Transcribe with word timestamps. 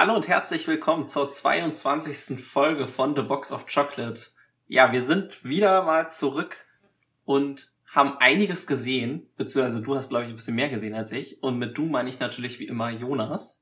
Hallo 0.00 0.16
und 0.16 0.28
herzlich 0.28 0.66
willkommen 0.66 1.06
zur 1.06 1.30
22. 1.30 2.42
Folge 2.42 2.86
von 2.86 3.14
The 3.14 3.20
Box 3.20 3.52
of 3.52 3.66
Chocolate. 3.66 4.18
Ja, 4.66 4.92
wir 4.92 5.02
sind 5.02 5.44
wieder 5.44 5.82
mal 5.82 6.08
zurück 6.08 6.64
und 7.26 7.70
haben 7.84 8.16
einiges 8.16 8.66
gesehen, 8.66 9.28
beziehungsweise 9.36 9.82
du 9.82 9.94
hast, 9.94 10.08
glaube 10.08 10.24
ich, 10.24 10.30
ein 10.30 10.36
bisschen 10.36 10.54
mehr 10.54 10.70
gesehen 10.70 10.94
als 10.94 11.12
ich. 11.12 11.42
Und 11.42 11.58
mit 11.58 11.76
du 11.76 11.84
meine 11.84 12.08
ich 12.08 12.18
natürlich 12.18 12.58
wie 12.60 12.66
immer 12.66 12.88
Jonas. 12.88 13.60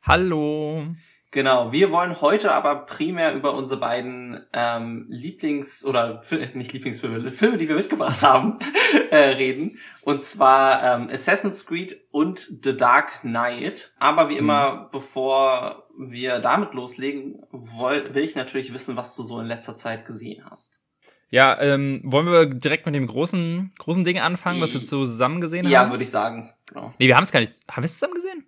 Hallo. 0.00 0.94
Genau, 1.32 1.70
wir 1.70 1.92
wollen 1.92 2.20
heute 2.20 2.52
aber 2.52 2.86
primär 2.86 3.34
über 3.34 3.54
unsere 3.54 3.78
beiden 3.78 4.44
ähm, 4.52 5.06
Lieblings- 5.08 5.84
oder 5.84 6.20
nicht 6.54 6.72
Lieblingsfilme, 6.72 7.30
Filme, 7.30 7.56
die 7.56 7.68
wir 7.68 7.76
mitgebracht 7.76 8.20
haben, 8.24 8.58
äh, 9.10 9.16
reden. 9.16 9.78
Und 10.02 10.24
zwar 10.24 10.82
ähm, 10.82 11.08
Assassin's 11.08 11.66
Creed 11.66 12.00
und 12.10 12.50
The 12.64 12.76
Dark 12.76 13.20
Knight. 13.20 13.92
Aber 14.00 14.28
wie 14.28 14.38
immer, 14.38 14.72
mhm. 14.72 14.86
bevor 14.90 15.86
wir 15.96 16.40
damit 16.40 16.74
loslegen, 16.74 17.40
woll, 17.52 18.12
will 18.12 18.24
ich 18.24 18.34
natürlich 18.34 18.72
wissen, 18.72 18.96
was 18.96 19.14
du 19.14 19.22
so 19.22 19.38
in 19.38 19.46
letzter 19.46 19.76
Zeit 19.76 20.06
gesehen 20.06 20.44
hast. 20.50 20.80
Ja, 21.28 21.60
ähm, 21.60 22.00
wollen 22.02 22.26
wir 22.26 22.46
direkt 22.46 22.86
mit 22.86 22.96
dem 22.96 23.06
großen, 23.06 23.72
großen 23.78 24.04
Ding 24.04 24.18
anfangen, 24.18 24.60
was 24.60 24.74
wir 24.74 24.80
zusammen 24.80 25.40
gesehen 25.40 25.68
ja, 25.68 25.80
haben? 25.80 25.86
Ja, 25.86 25.90
würde 25.92 26.02
ich 26.02 26.10
sagen. 26.10 26.52
Genau. 26.66 26.92
Nee, 26.98 27.06
wir 27.06 27.14
haben 27.14 27.22
es 27.22 27.30
gar 27.30 27.38
nicht. 27.38 27.52
Haben 27.70 27.82
wir 27.82 27.86
es 27.86 27.92
zusammen 27.92 28.14
gesehen? 28.14 28.46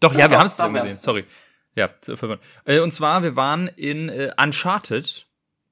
Doch, 0.00 0.12
ja, 0.12 0.20
ja 0.20 0.30
wir 0.30 0.38
haben 0.38 0.46
es 0.46 0.56
zusammen 0.56 0.74
gesehen. 0.74 0.90
Sorry. 0.90 1.24
Ja, 1.74 1.90
äh, 2.64 2.80
und 2.80 2.92
zwar, 2.92 3.22
wir 3.22 3.36
waren 3.36 3.68
in 3.68 4.08
äh, 4.08 4.32
Uncharted, 4.36 5.26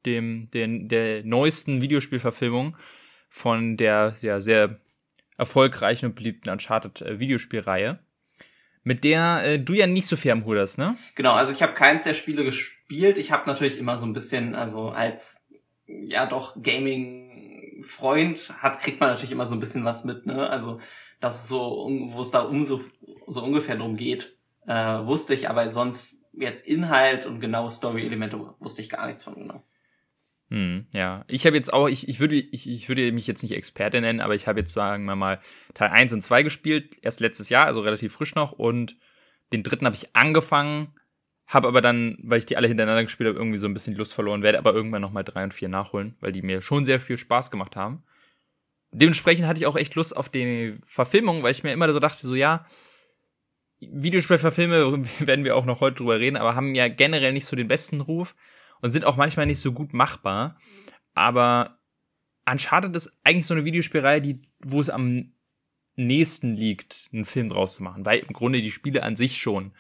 dem, 0.07 0.51
den, 0.51 0.89
der 0.89 1.25
neuesten 1.25 1.83
Videospielverfilmung 1.83 2.77
von 3.29 3.77
der 3.77 4.15
ja, 4.21 4.41
sehr 4.41 4.81
erfolgreichen 5.37 6.07
und 6.07 6.15
beliebten 6.15 6.49
Uncharted-Videospielreihe, 6.51 7.91
äh, 7.91 8.45
mit 8.83 9.05
der 9.05 9.59
du 9.59 9.75
ja 9.75 9.87
nicht 9.87 10.07
so 10.07 10.17
viel 10.17 10.31
am 10.31 10.47
Hut 10.47 10.57
hast, 10.57 10.79
ne? 10.79 10.97
Genau, 11.15 11.35
also 11.35 11.53
ich 11.53 11.63
habe 11.63 11.75
keins 11.75 12.05
der 12.05 12.15
Spiele 12.15 12.45
gespielt. 12.45 13.19
Ich 13.19 13.31
habe 13.31 13.47
natürlich 13.47 13.79
immer 13.79 13.99
so 13.99 14.07
ein 14.07 14.15
bisschen, 14.15 14.55
also 14.55 14.89
als 14.89 15.47
ja 15.87 16.25
doch 16.25 16.57
Gaming-Freund 16.63 18.55
hat, 18.63 18.81
kriegt 18.81 19.01
man 19.01 19.11
natürlich 19.11 19.33
immer 19.33 19.47
so 19.47 19.55
ein 19.55 19.61
bisschen 19.61 19.85
was 19.85 20.05
mit, 20.05 20.25
ne? 20.25 20.49
Also 20.49 20.79
das 21.21 21.43
ist 21.43 21.49
so, 21.49 21.91
wo 22.13 22.23
es 22.23 22.31
da 22.31 22.41
um 22.41 22.65
so, 22.65 22.81
so 23.27 23.45
ungefähr 23.45 23.77
drum 23.77 23.97
geht 23.97 24.40
äh, 24.67 24.75
wusste 24.75 25.35
ich, 25.35 25.49
aber 25.49 25.71
sonst 25.71 26.23
jetzt 26.33 26.67
Inhalt 26.67 27.27
und 27.27 27.41
genaue 27.41 27.71
Story-Elemente 27.71 28.39
wusste 28.59 28.83
ich 28.83 28.91
gar 28.91 29.07
nichts 29.07 29.25
von 29.25 29.35
genau. 29.35 29.63
Hm, 30.51 30.87
ja, 30.93 31.25
ich 31.29 31.47
habe 31.47 31.57
jetzt 31.57 31.73
auch, 31.73 31.89
ich, 31.89 32.09
ich, 32.09 32.19
würde, 32.19 32.35
ich, 32.35 32.69
ich 32.69 32.89
würde 32.89 33.13
mich 33.13 33.29
jetzt 33.29 33.43
nicht 33.43 33.53
Experte 33.53 34.01
nennen, 34.01 34.21
aber 34.21 34.35
ich 34.35 34.49
habe 34.49 34.59
jetzt, 34.59 34.73
sagen 34.73 35.05
wir 35.05 35.15
mal, 35.15 35.41
Teil 35.75 35.91
1 35.91 36.13
und 36.13 36.23
2 36.23 36.43
gespielt, 36.43 36.99
erst 37.03 37.21
letztes 37.21 37.49
Jahr, 37.51 37.67
also 37.67 37.81
relativ 37.81 38.13
frisch 38.13 38.35
noch, 38.35 38.53
und 38.53 38.97
den 39.53 39.63
dritten 39.63 39.87
habe 39.87 39.95
ich 39.95 40.17
angefangen, 40.17 40.95
habe 41.47 41.69
aber 41.69 41.81
dann, 41.81 42.19
weil 42.23 42.39
ich 42.39 42.47
die 42.47 42.57
alle 42.57 42.67
hintereinander 42.67 43.05
gespielt 43.05 43.29
habe, 43.29 43.39
irgendwie 43.39 43.59
so 43.59 43.69
ein 43.69 43.75
bisschen 43.75 43.95
Lust 43.95 44.13
verloren, 44.13 44.43
werde 44.43 44.59
aber 44.59 44.75
irgendwann 44.75 45.03
nochmal 45.03 45.25
3 45.25 45.45
und 45.45 45.55
4 45.55 45.69
nachholen, 45.69 46.17
weil 46.21 46.33
die 46.33 46.43
mir 46.43 46.61
schon 46.63 46.85
sehr 46.85 46.99
viel 46.99 47.17
Spaß 47.17 47.53
gemacht 47.53 47.77
haben. 47.77 48.03
Dementsprechend 48.93 49.47
hatte 49.47 49.61
ich 49.61 49.67
auch 49.67 49.77
echt 49.77 49.95
Lust 49.95 50.17
auf 50.17 50.29
die 50.29 50.79
Verfilmung, 50.83 51.45
weil 51.45 51.53
ich 51.53 51.63
mir 51.63 51.73
immer 51.73 51.93
so 51.93 52.01
dachte, 52.01 52.27
so 52.27 52.35
ja, 52.35 52.67
Videospielverfilme 53.81 55.05
werden 55.21 55.45
wir 55.45 55.57
auch 55.57 55.65
noch 55.65 55.81
heute 55.81 55.99
drüber 55.99 56.21
reden, 56.21 56.37
aber 56.37 56.55
haben 56.55 56.75
ja 56.75 56.89
generell 56.89 57.33
nicht 57.33 57.47
so 57.47 57.57
den 57.57 57.69
besten 57.69 58.01
Ruf 58.01 58.35
und 58.81 58.91
sind 58.91 59.05
auch 59.05 59.17
manchmal 59.17 59.47
nicht 59.47 59.61
so 59.61 59.73
gut 59.73 59.93
machbar. 59.93 60.59
Aber 61.15 61.79
Uncharted 62.51 62.95
ist 62.95 63.19
eigentlich 63.25 63.47
so 63.47 63.55
eine 63.55 63.65
Videospielreihe, 63.65 64.21
die, 64.21 64.43
wo 64.61 64.81
es 64.81 64.91
am 64.91 65.33
nächsten 65.97 66.57
liegt, 66.57 67.09
einen 67.13 67.25
Film 67.25 67.49
draus 67.49 67.77
zu 67.77 67.83
machen, 67.83 68.07
weil 68.07 68.21
im 68.21 68.33
Grunde 68.33 68.63
die 68.63 68.71
Spiele 68.71 69.03
an 69.03 69.17
sich 69.17 69.37
schon 69.39 69.73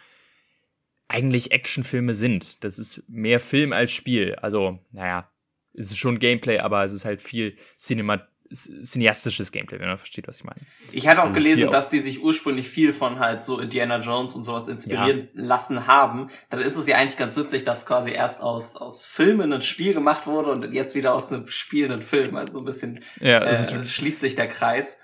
eigentlich 1.08 1.50
Actionfilme 1.50 2.14
sind. 2.14 2.62
Das 2.62 2.78
ist 2.78 3.02
mehr 3.08 3.40
Film 3.40 3.72
als 3.72 3.90
Spiel. 3.90 4.36
Also, 4.36 4.78
naja, 4.92 5.30
es 5.72 5.86
ist 5.86 5.98
schon 5.98 6.18
Gameplay, 6.18 6.58
aber 6.58 6.84
es 6.84 6.92
ist 6.92 7.04
halt 7.04 7.22
viel 7.22 7.56
Cinemat 7.76 8.29
cineastisches 8.52 9.52
Gameplay, 9.52 9.78
wenn 9.78 9.88
man 9.88 9.98
versteht, 9.98 10.26
was 10.26 10.38
ich 10.38 10.44
meine. 10.44 10.60
Ich 10.92 11.06
hatte 11.06 11.20
auch 11.20 11.26
also 11.26 11.36
gelesen, 11.36 11.70
dass 11.70 11.88
die 11.88 12.00
sich 12.00 12.22
ursprünglich 12.22 12.68
viel 12.68 12.92
von 12.92 13.18
halt 13.18 13.44
so 13.44 13.58
Indiana 13.58 14.00
Jones 14.00 14.34
und 14.34 14.42
sowas 14.42 14.66
inspirieren 14.66 15.28
ja. 15.34 15.42
lassen 15.42 15.86
haben. 15.86 16.28
Dann 16.48 16.60
ist 16.60 16.76
es 16.76 16.86
ja 16.86 16.96
eigentlich 16.96 17.16
ganz 17.16 17.36
witzig, 17.36 17.64
dass 17.64 17.86
quasi 17.86 18.10
erst 18.10 18.42
aus, 18.42 18.76
aus 18.76 19.04
Filmen 19.06 19.52
ein 19.52 19.60
Spiel 19.60 19.94
gemacht 19.94 20.26
wurde 20.26 20.50
und 20.50 20.72
jetzt 20.72 20.94
wieder 20.94 21.14
aus 21.14 21.32
einem 21.32 21.46
spielenden 21.46 22.02
Film. 22.02 22.36
Also 22.36 22.54
so 22.54 22.58
ein 22.60 22.64
bisschen 22.64 23.00
ja, 23.20 23.40
äh, 23.42 23.84
schließt 23.84 24.20
sich 24.20 24.34
der 24.34 24.48
Kreis. 24.48 24.98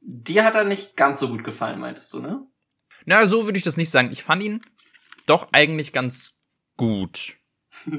Dir 0.00 0.44
hat 0.44 0.54
er 0.54 0.64
nicht 0.64 0.96
ganz 0.96 1.20
so 1.20 1.28
gut 1.28 1.44
gefallen, 1.44 1.80
meintest 1.80 2.12
du, 2.12 2.20
ne? 2.20 2.46
Na, 3.06 3.26
so 3.26 3.44
würde 3.44 3.58
ich 3.58 3.64
das 3.64 3.76
nicht 3.76 3.90
sagen. 3.90 4.10
Ich 4.12 4.22
fand 4.22 4.42
ihn 4.42 4.60
doch 5.26 5.48
eigentlich 5.52 5.92
ganz 5.92 6.36
gut. 6.76 7.36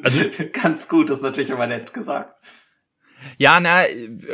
Also 0.03 0.19
ganz 0.53 0.87
gut, 0.87 1.09
das 1.09 1.19
ist 1.19 1.23
natürlich 1.23 1.49
immer 1.49 1.67
nett 1.67 1.93
gesagt. 1.93 2.35
Ja, 3.37 3.59
na, 3.59 3.83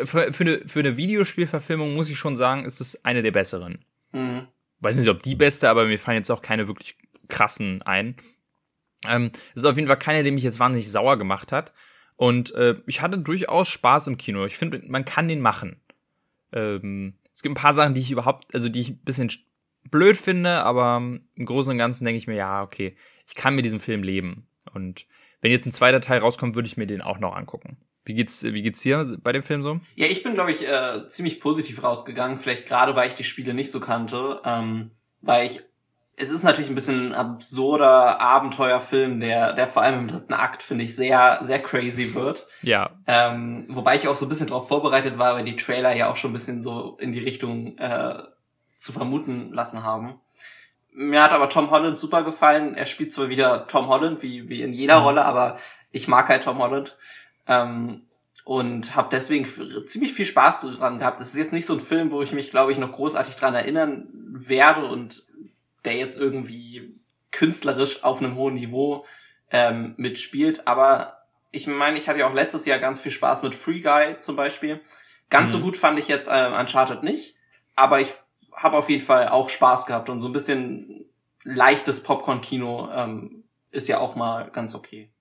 für, 0.06 0.34
für, 0.34 0.44
eine, 0.44 0.62
für 0.68 0.80
eine 0.80 0.98
Videospielverfilmung 0.98 1.96
muss 1.96 2.10
ich 2.10 2.18
schon 2.18 2.36
sagen, 2.36 2.66
ist 2.66 2.80
es 2.80 3.04
eine 3.04 3.22
der 3.22 3.32
besseren. 3.32 3.86
Mhm. 4.12 4.48
Weiß 4.80 4.96
nicht, 4.96 5.10
ob 5.10 5.24
die 5.24 5.36
beste, 5.36 5.70
aber 5.70 5.86
mir 5.86 6.00
fallen 6.00 6.18
jetzt 6.18 6.30
auch 6.30 6.42
keine 6.42 6.68
wirklich 6.68 6.98
krassen 7.28 7.82
ein. 7.82 8.16
Ähm, 9.08 9.32
es 9.56 9.64
ist 9.64 9.66
auf 9.66 9.76
jeden 9.76 9.88
Fall 9.88 10.00
keine, 10.00 10.24
die 10.24 10.32
mich 10.32 10.44
jetzt 10.44 10.60
wahnsinnig 10.60 10.92
sauer 10.92 11.18
gemacht 11.18 11.52
hat. 11.52 11.74
Und 12.16 12.54
äh, 12.56 12.76
ich 12.86 13.02
hatte 13.02 13.18
durchaus 13.20 13.68
Spaß 13.68 14.08
im 14.08 14.18
Kino. 14.18 14.46
Ich 14.46 14.58
finde, 14.58 14.82
man 14.88 15.06
kann 15.06 15.28
den 15.28 15.40
machen. 15.40 15.80
Ähm, 16.52 17.16
es 17.34 17.44
gibt 17.44 17.54
ein 17.54 17.62
paar 17.62 17.74
Sachen, 17.74 17.94
die 17.94 18.02
ich 18.02 18.12
überhaupt, 18.12 18.54
also 18.54 18.70
die 18.70 18.82
ich 18.82 18.90
ein 18.90 19.04
bisschen 19.04 19.32
blöd 19.92 20.18
finde, 20.18 20.64
aber 20.64 20.98
im 20.98 21.46
Großen 21.46 21.72
und 21.72 21.78
Ganzen 21.78 22.06
denke 22.06 22.18
ich 22.18 22.28
mir, 22.28 22.36
ja, 22.36 22.64
okay, 22.64 22.96
ich 23.28 23.36
kann 23.36 23.56
mit 23.56 23.66
diesem 23.66 23.80
Film 23.80 24.04
leben. 24.04 24.48
Und 24.74 25.06
wenn 25.42 25.52
jetzt 25.52 25.66
ein 25.66 25.72
zweiter 25.72 26.02
Teil 26.02 26.20
rauskommt, 26.20 26.56
würde 26.56 26.68
ich 26.68 26.78
mir 26.78 26.88
den 26.88 27.02
auch 27.02 27.20
noch 27.20 27.36
angucken. 27.36 27.78
Wie 28.08 28.14
geht's, 28.14 28.42
wie 28.42 28.62
geht's 28.62 28.80
dir 28.80 29.18
bei 29.22 29.34
dem 29.34 29.44
Film 29.44 29.62
so? 29.62 29.82
Ja, 29.96 30.08
ich 30.08 30.24
bin, 30.24 30.34
glaube 30.34 30.54
ich, 30.54 30.66
äh, 30.66 31.06
ziemlich 31.10 31.42
positiv 31.42 31.84
rausgegangen. 31.84 32.40
Vielleicht 32.40 32.66
gerade, 32.66 32.96
weil 32.96 33.10
ich 33.10 33.16
die 33.16 33.26
Spiele 33.26 33.54
nicht 33.54 33.70
so 33.70 33.82
kannte. 33.82 34.40
Ähm, 34.46 34.92
weil 35.22 35.46
ich, 35.46 35.62
es 36.16 36.32
ist 36.32 36.44
natürlich 36.44 36.70
ein 36.70 36.76
bisschen 36.76 37.08
ein 37.08 37.14
absurder 37.14 38.22
Abenteuerfilm, 38.22 39.20
der, 39.20 39.52
der 39.52 39.68
vor 39.68 39.82
allem 39.82 40.00
im 40.00 40.08
dritten 40.08 40.34
Akt, 40.34 40.64
finde 40.64 40.86
ich, 40.86 40.96
sehr, 40.96 41.40
sehr 41.42 41.62
crazy 41.62 42.16
wird. 42.16 42.48
Ja. 42.62 42.92
Ähm, 43.08 43.66
wobei 43.68 43.98
ich 43.98 44.08
auch 44.08 44.16
so 44.16 44.26
ein 44.26 44.30
bisschen 44.30 44.48
darauf 44.48 44.70
vorbereitet 44.70 45.18
war, 45.18 45.36
weil 45.36 45.44
die 45.44 45.58
Trailer 45.58 45.94
ja 45.94 46.10
auch 46.10 46.16
schon 46.16 46.30
ein 46.30 46.34
bisschen 46.34 46.62
so 46.62 46.96
in 47.02 47.12
die 47.12 47.20
Richtung 47.20 47.78
äh, 47.78 48.24
zu 48.78 48.94
vermuten 48.94 49.52
lassen 49.52 49.84
haben. 49.84 50.22
Mir 50.94 51.22
hat 51.22 51.34
aber 51.34 51.50
Tom 51.50 51.72
Holland 51.72 52.00
super 52.00 52.24
gefallen. 52.24 52.74
Er 52.74 52.86
spielt 52.86 53.12
zwar 53.12 53.28
wieder 53.28 53.68
Tom 53.68 53.90
Holland, 53.90 54.24
wie, 54.24 54.48
wie 54.48 54.62
in 54.62 54.72
jeder 54.72 55.00
mhm. 55.00 55.06
Rolle, 55.06 55.26
aber 55.26 55.58
ich 55.92 56.08
mag 56.08 56.30
halt 56.30 56.46
Tom 56.46 56.60
Holland. 56.60 56.98
Ähm, 57.48 58.04
und 58.44 58.96
habe 58.96 59.10
deswegen 59.12 59.46
ziemlich 59.86 60.14
viel 60.14 60.26
Spaß 60.26 60.62
dran 60.62 61.00
gehabt. 61.00 61.20
Es 61.20 61.28
ist 61.30 61.36
jetzt 61.36 61.52
nicht 61.52 61.66
so 61.66 61.74
ein 61.74 61.82
Film, 61.82 62.12
wo 62.12 62.22
ich 62.22 62.32
mich, 62.32 62.50
glaube 62.50 62.72
ich, 62.72 62.78
noch 62.78 62.94
großartig 62.94 63.36
dran 63.36 63.54
erinnern 63.54 64.08
werde 64.14 64.86
und 64.86 65.26
der 65.84 65.96
jetzt 65.96 66.18
irgendwie 66.18 66.98
künstlerisch 67.32 68.04
auf 68.04 68.20
einem 68.20 68.36
hohen 68.36 68.54
Niveau 68.54 69.06
ähm, 69.52 69.96
mitspielt. 69.98 70.66
Aber 70.66 71.26
ich 71.52 71.68
meine, 71.68 71.98
ich 71.98 72.08
hatte 72.08 72.20
ja 72.20 72.30
auch 72.30 72.34
letztes 72.34 72.66
Jahr 72.66 72.80
ganz 72.80 73.00
viel 73.00 73.12
Spaß 73.12 73.44
mit 73.44 73.54
Free 73.54 73.82
Guy 73.82 74.18
zum 74.20 74.36
Beispiel. 74.36 74.82
Ganz 75.30 75.52
mhm. 75.52 75.58
so 75.58 75.64
gut 75.64 75.78
fand 75.78 76.00
ich 76.00 76.08
jetzt 76.08 76.28
äh, 76.28 76.52
Uncharted 76.58 77.04
nicht, 77.04 77.36
aber 77.76 78.00
ich 78.00 78.10
habe 78.54 78.78
auf 78.78 78.90
jeden 78.90 79.04
Fall 79.04 79.28
auch 79.28 79.50
Spaß 79.50 79.86
gehabt 79.86 80.10
und 80.10 80.22
so 80.22 80.30
ein 80.30 80.34
bisschen 80.34 81.06
leichtes 81.44 82.02
Popcorn-Kino 82.02 82.90
ähm, 82.94 83.44
ist 83.72 83.88
ja 83.88 84.00
auch 84.00 84.16
mal 84.16 84.50
ganz 84.52 84.74
okay. 84.74 85.12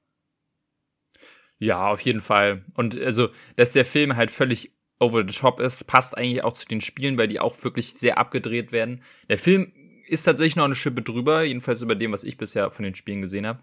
Ja, 1.59 1.89
auf 1.89 2.01
jeden 2.01 2.21
Fall. 2.21 2.65
Und 2.75 2.99
also, 2.99 3.29
dass 3.57 3.73
der 3.73 3.85
Film 3.85 4.17
halt 4.17 4.31
völlig 4.31 4.73
over 4.99 5.25
the 5.27 5.35
top 5.35 5.61
ist, 5.61 5.85
passt 5.85 6.17
eigentlich 6.17 6.45
auch 6.45 6.55
zu 6.55 6.67
den 6.67 6.81
Spielen, 6.81 7.19
weil 7.19 7.29
die 7.29 7.41
auch 7.41 7.63
wirklich 7.65 7.95
sehr 7.95 8.19
abgedreht 8.19 8.73
werden. 8.73 9.03
Der 9.29 9.39
Film 9.39 9.73
ist 10.09 10.25
tatsächlich 10.25 10.57
noch 10.57 10.65
eine 10.65 10.75
Schippe 10.75 11.03
drüber, 11.03 11.43
jedenfalls 11.43 11.83
über 11.83 11.95
dem, 11.95 12.13
was 12.13 12.25
ich 12.25 12.39
bisher 12.39 12.71
von 12.71 12.85
den 12.85 12.95
Spielen 12.95 13.23
gesehen 13.23 13.47
habe. 13.47 13.61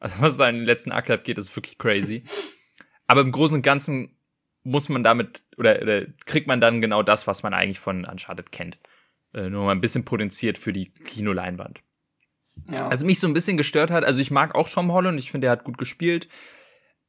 Also, 0.00 0.16
was 0.20 0.36
da 0.36 0.48
in 0.48 0.56
den 0.56 0.64
letzten 0.64 0.92
Akt 0.92 1.10
abgeht, 1.10 1.38
ist 1.38 1.54
wirklich 1.56 1.78
crazy. 1.78 2.24
Aber 3.06 3.20
im 3.20 3.32
Großen 3.32 3.56
und 3.56 3.62
Ganzen 3.62 4.16
muss 4.62 4.88
man 4.88 5.04
damit, 5.04 5.42
oder, 5.58 5.80
oder 5.82 6.06
kriegt 6.24 6.46
man 6.46 6.60
dann 6.60 6.80
genau 6.80 7.02
das, 7.02 7.26
was 7.26 7.42
man 7.42 7.52
eigentlich 7.52 7.78
von 7.78 8.04
Uncharted 8.04 8.50
kennt. 8.50 8.78
Äh, 9.34 9.50
nur 9.50 9.64
mal 9.64 9.72
ein 9.72 9.80
bisschen 9.80 10.04
potenziert 10.04 10.56
für 10.56 10.72
die 10.72 10.90
Kinoleinwand. 10.90 11.82
Ja. 12.70 12.88
Also 12.88 13.04
mich 13.04 13.18
so 13.18 13.26
ein 13.26 13.34
bisschen 13.34 13.56
gestört 13.56 13.90
hat, 13.90 14.04
also 14.04 14.20
ich 14.20 14.30
mag 14.30 14.54
auch 14.54 14.70
Tom 14.70 14.92
Holland, 14.92 15.18
ich 15.18 15.30
finde, 15.30 15.48
er 15.48 15.50
hat 15.50 15.64
gut 15.64 15.76
gespielt. 15.76 16.28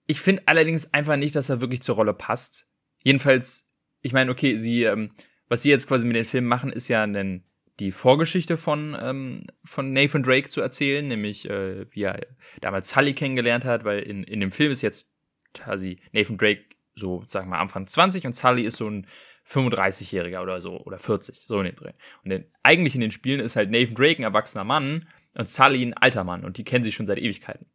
Ich 0.07 0.21
finde 0.21 0.43
allerdings 0.45 0.93
einfach 0.93 1.15
nicht, 1.15 1.35
dass 1.35 1.49
er 1.49 1.61
wirklich 1.61 1.81
zur 1.81 1.95
Rolle 1.95 2.13
passt. 2.13 2.67
Jedenfalls, 3.03 3.67
ich 4.01 4.13
meine, 4.13 4.31
okay, 4.31 4.55
sie, 4.55 4.83
ähm, 4.83 5.11
was 5.47 5.61
sie 5.61 5.69
jetzt 5.69 5.87
quasi 5.87 6.05
mit 6.05 6.15
den 6.15 6.25
Filmen 6.25 6.47
machen, 6.47 6.71
ist 6.71 6.87
ja 6.87 7.03
einen, 7.03 7.43
die 7.79 7.91
Vorgeschichte 7.91 8.57
von, 8.57 8.95
ähm, 8.99 9.47
von 9.63 9.91
Nathan 9.91 10.23
Drake 10.23 10.49
zu 10.49 10.61
erzählen, 10.61 11.07
nämlich 11.07 11.49
äh, 11.49 11.85
wie 11.91 12.03
er 12.03 12.21
damals 12.61 12.89
Sully 12.89 13.13
kennengelernt 13.13 13.65
hat, 13.65 13.83
weil 13.83 13.99
in, 13.99 14.23
in 14.23 14.39
dem 14.39 14.51
Film 14.51 14.71
ist 14.71 14.81
jetzt 14.81 15.11
quasi 15.53 15.99
Nathan 16.11 16.37
Drake 16.37 16.63
so, 16.95 17.23
sagen 17.25 17.47
wir 17.47 17.57
mal, 17.57 17.61
Anfang 17.61 17.85
20 17.85 18.25
und 18.25 18.35
Sully 18.35 18.63
ist 18.63 18.77
so 18.77 18.89
ein 18.89 19.07
35-Jähriger 19.47 20.41
oder 20.41 20.61
so, 20.61 20.79
oder 20.79 20.97
40, 20.97 21.41
so 21.41 21.59
in 21.59 21.65
den 21.65 21.75
Dreh. 21.75 21.93
Und 22.23 22.29
den, 22.29 22.45
eigentlich 22.63 22.95
in 22.95 23.01
den 23.01 23.11
Spielen 23.11 23.41
ist 23.41 23.55
halt 23.55 23.69
Nathan 23.69 23.95
Drake 23.95 24.19
ein 24.19 24.23
erwachsener 24.23 24.63
Mann, 24.63 25.07
Und 25.35 25.49
Sully 25.49 25.83
ein 25.83 25.93
alter 25.93 26.23
Mann 26.23 26.45
und 26.45 26.57
die 26.57 26.63
kennen 26.63 26.83
sich 26.83 26.95
schon 26.95 27.05
seit 27.05 27.17
Ewigkeiten. 27.17 27.67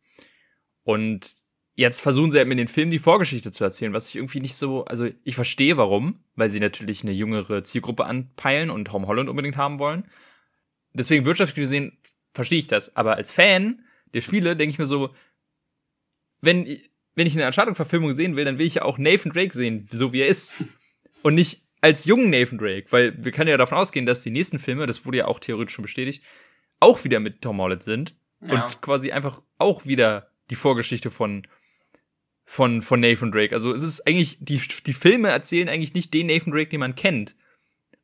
Und 0.83 1.31
jetzt 1.81 2.03
versuchen 2.03 2.31
sie 2.31 2.37
halt 2.37 2.47
mit 2.47 2.59
den 2.59 2.69
Filmen 2.69 2.91
die 2.91 2.99
Vorgeschichte 2.99 3.53
zu 3.53 3.65
erzählen, 3.65 3.95
was 3.95 4.11
ich 4.11 4.17
irgendwie 4.17 4.41
nicht 4.41 4.55
so, 4.55 4.85
also 4.85 5.09
ich 5.25 5.35
verstehe 5.35 5.79
warum, 5.79 6.21
weil 6.37 6.51
sie 6.51 6.61
natürlich 6.61 7.03
eine 7.03 7.13
jüngere 7.13 7.63
Zielgruppe 7.65 8.05
anpeilen 8.05 8.69
und 8.69 8.85
Tom 8.85 9.07
Holland 9.07 9.31
unbedingt 9.31 9.57
haben 9.57 9.79
wollen. 9.79 10.05
Deswegen 10.93 11.25
wirtschaftlich 11.25 11.63
gesehen 11.63 11.97
verstehe 12.35 12.59
ich 12.59 12.67
das. 12.67 12.95
Aber 12.97 13.17
als 13.17 13.33
Fan 13.33 13.83
der 14.13 14.21
Spiele 14.21 14.57
denke 14.57 14.73
ich 14.73 14.79
mir 14.79 14.85
so, 14.85 15.15
wenn, 16.43 16.67
wenn 17.15 17.27
ich 17.27 17.35
eine 17.35 17.47
Uncharted-Verfilmung 17.47 18.13
sehen 18.13 18.37
will, 18.37 18.45
dann 18.45 18.59
will 18.59 18.67
ich 18.67 18.75
ja 18.75 18.83
auch 18.83 18.99
Nathan 18.99 19.33
Drake 19.33 19.55
sehen, 19.55 19.89
so 19.91 20.13
wie 20.13 20.21
er 20.21 20.29
ist. 20.29 20.57
Und 21.23 21.35
nicht 21.35 21.63
als 21.81 22.05
jungen 22.05 22.29
Nathan 22.29 22.59
Drake, 22.59 22.93
weil 22.93 23.25
wir 23.25 23.33
können 23.33 23.49
ja 23.49 23.57
davon 23.57 23.79
ausgehen, 23.79 24.05
dass 24.05 24.23
die 24.23 24.31
nächsten 24.31 24.59
Filme, 24.59 24.87
das 24.87 25.07
wurde 25.07 25.19
ja 25.19 25.29
auch 25.29 25.39
theoretisch 25.41 25.77
schon 25.77 25.85
bestätigt, 25.85 26.23
auch 26.79 27.05
wieder 27.05 27.21
mit 27.21 27.41
Tom 27.41 27.59
Holland 27.59 27.83
sind 27.83 28.17
ja. 28.43 28.67
und 28.67 28.83
quasi 28.83 29.13
einfach 29.13 29.41
auch 29.57 29.87
wieder 29.87 30.31
die 30.51 30.57
Vorgeschichte 30.57 31.11
von 31.11 31.43
von 32.51 32.83
von 32.83 32.99
Nathan 32.99 33.31
Drake. 33.31 33.55
Also 33.55 33.73
es 33.73 33.83
ist 33.83 34.09
eigentlich 34.09 34.39
die 34.41 34.61
die 34.85 34.93
Filme 34.93 35.29
erzählen 35.29 35.69
eigentlich 35.69 35.95
nicht 35.95 36.13
den 36.13 36.27
Nathan 36.27 36.53
Drake, 36.53 36.69
den 36.69 36.81
man 36.81 36.97
kennt. 36.97 37.37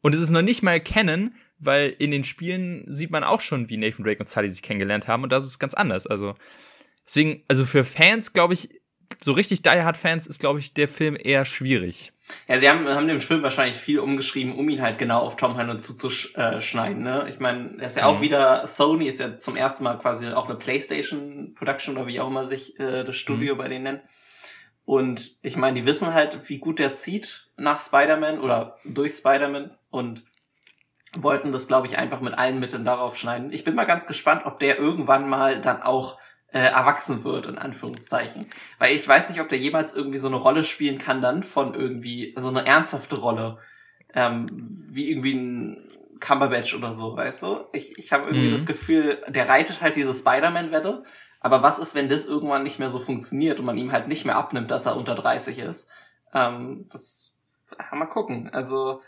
Und 0.03 0.15
es 0.15 0.21
ist 0.21 0.31
noch 0.31 0.41
nicht 0.41 0.63
mal 0.63 0.79
kennen, 0.79 1.35
weil 1.59 1.93
in 1.99 2.13
den 2.13 2.23
Spielen 2.23 2.85
sieht 2.87 3.11
man 3.11 3.25
auch 3.25 3.41
schon, 3.41 3.69
wie 3.71 3.77
Nathan 3.77 4.05
Drake 4.05 4.21
und 4.21 4.29
Sully 4.29 4.49
sich 4.49 4.63
kennengelernt 4.63 5.09
haben 5.09 5.25
und 5.25 5.33
das 5.33 5.45
ist 5.45 5.59
ganz 5.59 5.75
anders. 5.75 6.07
Also 6.07 6.37
deswegen, 7.05 7.43
also 7.49 7.65
für 7.65 7.83
Fans 7.83 8.35
glaube 8.35 8.55
ich, 8.55 8.71
so 9.21 9.33
richtig 9.33 9.63
Die 9.63 9.71
Hard 9.71 9.97
Fans 9.97 10.29
ist 10.29 10.39
glaube 10.39 10.61
ich 10.61 10.75
der 10.75 10.87
Film 10.87 11.19
eher 11.21 11.45
schwierig. 11.45 12.13
Ja, 12.47 12.57
sie 12.59 12.69
haben, 12.69 12.87
haben 12.87 13.09
den 13.09 13.21
Film 13.21 13.43
wahrscheinlich 13.43 13.77
viel 13.77 13.99
umgeschrieben, 13.99 14.55
um 14.55 14.69
ihn 14.69 14.81
halt 14.81 14.99
genau 14.99 15.23
auf 15.23 15.35
Tom 15.35 15.57
Holland 15.57 15.83
zuzuschneiden. 15.83 17.03
Ne? 17.03 17.27
Ich 17.29 17.41
meine, 17.41 17.79
er 17.81 17.89
ist 17.89 17.97
ja 17.97 18.07
auch 18.07 18.19
mhm. 18.19 18.23
wieder 18.23 18.65
Sony, 18.69 19.09
ist 19.09 19.19
ja 19.19 19.39
zum 19.39 19.57
ersten 19.57 19.83
Mal 19.83 19.99
quasi 19.99 20.29
auch 20.29 20.49
eine 20.49 20.57
PlayStation 20.57 21.53
Production 21.55 21.97
oder 21.97 22.07
wie 22.07 22.21
auch 22.21 22.29
immer 22.29 22.45
sich 22.45 22.79
äh, 22.79 23.03
das 23.03 23.17
Studio 23.17 23.55
mhm. 23.55 23.59
bei 23.59 23.69
denen 23.69 23.83
nennt. 23.83 24.03
Und 24.87 25.37
ich 25.43 25.57
meine, 25.57 25.79
die 25.79 25.85
wissen 25.85 26.15
halt, 26.15 26.49
wie 26.49 26.59
gut 26.59 26.79
der 26.79 26.95
zieht 26.95 27.51
nach 27.57 27.81
Spider-Man 27.81 28.41
oder 28.41 28.79
durch 28.85 29.13
Spider-Man 29.13 29.77
und 29.91 30.25
wollten 31.19 31.51
das, 31.53 31.67
glaube 31.67 31.89
ich, 31.89 31.99
einfach 31.99 32.21
mit 32.21 32.39
allen 32.39 32.61
Mitteln 32.61 32.85
darauf 32.85 33.17
schneiden. 33.17 33.53
Ich 33.53 33.65
bin 33.65 33.75
mal 33.75 33.85
ganz 33.85 34.07
gespannt, 34.07 34.43
ob 34.45 34.61
der 34.61 34.79
irgendwann 34.79 35.29
mal 35.29 35.61
dann 35.61 35.83
auch 35.83 36.19
äh, 36.53 36.61
erwachsen 36.61 37.25
wird, 37.25 37.47
in 37.47 37.59
Anführungszeichen. 37.59 38.47
Weil 38.79 38.95
ich 38.95 39.07
weiß 39.07 39.29
nicht, 39.31 39.41
ob 39.41 39.49
der 39.49 39.59
jemals 39.59 39.93
irgendwie 39.93 40.19
so 40.19 40.29
eine 40.29 40.37
Rolle 40.37 40.63
spielen 40.63 40.99
kann 40.99 41.21
dann 41.21 41.43
von 41.43 41.75
irgendwie, 41.75 42.35
so 42.39 42.49
eine 42.49 42.65
ernsthafte 42.65 43.17
Rolle. 43.17 43.59
Ähm, 44.15 44.47
wie 44.93 45.11
irgendwie 45.11 45.35
ein 45.35 45.91
Cumberbatch 46.21 46.75
oder 46.75 46.93
so, 46.93 47.17
weißt 47.17 47.43
du? 47.43 47.65
Ich, 47.73 47.99
ich 47.99 48.13
habe 48.13 48.27
irgendwie 48.27 48.49
mhm. 48.49 48.53
das 48.53 48.67
Gefühl, 48.67 49.21
der 49.29 49.49
reitet 49.49 49.81
halt 49.81 49.97
diese 49.97 50.15
Spider-Man-Wette. 50.15 51.03
Aber 51.41 51.63
was 51.63 51.79
ist, 51.79 51.95
wenn 51.95 52.09
das 52.09 52.25
irgendwann 52.25 52.63
nicht 52.63 52.79
mehr 52.79 52.91
so 52.91 52.99
funktioniert 52.99 53.61
und 53.61 53.67
man 53.67 53.79
ihm 53.79 53.93
halt 53.93 54.09
nicht 54.09 54.25
mehr 54.25 54.37
abnimmt, 54.37 54.71
dass 54.71 54.87
er 54.87 54.97
unter 54.97 55.15
30 55.15 55.59
ist? 55.59 55.87
Ähm, 56.33 56.87
das, 56.91 57.33
ja, 57.79 57.97
mal 57.97 58.07
gucken. 58.07 58.51
Also, 58.53 59.03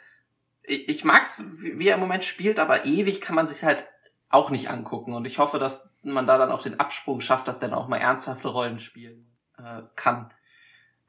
ich, 0.62 0.88
ich 0.88 1.04
mag's, 1.04 1.42
wie, 1.56 1.78
wie 1.78 1.88
er 1.88 1.94
im 1.94 2.00
Moment 2.00 2.24
spielt, 2.24 2.58
aber 2.58 2.84
ewig 2.84 3.20
kann 3.20 3.34
man 3.34 3.48
sich 3.48 3.64
halt 3.64 3.84
auch 4.30 4.50
nicht 4.50 4.70
angucken. 4.70 5.14
Und 5.14 5.26
ich 5.26 5.38
hoffe, 5.38 5.58
dass 5.58 5.90
man 6.02 6.26
da 6.26 6.38
dann 6.38 6.50
auch 6.52 6.62
den 6.62 6.78
Absprung 6.78 7.20
schafft, 7.20 7.48
dass 7.48 7.58
der 7.58 7.70
dann 7.70 7.78
auch 7.78 7.88
mal 7.88 7.96
ernsthafte 7.96 8.48
Rollen 8.48 8.78
spielen 8.78 9.26
äh, 9.58 9.82
kann. 9.96 10.32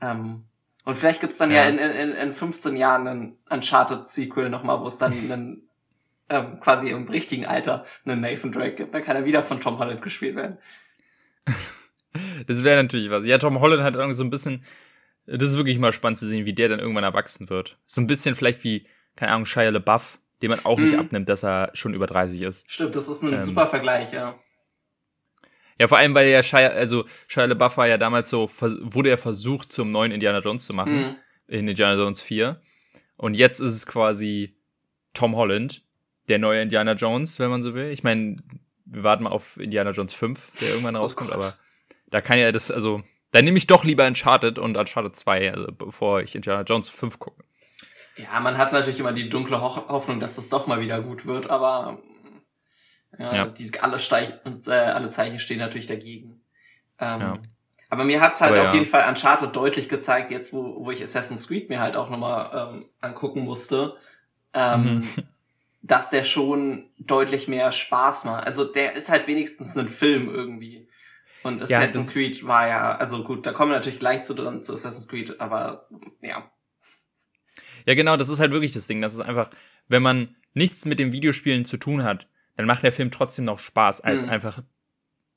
Ähm, 0.02 0.46
und 0.86 0.96
vielleicht 0.96 1.22
gibt's 1.22 1.38
dann 1.38 1.52
ja, 1.52 1.64
ja 1.64 1.70
in, 1.70 1.78
in, 1.78 2.12
in 2.14 2.34
15 2.34 2.76
Jahren 2.76 3.08
ein 3.08 3.38
Uncharted-Sequel 3.50 4.50
nochmal, 4.50 4.80
wo 4.82 4.88
es 4.88 4.98
dann 4.98 5.12
einen, 5.12 5.70
ähm, 6.30 6.60
quasi 6.60 6.90
im 6.90 7.08
richtigen 7.10 7.46
Alter 7.46 7.86
einen 8.06 8.22
Nathan 8.22 8.52
Drake 8.52 8.76
gibt. 8.76 8.94
Dann 8.94 9.04
kann 9.04 9.16
er 9.16 9.26
wieder 9.26 9.44
von 9.44 9.60
Tom 9.60 9.78
Holland 9.78 10.02
gespielt 10.02 10.36
werden. 10.36 10.58
Das 12.48 12.64
wäre 12.64 12.82
natürlich 12.82 13.10
was. 13.10 13.26
Ja, 13.26 13.38
Tom 13.38 13.60
Holland 13.60 13.84
hat 13.84 13.96
irgendwie 13.96 14.16
so 14.16 14.24
ein 14.24 14.30
bisschen, 14.30 14.64
das 15.26 15.50
ist 15.50 15.58
wirklich 15.58 15.80
mal 15.80 15.94
spannend 15.94 16.18
zu 16.18 16.28
sehen, 16.28 16.46
wie 16.46 16.54
der 16.54 16.70
dann 16.70 16.80
irgendwann 16.80 17.04
erwachsen 17.04 17.50
wird. 17.50 17.78
So 17.86 18.02
ein 18.02 18.08
bisschen 18.08 18.36
vielleicht 18.36 18.64
wie, 18.64 18.86
keine 19.16 19.32
Ahnung, 19.32 19.46
Shia 19.46 19.70
LaBeouf 19.70 20.20
dem 20.42 20.52
man 20.52 20.66
auch 20.66 20.78
hm. 20.78 20.84
nicht 20.84 20.94
mhm. 20.94 21.00
abnimmt, 21.00 21.30
dass 21.30 21.44
er 21.44 21.72
schon 21.74 21.94
über 21.94 22.08
30 22.08 22.42
ist. 22.42 22.72
Stimmt, 22.72 22.96
das 22.96 23.10
ist 23.10 23.24
ein 23.24 23.34
ähm, 23.34 23.44
super 23.44 23.68
Vergleich, 23.68 24.14
ja. 24.14 24.40
Ja, 25.78 25.88
vor 25.88 25.98
allem, 25.98 26.14
weil 26.14 26.30
ja 26.30 26.44
Shia, 26.44 26.70
also 26.70 27.06
Shia 27.28 27.46
LaBeouf 27.46 27.78
war 27.78 27.88
ja 27.88 27.98
damals 27.98 28.30
so, 28.30 28.50
wurde 28.60 29.10
er 29.10 29.18
versucht, 29.18 29.72
zum 29.72 29.92
neuen 29.92 30.12
Indiana 30.12 30.40
Jones 30.40 30.66
zu 30.66 30.74
machen, 30.74 31.06
hm. 31.06 31.16
in 31.48 31.68
Indiana 31.68 32.02
Jones 32.02 32.22
4. 32.22 32.62
Und 33.18 33.36
jetzt 33.36 33.60
ist 33.60 33.74
es 33.74 33.86
quasi 33.86 34.58
Tom 35.14 35.36
Holland, 35.36 35.84
der 36.28 36.40
neue 36.40 36.62
Indiana 36.62 36.94
Jones, 36.94 37.40
wenn 37.40 37.50
man 37.50 37.64
so 37.64 37.74
will. 37.74 37.90
Ich 37.92 38.04
meine, 38.04 38.36
wir 38.92 39.04
warten 39.04 39.24
mal 39.24 39.32
auf 39.32 39.58
Indiana 39.58 39.92
Jones 39.92 40.14
5, 40.14 40.60
der 40.60 40.70
irgendwann 40.70 40.96
oh 40.96 41.00
rauskommt, 41.00 41.32
oh 41.32 41.36
aber 41.36 41.56
da 42.08 42.22
kann 42.22 42.40
ja 42.40 42.52
das, 42.52 42.72
also, 42.72 43.04
da 43.32 43.42
nehme 43.42 43.58
ich 43.58 43.68
doch 43.68 43.84
lieber 43.84 44.06
Uncharted 44.08 44.60
und 44.60 44.78
Uncharted 44.78 45.16
2, 45.16 45.54
also 45.54 45.68
bevor 45.72 46.22
ich 46.22 46.36
Indiana 46.36 46.64
Jones 46.64 46.90
5 46.90 47.20
gucke. 47.20 47.44
Ja, 48.18 48.40
man 48.40 48.58
hat 48.58 48.74
natürlich 48.74 49.00
immer 49.00 49.14
die 49.14 49.30
dunkle 49.30 49.62
Ho 49.62 49.88
Hoffnung, 49.88 50.20
dass 50.20 50.36
das 50.36 50.50
doch 50.50 50.68
mal 50.68 50.82
wieder 50.82 51.02
gut 51.02 51.26
wird, 51.26 51.50
aber 51.50 52.00
ja, 53.18 53.36
ja. 53.36 53.46
Die, 53.46 53.72
alle, 53.80 53.98
Steich 53.98 54.34
äh, 54.68 54.72
alle 54.72 55.10
Zeichen 55.10 55.40
stehen 55.40 55.60
natürlich 55.60 55.88
dagegen. 55.88 56.42
Ähm, 57.00 57.22
ja. 57.22 57.40
Aber 57.90 58.04
mir 58.04 58.22
hat's 58.22 58.40
halt 58.40 58.52
aber 58.52 58.62
auf 58.62 58.68
ja. 58.68 58.74
jeden 58.76 58.86
Fall 58.86 59.08
Uncharted 59.10 59.56
deutlich 59.56 59.90
gezeigt, 59.90 60.32
jetzt 60.32 60.54
wo, 60.54 60.86
wo 60.86 60.92
ich 60.92 61.02
Assassin's 61.02 61.48
Creed 61.48 61.70
mir 61.70 61.80
halt 61.80 61.96
auch 61.96 62.10
nochmal 62.10 62.74
ähm, 62.76 62.86
angucken 63.02 63.42
musste, 63.42 63.96
ähm, 64.54 64.84
mhm. 64.84 65.10
Dass 65.82 66.10
der 66.10 66.24
schon 66.24 66.90
deutlich 66.98 67.48
mehr 67.48 67.72
Spaß 67.72 68.26
macht. 68.26 68.46
Also 68.46 68.66
der 68.66 68.96
ist 68.96 69.10
halt 69.10 69.28
wenigstens 69.28 69.78
ein 69.78 69.88
Film 69.88 70.30
irgendwie. 70.30 70.88
Und 71.44 71.62
Assassin's 71.62 72.08
ja, 72.08 72.14
Creed 72.14 72.46
war 72.46 72.68
ja, 72.68 72.96
also 72.96 73.24
gut, 73.24 73.46
da 73.46 73.54
kommen 73.54 73.72
wir 73.72 73.78
natürlich 73.78 74.00
gleich 74.00 74.24
zu, 74.24 74.34
zu 74.34 74.74
Assassin's 74.74 75.08
Creed, 75.08 75.40
aber 75.40 75.88
ja. 76.22 76.52
Ja, 77.86 77.96
genau, 77.96 78.18
das 78.18 78.30
ist 78.30 78.40
halt 78.40 78.52
wirklich 78.52 78.74
das 78.74 78.88
Ding. 78.88 79.02
Das 79.02 79.14
ist 79.14 79.22
einfach, 79.22 79.50
wenn 79.88 80.04
man 80.04 80.36
nichts 80.54 80.86
mit 80.86 81.00
dem 81.00 81.14
Videospielen 81.14 81.66
zu 81.66 81.78
tun 81.78 82.04
hat, 82.04 82.28
dann 82.58 82.66
macht 82.66 82.84
der 82.84 82.92
Film 82.92 83.10
trotzdem 83.10 83.46
noch 83.46 83.60
Spaß 83.60 84.02
als 84.02 84.24
mhm. 84.24 84.30
einfach 84.30 84.62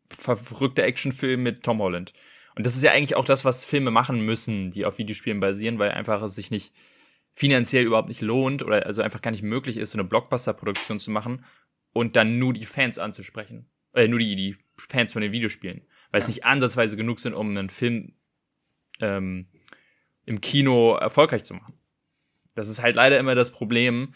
verrückter 0.09 0.83
Actionfilm 0.83 1.43
mit 1.43 1.63
Tom 1.63 1.81
Holland. 1.81 2.13
Und 2.55 2.67
das 2.67 2.77
ist 2.77 2.83
ja 2.83 2.91
eigentlich 2.91 3.17
auch 3.17 3.25
das, 3.25 3.45
was 3.45 3.65
Filme 3.65 3.91
machen 3.91 4.21
müssen, 4.21 4.71
die 4.73 4.85
auf 4.85 4.99
Videospielen 4.99 5.41
basieren, 5.41 5.79
weil 5.79 5.93
einfach 5.93 6.21
es 6.23 6.35
sich 6.35 6.51
nicht 6.51 6.75
finanziell 7.35 7.85
überhaupt 7.85 8.09
nicht 8.09 8.21
lohnt 8.21 8.63
oder 8.63 8.87
also 8.87 9.03
einfach 9.03 9.23
gar 9.23 9.31
nicht 9.31 9.43
möglich 9.43 9.77
ist, 9.77 9.93
so 9.93 9.99
eine 9.99 10.09
Blockbuster-Produktion 10.09 10.99
zu 10.99 11.11
machen 11.11 11.45
und 11.93 12.17
dann 12.17 12.39
nur 12.39 12.53
die 12.53 12.67
Fans 12.67 12.99
anzusprechen. 12.99 13.67
Äh, 13.95 14.09
nur 14.09 14.19
die, 14.19 14.37
die 14.37 14.57
Fans 14.77 15.13
von 15.13 15.23
den 15.23 15.33
Videospielen. 15.33 15.83
Weil 16.11 16.21
ja. 16.21 16.25
es 16.25 16.29
nicht 16.29 16.45
ansatzweise 16.45 16.97
genug 16.97 17.21
sind, 17.21 17.35
um 17.35 17.51
einen 17.51 17.71
Film 17.71 18.15
ähm, 19.01 19.49
im 20.25 20.41
Kino 20.41 20.95
erfolgreich 20.97 21.45
zu 21.45 21.55
machen. 21.55 21.75
Das 22.55 22.69
ist 22.69 22.83
halt 22.83 22.97
leider 22.97 23.19
immer 23.19 23.35
das 23.35 23.51
Problem, 23.51 24.15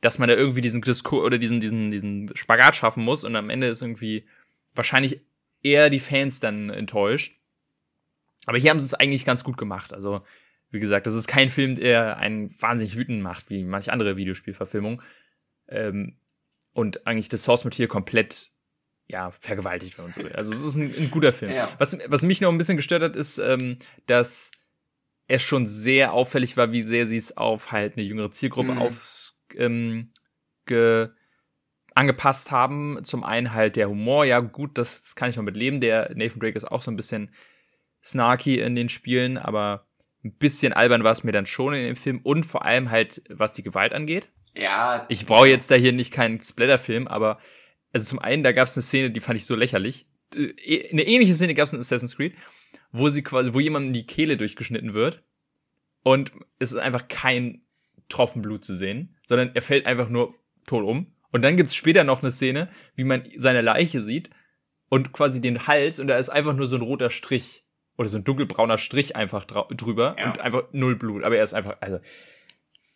dass 0.00 0.18
man 0.18 0.28
da 0.28 0.34
irgendwie 0.34 0.60
diesen 0.60 0.82
Diskurs 0.82 1.24
oder 1.24 1.38
diesen, 1.38 1.60
diesen, 1.60 1.90
diesen 1.90 2.36
Spagat 2.36 2.76
schaffen 2.76 3.04
muss 3.04 3.24
und 3.24 3.34
am 3.36 3.50
Ende 3.50 3.68
ist 3.68 3.82
irgendwie 3.82 4.26
wahrscheinlich 4.74 5.20
eher 5.62 5.90
die 5.90 6.00
Fans 6.00 6.40
dann 6.40 6.70
enttäuscht. 6.70 7.40
Aber 8.46 8.58
hier 8.58 8.70
haben 8.70 8.80
sie 8.80 8.86
es 8.86 8.94
eigentlich 8.94 9.24
ganz 9.24 9.44
gut 9.44 9.56
gemacht. 9.56 9.92
Also, 9.92 10.22
wie 10.70 10.80
gesagt, 10.80 11.06
das 11.06 11.14
ist 11.14 11.26
kein 11.26 11.48
Film, 11.48 11.76
der 11.76 12.18
einen 12.18 12.50
wahnsinnig 12.60 12.96
wütend 12.96 13.22
macht, 13.22 13.50
wie 13.50 13.64
manche 13.64 13.92
andere 13.92 14.16
Videospielverfilmungen. 14.16 15.02
Ähm, 15.68 16.18
und 16.72 17.06
eigentlich 17.06 17.28
das 17.28 17.44
Source 17.44 17.64
Material 17.64 17.88
komplett 17.88 18.50
ja, 19.10 19.30
vergewaltigt, 19.30 19.96
wenn 19.96 20.04
man 20.04 20.12
so 20.12 20.22
will. 20.22 20.32
Also 20.32 20.52
es 20.52 20.62
ist 20.62 20.76
ein, 20.76 20.94
ein 20.94 21.10
guter 21.10 21.32
Film. 21.32 21.52
Ja. 21.52 21.70
Was, 21.78 21.98
was 22.06 22.22
mich 22.22 22.40
noch 22.40 22.52
ein 22.52 22.58
bisschen 22.58 22.76
gestört 22.76 23.02
hat, 23.02 23.16
ist, 23.16 23.38
ähm, 23.38 23.78
dass 24.06 24.50
es 25.28 25.42
schon 25.42 25.66
sehr 25.66 26.12
auffällig 26.12 26.56
war, 26.56 26.72
wie 26.72 26.82
sehr 26.82 27.06
sie 27.06 27.16
es 27.16 27.36
auf 27.36 27.72
halt 27.72 27.96
eine 27.96 28.06
jüngere 28.06 28.30
Zielgruppe 28.30 28.72
mhm. 28.72 28.78
auf 28.78 29.34
ähm, 29.56 30.12
ge, 30.66 31.08
angepasst 31.94 32.50
haben. 32.50 32.98
Zum 33.02 33.24
einen 33.24 33.54
halt 33.54 33.76
der 33.76 33.88
Humor, 33.88 34.26
ja 34.26 34.40
gut, 34.40 34.76
das, 34.76 35.02
das 35.02 35.16
kann 35.16 35.30
ich 35.30 35.36
noch 35.36 35.42
mit 35.42 35.56
leben. 35.56 35.80
Der 35.80 36.10
Nathan 36.14 36.40
Drake 36.40 36.56
ist 36.56 36.70
auch 36.70 36.82
so 36.82 36.90
ein 36.90 36.96
bisschen 36.96 37.34
snarky 38.04 38.60
in 38.60 38.76
den 38.76 38.90
Spielen, 38.90 39.38
aber 39.38 39.87
ein 40.24 40.32
bisschen 40.32 40.72
albern 40.72 41.04
war 41.04 41.12
es 41.12 41.24
mir 41.24 41.32
dann 41.32 41.46
schon 41.46 41.74
in 41.74 41.84
dem 41.84 41.96
Film 41.96 42.20
und 42.22 42.44
vor 42.44 42.64
allem 42.64 42.90
halt, 42.90 43.22
was 43.28 43.52
die 43.52 43.62
Gewalt 43.62 43.92
angeht. 43.92 44.30
Ja. 44.54 45.06
Ich 45.08 45.26
brauche 45.26 45.46
jetzt 45.46 45.70
da 45.70 45.74
hier 45.76 45.92
nicht 45.92 46.12
keinen 46.12 46.40
Splatter-Film, 46.40 47.06
aber 47.06 47.38
also 47.92 48.06
zum 48.06 48.18
einen, 48.18 48.42
da 48.42 48.52
gab 48.52 48.66
es 48.66 48.76
eine 48.76 48.82
Szene, 48.82 49.10
die 49.10 49.20
fand 49.20 49.38
ich 49.38 49.46
so 49.46 49.54
lächerlich. 49.54 50.06
Äh, 50.34 50.90
eine 50.90 51.06
ähnliche 51.06 51.34
Szene 51.34 51.54
gab 51.54 51.66
es 51.66 51.72
in 51.72 51.80
Assassin's 51.80 52.16
Creed 52.16 52.34
wo 52.92 53.08
sie 53.08 53.22
quasi, 53.22 53.54
wo 53.54 53.60
jemandem 53.60 53.92
die 53.92 54.06
Kehle 54.06 54.36
durchgeschnitten 54.36 54.94
wird 54.94 55.22
und 56.02 56.32
es 56.58 56.72
ist 56.72 56.78
einfach 56.78 57.08
kein 57.08 57.62
Tropfen 58.08 58.42
Blut 58.42 58.64
zu 58.64 58.74
sehen, 58.74 59.16
sondern 59.26 59.50
er 59.54 59.62
fällt 59.62 59.86
einfach 59.86 60.08
nur 60.08 60.32
tot 60.66 60.84
um. 60.84 61.12
Und 61.30 61.42
dann 61.42 61.58
gibt's 61.58 61.74
später 61.74 62.04
noch 62.04 62.22
eine 62.22 62.32
Szene, 62.32 62.70
wie 62.94 63.04
man 63.04 63.28
seine 63.36 63.60
Leiche 63.60 64.00
sieht 64.00 64.30
und 64.88 65.12
quasi 65.12 65.42
den 65.42 65.66
Hals 65.66 66.00
und 66.00 66.08
da 66.08 66.16
ist 66.16 66.30
einfach 66.30 66.54
nur 66.54 66.66
so 66.66 66.76
ein 66.76 66.82
roter 66.82 67.10
Strich 67.10 67.64
oder 67.98 68.08
so 68.08 68.16
ein 68.16 68.24
dunkelbrauner 68.24 68.78
Strich 68.78 69.16
einfach 69.16 69.44
drüber 69.44 70.16
ja. 70.18 70.26
und 70.26 70.40
einfach 70.40 70.62
null 70.72 70.96
Blut. 70.96 71.24
Aber 71.24 71.36
er 71.36 71.42
ist 71.42 71.52
einfach, 71.52 71.76
also. 71.80 71.98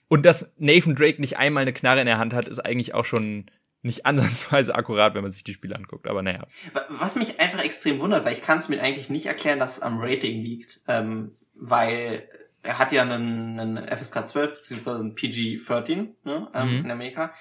Und 0.09 0.25
dass 0.25 0.53
Nathan 0.59 0.95
Drake 0.95 1.21
nicht 1.21 1.39
einmal 1.39 1.63
eine 1.63 1.73
Knarre 1.73 2.01
in 2.01 2.07
der 2.07 2.19
Hand 2.19 2.33
hat, 2.33 2.49
ist 2.49 2.61
eigentlich 2.61 2.95
auch 2.95 3.05
schon 3.05 3.47
nicht 3.83 4.07
ansatzweise 4.07 4.75
akkurat, 4.75 5.15
wenn 5.15 5.23
man 5.23 5.33
sich 5.33 5.45
die 5.45 5.53
Spiele 5.53 5.75
anguckt, 5.75 6.07
aber 6.07 6.23
naja. 6.23 6.47
Was 6.89 7.17
mich 7.17 7.41
einfach 7.41 7.63
extrem 7.63 8.01
wundert, 8.01 8.25
weil 8.25 8.33
ich 8.33 8.43
kann 8.43 8.59
es 8.59 8.69
mir 8.69 8.81
eigentlich 8.81 9.11
nicht 9.11 9.27
erklären, 9.27 9.59
dass 9.59 9.79
es 9.79 9.83
am 9.83 9.99
Rating 10.01 10.41
liegt, 10.41 10.81
ähm, 10.87 11.33
weil 11.55 12.29
er 12.63 12.79
hat 12.79 12.93
ja 12.93 13.03
einen, 13.03 13.59
einen 13.59 13.89
FSK 13.89 14.27
12 14.27 14.55
beziehungsweise 14.55 15.01
einen 15.01 15.15
PG-13 15.17 16.09
ne, 16.23 16.49
ähm, 16.55 16.79
mhm. 16.79 16.85
in 16.85 16.91
Amerika. 16.93 17.33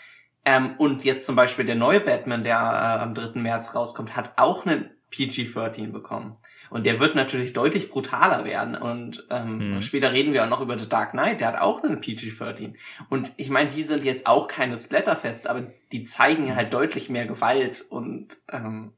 Ähm, 0.44 0.74
und 0.80 1.04
jetzt 1.04 1.28
zum 1.28 1.36
Beispiel 1.36 1.66
der 1.66 1.76
neue 1.76 2.00
Batman, 2.00 2.42
der 2.42 2.58
äh, 2.58 3.04
am 3.04 3.14
3. 3.14 3.40
März 3.40 3.76
rauskommt, 3.76 4.16
hat 4.16 4.34
auch 4.38 4.66
einen 4.66 4.90
PG-13 5.12 5.92
bekommen. 5.92 6.38
Und 6.70 6.86
der 6.86 7.00
wird 7.00 7.16
natürlich 7.16 7.54
deutlich 7.54 7.90
brutaler 7.90 8.46
werden. 8.46 8.76
Und 8.76 9.26
ähm, 9.30 9.74
mhm. 9.74 9.82
später 9.82 10.14
reden 10.14 10.34
wir 10.34 10.44
auch 10.44 10.50
noch 10.50 10.62
über 10.62 10.78
The 10.78 10.90
Dark 10.90 11.12
Knight, 11.12 11.42
der 11.42 11.50
hat 11.50 11.62
auch 11.62 11.84
einen 11.84 12.00
PG-13. 12.00 12.76
Und 13.10 13.32
ich 13.38 13.50
meine, 13.50 13.70
die 13.70 13.84
sind 13.84 14.04
jetzt 14.04 14.28
auch 14.28 14.48
keine 14.48 14.78
Splatterfest, 14.78 15.50
aber 15.50 15.68
die 15.92 16.04
zeigen 16.04 16.56
halt 16.56 16.74
deutlich 16.74 17.10
mehr 17.10 17.26
Gewalt 17.26 17.86
und 17.90 18.38
ähm, 18.52 18.94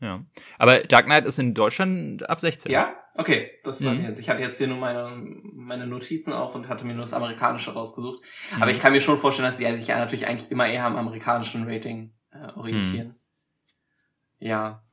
ja. 0.00 0.24
Aber 0.58 0.78
Dark 0.80 1.06
Knight 1.06 1.26
ist 1.26 1.38
in 1.38 1.54
Deutschland 1.54 2.28
ab 2.28 2.40
16. 2.40 2.70
Ja? 2.70 2.94
Okay. 3.16 3.50
Das 3.64 3.80
mhm. 3.80 4.04
jetzt. 4.04 4.20
Ich 4.20 4.30
hatte 4.30 4.42
jetzt 4.42 4.58
hier 4.58 4.68
nur 4.68 4.78
meine, 4.78 5.10
meine 5.42 5.86
Notizen 5.86 6.32
auf 6.32 6.54
und 6.54 6.68
hatte 6.68 6.84
mir 6.84 6.94
nur 6.94 7.02
das 7.02 7.14
amerikanische 7.14 7.72
rausgesucht. 7.72 8.20
Mhm. 8.54 8.62
Aber 8.62 8.70
ich 8.70 8.78
kann 8.78 8.92
mir 8.92 9.00
schon 9.00 9.16
vorstellen, 9.16 9.48
dass 9.48 9.58
sie 9.58 9.76
sich 9.76 9.88
natürlich 9.88 10.28
eigentlich 10.28 10.50
immer 10.50 10.68
eher 10.68 10.84
am 10.84 10.96
amerikanischen 10.96 11.68
Rating 11.68 12.12
äh, 12.30 12.52
orientieren. 12.56 13.08
Mhm. 13.08 14.46
Ja. 14.46 14.84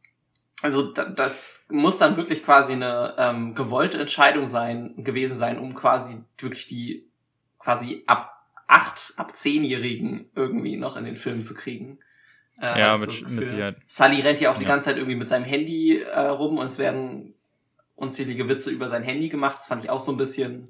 Also 0.66 0.82
das 0.82 1.64
muss 1.70 2.00
dann 2.00 2.18
wirklich 2.18 2.44
quasi 2.44 2.74
eine 2.74 3.14
ähm, 3.20 3.54
gewollte 3.54 4.00
Entscheidung 4.00 4.48
sein, 4.48 4.96
gewesen 4.98 5.38
sein, 5.38 5.60
um 5.60 5.76
quasi 5.76 6.24
wirklich 6.40 6.66
die 6.66 7.08
quasi 7.60 8.04
ab 8.08 8.32
acht, 8.66 9.14
ab 9.16 9.38
zehnjährigen 9.38 10.32
irgendwie 10.34 10.76
noch 10.78 10.98
in 10.98 11.06
den 11.06 11.18
Film 11.18 11.44
zu 11.44 11.54
kriegen. 11.54 12.00
Äh, 12.64 12.80
ja, 12.80 12.98
mit, 12.98 13.30
mit 13.30 13.48
Sicherheit. 13.48 13.78
Sully 13.86 14.22
rennt 14.22 14.42
ja 14.42 14.52
auch 14.52 14.58
die 14.58 14.64
ja. 14.64 14.70
ganze 14.70 14.86
Zeit 14.86 14.98
irgendwie 14.98 15.18
mit 15.18 15.28
seinem 15.28 15.46
Handy 15.46 16.00
äh, 16.02 16.20
rum 16.20 16.58
und 16.58 16.66
es 16.66 16.80
werden 16.80 17.36
unzählige 17.94 18.50
Witze 18.50 18.72
über 18.72 18.90
sein 18.90 19.04
Handy 19.04 19.30
gemacht. 19.30 19.58
Das 19.58 19.68
fand 19.68 19.84
ich 19.84 19.92
auch 19.92 20.00
so 20.00 20.14
ein 20.14 20.18
bisschen. 20.18 20.66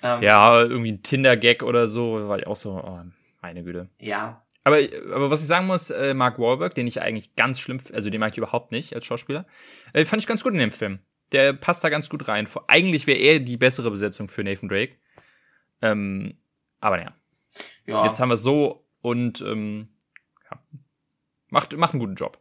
Ähm, 0.00 0.22
ja, 0.22 0.62
irgendwie 0.62 0.92
ein 0.92 1.02
Tinder-Gag 1.02 1.64
oder 1.64 1.88
so, 1.88 2.28
war 2.28 2.38
ich 2.38 2.46
auch 2.46 2.54
so, 2.54 2.70
oh, 2.70 3.00
meine 3.42 3.64
Güte. 3.64 3.88
Ja. 3.98 4.43
Aber, 4.64 4.78
aber 5.14 5.30
was 5.30 5.40
ich 5.40 5.46
sagen 5.46 5.66
muss, 5.66 5.90
äh, 5.90 6.14
Mark 6.14 6.38
Wahlberg, 6.38 6.74
den 6.74 6.86
ich 6.86 7.00
eigentlich 7.02 7.36
ganz 7.36 7.60
schlimm, 7.60 7.80
also 7.92 8.08
den 8.08 8.20
mag 8.20 8.32
ich 8.32 8.38
überhaupt 8.38 8.72
nicht 8.72 8.94
als 8.94 9.04
Schauspieler, 9.04 9.46
äh, 9.92 10.04
fand 10.04 10.22
ich 10.22 10.26
ganz 10.26 10.42
gut 10.42 10.54
in 10.54 10.58
dem 10.58 10.70
Film. 10.70 11.00
Der 11.32 11.52
passt 11.52 11.84
da 11.84 11.90
ganz 11.90 12.08
gut 12.08 12.28
rein. 12.28 12.48
Eigentlich 12.66 13.06
wäre 13.06 13.18
er 13.18 13.40
die 13.40 13.58
bessere 13.58 13.90
Besetzung 13.90 14.28
für 14.28 14.42
Nathan 14.42 14.68
Drake. 14.68 14.96
Ähm, 15.82 16.38
aber 16.80 16.96
naja. 16.96 17.14
Ja. 17.86 18.06
Jetzt 18.06 18.20
haben 18.20 18.30
wir 18.30 18.34
es 18.34 18.42
so 18.42 18.86
und 19.02 19.42
ähm, 19.42 19.88
ja, 20.50 20.62
macht, 21.48 21.76
macht 21.76 21.92
einen 21.92 22.00
guten 22.00 22.14
Job. 22.14 22.40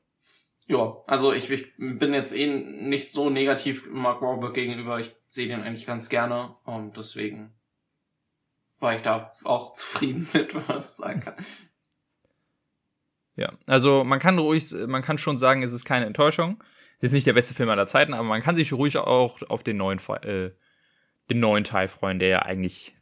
Ja, 0.67 0.95
also 1.07 1.33
ich, 1.33 1.49
ich 1.49 1.75
bin 1.77 2.13
jetzt 2.13 2.33
eh 2.33 2.47
nicht 2.47 3.11
so 3.11 3.29
negativ 3.29 3.89
Mark 3.91 4.21
Wahlberg 4.21 4.53
gegenüber. 4.53 4.99
Ich 4.99 5.13
sehe 5.27 5.47
den 5.47 5.61
eigentlich 5.61 5.85
ganz 5.85 6.07
gerne 6.07 6.55
und 6.63 6.95
deswegen 6.95 7.53
war 8.79 8.95
ich 8.95 9.01
da 9.01 9.31
auch 9.43 9.73
zufrieden 9.73 10.27
mit, 10.33 10.55
was 10.69 10.91
ich 10.91 11.03
sagen 11.03 11.19
kann. 11.19 11.35
Ja, 13.35 13.51
also 13.65 14.03
man 14.03 14.19
kann 14.19 14.37
ruhig, 14.37 14.73
man 14.87 15.01
kann 15.01 15.17
schon 15.17 15.37
sagen, 15.37 15.63
es 15.63 15.73
ist 15.73 15.85
keine 15.85 16.05
Enttäuschung. 16.05 16.63
Es 16.99 17.07
ist 17.07 17.13
nicht 17.13 17.27
der 17.27 17.33
beste 17.33 17.53
Film 17.53 17.69
aller 17.69 17.87
Zeiten, 17.87 18.13
aber 18.13 18.23
man 18.23 18.41
kann 18.41 18.55
sich 18.55 18.71
ruhig 18.71 18.97
auch 18.97 19.41
auf 19.49 19.63
den 19.63 19.77
neuen, 19.77 19.99
äh, 20.21 20.51
den 21.29 21.39
neuen 21.39 21.63
Teil 21.63 21.87
freuen, 21.87 22.19
der 22.19 22.29
ja 22.29 22.39
eigentlich, 22.43 22.95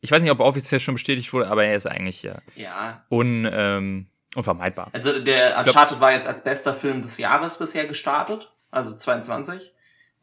ich 0.00 0.10
weiß 0.10 0.22
nicht, 0.22 0.30
ob 0.30 0.40
er 0.40 0.46
offiziell 0.46 0.80
schon 0.80 0.94
bestätigt 0.94 1.32
wurde, 1.32 1.48
aber 1.48 1.64
er 1.64 1.76
ist 1.76 1.86
eigentlich 1.86 2.22
ja, 2.22 2.36
ja. 2.54 3.04
Un, 3.10 3.46
ähm, 3.50 4.06
unvermeidbar. 4.34 4.88
Also 4.92 5.18
der 5.20 5.58
Uncharted 5.58 6.00
war 6.00 6.12
jetzt 6.12 6.26
als 6.26 6.44
bester 6.44 6.72
Film 6.72 7.02
des 7.02 7.18
Jahres 7.18 7.58
bisher 7.58 7.86
gestartet, 7.86 8.50
also 8.70 8.96
22. 8.96 9.74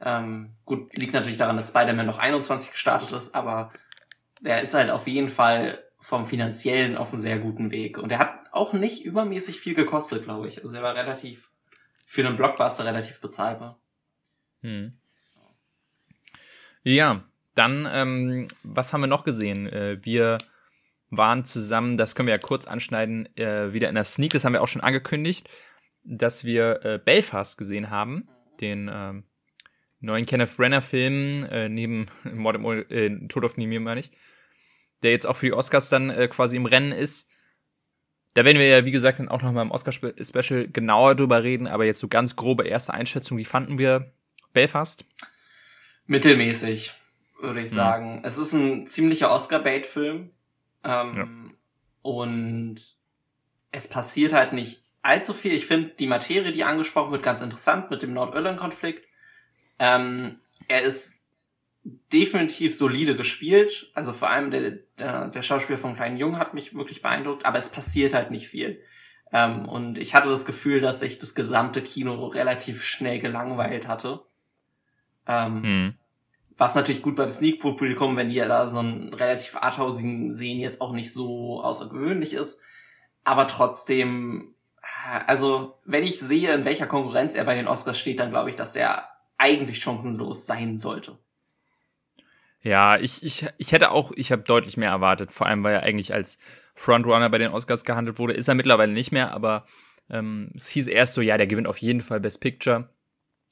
Ähm, 0.01 0.56
gut, 0.66 0.96
liegt 0.96 1.13
natürlich 1.13 1.38
daran, 1.38 1.58
dass 1.58 1.70
Spider-Man 1.70 2.06
noch 2.06 2.18
21 2.18 2.72
gestartet 2.72 3.12
ist, 3.12 3.36
aber 3.36 3.72
er 4.44 4.62
ist 4.62 4.74
halt 4.74 4.89
auf 4.89 5.08
jeden 5.08 5.28
Fall 5.28 5.78
vom 6.00 6.25
finanziellen 6.25 6.98
auf 6.98 7.12
einem 7.12 7.22
sehr 7.22 7.39
guten 7.39 7.72
Weg. 7.72 7.98
Und 7.98 8.12
er 8.12 8.20
hat 8.20 8.48
auch 8.51 8.74
nicht 8.74 9.03
übermäßig 9.03 9.60
viel 9.60 9.74
gekostet, 9.74 10.24
glaube 10.24 10.48
ich. 10.48 10.63
Also 10.63 10.75
er 10.75 10.84
war 10.84 10.96
relativ, 10.96 11.50
für 12.06 12.25
einen 12.25 12.38
Blockbuster 12.38 12.86
relativ 12.86 13.20
bezahlbar. 13.20 13.79
Hm. 14.62 14.94
Ja, 16.84 17.24
dann, 17.56 17.88
ähm, 17.91 18.48
was 18.63 18.94
haben 18.94 19.01
wir 19.01 19.08
noch 19.08 19.25
gesehen? 19.25 19.68
Äh, 19.68 20.03
wir 20.03 20.38
waren 21.10 21.44
zusammen, 21.44 21.98
das 21.98 22.15
können 22.15 22.27
wir 22.27 22.36
ja 22.36 22.41
kurz 22.41 22.68
anschneiden, 22.68 23.27
äh, 23.36 23.74
wieder 23.74 23.89
in 23.89 23.96
der 23.96 24.03
Sneak, 24.03 24.32
das 24.32 24.46
haben 24.46 24.53
wir 24.53 24.62
auch 24.62 24.68
schon 24.68 24.82
angekündigt, 24.82 25.50
dass 26.03 26.44
wir 26.44 26.86
äh, 26.86 27.00
Belfast 27.03 27.58
gesehen 27.58 27.89
haben, 27.89 28.29
den 28.62 28.89
ähm, 28.94 29.24
neuen 30.00 30.25
Kenneth 30.25 30.56
Brenner 30.56 30.82
Film, 30.82 31.44
äh, 31.46 31.68
neben 31.68 32.06
Mord 32.24 32.56
im, 32.56 32.65
äh, 32.65 33.27
Tod 33.27 33.44
auf 33.44 33.58
Nimir, 33.58 33.79
meine 33.79 34.00
ich, 34.00 34.12
der 35.03 35.12
jetzt 35.12 35.25
auch 35.25 35.36
für 35.36 35.48
die 35.48 35.53
Oscars 35.53 35.89
dann 35.89 36.10
äh, 36.10 36.27
quasi 36.27 36.56
im 36.56 36.65
Rennen 36.65 36.91
ist. 36.91 37.29
Da 38.34 38.46
werden 38.46 38.60
wir 38.60 38.68
ja, 38.68 38.86
wie 38.86 38.91
gesagt, 38.91 39.20
dann 39.20 39.29
auch 39.29 39.41
noch 39.41 39.51
mal 39.51 39.63
im 39.63 39.72
Oscar-Special 39.72 40.68
genauer 40.68 41.15
drüber 41.15 41.44
reden, 41.44 41.68
aber 41.68 41.86
jetzt 41.86 42.00
so 42.00 42.08
ganz 42.08 42.36
grobe 42.36 42.68
erste 42.68 42.94
Einschätzung, 42.94 43.38
wie 43.38 43.46
fanden 43.46 43.77
wir 43.77 44.12
Belfast? 44.53 45.06
Mittelmäßig, 46.06 46.94
würde 47.41 47.60
ich 47.60 47.70
hm. 47.70 47.75
sagen. 47.75 48.22
Es 48.24 48.38
ist 48.38 48.53
ein 48.53 48.86
ziemlicher 48.86 49.32
Oscar-Bait-Film. 49.32 50.32
Ähm, 50.84 51.13
ja. 51.15 51.27
Und 52.01 52.75
es 53.72 53.88
passiert 53.88 54.34
halt 54.34 54.53
nicht 54.53 54.84
allzu 55.01 55.34
viel. 55.34 55.53
Ich 55.53 55.65
finde 55.65 55.89
die 56.00 56.08
Materie, 56.08 56.51
die 56.51 56.63
angesprochen 56.63 57.12
wird, 57.12 57.24
ganz 57.24 57.41
interessant 57.41 57.89
mit 57.89 58.01
dem 58.01 58.13
Nordirland-Konflikt. 58.13 59.08
Ähm, 59.79 60.39
er 60.68 60.82
ist 60.82 61.19
definitiv 61.83 62.75
solide 62.75 63.15
gespielt. 63.15 63.91
Also 63.93 64.13
vor 64.13 64.29
allem 64.29 64.51
der, 64.51 64.79
der, 64.98 65.27
der 65.27 65.41
Schauspieler 65.41 65.77
vom 65.77 65.95
kleinen 65.95 66.17
Jungen 66.17 66.38
hat 66.38 66.53
mich 66.53 66.74
wirklich 66.75 67.01
beeindruckt, 67.01 67.45
aber 67.45 67.57
es 67.57 67.69
passiert 67.69 68.13
halt 68.13 68.31
nicht 68.31 68.48
viel. 68.48 68.81
Ähm, 69.31 69.67
und 69.67 69.98
ich 69.98 70.15
hatte 70.15 70.29
das 70.29 70.45
Gefühl, 70.45 70.81
dass 70.81 71.00
sich 71.00 71.19
das 71.19 71.36
gesamte 71.36 71.81
Kino 71.81 72.27
relativ 72.27 72.83
schnell 72.83 73.19
gelangweilt 73.19 73.88
hatte. 73.88 74.21
Ähm, 75.27 75.63
hm. 75.63 75.93
Was 76.57 76.75
natürlich 76.75 77.01
gut 77.01 77.15
beim 77.15 77.31
Sneak-Publikum, 77.31 78.17
wenn 78.17 78.29
die 78.29 78.36
ja 78.36 78.48
da 78.48 78.69
so 78.69 78.79
einen 78.79 79.13
relativ 79.13 79.55
arthausigen 79.55 80.31
sehen, 80.31 80.59
jetzt 80.59 80.81
auch 80.81 80.91
nicht 80.91 81.13
so 81.13 81.62
außergewöhnlich 81.62 82.33
ist. 82.33 82.59
Aber 83.24 83.48
trotzdem, 83.48 84.55
also 85.25 85.79
wenn 85.86 86.03
ich 86.03 86.19
sehe, 86.19 86.53
in 86.53 86.65
welcher 86.65 86.88
Konkurrenz 86.88 87.33
er 87.33 87.45
bei 87.45 87.55
den 87.55 87.67
Oscars 87.67 87.98
steht, 87.98 88.19
dann 88.19 88.31
glaube 88.31 88.50
ich, 88.50 88.55
dass 88.57 88.74
der 88.74 89.07
eigentlich 89.38 89.79
chancenlos 89.79 90.45
sein 90.45 90.79
sollte. 90.79 91.17
Ja, 92.62 92.98
ich, 92.98 93.24
ich, 93.24 93.48
ich 93.58 93.72
hätte 93.72 93.92
auch, 93.92 94.12
ich 94.16 94.32
habe 94.32 94.44
deutlich 94.44 94.75
mehr 94.75 94.89
erwartet, 94.89 95.32
vor 95.32 95.48
allem 95.48 95.63
weil 95.63 95.75
er 95.75 95.84
eigentlich 95.84 96.13
als 96.13 96.39
Frontrunner 96.75 97.30
bei 97.30 97.38
den 97.38 97.51
Oscars 97.51 97.86
gehandelt 97.86 98.20
wurde. 98.20 98.34
Ist 98.34 98.48
er 98.48 98.56
mittlerweile 98.56 98.92
nicht 98.92 99.12
mehr, 99.12 99.32
aber 99.32 99.66
ähm, 100.10 100.51
es 100.56 100.68
hieß 100.70 100.88
erst 100.88 101.13
so, 101.13 101.22
ja, 101.22 101.38
der 101.38 101.48
gewinnt 101.48 101.68
auf 101.68 101.78
jeden 101.78 102.01
Fall 102.01 102.20
Best 102.20 102.42
Picture. 102.42 102.89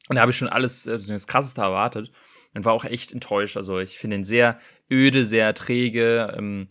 Und 0.10 0.16
da 0.16 0.22
habe 0.22 0.32
ich 0.32 0.38
schon 0.38 0.50
alles, 0.50 0.88
also 0.88 1.12
das 1.12 1.28
Krasseste 1.28 1.62
erwartet. 1.62 2.12
Und 2.54 2.66
war 2.66 2.74
auch 2.74 2.86
echt 2.86 3.14
enttäuscht. 3.14 3.58
Also 3.58 3.80
ich 3.80 3.98
finde 3.98 4.16
ihn 4.16 4.24
sehr 4.24 4.60
öde, 4.90 5.26
sehr 5.26 5.54
träge. 5.54 6.34
Ähm, 6.38 6.68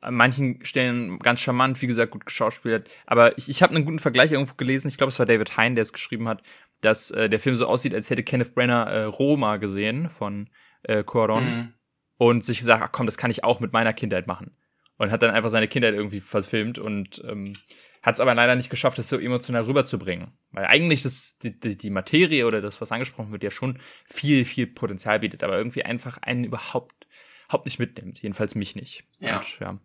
an 0.00 0.14
manchen 0.14 0.64
Stellen 0.64 1.18
ganz 1.18 1.40
charmant, 1.40 1.80
wie 1.80 1.86
gesagt, 1.86 2.12
gut 2.12 2.26
geschauspielt. 2.26 2.88
Aber 3.06 3.36
ich, 3.38 3.48
ich 3.48 3.62
habe 3.62 3.74
einen 3.74 3.84
guten 3.84 3.98
Vergleich 3.98 4.32
irgendwo 4.32 4.54
gelesen. 4.54 4.88
Ich 4.88 4.96
glaube, 4.96 5.08
es 5.08 5.18
war 5.18 5.26
David 5.26 5.56
Hein, 5.56 5.74
der 5.74 5.82
es 5.82 5.92
geschrieben 5.92 6.28
hat, 6.28 6.42
dass 6.80 7.10
äh, 7.12 7.28
der 7.28 7.40
Film 7.40 7.54
so 7.54 7.66
aussieht, 7.66 7.94
als 7.94 8.10
hätte 8.10 8.22
Kenneth 8.22 8.54
Brenner 8.54 8.86
äh, 8.86 9.04
Roma 9.04 9.56
gesehen 9.56 10.10
von 10.10 10.48
äh, 10.82 11.04
Coron 11.04 11.44
mhm. 11.44 11.72
und 12.16 12.44
sich 12.44 12.58
gesagt, 12.58 12.82
ach 12.82 12.92
komm, 12.92 13.06
das 13.06 13.18
kann 13.18 13.30
ich 13.30 13.44
auch 13.44 13.60
mit 13.60 13.72
meiner 13.72 13.92
Kindheit 13.92 14.26
machen. 14.26 14.56
Und 14.98 15.10
hat 15.10 15.22
dann 15.22 15.30
einfach 15.30 15.50
seine 15.50 15.68
Kindheit 15.68 15.94
irgendwie 15.94 16.20
verfilmt 16.20 16.78
und 16.78 17.22
ähm, 17.26 17.54
hat 18.02 18.14
es 18.14 18.20
aber 18.20 18.34
leider 18.34 18.54
nicht 18.54 18.70
geschafft, 18.70 18.98
das 18.98 19.08
so 19.08 19.18
emotional 19.18 19.64
rüberzubringen. 19.64 20.32
Weil 20.50 20.66
eigentlich 20.66 21.02
das, 21.02 21.38
die, 21.38 21.58
die, 21.58 21.76
die 21.76 21.90
Materie 21.90 22.46
oder 22.46 22.60
das, 22.60 22.80
was 22.80 22.92
angesprochen 22.92 23.32
wird, 23.32 23.42
ja 23.42 23.50
schon 23.50 23.78
viel, 24.04 24.44
viel 24.44 24.66
Potenzial 24.66 25.20
bietet, 25.20 25.42
aber 25.42 25.56
irgendwie 25.56 25.84
einfach 25.84 26.18
einen 26.18 26.44
überhaupt, 26.44 27.06
überhaupt 27.46 27.64
nicht 27.64 27.78
mitnimmt. 27.78 28.22
Jedenfalls 28.22 28.54
mich 28.54 28.76
nicht. 28.76 29.04
Ja. 29.18 29.38
Und, 29.38 29.58
ja. 29.60 29.78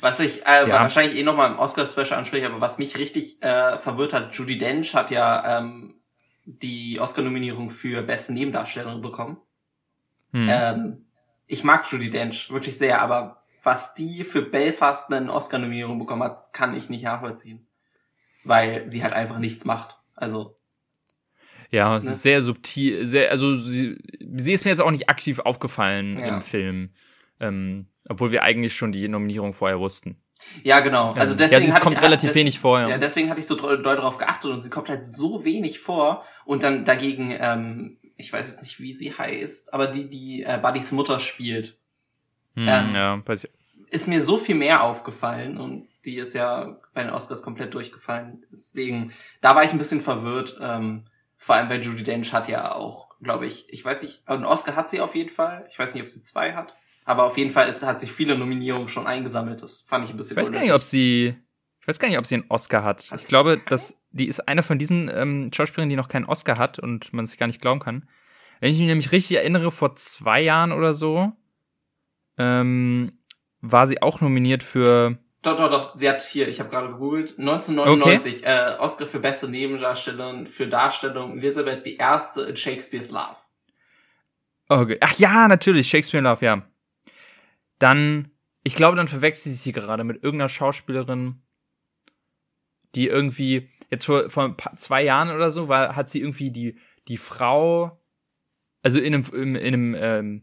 Was 0.00 0.20
ich 0.20 0.46
äh, 0.46 0.68
ja. 0.68 0.80
wahrscheinlich 0.80 1.16
eh 1.16 1.22
nochmal 1.22 1.50
im 1.50 1.58
Oscar-Special 1.58 2.18
anspreche, 2.18 2.46
aber 2.46 2.60
was 2.60 2.78
mich 2.78 2.98
richtig 2.98 3.42
äh, 3.42 3.78
verwirrt 3.78 4.12
hat, 4.12 4.34
Judy 4.34 4.58
Dench 4.58 4.94
hat 4.94 5.10
ja 5.10 5.58
ähm, 5.58 6.00
die 6.44 6.98
Oscar-Nominierung 7.00 7.70
für 7.70 8.02
beste 8.02 8.32
Nebendarstellerin 8.32 9.00
bekommen. 9.00 9.38
Hm. 10.34 10.48
Ähm, 10.50 11.06
ich 11.46 11.64
mag 11.64 11.90
Judy 11.90 12.10
Dench 12.10 12.50
wirklich 12.50 12.76
sehr, 12.76 13.00
aber 13.00 13.40
was 13.62 13.94
die 13.94 14.24
für 14.24 14.42
Belfast 14.42 15.12
eine 15.12 15.32
Oscar-Nominierung 15.32 15.98
bekommen 15.98 16.24
hat, 16.24 16.52
kann 16.52 16.76
ich 16.76 16.90
nicht 16.90 17.04
nachvollziehen. 17.04 17.66
Weil 18.42 18.88
sie 18.90 19.02
halt 19.02 19.14
einfach 19.14 19.38
nichts 19.38 19.64
macht. 19.64 19.96
Also. 20.14 20.58
Ja, 21.70 21.96
es 21.96 22.04
ne? 22.04 22.10
ist 22.10 22.22
sehr 22.22 22.42
subtil, 22.42 23.04
sehr, 23.06 23.30
also 23.30 23.56
sie, 23.56 23.96
sie 24.36 24.52
ist 24.52 24.64
mir 24.64 24.70
jetzt 24.70 24.82
auch 24.82 24.90
nicht 24.90 25.08
aktiv 25.08 25.38
aufgefallen 25.38 26.18
ja. 26.18 26.26
im 26.26 26.42
Film. 26.42 26.90
Ähm, 27.40 27.86
obwohl 28.08 28.32
wir 28.32 28.42
eigentlich 28.42 28.74
schon 28.74 28.92
die 28.92 29.08
Nominierung 29.08 29.54
vorher 29.54 29.78
wussten. 29.78 30.20
Ja, 30.62 30.80
genau. 30.80 31.12
Also 31.12 31.34
deswegen 31.34 31.70
ja, 31.70 31.78
kommt 31.78 31.96
ich, 31.96 32.02
relativ 32.02 32.30
des, 32.30 32.36
wenig 32.36 32.58
vor. 32.58 32.80
Ja. 32.80 32.88
ja, 32.90 32.98
deswegen 32.98 33.30
hatte 33.30 33.40
ich 33.40 33.46
so 33.46 33.54
doll 33.54 33.82
darauf 33.82 34.18
geachtet 34.18 34.50
und 34.50 34.60
sie 34.60 34.68
kommt 34.68 34.88
halt 34.88 35.04
so 35.04 35.44
wenig 35.44 35.78
vor 35.78 36.24
und 36.44 36.62
dann 36.62 36.84
dagegen, 36.84 37.34
ähm, 37.38 37.98
ich 38.16 38.32
weiß 38.32 38.46
jetzt 38.48 38.62
nicht, 38.62 38.80
wie 38.80 38.92
sie 38.92 39.12
heißt, 39.12 39.72
aber 39.72 39.86
die, 39.86 40.08
die 40.08 40.42
äh, 40.42 40.58
Buddys 40.60 40.92
Mutter 40.92 41.18
spielt. 41.18 41.76
Hm, 42.54 42.68
ähm, 42.68 42.90
ja, 42.94 43.22
weiß 43.26 43.44
ich. 43.44 43.50
Ist 43.90 44.08
mir 44.08 44.20
so 44.20 44.36
viel 44.36 44.54
mehr 44.54 44.82
aufgefallen 44.82 45.58
und 45.58 45.88
die 46.04 46.16
ist 46.16 46.34
ja 46.34 46.80
bei 46.92 47.02
den 47.02 47.12
Oscars 47.12 47.42
komplett 47.42 47.74
durchgefallen. 47.74 48.44
Deswegen, 48.52 49.12
da 49.40 49.54
war 49.54 49.64
ich 49.64 49.72
ein 49.72 49.78
bisschen 49.78 50.00
verwirrt. 50.00 50.58
Ähm, 50.60 51.04
vor 51.36 51.56
allem, 51.56 51.68
weil 51.68 51.82
Judy 51.82 52.02
Dench 52.02 52.32
hat 52.32 52.48
ja 52.48 52.72
auch, 52.72 53.10
glaube 53.20 53.46
ich, 53.46 53.72
ich 53.72 53.84
weiß 53.84 54.02
nicht, 54.02 54.22
einen 54.26 54.44
Oscar 54.44 54.76
hat 54.76 54.88
sie 54.88 55.00
auf 55.00 55.14
jeden 55.14 55.30
Fall. 55.30 55.66
Ich 55.70 55.78
weiß 55.78 55.94
nicht, 55.94 56.02
ob 56.02 56.08
sie 56.08 56.22
zwei 56.22 56.54
hat. 56.54 56.74
Aber 57.04 57.24
auf 57.24 57.36
jeden 57.36 57.50
Fall 57.50 57.68
ist, 57.68 57.84
hat 57.84 58.00
sich 58.00 58.10
viele 58.10 58.36
Nominierungen 58.36 58.88
schon 58.88 59.06
eingesammelt. 59.06 59.62
Das 59.62 59.82
fand 59.82 60.04
ich 60.04 60.10
ein 60.10 60.16
bisschen 60.16 60.38
Ich 60.38 60.42
weiß 60.42 60.52
gar 60.52 60.60
nicht, 60.60 60.72
ob 60.72 60.82
sie, 60.82 61.36
ich 61.84 61.88
weiß 61.88 61.98
gar 61.98 62.08
nicht, 62.08 62.16
ob 62.16 62.24
sie 62.24 62.36
einen 62.36 62.46
Oscar 62.48 62.82
hat. 62.82 63.12
ich 63.14 63.26
glaube, 63.26 63.60
dass 63.68 64.00
die 64.10 64.26
ist 64.26 64.48
eine 64.48 64.62
von 64.62 64.78
diesen 64.78 65.10
ähm, 65.12 65.50
Schauspielerinnen, 65.52 65.90
die 65.90 65.96
noch 65.96 66.08
keinen 66.08 66.24
Oscar 66.24 66.58
hat 66.58 66.78
und 66.78 67.12
man 67.12 67.26
sich 67.26 67.36
gar 67.36 67.46
nicht 67.46 67.60
glauben 67.60 67.78
kann. 67.78 68.08
Wenn 68.60 68.70
ich 68.70 68.78
mich 68.78 68.86
nämlich 68.86 69.12
richtig 69.12 69.36
erinnere, 69.36 69.70
vor 69.70 69.94
zwei 69.94 70.40
Jahren 70.40 70.72
oder 70.72 70.94
so, 70.94 71.32
ähm, 72.38 73.18
war 73.60 73.86
sie 73.86 74.00
auch 74.00 74.22
nominiert 74.22 74.62
für 74.62 75.18
doch, 75.42 75.58
doch, 75.58 75.68
doch. 75.68 75.94
Sie 75.94 76.08
hat 76.08 76.22
hier, 76.22 76.48
ich 76.48 76.58
habe 76.58 76.70
gerade 76.70 76.88
gegoogelt, 76.88 77.38
1999 77.38 78.38
okay. 78.38 78.44
äh, 78.46 78.78
Oscar 78.78 79.06
für 79.06 79.20
beste 79.20 79.46
Nebendarstellerin 79.46 80.46
für 80.46 80.66
Darstellung 80.66 81.36
Elisabeth 81.36 81.86
I. 81.86 81.98
in 82.48 82.56
Shakespeare's 82.56 83.10
Love. 83.10 83.36
Okay. 84.70 84.96
Ach 85.02 85.12
ja, 85.18 85.46
natürlich, 85.46 85.90
Shakespeare 85.90 86.20
in 86.20 86.24
Love, 86.24 86.42
ja. 86.42 86.62
Dann, 87.78 88.30
ich 88.62 88.74
glaube, 88.74 88.96
dann 88.96 89.06
verwechselt 89.06 89.54
sie 89.54 89.60
sie 89.60 89.72
gerade 89.72 90.02
mit 90.02 90.22
irgendeiner 90.22 90.48
Schauspielerin, 90.48 91.42
die 92.94 93.06
irgendwie, 93.06 93.68
jetzt 93.90 94.04
vor, 94.04 94.28
vor 94.30 94.56
zwei 94.76 95.02
Jahren 95.02 95.30
oder 95.30 95.50
so, 95.50 95.68
war, 95.68 95.96
hat 95.96 96.08
sie 96.08 96.20
irgendwie 96.20 96.50
die, 96.50 96.76
die 97.08 97.16
Frau, 97.16 98.00
also 98.82 98.98
in 98.98 99.14
einem, 99.14 99.24
in, 99.32 99.54
in 99.56 99.74
einem 99.74 99.94
ähm, 99.98 100.42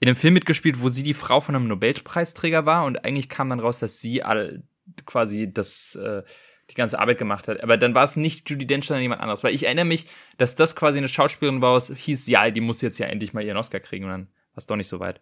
in 0.00 0.08
einem 0.08 0.16
Film 0.16 0.34
mitgespielt, 0.34 0.80
wo 0.80 0.90
sie 0.90 1.02
die 1.02 1.14
Frau 1.14 1.40
von 1.40 1.56
einem 1.56 1.68
Nobelpreisträger 1.68 2.66
war 2.66 2.84
und 2.84 3.04
eigentlich 3.04 3.28
kam 3.28 3.48
dann 3.48 3.60
raus, 3.60 3.78
dass 3.78 4.00
sie 4.00 4.22
all 4.22 4.62
quasi 5.06 5.50
das 5.50 5.94
äh, 5.94 6.22
die 6.70 6.74
ganze 6.74 6.98
Arbeit 6.98 7.18
gemacht 7.18 7.48
hat. 7.48 7.62
Aber 7.62 7.76
dann 7.76 7.94
war 7.94 8.04
es 8.04 8.16
nicht 8.16 8.48
Judy 8.48 8.66
Dench, 8.66 8.86
sondern 8.86 9.02
jemand 9.02 9.20
anderes. 9.20 9.44
Weil 9.44 9.54
ich 9.54 9.64
erinnere 9.64 9.84
mich, 9.84 10.06
dass 10.38 10.56
das 10.56 10.76
quasi 10.76 10.98
eine 10.98 11.08
Schauspielerin 11.08 11.62
war, 11.62 11.74
was 11.74 11.90
hieß, 11.94 12.26
ja, 12.26 12.50
die 12.50 12.60
muss 12.60 12.80
jetzt 12.80 12.98
ja 12.98 13.06
endlich 13.06 13.32
mal 13.32 13.42
ihren 13.42 13.56
Oscar 13.56 13.80
kriegen 13.80 14.04
und 14.04 14.10
dann 14.10 14.26
war 14.26 14.58
es 14.58 14.66
doch 14.66 14.76
nicht 14.76 14.88
so 14.88 15.00
weit. 15.00 15.20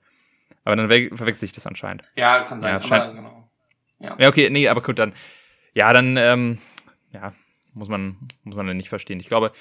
Aber 0.64 0.76
dann 0.76 0.88
verwechselt 0.88 1.40
sich 1.40 1.52
das 1.52 1.66
anscheinend. 1.66 2.04
Ja, 2.16 2.42
kann 2.42 2.60
sein. 2.60 2.74
Ja, 2.74 2.80
scheint, 2.80 3.16
genau. 3.16 3.48
Ja. 4.00 4.16
ja, 4.18 4.28
okay, 4.28 4.50
nee, 4.50 4.68
aber 4.68 4.82
gut, 4.82 4.98
dann, 4.98 5.12
ja, 5.74 5.92
dann, 5.92 6.16
ähm, 6.16 6.58
ja, 7.12 7.32
muss 7.74 7.88
man, 7.88 8.16
muss 8.44 8.56
man 8.56 8.66
dann 8.66 8.76
nicht 8.76 8.88
verstehen. 8.88 9.20
Ich 9.20 9.28
glaube, 9.28 9.52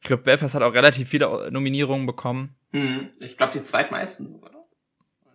ich 0.00 0.06
glaube, 0.06 0.22
Belfast 0.22 0.54
hat 0.54 0.62
auch 0.62 0.74
relativ 0.74 1.08
viele 1.08 1.50
Nominierungen 1.50 2.06
bekommen. 2.06 2.54
Mhm. 2.72 3.10
Ich 3.20 3.36
glaube, 3.36 3.52
die 3.52 3.62
zweitmeisten 3.62 4.28
sogar. 4.28 4.52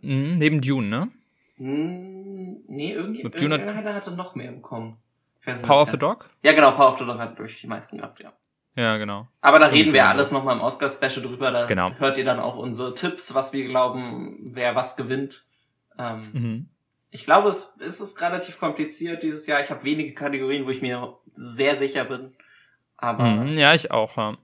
Mhm, 0.01 0.38
neben 0.38 0.62
Dune, 0.62 0.88
ne? 0.88 1.12
Mhm, 1.58 2.63
nee, 2.68 2.92
irgendwie, 2.92 3.22
Dune 3.22 3.56
irgendeiner 3.56 3.94
hatte 3.94 4.12
noch 4.12 4.36
mehr 4.36 4.51
bekommen. 4.51 4.98
Power 5.63 5.82
of 5.82 5.90
the 5.90 5.98
Dog? 5.98 6.30
Ja, 6.44 6.54
genau, 6.54 6.72
Power 6.72 6.90
of 6.90 6.98
the 6.98 7.06
Dog 7.06 7.20
hat 7.20 7.38
durch 7.38 7.60
die 7.62 7.68
meisten 7.68 7.98
gehabt, 7.98 8.20
ja. 8.20 8.34
Ja, 8.75 8.98
genau. 8.98 9.28
Aber 9.42 9.60
da 9.60 9.68
reden 9.68 9.92
wir 9.92 10.08
alles 10.08 10.32
nochmal 10.32 10.56
im 10.56 10.62
Oscar-Special 10.62 11.22
drüber. 11.22 11.51
Da 11.51 11.66
genau. 11.66 11.92
hört 11.96 12.18
ihr 12.18 12.24
dann 12.24 12.40
auch 12.40 12.56
unsere 12.56 12.94
Tipps, 12.94 13.34
was 13.34 13.51
wir 13.51 13.68
glauben, 13.68 14.38
wer 14.54 14.75
was 14.75 14.96
gewinnt. 14.96 15.46
Ähm, 16.00 16.30
mhm. 16.32 16.70
Ich 17.12 17.25
glaube, 17.25 17.50
es, 17.50 17.75
es 17.80 18.00
ist 18.00 18.22
relativ 18.22 18.60
kompliziert 18.60 19.22
dieses 19.22 19.46
Jahr. 19.46 19.60
Ich 19.62 19.70
habe 19.70 19.84
wenige 19.84 20.13
Kategorien, 20.13 20.65
wo 20.65 20.70
ich 20.70 20.82
mir 20.82 21.18
sehr 21.34 21.77
sicher 21.77 22.06
bin. 22.06 22.34
Aber 22.98 23.25
mhm, 23.25 23.53
ja, 23.53 23.74
ich 23.74 23.91
auch. 23.91 24.18
Ja. 24.18 24.38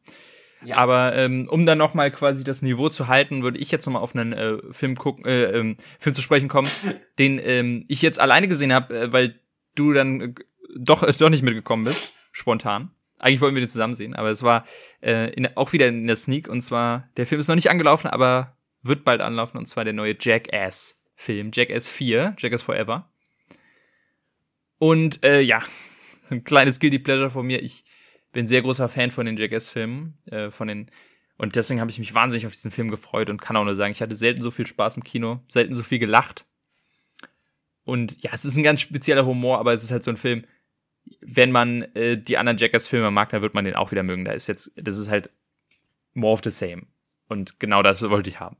Ja. 0.63 0.77
Aber 0.77 1.15
ähm, 1.15 1.47
um 1.49 1.65
dann 1.65 1.77
nochmal 1.77 2.11
quasi 2.11 2.43
das 2.43 2.61
Niveau 2.61 2.89
zu 2.89 3.07
halten, 3.07 3.43
würde 3.43 3.59
ich 3.59 3.71
jetzt 3.71 3.85
nochmal 3.85 4.01
auf 4.01 4.15
einen 4.15 4.33
äh, 4.33 4.57
Film 4.71 4.95
gucken, 4.95 5.25
äh, 5.25 5.45
ähm, 5.51 5.77
Film 5.99 6.15
zu 6.15 6.21
sprechen 6.21 6.49
kommen, 6.49 6.67
den 7.19 7.39
ähm, 7.39 7.85
ich 7.87 8.01
jetzt 8.01 8.19
alleine 8.19 8.47
gesehen 8.47 8.73
habe, 8.73 8.97
äh, 8.97 9.13
weil 9.13 9.39
du 9.75 9.93
dann 9.93 10.21
äh, 10.21 10.33
doch 10.75 11.03
äh, 11.03 11.13
doch 11.13 11.29
nicht 11.29 11.43
mitgekommen 11.43 11.83
bist, 11.83 12.11
spontan. 12.31 12.91
Eigentlich 13.19 13.41
wollten 13.41 13.55
wir 13.55 13.61
den 13.61 13.69
zusammen 13.69 13.93
sehen, 13.93 14.15
aber 14.15 14.29
es 14.29 14.43
war 14.43 14.63
äh, 15.01 15.31
in, 15.33 15.47
auch 15.55 15.73
wieder 15.73 15.87
in 15.87 16.05
der 16.05 16.15
Sneak 16.15 16.49
und 16.49 16.61
zwar 16.61 17.09
der 17.17 17.25
Film 17.25 17.39
ist 17.39 17.47
noch 17.47 17.55
nicht 17.55 17.69
angelaufen, 17.69 18.07
aber 18.07 18.57
wird 18.83 19.05
bald 19.05 19.21
anlaufen 19.21 19.57
und 19.57 19.67
zwar 19.67 19.83
der 19.83 19.93
neue 19.93 20.15
Jackass 20.19 20.96
Film, 21.17 21.51
Jackass 21.53 21.87
4, 21.87 22.35
Jackass 22.37 22.61
Forever. 22.61 23.11
Und 24.77 25.23
äh, 25.23 25.41
ja, 25.41 25.61
ein 26.29 26.45
kleines 26.45 26.79
guilty 26.79 26.99
pleasure 26.99 27.31
von 27.31 27.45
mir. 27.45 27.61
Ich 27.61 27.83
bin 28.31 28.47
sehr 28.47 28.61
großer 28.61 28.87
Fan 28.87 29.11
von 29.11 29.25
den 29.25 29.35
Jackass-Filmen, 29.35 30.17
äh, 30.27 30.51
von 30.51 30.69
den 30.69 30.91
und 31.37 31.55
deswegen 31.55 31.79
habe 31.79 31.91
ich 31.91 31.99
mich 31.99 32.15
wahnsinnig 32.15 32.47
auf 32.47 32.53
diesen 32.53 32.71
Film 32.71 32.89
gefreut 32.89 33.29
und 33.29 33.41
kann 33.41 33.55
auch 33.55 33.63
nur 33.63 33.75
sagen, 33.75 33.91
ich 33.91 34.01
hatte 34.01 34.15
selten 34.15 34.41
so 34.41 34.49
viel 34.49 34.65
Spaß 34.65 34.97
im 34.97 35.03
Kino, 35.03 35.41
selten 35.47 35.75
so 35.75 35.83
viel 35.83 35.99
gelacht. 35.99 36.45
Und 37.83 38.21
ja, 38.23 38.31
es 38.33 38.43
ist 38.43 38.57
ein 38.57 38.63
ganz 38.63 38.81
spezieller 38.81 39.25
Humor, 39.25 39.59
aber 39.59 39.73
es 39.73 39.83
ist 39.83 39.91
halt 39.91 40.03
so 40.03 40.11
ein 40.11 40.17
Film, 40.17 40.45
wenn 41.21 41.51
man 41.51 41.83
äh, 41.95 42.17
die 42.17 42.37
anderen 42.37 42.57
Jackass-Filme 42.57 43.11
mag, 43.11 43.29
dann 43.29 43.41
wird 43.41 43.53
man 43.53 43.65
den 43.65 43.75
auch 43.75 43.91
wieder 43.91 44.03
mögen. 44.03 44.25
Da 44.25 44.31
ist 44.31 44.47
jetzt, 44.47 44.71
das 44.75 44.97
ist 44.97 45.09
halt 45.09 45.29
more 46.13 46.33
of 46.33 46.41
the 46.43 46.49
same. 46.49 46.87
Und 47.27 47.59
genau 47.59 47.83
das 47.83 48.01
wollte 48.01 48.29
ich 48.29 48.39
haben. 48.39 48.57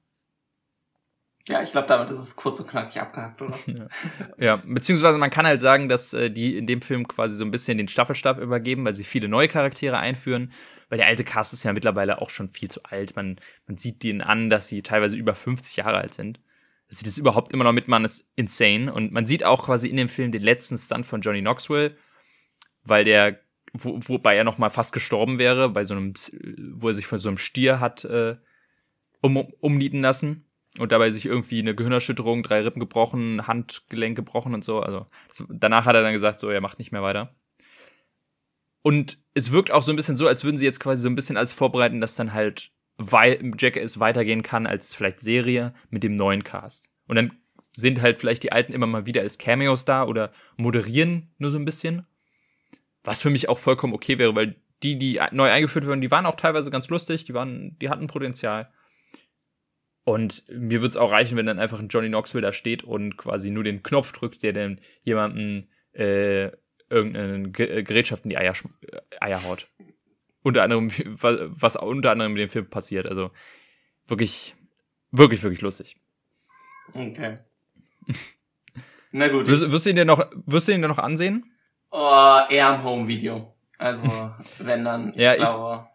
Ja, 1.47 1.63
ich 1.63 1.71
glaube, 1.71 1.88
damit 1.88 2.10
ist 2.10 2.19
es 2.19 2.36
kurz 2.36 2.60
und 2.60 2.67
knackig 2.69 3.01
abgehakt, 3.01 3.41
oder? 3.41 3.57
ja. 3.67 3.88
ja, 4.38 4.55
beziehungsweise 4.65 5.17
man 5.17 5.29
kann 5.29 5.47
halt 5.47 5.62
sagen, 5.62 5.88
dass 5.88 6.13
äh, 6.13 6.29
die 6.29 6.57
in 6.57 6.67
dem 6.67 6.81
Film 6.81 7.07
quasi 7.07 7.36
so 7.36 7.45
ein 7.45 7.51
bisschen 7.51 7.77
den 7.77 7.88
Staffelstab 7.88 8.39
übergeben, 8.39 8.86
weil 8.86 8.93
sie 8.93 9.05
viele 9.05 9.29
neue 9.29 9.47
Charaktere 9.47 9.97
einführen. 9.97 10.51
Weil 10.89 10.97
der 10.97 11.07
alte 11.07 11.23
Cast 11.23 11.53
ist 11.53 11.63
ja 11.63 11.73
mittlerweile 11.73 12.21
auch 12.21 12.29
schon 12.29 12.49
viel 12.49 12.69
zu 12.69 12.83
alt. 12.83 13.15
Man, 13.15 13.38
man 13.65 13.77
sieht 13.77 14.03
denen 14.03 14.21
an, 14.21 14.49
dass 14.49 14.67
sie 14.67 14.81
teilweise 14.81 15.17
über 15.17 15.36
50 15.36 15.77
Jahre 15.77 15.97
alt 15.97 16.13
sind. 16.13 16.39
Dass 16.89 16.99
sie 16.99 17.05
das 17.05 17.17
überhaupt 17.17 17.53
immer 17.53 17.63
noch 17.63 17.73
mitmachen, 17.73 18.05
ist 18.05 18.29
insane. 18.36 18.93
Und 18.93 19.12
man 19.12 19.25
sieht 19.25 19.43
auch 19.43 19.65
quasi 19.65 19.88
in 19.88 19.97
dem 19.97 20.10
Film 20.10 20.31
den 20.31 20.43
letzten 20.43 20.77
Stunt 20.77 21.05
von 21.05 21.21
Johnny 21.21 21.41
Knoxville, 21.41 21.95
weil 22.83 23.03
der, 23.03 23.39
wo, 23.73 23.99
wobei 24.07 24.36
er 24.36 24.45
noch 24.45 24.57
mal 24.57 24.69
fast 24.69 24.93
gestorben 24.93 25.39
wäre, 25.39 25.69
bei 25.69 25.83
so 25.83 25.93
einem, 25.93 26.13
wo 26.73 26.89
er 26.89 26.93
sich 26.93 27.07
von 27.07 27.19
so 27.19 27.29
einem 27.29 27.38
Stier 27.38 27.79
hat 27.79 28.05
äh, 28.05 28.38
um, 29.21 29.38
umnieten 29.38 30.01
lassen 30.01 30.46
und 30.79 30.91
dabei 30.91 31.09
sich 31.09 31.25
irgendwie 31.25 31.59
eine 31.59 31.75
Gehirnerschütterung, 31.75 32.43
drei 32.43 32.61
Rippen 32.61 32.79
gebrochen, 32.79 33.47
Handgelenk 33.47 34.15
gebrochen 34.15 34.53
und 34.53 34.63
so. 34.63 34.79
Also 34.81 35.07
danach 35.49 35.85
hat 35.85 35.95
er 35.95 36.03
dann 36.03 36.13
gesagt, 36.13 36.39
so, 36.39 36.49
er 36.49 36.61
macht 36.61 36.79
nicht 36.79 36.91
mehr 36.91 37.03
weiter. 37.03 37.35
Und 38.81 39.17
es 39.33 39.51
wirkt 39.51 39.71
auch 39.71 39.83
so 39.83 39.91
ein 39.91 39.95
bisschen 39.95 40.15
so, 40.15 40.27
als 40.27 40.43
würden 40.43 40.57
sie 40.57 40.65
jetzt 40.65 40.79
quasi 40.79 41.01
so 41.01 41.09
ein 41.09 41.15
bisschen 41.15 41.37
als 41.37 41.53
vorbereiten, 41.53 41.99
dass 41.99 42.15
dann 42.15 42.33
halt 42.33 42.71
Jackass 42.99 43.99
weitergehen 43.99 44.43
kann 44.43 44.65
als 44.65 44.93
vielleicht 44.93 45.19
Serie 45.19 45.73
mit 45.89 46.03
dem 46.03 46.15
neuen 46.15 46.43
Cast. 46.43 46.89
Und 47.07 47.15
dann 47.15 47.31
sind 47.71 48.01
halt 48.01 48.19
vielleicht 48.19 48.43
die 48.43 48.51
Alten 48.51 48.73
immer 48.73 48.87
mal 48.87 49.05
wieder 49.05 49.21
als 49.21 49.37
Cameos 49.37 49.85
da 49.85 50.05
oder 50.05 50.31
moderieren 50.55 51.31
nur 51.37 51.51
so 51.51 51.57
ein 51.57 51.65
bisschen. 51.65 52.07
Was 53.03 53.21
für 53.21 53.29
mich 53.29 53.49
auch 53.49 53.59
vollkommen 53.59 53.93
okay 53.93 54.17
wäre, 54.19 54.35
weil 54.35 54.55
die, 54.83 54.97
die 54.97 55.19
neu 55.31 55.49
eingeführt 55.49 55.85
wurden, 55.85 56.01
die 56.01 56.11
waren 56.11 56.25
auch 56.25 56.35
teilweise 56.35 56.69
ganz 56.69 56.87
lustig, 56.89 57.25
die 57.25 57.33
waren, 57.33 57.77
die 57.79 57.89
hatten 57.89 58.07
Potenzial. 58.07 58.71
Und 60.07 60.45
mir 60.47 60.79
würde 60.79 60.87
es 60.87 60.95
auch 60.95 61.11
reichen, 61.11 61.35
wenn 61.35 61.45
dann 61.45 61.59
einfach 61.59 61.79
ein 61.79 61.89
Johnny 61.89 62.07
Knoxville 62.07 62.41
da 62.41 62.53
steht 62.53 62.81
und 62.81 63.17
quasi 63.17 63.49
nur 63.49 63.65
den 63.65 63.83
Knopf 63.83 64.13
drückt, 64.13 64.41
der 64.41 64.53
dann 64.53 64.79
jemanden 65.03 65.67
äh, 65.91 66.45
irgendeine 66.89 67.49
äh, 67.49 67.83
Gerätschaft 67.83 68.23
in 68.23 68.29
die 68.29 68.37
Eier, 68.37 68.53
äh, 68.83 68.99
Eier 69.19 69.43
haut. 69.43 69.67
Unter 70.43 70.63
anderem, 70.63 70.89
was 71.21 71.75
unter 71.75 72.11
anderem 72.11 72.31
in 72.31 72.37
dem 72.37 72.47
Film 72.47 72.69
passiert. 72.69 73.05
Also 73.05 73.31
wirklich, 74.07 74.55
wirklich, 75.11 75.43
wirklich 75.43 75.59
lustig. 75.59 75.97
Okay. 76.93 77.39
Na 79.11 79.27
gut. 79.27 79.45
Wirst, 79.47 79.69
wirst, 79.69 79.87
du 79.87 79.89
ihn 79.89 79.97
dir 79.97 80.05
noch, 80.05 80.25
wirst 80.45 80.69
du 80.69 80.71
ihn 80.71 80.81
dir 80.81 80.87
noch 80.87 80.99
ansehen? 80.99 81.51
Oh, 81.91 82.39
eher 82.49 82.75
im 82.75 82.83
Home-Video. 82.85 83.53
Also, 83.77 84.07
wenn 84.59 84.85
dann, 84.85 85.09
ich 85.13 85.19
ja, 85.19 85.35
glaube. 85.35 85.89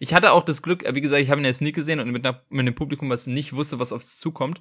Ich 0.00 0.14
hatte 0.14 0.32
auch 0.32 0.42
das 0.42 0.62
Glück, 0.62 0.84
wie 0.94 1.00
gesagt, 1.00 1.22
ich 1.22 1.30
habe 1.30 1.40
ihn 1.40 1.44
jetzt 1.44 1.62
nie 1.62 1.72
gesehen 1.72 2.00
und 2.00 2.10
mit, 2.10 2.26
einer, 2.26 2.42
mit 2.48 2.60
einem 2.60 2.74
Publikum, 2.74 3.10
was 3.10 3.26
nicht 3.26 3.54
wusste, 3.54 3.80
was 3.80 3.92
auf 3.92 4.02
es 4.02 4.18
zukommt. 4.18 4.60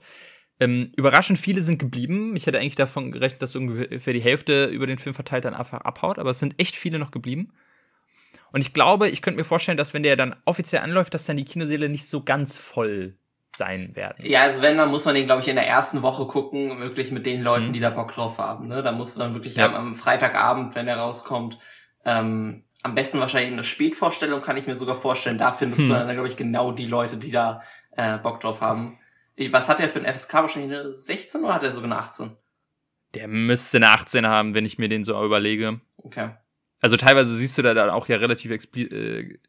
Ähm, 0.60 0.92
überraschend 0.96 1.40
viele 1.40 1.62
sind 1.62 1.80
geblieben. 1.80 2.36
Ich 2.36 2.46
hätte 2.46 2.60
eigentlich 2.60 2.76
davon 2.76 3.12
gerechnet, 3.12 3.42
dass 3.42 3.56
ungefähr 3.56 4.14
die 4.14 4.22
Hälfte 4.22 4.66
über 4.66 4.88
den 4.88 5.00
Film 5.00 5.16
verteilt 5.16 5.46
dann 5.46 5.56
einfach 5.56 5.82
abhaut, 5.82 6.20
aber 6.20 6.30
es 6.30 6.40
sind 6.40 6.60
echt 6.60 6.76
viele 6.76 7.00
noch 7.00 7.12
geblieben. 7.12 7.54
Und 8.52 8.62
ich 8.62 8.74
glaube, 8.74 9.10
ich 9.10 9.22
könnte 9.22 9.40
mir 9.40 9.46
vorstellen, 9.46 9.78
dass 9.78 9.94
wenn 9.94 10.04
der 10.04 10.16
dann 10.16 10.36
offiziell 10.46 10.84
anläuft, 10.84 11.14
dass 11.14 11.26
dann 11.26 11.38
die 11.38 11.46
Kinoseele 11.46 11.90
nicht 11.90 12.08
so 12.08 12.24
ganz 12.24 12.58
voll 12.58 13.18
sein 13.56 13.96
werden. 13.96 14.26
Ja, 14.26 14.42
also 14.44 14.62
wenn, 14.62 14.78
dann 14.78 14.90
muss 14.90 15.06
man 15.06 15.16
den, 15.16 15.26
glaube 15.26 15.42
ich, 15.42 15.48
in 15.48 15.56
der 15.56 15.68
ersten 15.68 16.02
Woche 16.02 16.26
gucken, 16.26 16.80
wirklich 16.80 17.12
mit 17.12 17.26
den 17.26 17.42
Leuten, 17.42 17.68
mhm. 17.68 17.74
die 17.74 17.80
da 17.80 17.90
Bock 17.90 18.14
drauf 18.14 18.40
haben. 18.40 18.68
Ne? 18.68 18.82
Da 18.82 18.92
musst 18.92 19.16
du 19.16 19.20
dann 19.20 19.34
wirklich 19.34 19.56
ja. 19.56 19.68
am, 19.68 19.76
am 19.76 19.96
Freitagabend, 19.96 20.76
wenn 20.76 20.86
der 20.86 20.98
rauskommt, 20.98 21.58
ähm, 22.06 22.64
am 22.84 22.96
besten 22.96 23.20
wahrscheinlich 23.20 23.54
eine 23.54 23.64
Spätvorstellung, 23.64 24.42
kann 24.42 24.58
ich 24.58 24.68
mir 24.68 24.76
sogar 24.76 24.96
vorstellen. 24.96 25.38
Da 25.38 25.52
findest 25.52 25.84
hm. 25.84 25.90
du 25.90 25.96
dann, 25.96 26.14
glaube 26.14 26.28
ich, 26.28 26.38
genau 26.38 26.72
die 26.72 26.86
Leute, 26.86 27.18
die 27.18 27.32
da 27.32 27.62
äh, 27.92 28.18
Bock 28.18 28.42
drauf 28.42 28.62
haben. 28.62 29.00
Was 29.50 29.70
hat 29.70 29.80
er 29.80 29.90
für 29.90 30.00
ein 30.00 30.14
FSK? 30.14 30.34
Wahrscheinlich 30.34 30.78
eine 30.78 30.92
16 30.92 31.44
oder 31.44 31.56
hat 31.56 31.64
er 31.64 31.72
sogar 31.72 31.90
eine 31.90 32.00
18? 32.00 32.36
Der 33.16 33.28
müsste 33.28 33.78
eine 33.78 33.90
18 33.90 34.28
haben, 34.28 34.54
wenn 34.54 34.66
ich 34.66 34.78
mir 34.78 34.90
den 34.90 35.04
so 35.04 35.24
überlege. 35.24 35.82
Okay. 35.98 36.32
Also 36.82 36.98
teilweise 36.98 37.34
siehst 37.34 37.58
du 37.58 37.62
da 37.62 37.74
dann 37.74 37.90
auch 37.90 38.10
ja 38.10 38.18
relativ 38.18 38.52
expli 38.52 38.84
äh, 38.84 39.40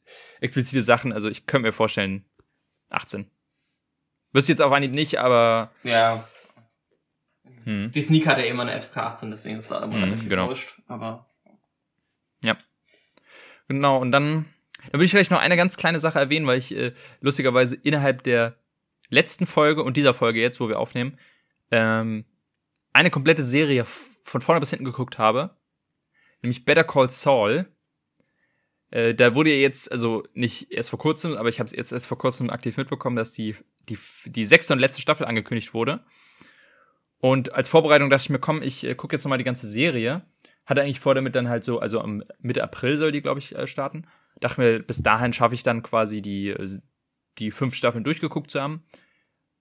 explizite 0.40 0.82
Sachen. 0.82 1.12
Also 1.12 1.28
ich 1.28 1.46
könnte 1.46 1.66
mir 1.66 1.72
vorstellen, 1.72 2.24
18. 2.90 3.28
Wüsste 4.32 4.52
jetzt 4.52 4.62
auf 4.62 4.72
Anhieb 4.72 4.94
nicht, 4.94 5.18
aber. 5.18 5.72
Ja. 5.82 6.26
Hm. 7.64 7.90
Die 7.90 8.02
Sneak 8.02 8.26
hat 8.26 8.38
ja 8.38 8.44
immer 8.44 8.62
eine 8.62 8.78
FSK 8.80 8.98
18, 8.98 9.30
deswegen 9.30 9.58
ist 9.58 9.70
da 9.70 9.82
immer 9.82 9.94
Hm, 9.94 10.04
relativ 10.04 10.28
genau. 10.28 10.48
wurscht. 10.48 10.80
Aber 10.86 11.26
Ja. 12.44 12.56
Genau, 13.68 13.98
und 13.98 14.12
dann, 14.12 14.46
dann 14.84 14.92
würde 14.92 15.04
ich 15.04 15.10
vielleicht 15.10 15.30
noch 15.30 15.40
eine 15.40 15.56
ganz 15.56 15.76
kleine 15.76 16.00
Sache 16.00 16.18
erwähnen, 16.18 16.46
weil 16.46 16.58
ich 16.58 16.76
äh, 16.76 16.92
lustigerweise 17.20 17.76
innerhalb 17.76 18.22
der 18.22 18.56
letzten 19.08 19.46
Folge 19.46 19.82
und 19.82 19.96
dieser 19.96 20.14
Folge 20.14 20.40
jetzt, 20.40 20.60
wo 20.60 20.68
wir 20.68 20.78
aufnehmen, 20.78 21.18
ähm, 21.70 22.24
eine 22.92 23.10
komplette 23.10 23.42
Serie 23.42 23.84
von 24.24 24.40
vorne 24.40 24.60
bis 24.60 24.70
hinten 24.70 24.84
geguckt 24.84 25.18
habe. 25.18 25.56
Nämlich 26.42 26.64
Better 26.64 26.84
Call 26.84 27.10
Saul. 27.10 27.66
Äh, 28.90 29.14
da 29.14 29.34
wurde 29.34 29.50
ja 29.50 29.56
jetzt, 29.56 29.90
also 29.90 30.24
nicht 30.34 30.70
erst 30.70 30.90
vor 30.90 30.98
kurzem, 30.98 31.36
aber 31.36 31.48
ich 31.48 31.58
habe 31.58 31.66
es 31.66 31.72
jetzt 31.72 31.92
erst 31.92 32.06
vor 32.06 32.18
kurzem 32.18 32.50
aktiv 32.50 32.76
mitbekommen, 32.76 33.16
dass 33.16 33.32
die, 33.32 33.56
die, 33.88 33.98
die 34.26 34.44
sechste 34.44 34.72
und 34.72 34.78
letzte 34.78 35.02
Staffel 35.02 35.26
angekündigt 35.26 35.74
wurde. 35.74 36.04
Und 37.18 37.54
als 37.54 37.68
Vorbereitung 37.68 38.10
dachte 38.10 38.24
ich 38.24 38.30
mir, 38.30 38.38
komm, 38.38 38.62
ich 38.62 38.84
äh, 38.84 38.94
gucke 38.94 39.16
jetzt 39.16 39.24
noch 39.24 39.30
mal 39.30 39.38
die 39.38 39.44
ganze 39.44 39.66
Serie. 39.66 40.22
Hatte 40.66 40.82
eigentlich 40.82 41.00
vor, 41.00 41.14
damit 41.14 41.34
dann 41.34 41.48
halt 41.48 41.64
so, 41.64 41.78
also 41.78 42.00
am 42.00 42.24
Mitte 42.40 42.62
April 42.62 42.96
soll 42.96 43.12
die, 43.12 43.22
glaube 43.22 43.38
ich, 43.38 43.54
äh, 43.54 43.66
starten. 43.66 44.06
Dachte 44.40 44.60
mir, 44.60 44.78
bis 44.80 45.02
dahin 45.02 45.32
schaffe 45.32 45.54
ich 45.54 45.62
dann 45.62 45.82
quasi 45.82 46.22
die, 46.22 46.48
äh, 46.48 46.80
die 47.38 47.50
fünf 47.50 47.74
Staffeln 47.74 48.04
durchgeguckt 48.04 48.50
zu 48.50 48.60
haben. 48.60 48.84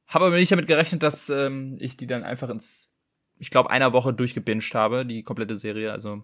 Habe 0.07 0.25
aber 0.25 0.35
nicht 0.35 0.51
damit 0.51 0.67
gerechnet, 0.67 1.03
dass 1.03 1.29
ähm, 1.29 1.77
ich 1.79 1.97
die 1.97 2.07
dann 2.07 2.23
einfach 2.23 2.49
ins, 2.49 2.95
ich 3.37 3.49
glaube, 3.49 3.69
einer 3.69 3.93
Woche 3.93 4.13
durchgebinged 4.13 4.75
habe, 4.75 5.05
die 5.05 5.23
komplette 5.23 5.55
Serie. 5.55 5.91
Also, 5.91 6.23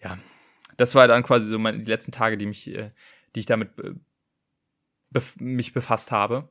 ja. 0.00 0.18
Das 0.76 0.94
war 0.94 1.06
dann 1.08 1.22
quasi 1.22 1.46
so 1.46 1.58
meine, 1.58 1.78
die 1.78 1.90
letzten 1.90 2.12
Tage, 2.12 2.36
die 2.36 2.46
mich, 2.46 2.66
äh, 2.68 2.90
die 3.34 3.40
ich 3.40 3.46
damit 3.46 3.78
äh, 3.78 3.94
bef 5.10 5.36
mich 5.38 5.72
befasst 5.72 6.10
habe. 6.10 6.48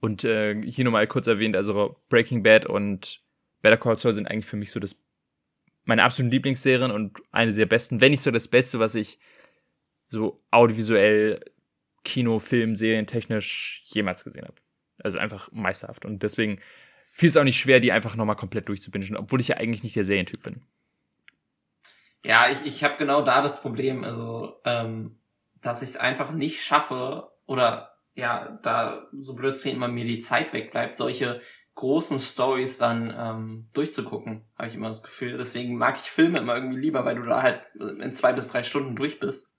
Und 0.00 0.24
äh, 0.24 0.60
hier 0.64 0.84
nochmal 0.84 1.06
kurz 1.06 1.26
erwähnt, 1.26 1.54
also 1.56 2.00
Breaking 2.08 2.42
Bad 2.42 2.64
und 2.66 3.20
Better 3.60 3.76
Call 3.76 3.98
Saul 3.98 4.14
sind 4.14 4.26
eigentlich 4.26 4.46
für 4.46 4.56
mich 4.56 4.72
so 4.72 4.80
das 4.80 5.02
meine 5.84 6.02
absoluten 6.02 6.30
Lieblingsserien 6.30 6.90
und 6.90 7.18
eine 7.30 7.52
der 7.52 7.66
besten, 7.66 8.00
wenn 8.00 8.10
nicht 8.10 8.22
so 8.22 8.30
das 8.30 8.48
Beste, 8.48 8.78
was 8.78 8.94
ich 8.94 9.18
so 10.08 10.42
audiovisuell, 10.50 11.44
Kino, 12.04 12.38
Film, 12.38 12.74
Serien 12.74 13.06
technisch 13.06 13.82
jemals 13.86 14.24
gesehen 14.24 14.44
habe. 14.44 14.56
Also 15.02 15.18
einfach 15.18 15.50
meisterhaft. 15.52 16.04
Und 16.04 16.22
deswegen 16.22 16.60
fiel 17.10 17.28
es 17.28 17.36
auch 17.36 17.44
nicht 17.44 17.58
schwer, 17.58 17.80
die 17.80 17.92
einfach 17.92 18.16
nochmal 18.16 18.36
komplett 18.36 18.68
durchzubingen, 18.68 19.16
obwohl 19.16 19.40
ich 19.40 19.48
ja 19.48 19.56
eigentlich 19.56 19.82
nicht 19.82 19.96
der 19.96 20.04
Serientyp 20.04 20.42
bin. 20.42 20.62
ja, 22.24 22.50
ich, 22.50 22.64
ich 22.66 22.84
habe 22.84 22.96
genau 22.98 23.22
da 23.22 23.42
das 23.42 23.60
Problem, 23.60 24.04
also 24.04 24.60
ähm, 24.64 25.18
dass 25.60 25.82
ich 25.82 25.90
es 25.90 25.96
einfach 25.96 26.32
nicht 26.32 26.62
schaffe 26.62 27.30
oder 27.46 27.94
ja, 28.14 28.58
da 28.62 29.06
so 29.18 29.34
blöd 29.34 29.52
es 29.52 29.62
klingt, 29.62 29.76
immer 29.76 29.88
mir 29.88 30.04
die 30.04 30.18
Zeit 30.18 30.52
wegbleibt, 30.52 30.96
solche 30.96 31.40
großen 31.80 32.18
Stories 32.18 32.76
dann 32.76 33.14
ähm, 33.16 33.68
durchzugucken, 33.72 34.44
habe 34.56 34.68
ich 34.68 34.74
immer 34.74 34.88
das 34.88 35.02
Gefühl. 35.02 35.38
Deswegen 35.38 35.76
mag 35.76 35.96
ich 35.96 36.10
Filme 36.10 36.38
immer 36.38 36.54
irgendwie 36.54 36.78
lieber, 36.78 37.06
weil 37.06 37.16
du 37.16 37.22
da 37.22 37.42
halt 37.42 37.62
in 37.78 38.12
zwei 38.12 38.34
bis 38.34 38.48
drei 38.48 38.62
Stunden 38.62 38.96
durch 38.96 39.18
bist. 39.18 39.50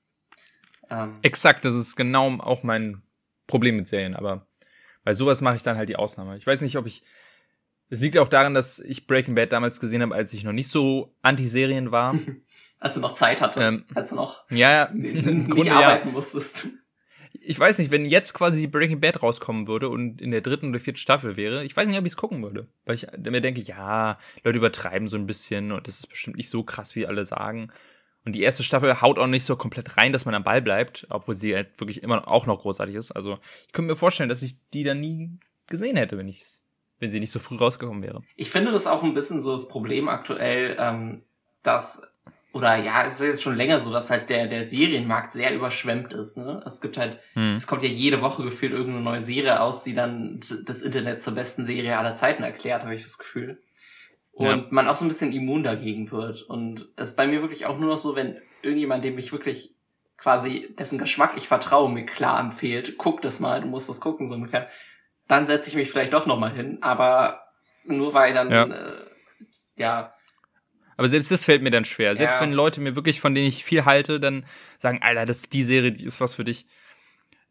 Ähm, 0.90 1.18
Exakt, 1.24 1.66
das 1.66 1.74
ist 1.74 1.96
genau 1.96 2.38
auch 2.38 2.62
mein 2.62 3.02
Problem 3.48 3.76
mit 3.76 3.88
Serien, 3.88 4.16
aber 4.16 4.46
bei 5.04 5.16
sowas 5.16 5.42
mache 5.42 5.56
ich 5.56 5.64
dann 5.64 5.78
halt 5.78 5.90
die 5.90 5.96
Ausnahme. 5.96 6.38
Ich 6.38 6.46
weiß 6.46 6.62
nicht, 6.62 6.78
ob 6.78 6.86
ich. 6.86 7.04
Es 7.90 8.00
liegt 8.00 8.18
auch 8.20 8.30
daran, 8.30 8.54
dass 8.54 8.80
ich 8.80 9.08
Breaking 9.08 9.36
Bad 9.36 9.52
damals 9.52 9.82
gesehen 9.82 10.02
habe, 10.02 10.16
als 10.16 10.32
ich 10.32 10.46
noch 10.46 10.54
nicht 10.54 10.70
so 10.70 11.14
Anti-Serien 11.24 11.92
war. 11.92 12.16
als 12.80 12.96
du 12.96 13.02
noch 13.02 13.14
Zeit 13.14 13.42
hattest, 13.42 13.68
Ähm, 13.68 13.86
als 13.96 14.12
du 14.12 14.16
noch 14.16 14.50
ja, 14.52 14.90
nicht 14.94 15.50
Grunde 15.50 15.66
ja. 15.66 15.80
arbeiten 15.80 16.12
musstest. 16.12 16.68
Ich 17.44 17.60
weiß 17.60 17.80
nicht, 17.80 17.90
wenn 17.90 18.06
jetzt 18.06 18.34
quasi 18.34 18.68
Breaking 18.68 19.00
Bad 19.00 19.24
rauskommen 19.24 19.68
würde 19.68 19.90
und 19.90 20.22
in 20.22 20.32
der 20.32 20.42
dritten 20.42 20.70
oder 20.70 20.80
vierten 20.80 21.00
Staffel 21.00 21.38
wäre, 21.38 21.64
ich 21.64 21.76
weiß 21.76 21.88
nicht, 21.88 21.98
ob 21.98 22.06
ich 22.06 22.14
es 22.14 22.18
gucken 22.18 22.44
würde. 22.44 22.68
Weil 22.86 22.96
ich 22.96 23.08
mir 23.18 23.42
denke, 23.42 23.62
ja, 23.62 24.20
Leute 24.44 24.58
übertreiben 24.58 25.08
so 25.08 25.18
ein 25.18 25.28
bisschen 25.28 25.72
und 25.72 25.88
das 25.88 26.00
ist 26.00 26.08
bestimmt 26.08 26.38
nicht 26.38 26.50
so 26.50 26.64
krass, 26.64 26.96
wie 26.96 27.08
alle 27.08 27.26
sagen. 27.26 27.72
Und 28.26 28.34
die 28.34 28.44
erste 28.44 28.64
Staffel 28.64 29.02
haut 29.02 29.18
auch 29.18 29.28
nicht 29.28 29.46
so 29.46 29.56
komplett 29.56 29.98
rein, 29.98 30.12
dass 30.12 30.26
man 30.26 30.36
am 30.36 30.44
Ball 30.44 30.62
bleibt, 30.62 31.08
obwohl 31.10 31.36
sie 31.36 31.56
halt 31.56 31.80
wirklich 31.80 32.04
immer 32.04 32.28
auch 32.28 32.46
noch 32.46 32.62
großartig 32.62 32.96
ist. 32.96 33.12
Also 33.12 33.40
ich 33.66 33.74
könnte 33.74 33.92
mir 33.92 33.98
vorstellen, 33.98 34.30
dass 34.30 34.44
ich 34.44 34.58
die 34.74 34.84
dann 34.84 35.00
nie 35.00 35.32
gesehen 35.68 35.98
hätte, 35.98 36.18
wenn 36.18 36.28
ich 36.28 36.44
wenn 37.02 37.10
sie 37.10 37.20
nicht 37.20 37.32
so 37.32 37.40
früh 37.40 37.56
rausgekommen 37.56 38.04
wäre. 38.04 38.22
Ich 38.36 38.52
finde 38.52 38.72
das 38.72 38.88
auch 38.88 39.04
ein 39.04 39.16
bisschen 39.16 39.42
so 39.42 39.54
das 39.54 39.68
Problem 39.68 40.08
aktuell, 40.08 40.78
ähm, 40.80 41.24
dass, 41.64 42.02
oder 42.54 42.76
ja, 42.76 43.04
es 43.06 43.14
ist 43.20 43.28
jetzt 43.28 43.44
schon 43.44 43.56
länger 43.56 43.80
so, 43.80 43.92
dass 43.92 44.10
halt 44.10 44.30
der, 44.30 44.48
der 44.48 44.66
Serienmarkt 44.66 45.32
sehr 45.34 45.54
überschwemmt 45.56 46.14
ist. 46.14 46.38
Ne? 46.38 46.62
Es 46.66 46.82
gibt 46.82 46.98
halt, 46.98 47.20
Hm. 47.34 47.56
es 47.56 47.66
kommt 47.68 47.84
ja 47.84 47.90
jede 47.90 48.22
Woche 48.22 48.44
gefühlt 48.44 48.74
irgendeine 48.74 49.04
neue 49.04 49.20
Serie 49.22 49.62
aus, 49.62 49.84
die 49.84 49.94
dann 49.94 50.40
das 50.66 50.82
Internet 50.82 51.22
zur 51.22 51.34
besten 51.34 51.64
Serie 51.64 51.98
aller 51.98 52.14
Zeiten 52.16 52.44
erklärt, 52.44 52.84
habe 52.84 52.96
ich 52.96 53.04
das 53.04 53.18
Gefühl. 53.18 53.62
Und 54.34 54.46
Ja. 54.48 54.66
man 54.70 54.88
auch 54.88 54.96
so 54.96 55.06
ein 55.06 55.10
bisschen 55.10 55.32
immun 55.34 55.64
dagegen 55.64 56.12
wird. 56.12 56.42
Und 56.44 56.90
es 56.98 57.12
ist 57.12 57.16
bei 57.16 57.28
mir 57.28 57.42
wirklich 57.42 57.66
auch 57.66 57.78
nur 57.78 57.90
noch 57.90 57.98
so, 57.98 58.16
wenn 58.16 58.42
irgendjemand, 58.64 59.04
dem 59.04 59.18
ich 59.18 59.32
wirklich 59.32 59.74
quasi, 60.18 60.74
dessen 60.78 61.00
Geschmack 61.00 61.34
ich 61.38 61.48
vertraue, 61.48 61.90
mir 61.90 62.06
klar 62.06 62.40
empfiehlt, 62.40 62.98
guck 62.98 63.22
das 63.22 63.40
mal, 63.40 63.62
du 63.62 63.68
musst 63.68 63.90
das 63.90 64.02
gucken, 64.02 64.28
so 64.28 64.36
ungefähr, 64.36 64.68
dann 65.28 65.48
setze 65.48 65.70
ich 65.70 65.76
mich 65.76 65.90
vielleicht 65.90 66.14
doch 66.14 66.26
nochmal 66.28 66.52
hin, 66.52 66.78
aber 66.82 67.42
nur 67.86 68.14
weil 68.14 68.34
dann, 68.34 68.52
Ja. 68.52 68.64
äh, 68.66 69.06
ja, 69.78 70.14
Aber 71.02 71.10
selbst 71.10 71.32
das 71.32 71.46
fällt 71.46 71.64
mir 71.64 71.72
dann 71.72 71.84
schwer. 71.84 72.16
Selbst 72.16 72.36
Ja. 72.36 72.42
wenn 72.42 72.52
Leute 72.54 72.80
mir 72.80 72.96
wirklich, 72.96 73.20
von 73.20 73.34
denen 73.34 73.48
ich 73.48 73.66
viel 73.66 73.86
halte, 73.86 74.20
dann 74.20 74.46
sagen, 74.78 75.00
Alter, 75.02 75.26
das 75.26 75.40
ist 75.40 75.54
die 75.54 75.64
Serie, 75.64 75.92
die 75.92 76.06
ist 76.06 76.22
was 76.22 76.36
für 76.36 76.44
dich. 76.44 76.68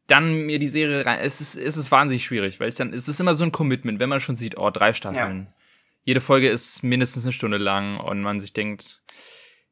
Dann 0.06 0.46
mir 0.46 0.60
die 0.60 0.68
Serie 0.68 1.04
rein. 1.04 1.18
Es 1.20 1.40
ist, 1.40 1.56
es 1.56 1.76
ist 1.76 1.90
wahnsinnig 1.90 2.24
schwierig, 2.24 2.60
weil 2.60 2.68
ich 2.68 2.76
dann, 2.76 2.92
es 2.92 3.08
ist 3.08 3.18
immer 3.18 3.34
so 3.34 3.42
ein 3.44 3.50
Commitment, 3.50 3.98
wenn 3.98 4.08
man 4.08 4.20
schon 4.20 4.36
sieht, 4.36 4.56
oh, 4.56 4.70
drei 4.70 4.92
Staffeln. 4.92 5.48
Jede 6.04 6.20
Folge 6.20 6.48
ist 6.48 6.84
mindestens 6.84 7.24
eine 7.24 7.32
Stunde 7.32 7.56
lang 7.58 7.98
und 7.98 8.20
man 8.22 8.38
sich 8.38 8.52
denkt, 8.52 9.02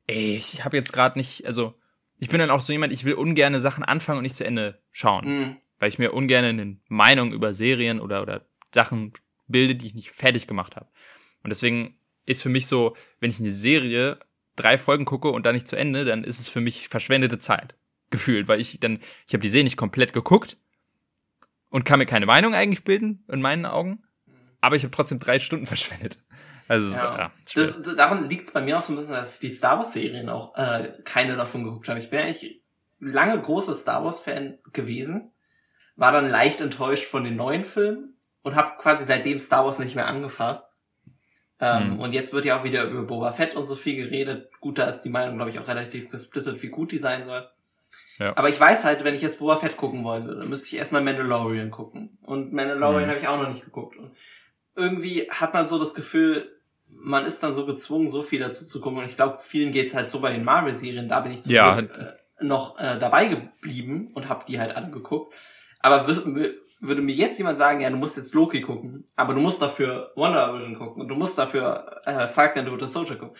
ey, 0.09 0.35
ich 0.35 0.65
habe 0.65 0.77
jetzt 0.77 0.93
gerade 0.93 1.17
nicht, 1.17 1.47
also 1.47 1.75
ich 2.19 2.29
bin 2.31 2.41
dann 2.41 2.51
auch 2.51 2.63
so 2.63 2.73
jemand, 2.73 2.93
ich 2.93 3.05
will 3.05 3.15
ungerne 3.15 3.61
Sachen 3.61 3.85
anfangen 3.85 4.19
und 4.19 4.23
nicht 4.25 4.35
zu 4.35 4.45
Ende 4.45 4.83
schauen. 4.91 5.25
mh, 5.41 5.57
Weil 5.79 5.89
ich 5.89 6.01
mir 6.01 6.13
ungern 6.13 6.45
eine 6.45 6.77
Meinung 6.89 7.33
über 7.33 7.55
Serien 7.55 8.01
oder, 8.01 8.23
oder 8.23 8.45
Sachen 8.75 9.13
bilde, 9.47 9.77
die 9.77 9.87
ich 9.87 9.95
nicht 9.95 10.11
fertig 10.11 10.49
gemacht 10.49 10.75
habe. 10.75 10.89
Und 11.45 11.51
deswegen 11.51 11.98
ist 12.29 12.43
für 12.43 12.49
mich 12.49 12.67
so, 12.67 12.95
wenn 13.21 13.31
ich 13.31 13.41
eine 13.41 13.51
Serie 13.51 14.19
drei 14.57 14.77
Folgen 14.77 15.05
gucke 15.05 15.31
und 15.31 15.47
dann 15.47 15.55
nicht 15.55 15.69
zu 15.69 15.77
Ende, 15.77 16.05
dann 16.05 16.25
ist 16.25 16.41
es 16.41 16.49
für 16.49 16.61
mich 16.61 16.89
verschwendete 16.89 17.39
Zeit. 17.39 17.75
Gefühlt, 18.11 18.49
weil 18.49 18.61
ich 18.61 18.81
dann, 18.81 19.01
ich 19.27 19.33
habe 19.33 19.43
die 19.43 19.49
Serie 19.49 19.65
nicht 19.65 19.77
komplett 19.77 20.13
geguckt 20.13 20.57
und 21.71 21.85
kann 21.85 21.99
mir 21.99 22.07
keine 22.07 22.27
Meinung 22.27 22.55
eigentlich 22.55 22.85
bilden, 22.85 23.25
in 23.29 23.41
meinen 23.41 23.67
Augen. 23.67 24.03
Aber 24.61 24.77
ich 24.77 24.83
habe 24.83 24.95
trotzdem 24.95 25.19
drei 25.19 25.39
Stunden 25.39 25.67
verschwendet. 25.75 26.23
Also, 26.69 26.89
es 26.89 26.95
ist, 26.97 27.03
Ja. 27.03 27.19
ja. 27.19 27.33
Das, 27.55 27.83
daran 27.97 28.29
liegt 28.29 28.47
es 28.49 28.53
bei 28.53 28.61
mir 28.61 28.79
auch 28.79 28.83
so 28.83 28.93
ein 28.93 28.97
bisschen, 28.97 29.15
dass 29.15 29.35
ich 29.35 29.41
die 29.41 29.55
Star 29.55 29.79
Wars-Serien 29.79 30.29
auch 30.29 30.55
äh, 30.57 30.93
keine 31.05 31.37
davon 31.37 31.65
geguckt 31.65 31.89
habe. 31.89 31.99
Ich 31.99 32.11
bin 32.11 32.21
eigentlich 32.21 32.63
lange 32.99 33.41
großer 33.41 33.75
Star 33.75 34.05
Wars-Fan 34.05 34.59
gewesen, 34.73 35.33
war 35.97 36.13
dann 36.13 36.29
leicht 36.29 36.61
enttäuscht 36.61 37.05
von 37.05 37.25
den 37.25 37.37
neuen 37.37 37.65
Filmen 37.65 38.19
und 38.43 38.55
habe 38.55 38.77
quasi 38.79 39.07
seitdem 39.07 39.39
Star 39.39 39.65
Wars 39.65 39.79
nicht 39.79 39.95
mehr 39.95 40.07
angefasst. 40.07 40.71
Ähm, 41.61 41.93
Hm. 41.95 42.01
Und 42.01 42.15
jetzt 42.15 42.33
wird 42.33 42.45
ja 42.45 42.59
auch 42.59 42.65
wieder 42.65 42.85
über 42.85 43.03
Boba 43.03 43.33
Fett 43.33 43.57
und 43.57 43.65
so 43.67 43.75
viel 43.77 43.97
geredet. 43.97 44.51
Gut, 44.61 44.79
da 44.79 44.85
ist 44.85 45.03
die 45.03 45.09
Meinung, 45.11 45.37
glaube 45.37 45.51
ich, 45.51 45.59
auch 45.59 45.67
relativ 45.69 46.09
gesplittet, 46.11 46.63
wie 46.63 46.69
gut 46.69 46.93
die 46.93 46.99
sein 46.99 47.25
soll. 47.25 47.49
Ja. 48.19 48.37
Aber 48.37 48.49
ich 48.49 48.59
weiß 48.59 48.85
halt, 48.85 49.05
wenn 49.05 49.15
ich 49.15 49.23
jetzt 49.23 49.39
Boba 49.39 49.57
Fett 49.57 49.77
gucken 49.77 50.05
wollen 50.05 50.27
würde, 50.27 50.45
müsste 50.47 50.69
ich 50.69 50.77
erstmal 50.79 51.03
Mandalorian 51.03 51.71
gucken. 51.71 52.19
Und 52.23 52.53
Mandalorian 52.53 53.05
Mhm. 53.07 53.11
habe 53.11 53.19
ich 53.21 53.29
auch 53.29 53.41
noch 53.43 53.49
nicht 53.49 53.65
geguckt. 53.65 53.97
Und 53.97 54.13
irgendwie 54.77 55.29
hat 55.31 55.55
man 55.55 55.67
so 55.67 55.79
das 55.79 55.95
Gefühl, 55.95 56.49
man 56.91 57.25
ist 57.25 57.43
dann 57.43 57.53
so 57.53 57.67
gezwungen, 57.67 58.09
so 58.09 58.23
viel 58.23 58.41
dazu 58.41 58.65
zu 58.67 58.81
gucken. 58.81 58.99
Und 58.99 59.05
ich 59.07 59.17
glaube, 59.17 59.39
vielen 59.41 59.73
geht's 59.73 59.95
halt 59.95 60.09
so 60.11 60.21
bei 60.21 60.33
den 60.33 60.45
Marvel-Serien. 60.45 61.09
Da 61.09 61.21
bin 61.21 61.33
ich 61.33 61.43
zum 61.43 61.55
Ja. 61.55 61.75
Glück 61.77 61.97
äh, 61.99 62.45
noch 62.45 62.79
äh, 62.79 62.99
dabei 62.99 63.27
geblieben 63.27 64.11
und 64.15 64.29
habe 64.29 64.45
die 64.47 64.59
halt 64.61 64.75
alle 64.77 64.91
geguckt. 64.91 65.35
Aber 65.81 66.07
würde 66.81 67.03
mir 67.03 67.15
jetzt 67.15 67.39
jemand 67.39 67.59
sagen, 67.59 67.81
ja, 67.81 67.91
du 67.91 67.97
musst 67.97 68.17
jetzt 68.17 68.35
Loki 68.35 68.61
gucken, 68.61 69.05
aber 69.17 69.35
du 69.35 69.41
musst 69.41 69.61
dafür 69.61 70.13
Wonder 70.15 70.55
Vision 70.55 70.79
gucken 70.79 71.03
und 71.03 71.09
du 71.09 71.15
musst 71.15 71.39
dafür 71.39 72.01
äh, 72.05 72.29
Falcon 72.29 72.61
and 72.61 72.69
the 72.69 72.73
Winter 72.73 72.89
Soldier 72.89 73.17
gucken. 73.17 73.37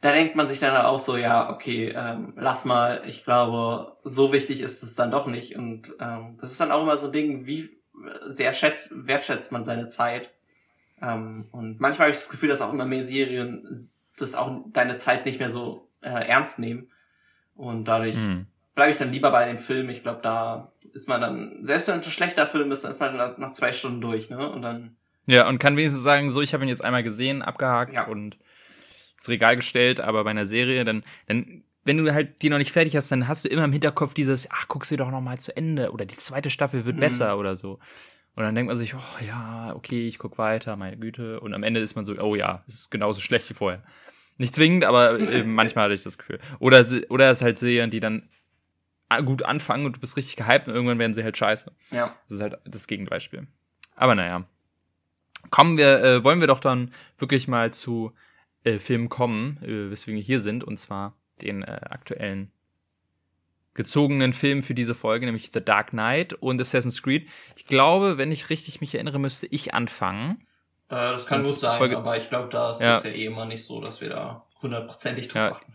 Da 0.00 0.12
denkt 0.12 0.36
man 0.36 0.46
sich 0.46 0.60
dann 0.60 0.76
auch 0.84 0.98
so, 0.98 1.16
ja, 1.16 1.48
okay, 1.50 1.94
ähm, 1.96 2.34
lass 2.36 2.66
mal, 2.66 3.02
ich 3.06 3.24
glaube, 3.24 3.96
so 4.04 4.32
wichtig 4.32 4.60
ist 4.60 4.82
es 4.82 4.94
dann 4.94 5.10
doch 5.10 5.26
nicht. 5.26 5.56
Und 5.56 5.94
ähm, 5.98 6.36
das 6.38 6.50
ist 6.50 6.60
dann 6.60 6.72
auch 6.72 6.82
immer 6.82 6.98
so 6.98 7.06
ein 7.06 7.12
Ding, 7.12 7.46
wie 7.46 7.70
sehr 8.26 8.52
schätzt, 8.52 8.92
wertschätzt 9.06 9.50
man 9.50 9.64
seine 9.64 9.88
Zeit. 9.88 10.30
Ähm, 11.00 11.46
und 11.52 11.80
manchmal 11.80 12.08
habe 12.08 12.10
ich 12.10 12.18
das 12.18 12.28
Gefühl, 12.28 12.50
dass 12.50 12.60
auch 12.60 12.72
immer 12.72 12.84
mehr 12.84 13.04
Serien 13.04 13.66
das 14.18 14.34
auch 14.34 14.62
deine 14.72 14.96
Zeit 14.96 15.24
nicht 15.24 15.38
mehr 15.38 15.48
so 15.48 15.88
äh, 16.02 16.28
ernst 16.28 16.58
nehmen. 16.58 16.90
Und 17.54 17.86
dadurch 17.86 18.16
Hm. 18.16 18.46
bleibe 18.74 18.90
ich 18.92 18.98
dann 18.98 19.12
lieber 19.12 19.30
bei 19.30 19.46
dem 19.46 19.58
Film. 19.58 19.88
Ich 19.88 20.02
glaube, 20.02 20.20
da 20.20 20.70
ist 20.94 21.08
man 21.08 21.20
dann, 21.20 21.56
selbst 21.60 21.88
wenn 21.88 21.98
es 21.98 22.06
ein 22.06 22.12
schlechter 22.12 22.46
Film 22.46 22.70
ist, 22.72 22.84
dann 22.84 22.90
ist 22.90 23.00
man 23.00 23.16
dann 23.18 23.34
nach 23.38 23.52
zwei 23.52 23.72
Stunden 23.72 24.00
durch, 24.00 24.30
ne? 24.30 24.48
Und 24.50 24.62
dann 24.62 24.96
Ja, 25.26 25.48
und 25.48 25.58
kann 25.58 25.76
wenigstens 25.76 26.02
sagen, 26.02 26.30
so, 26.30 26.40
ich 26.40 26.54
habe 26.54 26.64
ihn 26.64 26.68
jetzt 26.68 26.84
einmal 26.84 27.02
gesehen, 27.02 27.42
abgehakt 27.42 27.92
Ja. 27.92 28.06
und 28.06 28.38
ins 29.18 29.28
Regal 29.28 29.56
gestellt, 29.56 30.00
aber 30.00 30.24
bei 30.24 30.30
einer 30.30 30.46
Serie, 30.46 30.84
dann, 30.84 31.02
dann, 31.26 31.64
wenn 31.84 31.98
du 31.98 32.12
halt 32.14 32.42
die 32.42 32.48
noch 32.50 32.58
nicht 32.58 32.72
fertig 32.72 32.96
hast, 32.96 33.10
dann 33.10 33.26
hast 33.28 33.44
du 33.44 33.48
immer 33.48 33.64
im 33.64 33.72
Hinterkopf 33.72 34.14
dieses, 34.14 34.50
ach, 34.50 34.66
guck 34.68 34.84
sie 34.84 34.96
doch 34.96 35.10
noch 35.10 35.20
mal 35.20 35.38
zu 35.38 35.56
Ende 35.56 35.90
oder 35.92 36.04
die 36.06 36.16
zweite 36.16 36.48
Staffel 36.50 36.84
wird 36.86 36.96
Mhm. 36.96 37.00
besser 37.00 37.38
oder 37.38 37.56
so. 37.56 37.78
Und 38.36 38.42
dann 38.42 38.54
denkt 38.54 38.68
man 38.68 38.76
sich, 38.76 38.94
oh 38.94 39.24
ja, 39.24 39.72
okay, 39.76 40.08
ich 40.08 40.18
guck 40.18 40.38
weiter, 40.38 40.76
meine 40.76 40.96
Güte. 40.96 41.38
Und 41.40 41.54
am 41.54 41.62
Ende 41.62 41.80
ist 41.80 41.94
man 41.94 42.04
so, 42.04 42.14
oh 42.20 42.34
ja, 42.34 42.64
es 42.66 42.74
ist 42.74 42.90
genauso 42.90 43.20
schlecht 43.20 43.48
wie 43.50 43.54
vorher. 43.54 43.82
Nicht 44.38 44.54
zwingend, 44.54 44.84
aber 44.84 45.18
manchmal 45.44 45.84
hatte 45.84 45.94
ich 45.94 46.02
das 46.02 46.18
Gefühl. 46.18 46.40
Oder, 46.58 46.84
oder 47.10 47.30
es 47.30 47.42
halt 47.42 47.58
Serien, 47.58 47.90
die 47.90 48.00
dann 48.00 48.28
gut 49.24 49.42
anfangen 49.42 49.86
und 49.86 49.96
du 49.96 50.00
bist 50.00 50.16
richtig 50.16 50.36
gehypt 50.36 50.66
und 50.68 50.74
irgendwann 50.74 50.98
werden 50.98 51.14
sie 51.14 51.22
halt 51.24 51.36
scheiße. 51.36 51.72
Ja. 51.92 52.14
Das 52.28 52.36
ist 52.36 52.42
halt 52.42 52.58
das 52.64 52.86
Gegenbeispiel. 52.86 53.46
Aber 53.94 54.14
naja. 54.14 54.44
Kommen 55.50 55.76
wir, 55.76 56.02
äh, 56.02 56.24
wollen 56.24 56.40
wir 56.40 56.46
doch 56.48 56.58
dann 56.60 56.90
wirklich 57.18 57.46
mal 57.48 57.72
zu 57.72 58.12
äh, 58.64 58.78
Filmen 58.78 59.08
kommen, 59.10 59.58
äh, 59.62 59.90
weswegen 59.90 60.16
wir 60.16 60.24
hier 60.24 60.40
sind, 60.40 60.64
und 60.64 60.78
zwar 60.78 61.14
den 61.42 61.62
äh, 61.62 61.80
aktuellen 61.90 62.50
gezogenen 63.74 64.32
Film 64.32 64.62
für 64.62 64.74
diese 64.74 64.94
Folge, 64.94 65.26
nämlich 65.26 65.50
The 65.52 65.60
Dark 65.64 65.90
Knight 65.90 66.32
und 66.34 66.60
Assassin's 66.60 67.02
Creed. 67.02 67.28
Ich 67.56 67.66
glaube, 67.66 68.18
wenn 68.18 68.30
ich 68.32 68.48
richtig 68.48 68.80
mich 68.80 68.94
erinnere, 68.94 69.18
müsste 69.18 69.46
ich 69.48 69.74
anfangen. 69.74 70.46
Äh, 70.88 70.94
das 70.94 71.26
kann 71.26 71.40
Und 71.40 71.48
gut 71.48 71.60
sein, 71.60 71.76
Folge- 71.78 71.98
aber 71.98 72.16
ich 72.16 72.28
glaube, 72.28 72.48
das 72.50 72.80
Ja. 72.80 72.92
ist 72.96 73.04
ja 73.04 73.10
eh 73.10 73.26
immer 73.26 73.44
nicht 73.46 73.64
so, 73.64 73.80
dass 73.80 74.00
wir 74.00 74.08
da 74.10 74.46
hundertprozentig 74.62 75.26
drauf 75.28 75.34
Ja. 75.42 75.50
achten. 75.52 75.74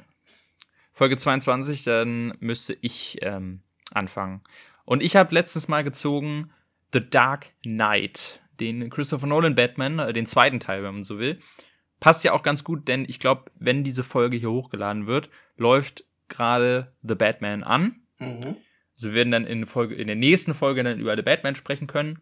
Folge 1.00 1.16
22, 1.16 1.86
dann 1.86 2.34
müsste 2.42 2.78
ich 2.82 3.20
ähm, 3.22 3.62
anfangen. 3.94 4.42
Und 4.84 5.02
ich 5.02 5.16
habe 5.16 5.34
letztens 5.34 5.70
mal 5.70 5.82
gezogen 5.82 6.52
The 6.92 7.00
Dark 7.00 7.54
Knight, 7.64 8.42
den 8.60 8.90
Christopher 8.90 9.26
Nolan 9.26 9.56
Batman, 9.56 10.00
äh, 10.00 10.12
den 10.12 10.26
zweiten 10.26 10.60
Teil, 10.60 10.84
wenn 10.84 10.96
man 10.96 11.04
so 11.04 11.18
will. 11.18 11.40
Passt 12.02 12.26
ja 12.26 12.34
auch 12.34 12.44
ganz 12.44 12.66
gut, 12.66 12.90
denn 12.90 13.06
ich 13.08 13.22
glaube, 13.22 13.46
wenn 13.58 13.86
diese 13.86 14.04
Folge 14.04 14.36
hier 14.36 14.52
hochgeladen 14.52 15.08
wird, 15.08 15.30
läuft 15.56 16.04
gerade 16.28 16.92
The 17.02 17.16
Batman 17.16 17.64
an. 17.64 18.02
Mhm. 18.18 18.58
Also 18.98 19.08
wir 19.08 19.14
werden 19.14 19.32
dann 19.32 19.46
in, 19.46 19.68
Folge, 19.68 19.96
in 19.96 20.08
der 20.08 20.18
nächsten 20.18 20.54
Folge 20.54 20.84
dann 20.84 21.00
über 21.00 21.16
The 21.16 21.22
Batman 21.22 21.56
sprechen 21.56 21.88
können. 21.88 22.20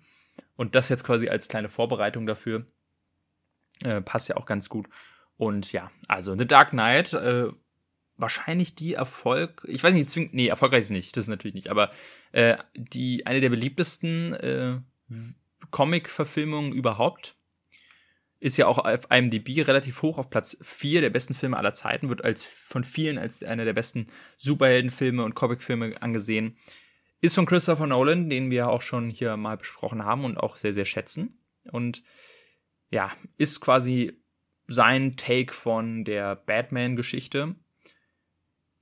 Und 0.56 0.76
das 0.76 0.90
jetzt 0.90 1.04
quasi 1.04 1.30
als 1.30 1.48
kleine 1.48 1.70
Vorbereitung 1.70 2.28
dafür. 2.28 2.68
Äh, 3.84 4.02
passt 4.02 4.30
ja 4.30 4.38
auch 4.38 4.46
ganz 4.46 4.70
gut. 4.70 4.88
Und 5.36 5.72
ja, 5.72 5.90
also 6.08 6.38
The 6.38 6.46
Dark 6.46 6.70
Knight, 6.70 7.14
äh, 7.14 7.48
wahrscheinlich 8.18 8.76
die 8.76 8.94
Erfolg, 8.94 9.64
ich 9.68 9.84
weiß 9.84 9.94
nicht, 9.94 10.10
zwingend, 10.10 10.34
nee, 10.34 10.48
erfolgreich 10.48 10.82
ist 10.82 10.90
nicht, 10.90 11.16
das 11.16 11.26
ist 11.26 11.30
natürlich 11.30 11.56
nicht, 11.56 11.70
aber 11.70 11.92
äh, 12.32 12.58
die, 12.76 13.26
eine 13.26 13.42
der 13.42 13.50
beliebtesten 13.50 14.34
äh, 14.34 14.80
Comic-Verfilmungen 15.72 16.74
überhaupt. 16.74 17.36
Ist 18.40 18.58
ja 18.58 18.68
auch 18.68 18.78
auf 18.78 19.10
IMDb 19.10 19.66
relativ 19.68 20.04
hoch 20.04 20.20
auf 20.20 20.30
Platz 20.30 20.58
4 20.62 21.02
der 21.02 21.10
besten 21.10 21.34
Filme 21.34 21.58
aller 21.58 21.74
Zeiten, 21.74 22.10
wird 22.10 22.24
als 22.24 22.46
von 22.46 22.84
vielen 22.84 23.18
als 23.18 23.42
einer 23.42 23.66
der 23.66 23.74
besten 23.74 24.08
Superheldenfilme 24.38 25.24
und 25.24 25.34
Comicfilme 25.34 26.00
angesehen. 26.02 26.56
Ist 27.20 27.34
von 27.34 27.48
Christopher 27.48 27.88
Nolan, 27.88 28.30
den 28.30 28.52
wir 28.52 28.70
auch 28.70 28.84
schon 28.84 29.10
hier 29.10 29.38
mal 29.38 29.58
besprochen 29.58 30.06
haben 30.06 30.24
und 30.24 30.38
auch 30.38 30.56
sehr, 30.56 30.72
sehr 30.72 30.86
schätzen. 30.86 31.40
Und 31.72 32.04
ja, 32.92 33.12
ist 33.38 33.60
quasi 33.60 34.22
sein 34.68 35.18
Take 35.18 35.52
von 35.52 36.06
der 36.06 36.36
Batman-Geschichte. 36.36 37.56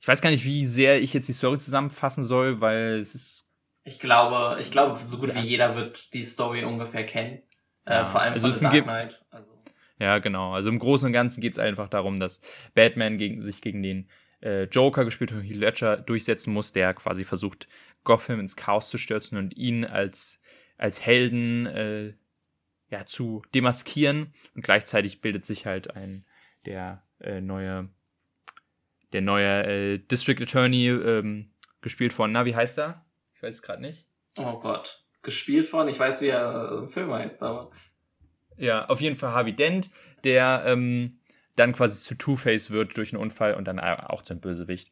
Ich 0.05 0.07
weiß 0.07 0.21
gar 0.21 0.29
nicht, 0.29 0.45
wie 0.45 0.67
sehr 0.67 1.01
ich 1.01 1.15
jetzt 1.15 1.27
die 1.27 1.33
Story 1.33 1.57
zusammenfassen 1.57 2.23
soll, 2.23 2.61
weil 2.61 2.99
es 2.99 3.15
ist. 3.15 3.51
Ich 3.85 3.97
glaube, 3.97 4.55
ich 4.61 4.69
glaube, 4.69 5.03
so 5.03 5.17
gut 5.17 5.33
Ja. 5.33 5.41
wie 5.41 5.47
jeder 5.47 5.75
wird 5.75 6.13
die 6.13 6.21
Story 6.21 6.63
ungefähr 6.63 7.03
kennen. 7.03 7.41
Ja. 7.87 8.03
Äh, 8.03 8.05
vor 8.05 8.21
allem 8.21 8.33
Also 8.33 8.45
von 8.45 8.51
es 8.53 8.59
Dark 8.59 8.83
Knight. 8.83 9.25
Also, 9.31 9.49
Ja, 9.97 10.19
genau. 10.19 10.53
Also 10.53 10.69
im 10.69 10.77
Großen 10.77 11.07
und 11.07 11.11
Ganzen 11.11 11.41
geht 11.41 11.53
es 11.53 11.57
einfach 11.57 11.87
darum, 11.87 12.19
dass 12.19 12.39
Batman 12.75 13.17
gegen, 13.17 13.41
sich 13.41 13.61
gegen 13.61 13.81
den 13.81 14.07
äh, 14.43 14.65
Joker, 14.65 15.05
gespielt 15.05 15.31
von 15.31 15.41
Heath 15.41 15.55
Ledger, 15.57 15.97
durchsetzen 15.97 16.53
muss, 16.53 16.71
der 16.71 16.93
quasi 16.93 17.23
versucht, 17.23 17.67
Gotham 18.03 18.39
ins 18.39 18.55
Chaos 18.55 18.91
zu 18.91 18.99
stürzen 18.99 19.39
und 19.39 19.57
ihn 19.57 19.85
als, 19.85 20.39
als 20.77 21.03
Helden 21.03 21.65
äh, 21.65 22.13
ja, 22.91 23.07
zu 23.07 23.41
demaskieren. 23.55 24.35
Und 24.53 24.63
gleichzeitig 24.63 25.21
bildet 25.21 25.45
sich 25.45 25.65
halt 25.65 25.95
ein 25.95 26.27
der 26.67 27.01
äh, 27.19 27.41
neue 27.41 27.89
der 29.15 29.21
neue 29.21 29.63
äh, 29.63 29.97
District 29.97 30.41
Attorney, 30.41 30.89
ähm, 30.89 31.49
gespielt 31.79 32.11
von, 32.11 32.33
na, 32.33 32.45
wie 32.45 32.53
heißt 32.53 32.77
er? 32.77 33.05
Ich 33.33 33.41
weiß 33.41 33.55
es 33.55 33.61
gerade 33.61 33.81
nicht. 33.81 34.05
oh 34.37 34.59
Gott. 34.59 35.05
Gespielt 35.21 35.69
von, 35.69 35.87
ich 35.87 35.97
weiß, 35.97 36.21
wie 36.21 36.27
er 36.27 36.67
äh, 36.69 36.73
im 36.79 36.89
Film 36.89 37.13
heißt, 37.13 37.41
aber. 37.41 37.71
Ja, 38.57 38.87
auf 38.87 38.99
jeden 38.99 39.15
Fall 39.15 39.31
Harvey 39.31 39.55
Dent, 39.55 39.89
der 40.25 40.63
ähm, 40.67 41.21
dann 41.55 41.71
quasi 41.71 42.03
zu 42.03 42.15
Two-Face 42.15 42.71
wird 42.71 42.97
durch 42.97 43.13
einen 43.13 43.21
Unfall 43.21 43.53
und 43.53 43.65
dann 43.65 43.79
auch 43.79 44.21
zum 44.21 44.41
Bösewicht. 44.41 44.91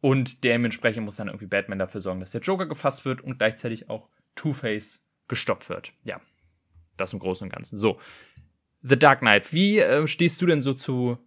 Und 0.00 0.42
dementsprechend 0.42 1.04
muss 1.04 1.16
dann 1.16 1.28
irgendwie 1.28 1.46
Batman 1.46 1.78
dafür 1.78 2.00
sorgen, 2.00 2.18
dass 2.18 2.32
der 2.32 2.40
Joker 2.40 2.66
gefasst 2.66 3.04
wird 3.04 3.20
und 3.20 3.38
gleichzeitig 3.38 3.88
auch 3.88 4.08
Two-Face 4.34 5.08
gestoppt 5.28 5.68
wird. 5.68 5.92
Ja, 6.02 6.20
das 6.96 7.12
im 7.12 7.20
Großen 7.20 7.44
und 7.44 7.52
Ganzen. 7.52 7.76
So, 7.76 8.00
The 8.80 8.98
Dark 8.98 9.20
Knight. 9.20 9.52
Wie 9.52 9.78
äh, 9.78 10.08
stehst 10.08 10.42
du 10.42 10.46
denn 10.46 10.60
so 10.60 10.74
zu 10.74 11.18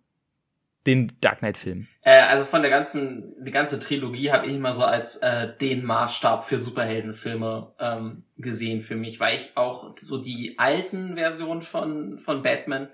den 0.85 1.13
Dark 1.21 1.39
Knight-Filmen? 1.39 1.87
Äh, 2.01 2.21
also 2.21 2.45
von 2.45 2.61
der 2.61 2.69
ganzen, 2.69 3.33
die 3.43 3.51
ganze 3.51 3.79
Trilogie 3.79 4.31
habe 4.31 4.45
ich 4.45 4.53
immer 4.53 4.73
so 4.73 4.83
als 4.83 5.17
äh, 5.17 5.55
den 5.57 5.83
Maßstab 5.83 6.43
für 6.43 6.59
Superheldenfilme 6.59 7.73
ähm, 7.79 8.23
gesehen 8.37 8.81
für 8.81 8.95
mich, 8.95 9.19
weil 9.19 9.35
ich 9.35 9.51
auch 9.55 9.95
so 9.97 10.17
die 10.17 10.59
alten 10.59 11.15
Versionen 11.15 11.61
von, 11.61 12.19
von 12.19 12.41
Batman, 12.41 12.89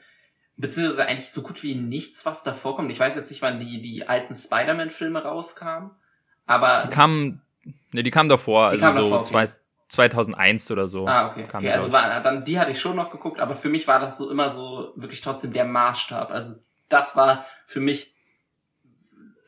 beziehungsweise 0.55 1.07
eigentlich 1.07 1.31
so 1.31 1.41
gut 1.41 1.61
wie 1.63 1.75
nichts, 1.75 2.25
was 2.25 2.43
da 2.43 2.53
vorkommt. 2.53 2.91
Ich 2.91 2.99
weiß 2.99 3.15
jetzt 3.15 3.29
nicht, 3.29 3.41
wann 3.41 3.59
die, 3.59 3.81
die 3.81 4.07
alten 4.07 4.35
Spider-Man-Filme 4.35 5.23
rauskamen, 5.23 5.91
aber... 6.45 6.83
Die 6.87 6.93
kamen, 6.93 7.41
ne, 7.91 8.03
die 8.03 8.11
kamen 8.11 8.29
davor, 8.29 8.69
Die 8.69 8.73
also 8.75 8.85
kamen 8.85 8.95
so 8.95 9.01
davor, 9.03 9.19
okay. 9.19 9.27
zwei, 9.27 9.47
2001 9.89 10.71
oder 10.71 10.87
so. 10.87 11.05
Ah, 11.05 11.27
okay. 11.27 11.45
kam 11.47 11.59
okay 11.59 11.71
also 11.71 11.91
war, 11.91 12.21
dann 12.21 12.45
die 12.45 12.57
hatte 12.57 12.71
ich 12.71 12.79
schon 12.79 12.95
noch 12.95 13.09
geguckt, 13.09 13.41
aber 13.41 13.57
für 13.57 13.67
mich 13.67 13.87
war 13.87 13.99
das 13.99 14.17
so 14.17 14.31
immer 14.31 14.49
so 14.49 14.93
wirklich 14.95 15.19
trotzdem 15.19 15.51
der 15.51 15.65
Maßstab. 15.65 16.31
Also 16.31 16.55
das 16.93 17.15
war 17.15 17.45
für 17.65 17.79
mich 17.79 18.13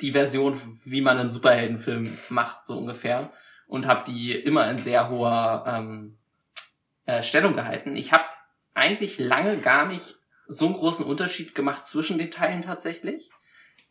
die 0.02 0.12
Version, 0.12 0.60
wie 0.84 1.02
man 1.02 1.18
einen 1.18 1.30
Superheldenfilm 1.30 2.18
macht, 2.30 2.66
so 2.66 2.78
ungefähr. 2.78 3.32
Und 3.68 3.88
habe 3.88 4.04
die 4.04 4.34
immer 4.34 4.70
in 4.70 4.78
sehr 4.78 5.10
hoher 5.10 5.64
ähm, 5.66 6.18
äh, 7.06 7.22
Stellung 7.22 7.54
gehalten. 7.54 7.96
Ich 7.96 8.12
habe 8.12 8.26
eigentlich 8.74 9.20
lange 9.20 9.60
gar 9.60 9.86
nicht 9.86 10.18
so 10.48 10.66
einen 10.66 10.76
großen 10.76 11.06
Unterschied 11.06 11.56
gemacht 11.56 11.88
zwischen 11.88 12.18
den 12.18 12.32
Teilen 12.32 12.62
tatsächlich. 12.62 13.30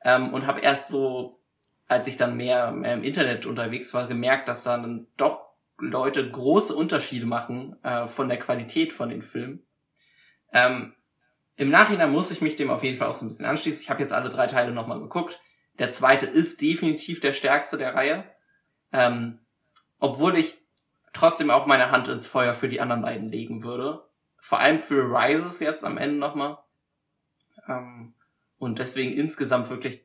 Ähm, 0.04 0.32
und 0.34 0.46
habe 0.46 0.60
erst 0.60 0.88
so, 0.88 1.40
als 1.88 2.06
ich 2.06 2.16
dann 2.16 2.36
mehr, 2.36 2.72
mehr 2.72 2.94
im 2.94 3.04
Internet 3.04 3.46
unterwegs 3.46 3.94
war, 3.94 4.06
gemerkt, 4.06 4.48
dass 4.48 4.64
dann 4.64 5.06
doch 5.16 5.40
Leute 5.78 6.30
große 6.30 6.74
Unterschiede 6.74 7.26
machen 7.26 7.76
äh, 7.82 8.06
von 8.06 8.28
der 8.28 8.38
Qualität 8.38 8.92
von 8.92 9.08
den 9.08 9.22
Filmen. 9.22 9.64
Ähm, 10.52 10.94
Im 11.62 11.70
Nachhinein 11.70 12.10
muss 12.10 12.32
ich 12.32 12.40
mich 12.40 12.56
dem 12.56 12.70
auf 12.70 12.82
jeden 12.82 12.98
Fall 12.98 13.06
auch 13.06 13.14
so 13.14 13.24
ein 13.24 13.28
bisschen 13.28 13.46
anschließen. 13.46 13.82
Ich 13.82 13.88
habe 13.88 14.00
jetzt 14.00 14.12
alle 14.12 14.28
drei 14.28 14.48
Teile 14.48 14.72
nochmal 14.72 14.98
geguckt. 14.98 15.40
Der 15.78 15.90
zweite 15.90 16.26
ist 16.26 16.60
definitiv 16.60 17.20
der 17.20 17.30
stärkste 17.30 17.78
der 17.78 17.94
Reihe. 17.94 18.24
Ähm, 18.92 19.38
obwohl 20.00 20.36
ich 20.36 20.60
trotzdem 21.12 21.50
auch 21.50 21.66
meine 21.66 21.92
Hand 21.92 22.08
ins 22.08 22.26
Feuer 22.26 22.52
für 22.52 22.68
die 22.68 22.80
anderen 22.80 23.02
beiden 23.02 23.28
legen 23.28 23.62
würde. 23.62 24.02
Vor 24.40 24.58
allem 24.58 24.80
für 24.80 25.04
Rises 25.04 25.60
jetzt 25.60 25.84
am 25.84 25.98
Ende 25.98 26.16
nochmal. 26.16 26.58
Ähm, 27.68 28.14
und 28.58 28.80
deswegen 28.80 29.12
insgesamt 29.12 29.70
wirklich 29.70 30.04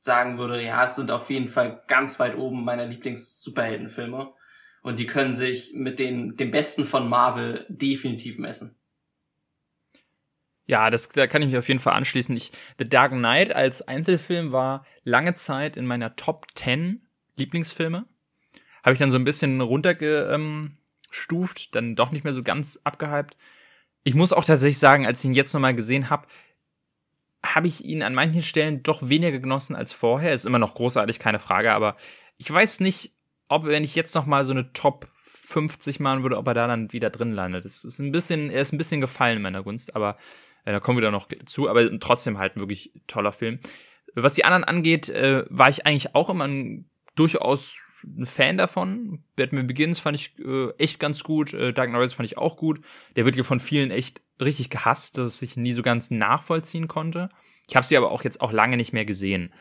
sagen 0.00 0.38
würde, 0.38 0.60
ja, 0.60 0.84
es 0.84 0.96
sind 0.96 1.12
auf 1.12 1.30
jeden 1.30 1.46
Fall 1.46 1.84
ganz 1.86 2.18
weit 2.18 2.36
oben 2.36 2.64
meiner 2.64 2.86
Lieblings-Superheldenfilme. 2.86 4.32
Und 4.82 4.98
die 4.98 5.06
können 5.06 5.34
sich 5.34 5.72
mit 5.72 6.00
den, 6.00 6.36
dem 6.36 6.50
Besten 6.50 6.84
von 6.84 7.08
Marvel 7.08 7.64
definitiv 7.68 8.38
messen. 8.38 8.79
Ja, 10.70 10.88
das, 10.88 11.08
da 11.08 11.26
kann 11.26 11.42
ich 11.42 11.48
mich 11.48 11.56
auf 11.56 11.66
jeden 11.66 11.80
Fall 11.80 11.94
anschließen. 11.94 12.36
Ich, 12.36 12.52
The 12.78 12.88
Dark 12.88 13.10
Knight 13.10 13.52
als 13.52 13.82
Einzelfilm 13.82 14.52
war 14.52 14.86
lange 15.02 15.34
Zeit 15.34 15.76
in 15.76 15.84
meiner 15.84 16.14
Top 16.14 16.46
10 16.54 17.04
Lieblingsfilme. 17.34 18.06
Habe 18.84 18.92
ich 18.92 19.00
dann 19.00 19.10
so 19.10 19.16
ein 19.16 19.24
bisschen 19.24 19.60
runtergestuft, 19.60 21.74
dann 21.74 21.96
doch 21.96 22.12
nicht 22.12 22.22
mehr 22.22 22.32
so 22.32 22.44
ganz 22.44 22.82
abgehypt. 22.84 23.36
Ich 24.04 24.14
muss 24.14 24.32
auch 24.32 24.44
tatsächlich 24.44 24.78
sagen, 24.78 25.08
als 25.08 25.18
ich 25.18 25.24
ihn 25.24 25.34
jetzt 25.34 25.52
nochmal 25.54 25.74
gesehen 25.74 26.08
habe, 26.08 26.28
habe 27.44 27.66
ich 27.66 27.84
ihn 27.84 28.04
an 28.04 28.14
manchen 28.14 28.42
Stellen 28.42 28.84
doch 28.84 29.08
weniger 29.08 29.40
genossen 29.40 29.74
als 29.74 29.90
vorher. 29.90 30.32
Ist 30.32 30.46
immer 30.46 30.60
noch 30.60 30.74
großartig, 30.74 31.18
keine 31.18 31.40
Frage, 31.40 31.72
aber 31.72 31.96
ich 32.36 32.48
weiß 32.48 32.78
nicht, 32.78 33.12
ob, 33.48 33.64
wenn 33.64 33.82
ich 33.82 33.96
jetzt 33.96 34.14
nochmal 34.14 34.44
so 34.44 34.52
eine 34.52 34.72
Top 34.72 35.08
50 35.24 35.98
machen 35.98 36.22
würde, 36.22 36.36
ob 36.36 36.46
er 36.46 36.54
da 36.54 36.68
dann 36.68 36.92
wieder 36.92 37.10
drin 37.10 37.32
landet. 37.32 37.64
Das 37.64 37.84
ist 37.84 37.98
ein 37.98 38.12
bisschen, 38.12 38.50
er 38.50 38.60
ist 38.60 38.72
ein 38.72 38.78
bisschen 38.78 39.00
gefallen 39.00 39.38
in 39.38 39.42
meiner 39.42 39.64
Gunst, 39.64 39.96
aber 39.96 40.16
äh, 40.64 40.72
da 40.72 40.80
kommen 40.80 40.98
wir 40.98 41.02
da 41.02 41.10
noch 41.10 41.28
zu, 41.46 41.68
aber 41.68 41.98
trotzdem 42.00 42.38
halt 42.38 42.56
ein 42.56 42.60
wirklich 42.60 42.92
toller 43.06 43.32
Film. 43.32 43.58
Was 44.14 44.34
die 44.34 44.44
anderen 44.44 44.64
angeht, 44.64 45.08
äh, 45.08 45.44
war 45.48 45.68
ich 45.68 45.86
eigentlich 45.86 46.14
auch 46.14 46.30
immer 46.30 46.46
ein 46.46 46.90
durchaus 47.14 47.78
ein 48.02 48.26
Fan 48.26 48.56
davon. 48.56 49.24
Batman 49.36 49.66
Begins 49.66 49.98
fand 49.98 50.16
ich 50.16 50.38
äh, 50.38 50.70
echt 50.78 50.98
ganz 51.00 51.22
gut. 51.22 51.52
Äh, 51.52 51.72
Dark 51.72 51.90
Knight 51.90 52.12
fand 52.12 52.26
ich 52.26 52.38
auch 52.38 52.56
gut. 52.56 52.80
Der 53.16 53.24
wird 53.24 53.36
ja 53.36 53.42
von 53.42 53.60
vielen 53.60 53.90
echt 53.90 54.22
richtig 54.40 54.70
gehasst, 54.70 55.18
dass 55.18 55.42
ich 55.42 55.56
nie 55.56 55.72
so 55.72 55.82
ganz 55.82 56.10
nachvollziehen 56.10 56.88
konnte. 56.88 57.28
Ich 57.68 57.76
habe 57.76 57.86
sie 57.86 57.96
aber 57.96 58.10
auch 58.10 58.24
jetzt 58.24 58.40
auch 58.40 58.52
lange 58.52 58.76
nicht 58.76 58.92
mehr 58.92 59.04
gesehen, 59.04 59.52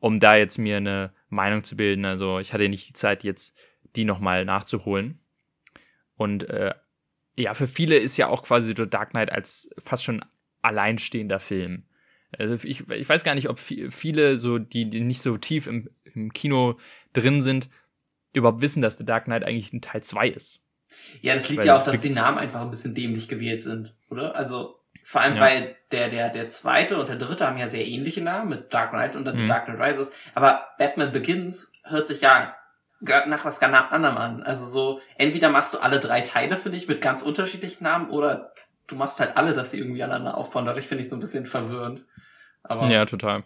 um 0.00 0.18
da 0.18 0.36
jetzt 0.36 0.58
mir 0.58 0.78
eine 0.78 1.12
Meinung 1.28 1.62
zu 1.62 1.76
bilden. 1.76 2.04
Also 2.04 2.38
ich 2.38 2.52
hatte 2.52 2.68
nicht 2.68 2.88
die 2.88 2.94
Zeit, 2.94 3.24
jetzt 3.24 3.56
die 3.96 4.04
nochmal 4.04 4.44
nachzuholen. 4.44 5.20
Und 6.16 6.48
äh, 6.48 6.74
ja, 7.36 7.54
für 7.54 7.68
viele 7.68 7.96
ist 7.96 8.16
ja 8.16 8.28
auch 8.28 8.42
quasi 8.42 8.74
The 8.76 8.88
Dark 8.88 9.10
Knight 9.10 9.30
als 9.30 9.70
fast 9.82 10.04
schon 10.04 10.24
alleinstehender 10.64 11.40
Film. 11.40 11.84
Also 12.38 12.54
ich, 12.66 12.88
ich 12.88 13.08
weiß 13.08 13.22
gar 13.24 13.34
nicht, 13.34 13.48
ob 13.48 13.58
viele 13.58 14.36
so, 14.36 14.58
die, 14.58 14.88
die 14.90 15.00
nicht 15.00 15.22
so 15.22 15.36
tief 15.36 15.66
im, 15.66 15.88
im 16.04 16.32
Kino 16.32 16.78
drin 17.12 17.42
sind, 17.42 17.70
überhaupt 18.32 18.60
wissen, 18.60 18.82
dass 18.82 18.98
The 18.98 19.04
Dark 19.04 19.24
Knight 19.24 19.44
eigentlich 19.44 19.72
ein 19.72 19.80
Teil 19.80 20.02
2 20.02 20.28
ist. 20.28 20.60
Ja, 21.22 21.34
das 21.34 21.48
liegt 21.48 21.60
weil 21.60 21.68
ja 21.68 21.76
auch, 21.76 21.82
dass 21.82 22.02
die 22.02 22.10
Namen 22.10 22.38
einfach 22.38 22.60
ein 22.60 22.70
bisschen 22.70 22.94
dämlich 22.94 23.28
gewählt 23.28 23.60
sind, 23.60 23.94
oder? 24.10 24.36
Also 24.36 24.80
vor 25.02 25.20
allem, 25.20 25.36
ja. 25.36 25.40
weil 25.40 25.76
der, 25.92 26.08
der, 26.08 26.30
der 26.30 26.48
zweite 26.48 26.98
und 26.98 27.08
der 27.08 27.16
dritte 27.16 27.46
haben 27.46 27.58
ja 27.58 27.68
sehr 27.68 27.86
ähnliche 27.86 28.22
Namen 28.22 28.48
mit 28.48 28.72
Dark 28.72 28.90
Knight 28.90 29.16
und 29.16 29.24
dann 29.24 29.42
mhm. 29.42 29.48
Dark 29.48 29.66
Knight 29.66 29.78
Rises. 29.78 30.12
Aber 30.34 30.66
Batman 30.78 31.12
Begins 31.12 31.72
hört 31.84 32.06
sich 32.06 32.20
ja 32.20 32.56
nach 33.00 33.44
was 33.44 33.60
ganz 33.60 33.76
anderem 33.90 34.16
an. 34.16 34.42
Also 34.42 34.66
so, 34.66 35.00
entweder 35.18 35.50
machst 35.50 35.74
du 35.74 35.78
alle 35.78 36.00
drei 36.00 36.22
Teile 36.22 36.56
für 36.56 36.70
dich 36.70 36.88
mit 36.88 37.00
ganz 37.00 37.22
unterschiedlichen 37.22 37.84
Namen 37.84 38.08
oder 38.08 38.52
du 38.86 38.96
machst 38.96 39.20
halt 39.20 39.36
alle, 39.36 39.52
dass 39.52 39.70
sie 39.70 39.78
irgendwie 39.78 40.02
aneinander 40.02 40.36
aufbauen. 40.36 40.66
Dadurch 40.66 40.86
finde 40.86 41.02
ich 41.02 41.08
so 41.08 41.16
ein 41.16 41.20
bisschen 41.20 41.46
verwirrend. 41.46 42.04
Aber 42.62 42.88
ja, 42.88 43.04
total. 43.06 43.44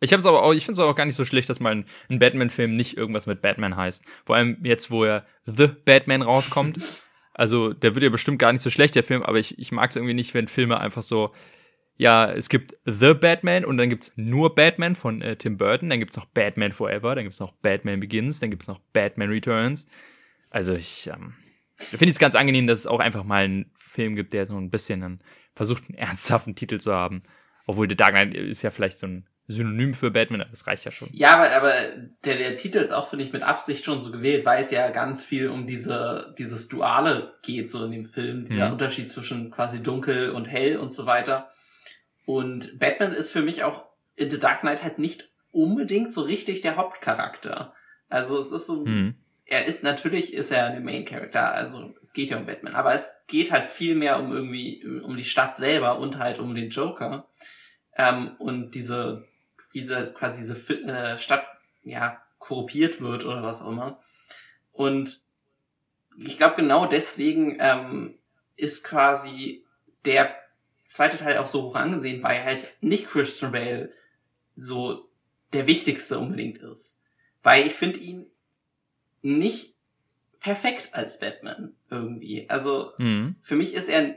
Ich 0.00 0.12
habe 0.12 0.20
es 0.20 0.26
aber 0.26 0.42
auch, 0.42 0.52
ich 0.52 0.64
finde 0.64 0.80
es 0.80 0.86
auch 0.86 0.94
gar 0.94 1.06
nicht 1.06 1.16
so 1.16 1.24
schlecht, 1.24 1.48
dass 1.48 1.60
mal 1.60 1.74
ein, 1.74 1.86
ein 2.10 2.18
Batman-Film 2.18 2.74
nicht 2.74 2.96
irgendwas 2.96 3.26
mit 3.26 3.40
Batman 3.40 3.76
heißt. 3.76 4.04
Vor 4.26 4.36
allem 4.36 4.58
jetzt, 4.62 4.90
wo 4.90 5.04
er 5.04 5.24
The 5.46 5.68
Batman 5.68 6.22
rauskommt. 6.22 6.78
also, 7.32 7.72
der 7.72 7.94
wird 7.94 8.02
ja 8.02 8.10
bestimmt 8.10 8.38
gar 8.38 8.52
nicht 8.52 8.62
so 8.62 8.70
schlecht, 8.70 8.96
der 8.96 9.02
Film, 9.02 9.22
aber 9.22 9.38
ich, 9.38 9.58
ich 9.58 9.72
mag 9.72 9.90
es 9.90 9.96
irgendwie 9.96 10.14
nicht, 10.14 10.34
wenn 10.34 10.46
Filme 10.46 10.78
einfach 10.78 11.02
so, 11.02 11.32
ja, 11.96 12.30
es 12.30 12.48
gibt 12.48 12.74
The 12.84 13.14
Batman 13.14 13.64
und 13.64 13.78
dann 13.78 13.88
gibt's 13.88 14.12
nur 14.16 14.54
Batman 14.54 14.96
von 14.96 15.22
äh, 15.22 15.36
Tim 15.36 15.56
Burton, 15.56 15.88
dann 15.88 16.00
gibt's 16.00 16.16
noch 16.16 16.26
Batman 16.26 16.72
Forever, 16.72 17.14
dann 17.14 17.24
gibt's 17.24 17.40
noch 17.40 17.52
Batman 17.52 18.00
Begins, 18.00 18.40
dann 18.40 18.50
gibt's 18.50 18.66
noch 18.66 18.80
Batman 18.92 19.30
Returns. 19.30 19.86
Also 20.50 20.74
ich 20.74 21.06
ähm, 21.06 21.34
finde 21.76 22.10
es 22.10 22.18
ganz 22.18 22.34
angenehm, 22.34 22.66
dass 22.66 22.80
es 22.80 22.86
auch 22.86 23.00
einfach 23.00 23.24
mal 23.24 23.44
einen 23.44 23.70
Film 23.76 24.16
gibt, 24.16 24.32
der 24.32 24.46
so 24.46 24.56
ein 24.56 24.70
bisschen 24.70 25.00
dann 25.00 25.20
versucht, 25.54 25.84
einen 25.88 25.98
ernsthaften 25.98 26.54
Titel 26.54 26.78
zu 26.78 26.92
haben. 26.92 27.22
Obwohl 27.66 27.88
The 27.88 27.96
Dark 27.96 28.12
Knight 28.12 28.34
ist 28.34 28.62
ja 28.62 28.70
vielleicht 28.70 28.98
so 28.98 29.06
ein 29.06 29.26
Synonym 29.46 29.92
für 29.92 30.10
Batman, 30.10 30.46
das 30.50 30.66
reicht 30.66 30.86
ja 30.86 30.90
schon. 30.90 31.08
Ja, 31.12 31.34
aber, 31.34 31.54
aber 31.54 31.72
der, 32.24 32.36
der 32.36 32.56
Titel 32.56 32.78
ist 32.78 32.92
auch, 32.92 33.08
finde 33.08 33.24
ich, 33.24 33.32
mit 33.32 33.42
Absicht 33.42 33.84
schon 33.84 34.00
so 34.00 34.10
gewählt, 34.10 34.46
weil 34.46 34.62
es 34.62 34.70
ja 34.70 34.88
ganz 34.88 35.22
viel 35.22 35.48
um 35.48 35.66
diese, 35.66 36.34
dieses 36.38 36.68
Duale 36.68 37.34
geht, 37.42 37.70
so 37.70 37.84
in 37.84 37.90
dem 37.90 38.04
Film, 38.04 38.44
dieser 38.44 38.66
mhm. 38.66 38.72
Unterschied 38.72 39.10
zwischen 39.10 39.50
quasi 39.50 39.82
dunkel 39.82 40.30
und 40.30 40.46
hell 40.46 40.78
und 40.78 40.94
so 40.94 41.04
weiter. 41.04 41.50
Und 42.24 42.78
Batman 42.78 43.12
ist 43.12 43.30
für 43.30 43.42
mich 43.42 43.64
auch 43.64 43.84
in 44.16 44.30
The 44.30 44.38
Dark 44.38 44.60
Knight 44.60 44.82
halt 44.82 44.98
nicht 44.98 45.30
unbedingt 45.50 46.12
so 46.12 46.22
richtig 46.22 46.62
der 46.62 46.76
Hauptcharakter. 46.76 47.74
Also 48.08 48.38
es 48.38 48.50
ist 48.50 48.66
so, 48.66 48.86
mhm. 48.86 49.14
Er 49.46 49.66
ist 49.66 49.82
natürlich, 49.82 50.32
ist 50.32 50.50
er 50.50 50.70
der 50.70 50.80
Main 50.80 51.04
Character, 51.04 51.52
also 51.52 51.94
es 52.00 52.12
geht 52.12 52.30
ja 52.30 52.38
um 52.38 52.46
Batman, 52.46 52.74
aber 52.74 52.94
es 52.94 53.18
geht 53.26 53.50
halt 53.50 53.64
viel 53.64 53.94
mehr 53.94 54.18
um 54.18 54.32
irgendwie, 54.32 54.84
um 55.02 55.16
die 55.16 55.24
Stadt 55.24 55.54
selber 55.54 55.98
und 55.98 56.18
halt 56.18 56.38
um 56.38 56.54
den 56.54 56.70
Joker. 56.70 57.28
Ähm, 57.96 58.36
und 58.38 58.74
diese, 58.74 59.28
diese, 59.74 60.12
quasi 60.12 60.38
diese 60.38 60.72
äh, 60.86 61.18
Stadt, 61.18 61.44
ja, 61.82 62.22
korruptiert 62.38 63.00
wird 63.00 63.24
oder 63.24 63.42
was 63.42 63.62
auch 63.62 63.70
immer. 63.70 64.00
Und 64.72 65.20
ich 66.18 66.36
glaube, 66.36 66.56
genau 66.56 66.86
deswegen 66.86 67.56
ähm, 67.60 68.18
ist 68.56 68.84
quasi 68.84 69.64
der 70.04 70.34
zweite 70.84 71.16
Teil 71.16 71.38
auch 71.38 71.46
so 71.46 71.62
hoch 71.62 71.76
angesehen, 71.76 72.22
weil 72.22 72.44
halt 72.44 72.66
nicht 72.80 73.06
Christian 73.06 73.52
Bale 73.52 73.90
so 74.56 75.08
der 75.52 75.66
wichtigste 75.66 76.18
unbedingt 76.18 76.58
ist. 76.58 76.98
Weil 77.42 77.66
ich 77.66 77.74
finde 77.74 78.00
ihn 78.00 78.26
nicht 79.24 79.74
perfekt 80.40 80.90
als 80.92 81.18
Batman 81.18 81.74
irgendwie. 81.90 82.48
Also 82.50 82.92
mhm. 82.98 83.36
für 83.40 83.56
mich 83.56 83.74
ist 83.74 83.88
er, 83.88 84.14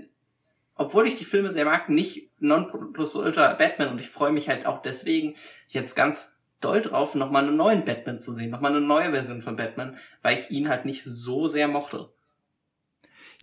obwohl 0.76 1.08
ich 1.08 1.15
die 1.15 1.26
Filme 1.26 1.50
sehr 1.50 1.65
mag, 1.65 1.89
nicht 1.89 2.30
non 2.39 2.67
plus 2.93 3.15
ultra 3.15 3.54
Batman 3.54 3.89
und 3.89 4.00
ich 4.00 4.10
freue 4.10 4.32
mich 4.32 4.50
halt 4.50 4.65
auch 4.65 4.82
deswegen 4.82 5.34
jetzt 5.67 5.96
ganz 5.96 6.34
doll 6.60 6.82
drauf, 6.82 7.15
nochmal 7.15 7.48
einen 7.48 7.56
neuen 7.56 7.86
Batman 7.86 8.20
zu 8.20 8.34
sehen, 8.34 8.50
nochmal 8.50 8.76
eine 8.76 8.86
neue 8.86 9.12
Version 9.12 9.41
von 9.41 9.56
Batman, 9.56 9.98
weil 10.22 10.38
ich 10.38 10.50
ihn 10.50 10.70
halt 10.70 10.86
nicht 10.86 11.04
so 11.04 11.48
sehr 11.48 11.67
mochte 11.67 12.10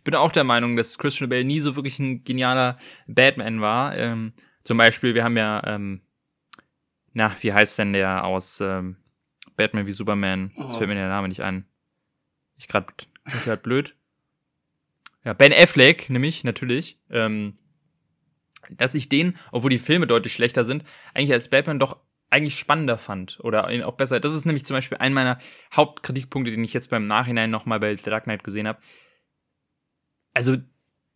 bin 0.04 0.14
auch 0.14 0.30
der 0.30 0.44
Meinung, 0.44 0.76
dass 0.76 0.98
Christian 0.98 1.30
Bale 1.30 1.44
nie 1.44 1.60
so 1.60 1.76
wirklich 1.76 1.98
ein 1.98 2.22
genialer 2.24 2.78
Batman 3.06 3.60
war. 3.60 3.96
Ähm, 3.96 4.34
zum 4.62 4.76
Beispiel, 4.76 5.14
wir 5.14 5.24
haben 5.24 5.36
ja, 5.36 5.62
ähm, 5.66 6.02
na, 7.14 7.34
wie 7.40 7.52
heißt 7.52 7.78
denn 7.78 7.94
der 7.94 8.24
aus 8.24 8.60
ähm, 8.60 8.96
Batman 9.56 9.86
wie 9.86 9.92
Superman? 9.92 10.52
Oh. 10.56 10.64
Jetzt 10.64 10.76
fällt 10.76 10.88
mir 10.88 10.94
der 10.94 11.08
Name 11.08 11.28
nicht 11.28 11.42
ein. 11.42 11.66
Ich 12.56 12.68
gerade 12.68 12.86
grad 13.44 13.62
blöd. 13.62 13.96
Ja, 15.24 15.32
Ben 15.32 15.52
Affleck, 15.52 16.10
nämlich, 16.10 16.44
natürlich. 16.44 16.98
Ähm, 17.10 17.58
dass 18.70 18.94
ich 18.94 19.08
den, 19.08 19.36
obwohl 19.52 19.70
die 19.70 19.78
Filme 19.78 20.06
deutlich 20.06 20.32
schlechter 20.32 20.64
sind, 20.64 20.84
eigentlich 21.14 21.32
als 21.32 21.48
Batman 21.48 21.78
doch 21.78 21.98
eigentlich 22.30 22.58
spannender 22.58 22.98
fand 22.98 23.38
oder 23.40 23.70
ihn 23.70 23.82
auch 23.82 23.94
besser. 23.94 24.20
Das 24.20 24.34
ist 24.34 24.44
nämlich 24.44 24.64
zum 24.64 24.74
Beispiel 24.74 24.98
ein 24.98 25.12
meiner 25.12 25.38
Hauptkritikpunkte, 25.74 26.50
den 26.50 26.64
ich 26.64 26.74
jetzt 26.74 26.90
beim 26.90 27.06
Nachhinein 27.06 27.50
nochmal 27.50 27.80
bei 27.80 27.96
The 27.96 28.10
Dark 28.10 28.24
Knight 28.24 28.44
gesehen 28.44 28.66
habe 28.66 28.80
also 30.34 30.56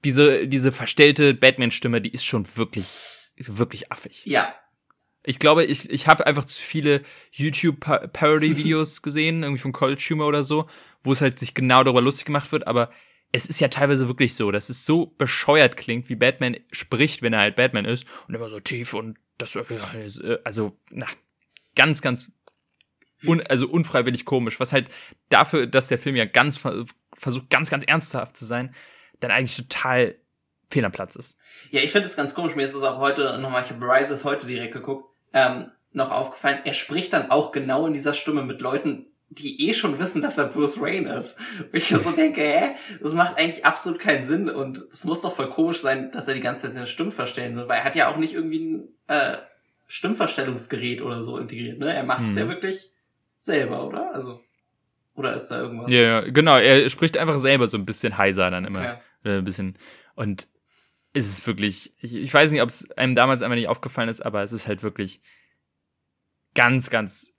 diese, 0.04 0.46
diese 0.46 0.72
verstellte 0.72 1.34
Batman-Stimme, 1.34 2.00
die 2.00 2.12
ist 2.12 2.24
schon 2.24 2.56
wirklich, 2.56 3.30
wirklich 3.36 3.92
affig. 3.92 4.24
Ja. 4.24 4.54
Ich 5.28 5.38
glaube, 5.38 5.64
ich, 5.64 5.90
ich 5.90 6.06
habe 6.06 6.26
einfach 6.26 6.46
zu 6.46 6.58
viele 6.60 7.02
YouTube-Parody-Videos 7.32 9.02
gesehen, 9.02 9.42
irgendwie 9.42 9.60
von 9.60 9.72
College 9.72 10.02
Humor 10.10 10.28
oder 10.28 10.42
so, 10.42 10.68
wo 11.04 11.12
es 11.12 11.20
halt 11.20 11.38
sich 11.38 11.52
genau 11.52 11.84
darüber 11.84 12.00
lustig 12.00 12.24
gemacht 12.24 12.50
wird, 12.50 12.66
aber 12.66 12.90
es 13.30 13.44
ist 13.44 13.60
ja 13.60 13.68
teilweise 13.68 14.08
wirklich 14.08 14.34
so, 14.34 14.50
dass 14.50 14.70
es 14.70 14.86
so 14.86 15.06
bescheuert 15.18 15.76
klingt, 15.76 16.08
wie 16.08 16.16
Batman 16.16 16.56
spricht, 16.72 17.20
wenn 17.20 17.34
er 17.34 17.40
halt 17.40 17.56
Batman 17.56 17.84
ist 17.84 18.06
und 18.26 18.34
immer 18.34 18.48
so 18.48 18.58
tief 18.58 18.94
und 18.94 19.18
das, 19.36 19.54
äh, 19.54 20.38
also, 20.44 20.78
na, 20.90 21.06
ganz, 21.76 22.00
ganz, 22.00 22.32
un, 23.22 23.42
also 23.42 23.68
unfreiwillig 23.68 24.24
komisch, 24.24 24.58
was 24.60 24.72
halt 24.72 24.88
dafür, 25.28 25.66
dass 25.66 25.88
der 25.88 25.98
Film 25.98 26.16
ja 26.16 26.24
ganz 26.24 26.58
versucht, 27.14 27.50
ganz, 27.50 27.68
ganz 27.68 27.84
ernsthaft 27.84 28.34
zu 28.34 28.46
sein, 28.46 28.74
dann 29.20 29.30
eigentlich 29.30 29.56
total 29.56 30.16
fehl 30.70 30.86
am 30.86 30.92
Platz 30.92 31.16
ist. 31.16 31.36
Ja, 31.70 31.82
ich 31.82 31.92
finde 31.92 32.08
es 32.08 32.16
ganz 32.16 32.34
komisch. 32.34 32.56
Mir 32.56 32.64
ist 32.64 32.74
es 32.74 32.82
auch 32.82 32.98
heute 32.98 33.38
nochmal, 33.38 33.62
ich 33.62 33.70
habe 33.70 33.84
Rises 33.84 34.24
heute 34.24 34.46
direkt 34.46 34.72
geguckt, 34.72 35.17
ähm, 35.38 35.70
noch 35.92 36.10
aufgefallen. 36.10 36.60
Er 36.64 36.72
spricht 36.72 37.12
dann 37.12 37.30
auch 37.30 37.50
genau 37.52 37.86
in 37.86 37.92
dieser 37.92 38.14
Stimme 38.14 38.42
mit 38.42 38.60
Leuten, 38.60 39.06
die 39.30 39.68
eh 39.68 39.74
schon 39.74 39.98
wissen, 39.98 40.22
dass 40.22 40.38
er 40.38 40.46
Bruce 40.46 40.80
Wayne 40.80 41.12
ist. 41.12 41.38
Und 41.58 41.74
ich 41.74 41.88
so 41.88 42.10
denke, 42.10 42.40
hä, 42.40 42.74
das 43.00 43.14
macht 43.14 43.38
eigentlich 43.38 43.64
absolut 43.64 43.98
keinen 43.98 44.22
Sinn 44.22 44.48
und 44.48 44.78
es 44.90 45.04
muss 45.04 45.20
doch 45.20 45.34
voll 45.34 45.50
komisch 45.50 45.80
sein, 45.80 46.10
dass 46.10 46.28
er 46.28 46.34
die 46.34 46.40
ganze 46.40 46.62
Zeit 46.62 46.74
seine 46.74 46.86
Stimme 46.86 47.10
verstellen 47.10 47.56
will, 47.56 47.68
weil 47.68 47.78
er 47.78 47.84
hat 47.84 47.94
ja 47.94 48.08
auch 48.08 48.16
nicht 48.16 48.32
irgendwie 48.32 48.58
ein 48.58 48.88
äh, 49.08 49.36
Stimmverstellungsgerät 49.86 51.02
oder 51.02 51.22
so 51.22 51.36
integriert, 51.38 51.78
ne? 51.78 51.94
Er 51.94 52.04
macht 52.04 52.26
es 52.26 52.36
ja 52.36 52.44
mhm. 52.44 52.50
wirklich 52.50 52.90
selber, 53.36 53.86
oder? 53.86 54.14
Also 54.14 54.40
oder 55.14 55.34
ist 55.34 55.48
da 55.48 55.60
irgendwas? 55.60 55.90
Ja, 55.90 56.20
genau. 56.20 56.56
Er 56.56 56.88
spricht 56.88 57.16
einfach 57.16 57.38
selber 57.38 57.66
so 57.66 57.76
ein 57.76 57.84
bisschen 57.84 58.16
heiser 58.16 58.50
dann 58.50 58.64
immer. 58.64 59.00
Okay. 59.24 59.38
Ein 59.38 59.44
bisschen. 59.44 59.76
Und 60.14 60.46
es 61.12 61.26
ist 61.26 61.46
wirklich, 61.46 61.92
ich, 62.00 62.14
ich 62.14 62.32
weiß 62.32 62.52
nicht, 62.52 62.62
ob 62.62 62.68
es 62.68 62.90
einem 62.92 63.14
damals 63.14 63.42
einmal 63.42 63.58
nicht 63.58 63.68
aufgefallen 63.68 64.08
ist, 64.08 64.20
aber 64.20 64.42
es 64.42 64.52
ist 64.52 64.66
halt 64.66 64.82
wirklich 64.82 65.20
ganz, 66.54 66.90
ganz 66.90 67.34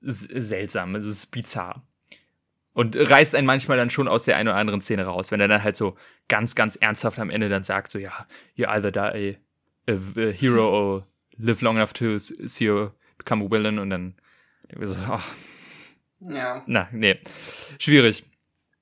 seltsam. 0.00 0.94
Es 0.94 1.04
ist 1.04 1.26
bizarr. 1.26 1.86
Und 2.72 2.96
reißt 2.96 3.34
einen 3.34 3.46
manchmal 3.46 3.78
dann 3.78 3.88
schon 3.88 4.06
aus 4.06 4.24
der 4.24 4.36
einen 4.36 4.48
oder 4.48 4.58
anderen 4.58 4.82
Szene 4.82 5.04
raus, 5.04 5.30
wenn 5.30 5.40
er 5.40 5.48
dann 5.48 5.62
halt 5.62 5.76
so 5.76 5.96
ganz, 6.28 6.54
ganz 6.54 6.76
ernsthaft 6.76 7.18
am 7.18 7.30
Ende 7.30 7.48
dann 7.48 7.62
sagt, 7.62 7.90
so, 7.90 7.98
ja, 7.98 8.26
you 8.54 8.66
either 8.66 8.92
die 8.92 9.38
a, 9.88 9.92
a 9.92 10.30
hero 10.30 10.68
or 10.96 11.06
live 11.38 11.62
long 11.62 11.76
enough 11.76 11.94
to 11.94 12.18
see 12.18 12.66
you 12.66 12.90
become 13.16 13.44
a 13.44 13.50
villain 13.50 13.78
und 13.78 13.90
dann 13.90 14.14
so, 14.80 15.00
oh, 15.10 15.20
ja. 16.20 16.62
Na, 16.66 16.88
nee. 16.92 17.18
Schwierig. 17.78 18.24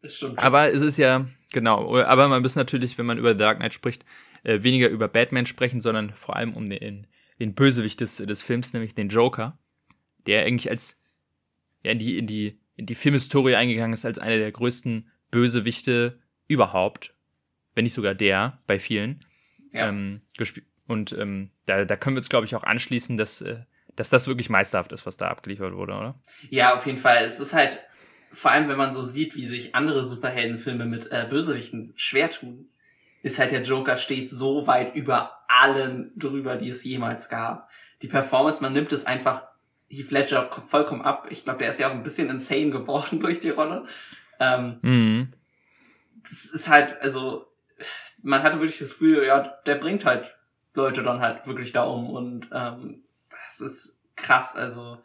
Das 0.02 0.16
stimmt. 0.16 0.38
Aber 0.38 0.72
es 0.72 0.82
ist 0.82 0.96
ja, 0.96 1.26
genau, 1.54 1.96
aber 1.98 2.28
man 2.28 2.42
muss 2.42 2.56
natürlich, 2.56 2.98
wenn 2.98 3.06
man 3.06 3.16
über 3.16 3.34
Dark 3.34 3.58
Knight 3.58 3.72
spricht, 3.72 4.04
äh, 4.42 4.62
weniger 4.62 4.88
über 4.88 5.08
Batman 5.08 5.46
sprechen, 5.46 5.80
sondern 5.80 6.12
vor 6.12 6.36
allem 6.36 6.52
um 6.54 6.66
den, 6.66 7.06
den 7.40 7.54
Bösewicht 7.54 8.00
des, 8.00 8.18
des 8.18 8.42
Films, 8.42 8.74
nämlich 8.74 8.94
den 8.94 9.08
Joker, 9.08 9.58
der 10.26 10.44
eigentlich 10.44 10.68
als 10.68 11.02
ja, 11.82 11.92
in 11.92 11.98
die, 11.98 12.18
in 12.18 12.26
die, 12.26 12.60
in 12.76 12.86
die 12.86 12.94
Filmhistorie 12.94 13.54
eingegangen 13.54 13.94
ist 13.94 14.04
als 14.04 14.18
einer 14.18 14.36
der 14.36 14.52
größten 14.52 15.10
Bösewichte 15.30 16.20
überhaupt. 16.46 17.14
Wenn 17.74 17.84
nicht 17.84 17.94
sogar 17.94 18.14
der, 18.14 18.62
bei 18.66 18.78
vielen. 18.78 19.24
Ja. 19.72 19.88
Ähm, 19.88 20.20
und 20.86 21.12
ähm, 21.12 21.50
da, 21.66 21.84
da 21.84 21.96
können 21.96 22.16
wir 22.16 22.20
uns, 22.20 22.28
glaube 22.28 22.46
ich, 22.46 22.54
auch 22.54 22.62
anschließen, 22.62 23.16
dass 23.16 23.40
äh, 23.40 23.62
dass 23.96 24.10
das 24.10 24.26
wirklich 24.26 24.50
meisterhaft 24.50 24.92
ist, 24.92 25.06
was 25.06 25.16
da 25.16 25.28
abgeliefert 25.28 25.74
wurde, 25.74 25.94
oder? 25.94 26.20
Ja, 26.50 26.74
auf 26.74 26.86
jeden 26.86 26.98
Fall. 26.98 27.24
Es 27.24 27.38
ist 27.38 27.54
halt, 27.54 27.80
vor 28.34 28.50
allem 28.50 28.68
wenn 28.68 28.76
man 28.76 28.92
so 28.92 29.02
sieht, 29.02 29.36
wie 29.36 29.46
sich 29.46 29.74
andere 29.74 30.04
Superheldenfilme 30.04 30.84
mit 30.84 31.10
äh, 31.10 31.26
Bösewichten 31.28 31.92
schwer 31.96 32.30
tun, 32.30 32.68
ist 33.22 33.38
halt 33.38 33.52
der 33.52 33.62
Joker 33.62 33.96
steht 33.96 34.30
so 34.30 34.66
weit 34.66 34.94
über 34.94 35.44
allen 35.48 36.12
drüber, 36.16 36.56
die 36.56 36.68
es 36.68 36.84
jemals 36.84 37.28
gab. 37.28 37.70
Die 38.02 38.08
Performance, 38.08 38.62
man 38.62 38.72
nimmt 38.72 38.92
es 38.92 39.06
einfach 39.06 39.44
Heath 39.88 40.10
Ledger 40.10 40.50
vollkommen 40.50 41.02
ab. 41.02 41.28
Ich 41.30 41.44
glaube, 41.44 41.60
der 41.60 41.70
ist 41.70 41.80
ja 41.80 41.88
auch 41.88 41.92
ein 41.92 42.02
bisschen 42.02 42.28
insane 42.28 42.70
geworden 42.70 43.20
durch 43.20 43.40
die 43.40 43.50
Rolle. 43.50 43.86
Ähm, 44.40 44.78
mhm. 44.82 45.28
Das 46.22 46.50
ist 46.50 46.68
halt, 46.68 47.00
also, 47.00 47.46
man 48.22 48.42
hatte 48.42 48.60
wirklich 48.60 48.78
das 48.78 48.90
Gefühl, 48.90 49.24
ja, 49.26 49.40
der 49.66 49.76
bringt 49.76 50.04
halt 50.04 50.36
Leute 50.74 51.02
dann 51.02 51.20
halt 51.20 51.46
wirklich 51.46 51.72
da 51.72 51.84
um 51.84 52.10
und 52.10 52.50
ähm, 52.52 53.04
das 53.46 53.60
ist 53.60 54.00
krass, 54.16 54.56
also 54.56 54.98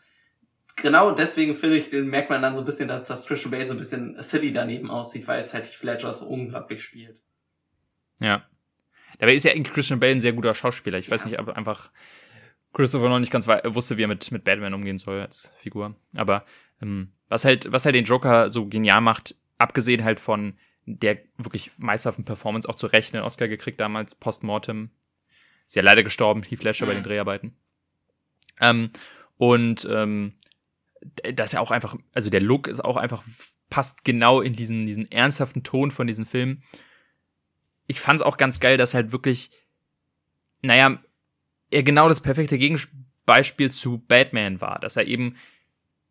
genau 0.82 1.12
deswegen 1.12 1.56
finde 1.56 1.78
ich, 1.78 1.92
merkt 1.92 2.30
man 2.30 2.42
dann 2.42 2.56
so 2.56 2.62
ein 2.62 2.66
bisschen, 2.66 2.88
dass, 2.88 3.04
dass 3.04 3.26
Christian 3.26 3.52
Bale 3.52 3.66
so 3.66 3.74
ein 3.74 3.78
bisschen 3.78 4.22
silly 4.22 4.52
daneben 4.52 4.90
aussieht, 4.90 5.28
weil 5.28 5.40
es 5.40 5.54
halt 5.54 5.66
Heath 5.66 5.84
Ledger 5.84 6.14
so 6.14 6.28
unglaublich 6.28 6.84
spielt. 6.84 7.20
Ja. 8.20 8.46
Dabei 9.20 9.34
ist 9.34 9.44
ja 9.44 9.52
eigentlich 9.52 9.74
Christian 9.74 10.00
Bale 10.00 10.14
ein 10.14 10.20
sehr 10.20 10.34
guter 10.34 10.54
Schauspieler. 10.54 10.98
Ich 10.98 11.08
ja. 11.08 11.12
weiß 11.12 11.26
nicht, 11.26 11.40
ob 11.40 11.50
einfach 11.50 11.92
Christopher 12.74 13.10
noch 13.10 13.20
nicht 13.20 13.32
ganz 13.32 13.48
wusste, 13.48 13.98
wie 13.98 14.04
er 14.04 14.08
mit, 14.08 14.32
mit 14.32 14.44
Batman 14.44 14.74
umgehen 14.74 14.98
soll 14.98 15.22
als 15.22 15.54
Figur. 15.62 15.96
Aber 16.14 16.46
ähm, 16.82 17.12
was 17.28 17.46
halt, 17.46 17.72
was 17.72 17.86
halt 17.86 17.96
den 17.96 18.06
Joker 18.06 18.50
so 18.50 18.68
genial 18.68 19.02
macht, 19.02 19.36
abgesehen 19.58 20.04
halt 20.04 20.20
von 20.20 20.58
der 20.86 21.20
wirklich 21.38 21.72
meisterhaften 21.78 22.26
Performance 22.26 22.68
auch 22.68 22.76
zu 22.76 22.88
Recht 22.88 23.14
einen 23.14 23.24
Oscar 23.24 23.48
gekriegt 23.48 23.80
damals, 23.80 24.16
Postmortem. 24.16 24.90
Ist 25.68 25.76
ja 25.76 25.84
leider 25.84 26.04
gestorben, 26.04 26.44
Heath 26.44 26.64
Ledger 26.64 26.86
mhm. 26.86 26.90
bei 26.90 26.96
den 26.96 27.04
Dreharbeiten. 27.04 27.56
Ähm, 28.60 28.90
und 29.38 29.88
ähm, 29.90 30.34
das 31.34 31.50
ist 31.50 31.54
ja 31.54 31.60
auch 31.60 31.72
einfach, 31.72 31.96
also 32.14 32.30
der 32.30 32.42
Look 32.42 32.68
ist 32.68 32.84
auch 32.84 32.98
einfach, 32.98 33.24
passt 33.70 34.04
genau 34.04 34.42
in 34.42 34.54
diesen, 34.54 34.86
diesen 34.86 35.12
ernsthaften 35.12 35.64
Ton 35.64 35.92
von 35.92 36.08
diesem 36.08 36.26
Film. 36.26 36.62
Ich 37.88 38.00
fand 38.00 38.20
es 38.20 38.26
auch 38.26 38.38
ganz 38.38 38.60
geil, 38.60 38.78
dass 38.78 38.94
halt 38.94 39.12
wirklich, 39.12 39.52
naja, 40.62 41.02
er 41.72 41.84
genau 41.84 42.08
das 42.08 42.22
perfekte 42.22 42.58
Gegenbeispiel 42.58 43.72
zu 43.72 44.00
Batman 44.08 44.62
war, 44.62 44.80
dass 44.80 44.98
er 44.98 45.08
eben 45.08 45.36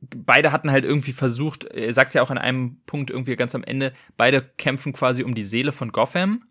beide 0.00 0.52
hatten 0.52 0.70
halt 0.70 0.84
irgendwie 0.84 1.12
versucht, 1.12 1.64
er 1.64 1.92
sagt 1.92 2.14
ja 2.14 2.22
auch 2.22 2.30
an 2.30 2.38
einem 2.38 2.80
Punkt 2.86 3.10
irgendwie 3.10 3.36
ganz 3.36 3.54
am 3.54 3.64
Ende, 3.64 3.92
beide 4.16 4.42
kämpfen 4.42 4.92
quasi 4.92 5.24
um 5.24 5.34
die 5.34 5.44
Seele 5.44 5.72
von 5.72 5.90
Gotham 5.90 6.44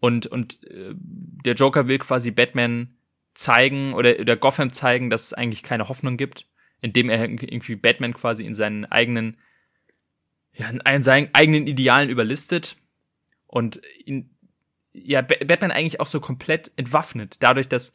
und 0.00 0.26
und 0.26 0.64
äh, 0.66 0.92
der 0.94 1.54
Joker 1.54 1.88
will 1.88 1.98
quasi 1.98 2.32
Batman 2.32 2.96
zeigen 3.34 3.94
oder, 3.94 4.18
oder 4.18 4.36
Gotham 4.36 4.72
zeigen, 4.72 5.10
dass 5.10 5.26
es 5.26 5.32
eigentlich 5.32 5.62
keine 5.62 5.88
Hoffnung 5.88 6.16
gibt, 6.16 6.46
indem 6.80 7.10
er 7.10 7.20
irgendwie 7.28 7.76
Batman 7.76 8.14
quasi 8.14 8.44
in 8.44 8.54
seinen 8.54 8.84
eigenen 8.84 9.38
ja, 10.52 10.68
in 10.68 11.02
seinen 11.02 11.30
eigenen 11.32 11.66
Idealen 11.66 12.10
überlistet 12.10 12.76
und 13.46 13.80
ihn 14.04 14.30
ja, 14.92 15.22
Batman 15.22 15.70
eigentlich 15.70 16.00
auch 16.00 16.06
so 16.06 16.20
komplett 16.20 16.72
entwaffnet, 16.76 17.36
dadurch, 17.40 17.68
dass 17.68 17.92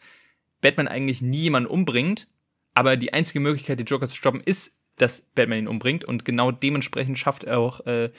Batman 0.61 0.88
eigentlich 0.88 1.21
nie 1.21 1.43
jemanden 1.43 1.69
umbringt, 1.69 2.27
aber 2.73 2.95
die 2.95 3.13
einzige 3.13 3.39
Möglichkeit, 3.39 3.79
den 3.79 3.86
Joker 3.86 4.07
zu 4.07 4.15
stoppen, 4.15 4.41
ist, 4.41 4.77
dass 4.97 5.21
Batman 5.21 5.59
ihn 5.59 5.67
umbringt 5.67 6.05
und 6.05 6.23
genau 6.23 6.51
dementsprechend 6.51 7.19
schafft 7.19 7.43
er 7.43 7.59
auch 7.59 7.86
äh, 7.86 8.11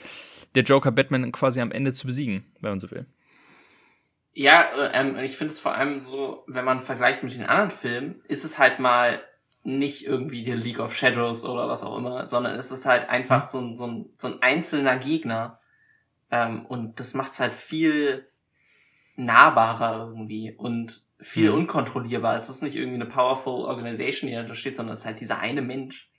der 0.53 0.63
Joker 0.63 0.91
Batman 0.91 1.31
quasi 1.31 1.59
am 1.59 1.71
Ende 1.71 1.91
zu 1.93 2.05
besiegen, 2.05 2.45
wenn 2.61 2.71
man 2.71 2.79
so 2.79 2.91
will. 2.91 3.07
Ja, 4.33 4.67
äh, 4.79 4.91
ähm, 4.93 5.17
ich 5.17 5.35
finde 5.35 5.53
es 5.53 5.59
vor 5.59 5.73
allem 5.73 5.97
so, 5.97 6.43
wenn 6.47 6.63
man 6.63 6.81
vergleicht 6.81 7.23
mit 7.23 7.33
den 7.33 7.45
anderen 7.45 7.71
Filmen, 7.71 8.21
ist 8.27 8.45
es 8.45 8.59
halt 8.59 8.79
mal 8.79 9.19
nicht 9.67 10.05
irgendwie 10.05 10.43
die 10.43 10.53
League 10.53 10.79
of 10.79 10.95
Shadows 10.95 11.43
oder 11.43 11.67
was 11.67 11.83
auch 11.83 11.97
immer, 11.97 12.25
sondern 12.25 12.55
es 12.55 12.71
ist 12.71 12.85
halt 12.85 13.09
einfach 13.09 13.45
mhm. 13.45 13.49
so 13.49 13.59
ein, 13.59 13.77
so 13.77 13.87
ein, 13.87 14.09
so 14.15 14.27
ein 14.27 14.41
einzelner 14.41 14.95
Gegner. 14.95 15.59
Ähm, 16.31 16.65
und 16.65 17.01
das 17.01 17.13
macht 17.13 17.33
es 17.33 17.41
halt 17.41 17.53
viel 17.53 18.29
nahbarer 19.17 20.07
irgendwie 20.07 20.53
und 20.53 21.03
viel 21.19 21.51
mhm. 21.51 21.57
unkontrollierbar. 21.57 22.37
Es 22.37 22.47
ist 22.47 22.63
nicht 22.63 22.77
irgendwie 22.77 22.95
eine 22.95 23.07
powerful 23.07 23.65
Organization, 23.65 24.29
die 24.29 24.35
da 24.35 24.53
steht, 24.53 24.77
sondern 24.77 24.93
es 24.93 24.99
ist 24.99 25.05
halt 25.05 25.19
dieser 25.19 25.39
eine 25.39 25.61
Mensch. 25.61 26.09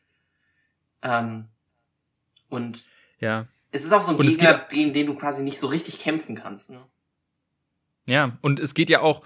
Ähm, 1.03 1.47
und 2.51 2.85
ja. 3.19 3.49
es 3.73 3.83
ist 3.83 3.93
auch 3.93 4.03
so 4.03 4.11
ein 4.11 4.19
und 4.19 4.27
Gegner, 4.27 4.67
gegen 4.69 4.93
den 4.93 5.07
du 5.07 5.15
quasi 5.15 5.43
nicht 5.43 5.59
so 5.59 5.69
richtig 5.69 5.99
kämpfen 5.99 6.35
kannst. 6.35 6.69
Ne? 6.69 6.85
Ja, 8.07 8.37
und 8.43 8.61
es 8.61 8.75
geht 8.75 8.91
ja 8.91 9.01
auch 9.01 9.23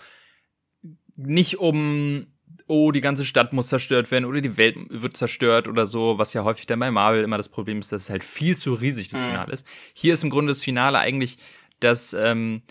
nicht 1.17 1.59
um, 1.59 2.32
oh, 2.67 2.93
die 2.93 3.01
ganze 3.01 3.25
Stadt 3.25 3.53
muss 3.53 3.69
zerstört 3.69 4.11
werden 4.11 4.25
oder 4.25 4.41
die 4.41 4.57
Welt 4.57 4.77
wird 4.89 5.17
zerstört 5.17 5.69
oder 5.69 5.87
so, 5.87 6.19
was 6.19 6.33
ja 6.33 6.45
häufig 6.45 6.67
dann 6.67 6.79
bei 6.79 6.91
Marvel 6.91 7.25
immer 7.25 7.37
das 7.37 7.49
Problem 7.49 7.79
ist, 7.79 7.93
dass 7.93 8.03
es 8.03 8.11
halt 8.11 8.25
viel 8.25 8.57
zu 8.57 8.75
riesig 8.75 9.09
das 9.09 9.21
mhm. 9.21 9.27
Finale 9.27 9.53
ist. 9.53 9.67
Hier 9.95 10.15
ist 10.15 10.25
im 10.25 10.31
Grunde 10.31 10.51
das 10.51 10.63
Finale 10.63 10.99
eigentlich, 10.99 11.39
dass 11.81 12.15
ähm, 12.15 12.63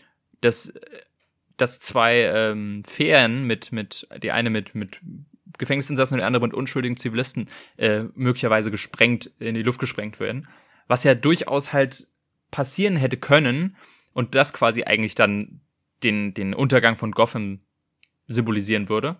dass, 0.42 0.74
dass 1.58 1.80
zwei 1.80 2.24
ähm, 2.24 2.84
Fähren 2.84 3.46
mit, 3.46 3.72
mit, 3.72 4.08
die 4.22 4.32
eine 4.32 4.50
mit, 4.50 4.76
mit 4.76 5.00
Gefängnisinsassen 5.58 6.16
und 6.16 6.20
die 6.20 6.26
andere 6.26 6.44
mit 6.48 6.54
unschuldigen 6.54 6.98
Zivilisten 6.98 7.48
äh, 7.78 8.04
möglicherweise 8.16 8.72
gesprengt, 8.72 9.32
in 9.40 9.56
die 9.56 9.64
Luft 9.64 9.80
gesprengt 9.80 10.20
werden. 10.20 10.48
Was 10.88 11.04
ja 11.04 11.16
durchaus 11.16 11.72
halt 11.72 12.08
passieren 12.50 12.96
hätte 12.96 13.18
können 13.18 13.78
und 14.14 14.36
das 14.36 14.52
quasi 14.52 14.84
eigentlich 14.84 15.16
dann 15.16 15.62
den, 16.04 16.34
den 16.34 16.54
Untergang 16.54 16.98
von 16.98 17.12
Gotham 17.12 17.60
symbolisieren 18.28 18.90
würde. 18.90 19.18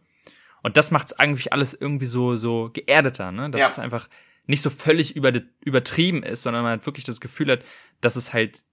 Und 0.62 0.78
das 0.78 0.92
macht 0.92 1.08
es 1.08 1.14
eigentlich 1.14 1.54
alles 1.54 1.74
irgendwie 1.74 2.06
so, 2.06 2.38
so 2.38 2.70
geerdeter, 2.72 3.32
ne? 3.32 3.50
Dass 3.50 3.62
ja. 3.62 3.68
es 3.68 3.80
einfach 3.80 4.08
nicht 4.46 4.62
so 4.62 4.70
völlig 4.70 5.16
über, 5.16 5.32
übertrieben 5.64 6.24
ist, 6.24 6.44
sondern 6.44 6.64
man 6.64 6.72
halt 6.72 6.86
wirklich 6.86 7.06
das 7.06 7.22
Gefühl 7.22 7.52
hat, 7.52 7.64
dass 8.02 8.16
es 8.16 8.34
halt 8.34 8.64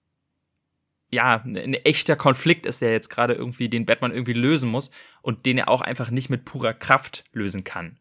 ja, 1.11 1.43
ein 1.43 1.75
echter 1.75 2.17
Konflikt 2.17 2.67
ist, 2.67 2.83
der 2.83 2.93
jetzt 2.93 3.09
gerade 3.09 3.33
irgendwie 3.33 3.69
den 3.69 3.87
Batman 3.87 4.13
irgendwie 4.13 4.35
lösen 4.35 4.71
muss 4.71 4.91
und 5.23 5.47
den 5.47 5.57
er 5.57 5.69
auch 5.69 5.81
einfach 5.81 6.11
nicht 6.11 6.29
mit 6.29 6.45
purer 6.45 6.75
Kraft 6.75 7.25
lösen 7.33 7.65
kann. 7.65 7.99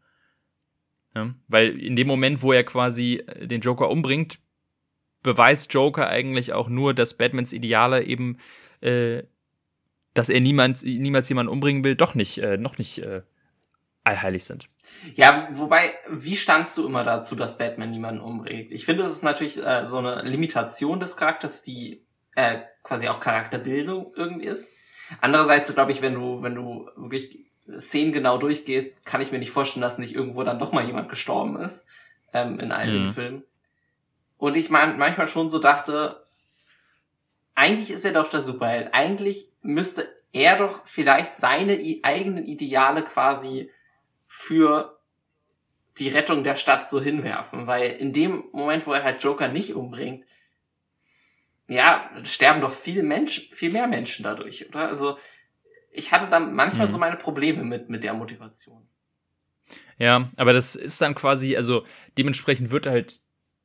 Ja, 1.16 1.34
weil 1.48 1.80
in 1.80 1.96
dem 1.96 2.08
Moment, 2.08 2.42
wo 2.42 2.52
er 2.52 2.64
quasi 2.64 3.24
äh, 3.26 3.48
den 3.48 3.62
Joker 3.62 3.90
umbringt, 3.90 4.40
beweist 5.24 5.74
Joker 5.74 6.10
eigentlich 6.10 6.54
auch 6.54 6.68
nur, 6.68 6.94
dass 6.94 7.18
Batmans 7.18 7.54
Ideale 7.54 8.04
eben, 8.04 8.38
äh, 8.82 9.24
dass 10.14 10.30
er 10.30 10.42
niemals, 10.42 10.84
niemals 10.84 11.30
jemanden 11.30 11.52
umbringen 11.52 11.84
will, 11.84 11.96
doch 11.96 12.14
nicht, 12.14 12.40
äh, 12.40 12.58
noch 12.58 12.78
nicht 12.78 13.00
äh, 13.00 13.22
allheilig 14.08 14.46
sind. 14.46 14.70
Ja, 15.16 15.48
wobei, 15.52 15.94
wie 16.10 16.36
standst 16.36 16.78
du 16.78 16.88
immer 16.88 17.04
dazu, 17.04 17.36
dass 17.36 17.58
Batman 17.58 17.92
niemanden 17.92 18.22
umbringt? 18.22 18.72
Ich 18.72 18.86
finde, 18.86 19.04
es 19.04 19.12
ist 19.12 19.24
natürlich 19.24 19.64
äh, 19.64 19.86
so 19.86 19.98
eine 19.98 20.22
Limitation 20.24 21.00
des 21.00 21.18
Charakters, 21.18 21.62
die 21.62 22.06
äh, 22.36 22.60
quasi 22.84 23.08
auch 23.08 23.20
Charakterbildung 23.20 24.14
irgendwie 24.16 24.48
ist. 24.48 24.72
Andererseits, 25.22 25.74
glaube 25.74 25.92
ich, 25.92 26.02
wenn 26.02 26.14
du, 26.14 26.42
wenn 26.42 26.56
du 26.56 26.90
wirklich 26.96 27.46
Szenen 27.80 28.14
genau 28.14 28.38
durchgehst, 28.38 29.06
kann 29.06 29.22
ich 29.22 29.32
mir 29.32 29.40
nicht 29.40 29.52
vorstellen, 29.52 29.82
dass 29.82 29.98
nicht 29.98 30.16
irgendwo 30.16 30.44
dann 30.44 30.60
doch 30.60 30.72
mal 30.72 30.86
jemand 30.86 31.10
gestorben 31.10 31.58
ist 31.58 31.86
ähm, 32.34 32.60
in 32.60 32.72
all 32.72 32.88
mhm. 32.88 33.12
Filmen. 33.12 33.44
Und 34.38 34.56
ich 34.56 34.70
mein, 34.70 34.98
manchmal 34.98 35.28
schon 35.28 35.50
so 35.50 35.60
dachte, 35.60 36.26
eigentlich 37.56 37.92
ist 37.92 38.06
er 38.06 38.14
doch 38.14 38.30
der 38.30 38.42
Superheld. 38.42 38.94
Eigentlich 38.94 39.52
müsste 39.62 40.08
er 40.32 40.58
doch 40.58 40.86
vielleicht 40.86 41.36
seine 41.36 41.80
eigenen 42.04 42.46
Ideale 42.46 43.04
quasi 43.04 43.72
für 44.28 45.00
die 45.98 46.10
Rettung 46.10 46.44
der 46.44 46.56
Stadt 46.56 46.90
so 46.90 47.02
hinwerfen, 47.02 47.66
weil 47.66 47.92
in 47.92 48.14
dem 48.14 48.44
Moment, 48.52 48.86
wo 48.86 48.94
er 48.94 49.04
halt 49.04 49.24
Joker 49.24 49.48
nicht 49.48 49.74
umbringt, 49.74 50.26
ja, 51.68 52.10
sterben 52.24 52.62
doch 52.62 52.74
viel 52.74 53.04
Menschen, 53.04 53.52
viel 53.54 53.72
mehr 53.72 53.88
Menschen 53.88 54.24
dadurch, 54.24 54.70
oder? 54.70 54.88
Also 54.88 55.18
ich 55.92 56.12
hatte 56.12 56.30
dann 56.30 56.54
manchmal 56.54 56.88
mhm. 56.88 56.92
so 56.92 56.98
meine 56.98 57.18
Probleme 57.18 57.64
mit, 57.64 57.90
mit 57.90 58.04
der 58.04 58.14
Motivation. 58.14 58.88
Ja, 59.98 60.30
aber 60.38 60.54
das 60.54 60.76
ist 60.76 61.02
dann 61.02 61.16
quasi, 61.16 61.58
also 61.58 61.86
dementsprechend 62.18 62.72
wird 62.72 62.86
halt 62.86 63.20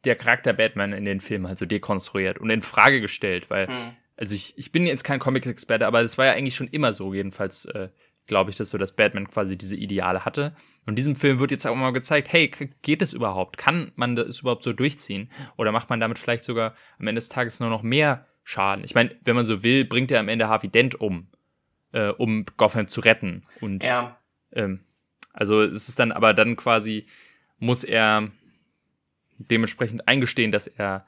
der 0.04 0.16
Charakter 0.16 0.52
Batman 0.52 0.92
in 0.92 1.04
den 1.04 1.20
Filmen 1.20 1.46
halt 1.46 1.58
so 1.58 1.66
dekonstruiert 1.66 2.38
und 2.38 2.50
in 2.50 2.62
Frage 2.62 3.00
gestellt, 3.00 3.50
weil, 3.50 3.68
mhm. 3.68 3.96
also 4.16 4.34
ich, 4.34 4.56
ich 4.56 4.72
bin 4.72 4.86
jetzt 4.86 5.04
kein 5.04 5.20
Comics-Experte, 5.20 5.86
aber 5.86 6.02
das 6.02 6.18
war 6.18 6.26
ja 6.26 6.32
eigentlich 6.32 6.56
schon 6.56 6.68
immer 6.68 6.92
so, 6.92 7.14
jedenfalls 7.14 7.66
äh, 7.66 7.88
glaube 8.32 8.48
ich, 8.48 8.56
dass 8.56 8.70
so, 8.70 8.78
dass 8.78 8.96
Batman 8.96 9.28
quasi 9.28 9.58
diese 9.58 9.76
Ideale 9.76 10.24
hatte. 10.24 10.56
Und 10.86 10.92
in 10.92 10.96
diesem 10.96 11.14
Film 11.14 11.38
wird 11.38 11.50
jetzt 11.50 11.66
auch 11.66 11.74
mal 11.74 11.92
gezeigt, 11.92 12.32
hey, 12.32 12.50
geht 12.80 13.02
es 13.02 13.12
überhaupt? 13.12 13.58
Kann 13.58 13.92
man 13.94 14.16
das 14.16 14.40
überhaupt 14.40 14.62
so 14.62 14.72
durchziehen? 14.72 15.30
Oder 15.58 15.70
macht 15.70 15.90
man 15.90 16.00
damit 16.00 16.18
vielleicht 16.18 16.42
sogar 16.42 16.74
am 16.98 17.06
Ende 17.06 17.18
des 17.18 17.28
Tages 17.28 17.60
nur 17.60 17.68
noch 17.68 17.82
mehr 17.82 18.26
Schaden? 18.42 18.84
Ich 18.84 18.94
meine, 18.94 19.14
wenn 19.22 19.36
man 19.36 19.44
so 19.44 19.62
will, 19.62 19.84
bringt 19.84 20.10
er 20.10 20.20
am 20.20 20.30
Ende 20.30 20.48
Harvey 20.48 20.68
Dent 20.68 20.98
um, 20.98 21.26
äh, 21.92 22.08
um 22.08 22.46
Gotham 22.56 22.88
zu 22.88 23.02
retten. 23.02 23.42
Und 23.60 23.84
ja. 23.84 24.16
ähm, 24.52 24.80
also 25.34 25.60
es 25.60 25.90
ist 25.90 25.98
dann 25.98 26.10
aber 26.10 26.32
dann 26.32 26.56
quasi, 26.56 27.04
muss 27.58 27.84
er 27.84 28.30
dementsprechend 29.36 30.08
eingestehen, 30.08 30.52
dass 30.52 30.68
er 30.68 31.06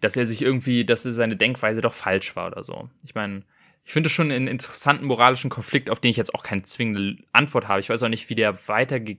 dass 0.00 0.16
er 0.16 0.26
sich 0.26 0.42
irgendwie, 0.42 0.84
dass 0.84 1.02
seine 1.02 1.36
Denkweise 1.36 1.80
doch 1.80 1.94
falsch 1.94 2.36
war 2.36 2.48
oder 2.48 2.62
so. 2.62 2.90
Ich 3.04 3.14
meine, 3.14 3.42
ich 3.84 3.92
finde 3.92 4.08
schon 4.08 4.30
einen 4.30 4.48
interessanten 4.48 5.04
moralischen 5.04 5.50
Konflikt, 5.50 5.90
auf 5.90 6.00
den 6.00 6.10
ich 6.10 6.16
jetzt 6.16 6.34
auch 6.34 6.42
keine 6.42 6.62
zwingende 6.62 7.22
Antwort 7.32 7.68
habe. 7.68 7.80
Ich 7.80 7.90
weiß 7.90 8.02
auch 8.02 8.08
nicht, 8.08 8.30
wie 8.30 8.34
der 8.34 8.68
weitergeführt 8.68 9.18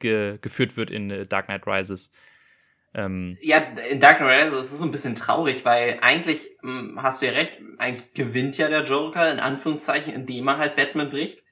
ge 0.00 0.76
wird 0.76 0.90
in 0.90 1.10
äh, 1.10 1.26
Dark 1.26 1.46
Knight 1.46 1.66
Rises. 1.66 2.10
Ähm, 2.94 3.36
ja, 3.42 3.58
in 3.58 4.00
Dark 4.00 4.16
Knight 4.16 4.46
Rises 4.46 4.66
ist 4.66 4.72
es 4.72 4.82
ein 4.82 4.90
bisschen 4.90 5.14
traurig, 5.14 5.64
weil 5.66 5.98
eigentlich 6.00 6.48
mh, 6.62 6.80
hm, 6.80 7.02
hast 7.02 7.20
du 7.20 7.26
ja 7.26 7.32
recht, 7.32 7.58
eigentlich 7.76 8.14
gewinnt 8.14 8.56
ja 8.56 8.68
der 8.68 8.84
Joker 8.84 9.30
in 9.30 9.40
Anführungszeichen, 9.40 10.14
indem 10.14 10.48
er 10.48 10.56
halt 10.56 10.76
Batman 10.76 11.10
bricht. 11.10 11.42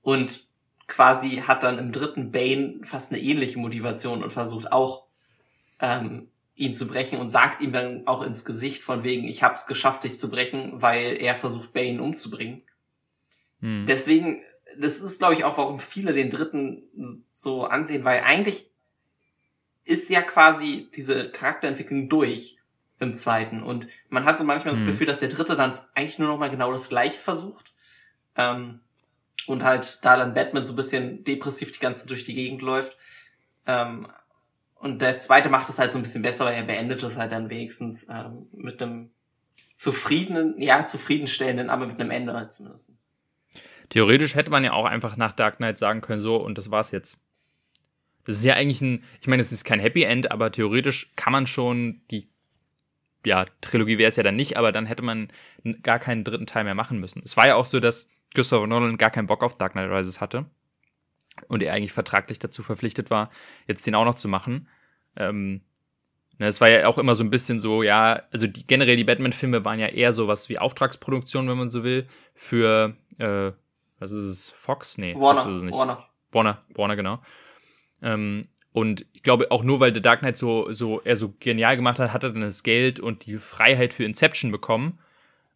Und 0.00 0.46
quasi 0.86 1.42
hat 1.46 1.62
dann 1.62 1.78
im 1.78 1.92
dritten 1.92 2.30
Bane 2.30 2.80
fast 2.84 3.12
eine 3.12 3.20
ähnliche 3.20 3.58
Motivation 3.58 4.22
und 4.22 4.32
versucht 4.32 4.72
auch 4.72 5.06
ähm, 5.80 6.28
ihn 6.56 6.72
zu 6.72 6.86
brechen 6.86 7.18
und 7.18 7.28
sagt 7.28 7.62
ihm 7.62 7.72
dann 7.72 8.06
auch 8.06 8.22
ins 8.22 8.44
Gesicht 8.44 8.82
von 8.82 9.04
wegen, 9.04 9.28
ich 9.28 9.42
hab's 9.42 9.66
geschafft, 9.66 10.04
dich 10.04 10.18
zu 10.18 10.30
brechen, 10.30 10.82
weil 10.82 11.20
er 11.20 11.34
versucht, 11.34 11.72
Bane 11.72 12.02
umzubringen. 12.02 12.62
Hm. 13.60 13.84
Deswegen, 13.86 14.42
das 14.78 15.00
ist, 15.00 15.18
glaube 15.18 15.34
ich, 15.34 15.44
auch, 15.44 15.58
warum 15.58 15.78
viele 15.78 16.14
den 16.14 16.30
dritten 16.30 17.24
so 17.30 17.64
ansehen, 17.64 18.04
weil 18.04 18.22
eigentlich 18.22 18.70
ist 19.84 20.08
ja 20.08 20.22
quasi 20.22 20.88
diese 20.96 21.30
Charakterentwicklung 21.30 22.08
durch 22.08 22.56
im 22.98 23.14
zweiten. 23.14 23.62
Und 23.62 23.86
man 24.08 24.24
hat 24.24 24.38
so 24.38 24.44
manchmal 24.44 24.74
hm. 24.74 24.80
das 24.80 24.90
Gefühl, 24.90 25.06
dass 25.06 25.20
der 25.20 25.28
dritte 25.28 25.56
dann 25.56 25.78
eigentlich 25.94 26.18
nur 26.18 26.28
noch 26.28 26.38
mal 26.38 26.50
genau 26.50 26.72
das 26.72 26.88
gleiche 26.88 27.20
versucht. 27.20 27.74
Ähm, 28.34 28.80
und 29.46 29.62
halt 29.62 30.04
da 30.04 30.16
dann 30.16 30.34
Batman 30.34 30.64
so 30.64 30.72
ein 30.72 30.76
bisschen 30.76 31.22
depressiv 31.22 31.70
die 31.72 31.78
ganze 31.78 32.06
durch 32.06 32.24
die 32.24 32.34
Gegend 32.34 32.62
läuft. 32.62 32.96
Ähm, 33.66 34.08
und 34.78 35.00
der 35.00 35.18
zweite 35.18 35.48
macht 35.48 35.68
es 35.68 35.78
halt 35.78 35.92
so 35.92 35.98
ein 35.98 36.02
bisschen 36.02 36.22
besser, 36.22 36.44
weil 36.44 36.54
er 36.54 36.62
beendet 36.62 37.02
es 37.02 37.16
halt 37.16 37.32
dann 37.32 37.50
wenigstens 37.50 38.08
ähm, 38.08 38.46
mit 38.52 38.80
einem 38.80 39.10
zufriedenen, 39.74 40.60
ja, 40.60 40.86
zufriedenstellenden, 40.86 41.70
aber 41.70 41.86
mit 41.86 42.00
einem 42.00 42.10
Ende 42.10 42.34
halt 42.34 42.52
zumindest. 42.52 42.90
Theoretisch 43.88 44.34
hätte 44.34 44.50
man 44.50 44.64
ja 44.64 44.72
auch 44.72 44.84
einfach 44.84 45.16
nach 45.16 45.32
Dark 45.32 45.58
Knight 45.58 45.78
sagen 45.78 46.00
können, 46.00 46.20
so, 46.20 46.36
und 46.36 46.58
das 46.58 46.70
war's 46.70 46.90
jetzt. 46.90 47.20
Das 48.24 48.36
ist 48.36 48.44
ja 48.44 48.54
eigentlich 48.54 48.80
ein, 48.80 49.04
ich 49.20 49.28
meine, 49.28 49.40
es 49.40 49.52
ist 49.52 49.64
kein 49.64 49.78
Happy 49.78 50.02
End, 50.02 50.30
aber 50.32 50.50
theoretisch 50.50 51.12
kann 51.14 51.32
man 51.32 51.46
schon 51.46 52.00
die, 52.10 52.28
ja, 53.24 53.44
Trilogie 53.60 53.98
wäre 53.98 54.08
es 54.08 54.16
ja 54.16 54.24
dann 54.24 54.36
nicht, 54.36 54.56
aber 54.56 54.72
dann 54.72 54.86
hätte 54.86 55.02
man 55.02 55.28
gar 55.82 56.00
keinen 56.00 56.24
dritten 56.24 56.46
Teil 56.46 56.64
mehr 56.64 56.74
machen 56.74 56.98
müssen. 56.98 57.22
Es 57.24 57.36
war 57.36 57.46
ja 57.46 57.54
auch 57.54 57.66
so, 57.66 57.78
dass 57.78 58.08
Christopher 58.34 58.66
Nolan 58.66 58.98
gar 58.98 59.10
keinen 59.10 59.28
Bock 59.28 59.42
auf 59.42 59.56
Dark 59.56 59.72
Knight 59.72 59.90
Rises 59.90 60.20
hatte 60.20 60.46
und 61.48 61.62
er 61.62 61.72
eigentlich 61.72 61.92
vertraglich 61.92 62.38
dazu 62.38 62.62
verpflichtet 62.62 63.10
war, 63.10 63.30
jetzt 63.66 63.86
den 63.86 63.94
auch 63.94 64.04
noch 64.04 64.14
zu 64.14 64.28
machen. 64.28 64.68
Ähm, 65.16 65.62
ne, 66.38 66.46
es 66.46 66.60
war 66.60 66.70
ja 66.70 66.86
auch 66.86 66.98
immer 66.98 67.14
so 67.14 67.24
ein 67.24 67.30
bisschen 67.30 67.60
so, 67.60 67.82
ja, 67.82 68.22
also 68.30 68.46
die, 68.46 68.66
generell 68.66 68.96
die 68.96 69.04
Batman-Filme 69.04 69.64
waren 69.64 69.78
ja 69.78 69.88
eher 69.88 70.12
sowas 70.12 70.48
wie 70.48 70.58
Auftragsproduktion, 70.58 71.48
wenn 71.48 71.58
man 71.58 71.70
so 71.70 71.84
will, 71.84 72.06
für, 72.34 72.96
äh, 73.18 73.52
was 73.98 74.12
ist 74.12 74.24
es, 74.24 74.50
Fox? 74.50 74.98
Nee, 74.98 75.14
Warner, 75.14 75.40
Fox 75.40 75.52
ist 75.52 75.58
es 75.58 75.62
nicht. 75.64 75.78
Warner. 75.78 76.06
Warner, 76.32 76.62
Warner, 76.74 76.96
genau. 76.96 77.22
Ähm, 78.02 78.48
und 78.72 79.06
ich 79.14 79.22
glaube, 79.22 79.50
auch 79.50 79.62
nur 79.62 79.80
weil 79.80 79.94
The 79.94 80.02
Dark 80.02 80.20
Knight 80.20 80.36
so, 80.36 80.70
so, 80.70 81.00
er 81.00 81.16
so 81.16 81.34
genial 81.40 81.76
gemacht 81.76 81.98
hat, 81.98 82.12
hat 82.12 82.24
er 82.24 82.30
dann 82.30 82.42
das 82.42 82.62
Geld 82.62 83.00
und 83.00 83.24
die 83.24 83.38
Freiheit 83.38 83.94
für 83.94 84.04
Inception 84.04 84.52
bekommen 84.52 84.98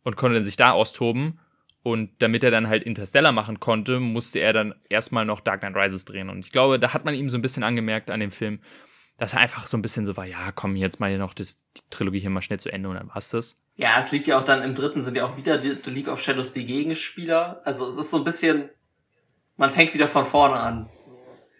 und 0.04 0.16
konnte 0.16 0.34
dann 0.34 0.42
sich 0.42 0.56
da 0.56 0.72
austoben. 0.72 1.38
Und 1.82 2.10
damit 2.18 2.44
er 2.44 2.50
dann 2.50 2.68
halt 2.68 2.82
Interstellar 2.82 3.32
machen 3.32 3.58
konnte, 3.58 4.00
musste 4.00 4.38
er 4.38 4.52
dann 4.52 4.74
erstmal 4.90 5.24
noch 5.24 5.40
Dark 5.40 5.60
Knight 5.60 5.76
Rises 5.76 6.04
drehen. 6.04 6.28
Und 6.28 6.40
ich 6.40 6.52
glaube, 6.52 6.78
da 6.78 6.92
hat 6.92 7.04
man 7.04 7.14
ihm 7.14 7.30
so 7.30 7.38
ein 7.38 7.42
bisschen 7.42 7.62
angemerkt 7.62 8.10
an 8.10 8.20
dem 8.20 8.32
Film, 8.32 8.60
dass 9.16 9.34
er 9.34 9.40
einfach 9.40 9.66
so 9.66 9.76
ein 9.76 9.82
bisschen 9.82 10.06
so 10.06 10.16
war, 10.16 10.26
ja, 10.26 10.50
komm, 10.52 10.76
jetzt 10.76 10.98
mal 10.98 11.10
hier 11.10 11.18
noch 11.18 11.34
das, 11.34 11.56
die 11.76 11.82
Trilogie 11.90 12.20
hier 12.20 12.30
mal 12.30 12.40
schnell 12.42 12.58
zu 12.58 12.72
Ende 12.72 12.88
und 12.88 12.96
dann 12.96 13.08
war's 13.08 13.30
das. 13.30 13.58
Ja, 13.76 13.98
es 14.00 14.12
liegt 14.12 14.26
ja 14.26 14.38
auch 14.38 14.44
dann 14.44 14.62
im 14.62 14.74
dritten 14.74 15.02
sind 15.02 15.16
ja 15.16 15.24
auch 15.24 15.36
wieder 15.36 15.58
die, 15.58 15.80
die 15.80 15.90
League 15.90 16.08
of 16.08 16.20
Shadows 16.20 16.52
die 16.52 16.64
Gegenspieler. 16.64 17.60
Also 17.64 17.86
es 17.86 17.96
ist 17.96 18.10
so 18.10 18.18
ein 18.18 18.24
bisschen, 18.24 18.70
man 19.56 19.70
fängt 19.70 19.94
wieder 19.94 20.08
von 20.08 20.24
vorne 20.24 20.56
an. 20.56 20.90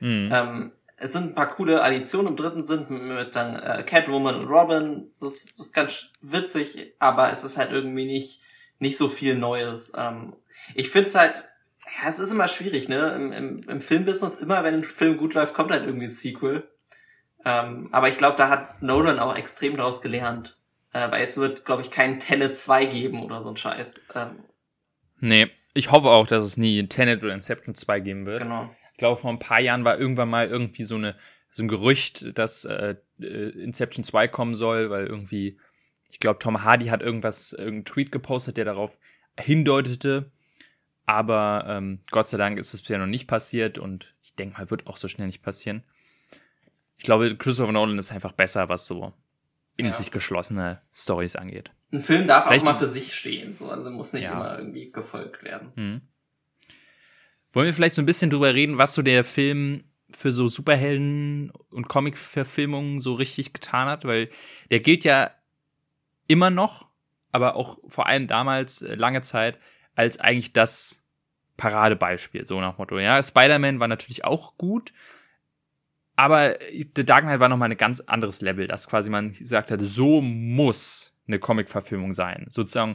Mhm. 0.01 0.31
Ähm, 0.33 0.73
es 0.97 1.13
sind 1.13 1.29
ein 1.29 1.35
paar 1.35 1.49
coole 1.49 1.83
Additionen 1.83 2.29
im 2.29 2.37
dritten 2.37 2.65
sind 2.65 2.91
mit, 2.91 3.03
mit 3.03 3.37
dann 3.37 3.57
äh, 3.57 3.83
Catwoman 3.83 4.37
und 4.37 4.49
Robin. 4.49 5.03
Das, 5.03 5.21
das 5.21 5.59
ist 5.59 5.73
ganz 5.75 6.09
witzig, 6.23 6.95
aber 6.99 7.33
es 7.33 7.45
ist 7.45 7.57
halt 7.57 7.73
irgendwie 7.73 8.07
nicht 8.07 8.41
nicht 8.81 8.97
so 8.97 9.09
viel 9.09 9.37
Neues. 9.37 9.93
Ähm, 9.97 10.35
ich 10.75 10.91
finde 10.91 11.09
es 11.09 11.15
halt, 11.15 11.49
ja, 11.87 12.09
es 12.09 12.19
ist 12.19 12.31
immer 12.31 12.49
schwierig, 12.49 12.89
ne? 12.89 13.15
Im, 13.15 13.33
im, 13.33 13.61
im 13.69 13.81
Filmbusiness, 13.81 14.37
immer 14.37 14.65
wenn 14.65 14.77
ein 14.77 14.85
Film 14.85 15.17
gut 15.17 15.35
läuft, 15.35 15.55
kommt 15.55 15.71
halt 15.71 15.85
irgendwie 15.85 16.07
ein 16.07 16.13
Sequel. 16.13 16.69
Ähm, 17.45 17.89
aber 17.93 18.09
ich 18.09 18.19
glaube, 18.19 18.37
da 18.37 18.49
hat 18.49 18.83
Nolan 18.83 19.19
auch 19.19 19.37
extrem 19.37 19.77
daraus 19.77 20.03
gelernt. 20.03 20.59
Äh, 20.93 21.11
weil 21.11 21.23
es 21.23 21.37
wird, 21.37 21.65
glaube 21.65 21.83
ich, 21.83 21.91
keinen 21.91 22.19
Tenet 22.19 22.57
2 22.57 22.87
geben 22.87 23.23
oder 23.23 23.43
so 23.43 23.49
ein 23.49 23.57
Scheiß. 23.57 24.01
Ähm, 24.15 24.45
nee, 25.21 25.49
ich 25.73 25.93
hoffe 25.93 26.09
auch, 26.09 26.27
dass 26.27 26.43
es 26.43 26.57
nie 26.57 26.87
Tenet 26.89 27.23
oder 27.23 27.33
Inception 27.33 27.75
2 27.75 28.01
geben 28.01 28.27
wird. 28.27 28.43
Genau. 28.43 28.75
Ich 28.93 28.99
glaube, 28.99 29.21
vor 29.21 29.31
ein 29.31 29.39
paar 29.39 29.61
Jahren 29.61 29.85
war 29.85 29.99
irgendwann 29.99 30.29
mal 30.29 30.49
irgendwie 30.49 30.83
so 30.83 30.97
eine 30.97 31.17
so 31.53 31.65
ein 31.65 31.69
Gerücht, 31.69 32.39
dass 32.39 32.65
äh, 32.65 32.95
äh 33.21 33.49
Inception 33.51 34.05
2 34.05 34.29
kommen 34.29 34.55
soll, 34.55 34.91
weil 34.91 35.07
irgendwie 35.07 35.59
ich 36.11 36.19
glaube, 36.19 36.39
Tom 36.39 36.63
Hardy 36.63 36.87
hat 36.87 37.03
irgendwas, 37.03 37.53
irgendeinen 37.53 37.85
Tweet 37.85 38.13
gepostet, 38.13 38.57
der 38.57 38.65
darauf 38.65 38.99
hindeutete. 39.39 40.31
Aber 41.07 41.65
ähm, 41.67 42.01
Gott 42.11 42.29
sei 42.29 42.37
Dank 42.37 42.59
ist 42.59 42.75
es 42.75 42.83
bisher 42.83 42.99
noch 42.99 43.07
nicht 43.07 43.27
passiert 43.27 43.79
und 43.79 44.15
ich 44.23 44.35
denke 44.35 44.59
mal, 44.59 44.71
wird 44.71 44.87
auch 44.87 44.97
so 44.97 45.09
schnell 45.09 45.27
nicht 45.27 45.43
passieren. 45.43 45.83
Ich 46.99 47.05
glaube, 47.05 47.37
Christopher 47.37 47.73
Nolan 47.73 47.99
ist 47.99 48.13
einfach 48.13 48.33
besser, 48.33 48.69
was 48.69 48.87
so 48.87 49.13
in 49.77 49.87
ja. 49.87 49.95
sich 49.95 50.11
geschlossene 50.11 50.81
Stories 50.95 51.37
angeht. 51.37 51.71
Ein 51.93 52.01
Film 52.01 52.27
darf 52.27 52.47
Vielleicht 52.47 52.63
auch 52.63 52.73
mal 52.73 52.75
für 52.75 52.87
sich 52.87 53.15
stehen, 53.15 53.55
so, 53.55 53.71
also 53.71 53.91
muss 53.91 54.13
nicht 54.13 54.25
ja. 54.25 54.33
immer 54.33 54.59
irgendwie 54.59 54.93
gefolgt 54.93 55.43
werden. 55.43 55.73
Mhm. 55.75 56.01
Wollen 57.53 57.67
wir 57.67 57.75
vielleicht 57.75 57.95
so 57.95 58.03
ein 58.03 58.07
bisschen 58.07 58.31
drüber 58.31 58.55
reden, 58.55 58.79
was 58.79 58.95
so 58.95 59.03
der 59.03 59.25
Film 59.25 59.85
für 60.13 60.33
so 60.33 60.47
Superhelden 60.47 61.51
und 61.71 61.89
Comic-Verfilmungen 61.89 63.01
so 63.01 63.15
richtig 63.15 63.53
getan 63.53 63.89
hat? 63.89 64.05
Weil 64.05 64.29
der 64.71 64.81
gilt 64.81 65.05
ja 65.05 65.31
immer 66.31 66.51
noch, 66.51 66.87
aber 67.33 67.57
auch 67.57 67.79
vor 67.89 68.07
allem 68.07 68.29
damals 68.29 68.83
äh, 68.83 68.95
lange 68.95 69.21
Zeit 69.21 69.59
als 69.97 70.21
eigentlich 70.21 70.53
das 70.53 71.03
Paradebeispiel, 71.57 72.47
so 72.47 72.61
nach 72.61 72.79
Motto. 72.79 72.99
Ja, 72.99 73.21
Spider-Man 73.21 73.81
war 73.81 73.89
natürlich 73.89 74.25
auch 74.25 74.57
gut, 74.57 74.93
aber 76.15 76.57
The 76.95 77.05
Dark 77.05 77.23
Knight 77.23 77.41
war 77.41 77.49
nochmal 77.49 77.71
ein 77.71 77.77
ganz 77.77 78.01
anderes 78.01 78.41
Level, 78.43 78.69
dass 78.69 78.87
quasi 78.87 79.11
man 79.11 79.33
gesagt 79.33 79.73
hat, 79.73 79.81
so 79.83 80.21
muss 80.21 81.13
eine 81.27 81.41
Comic-Verfilmung 81.41 82.13
sein. 82.13 82.47
Sozusagen 82.49 82.95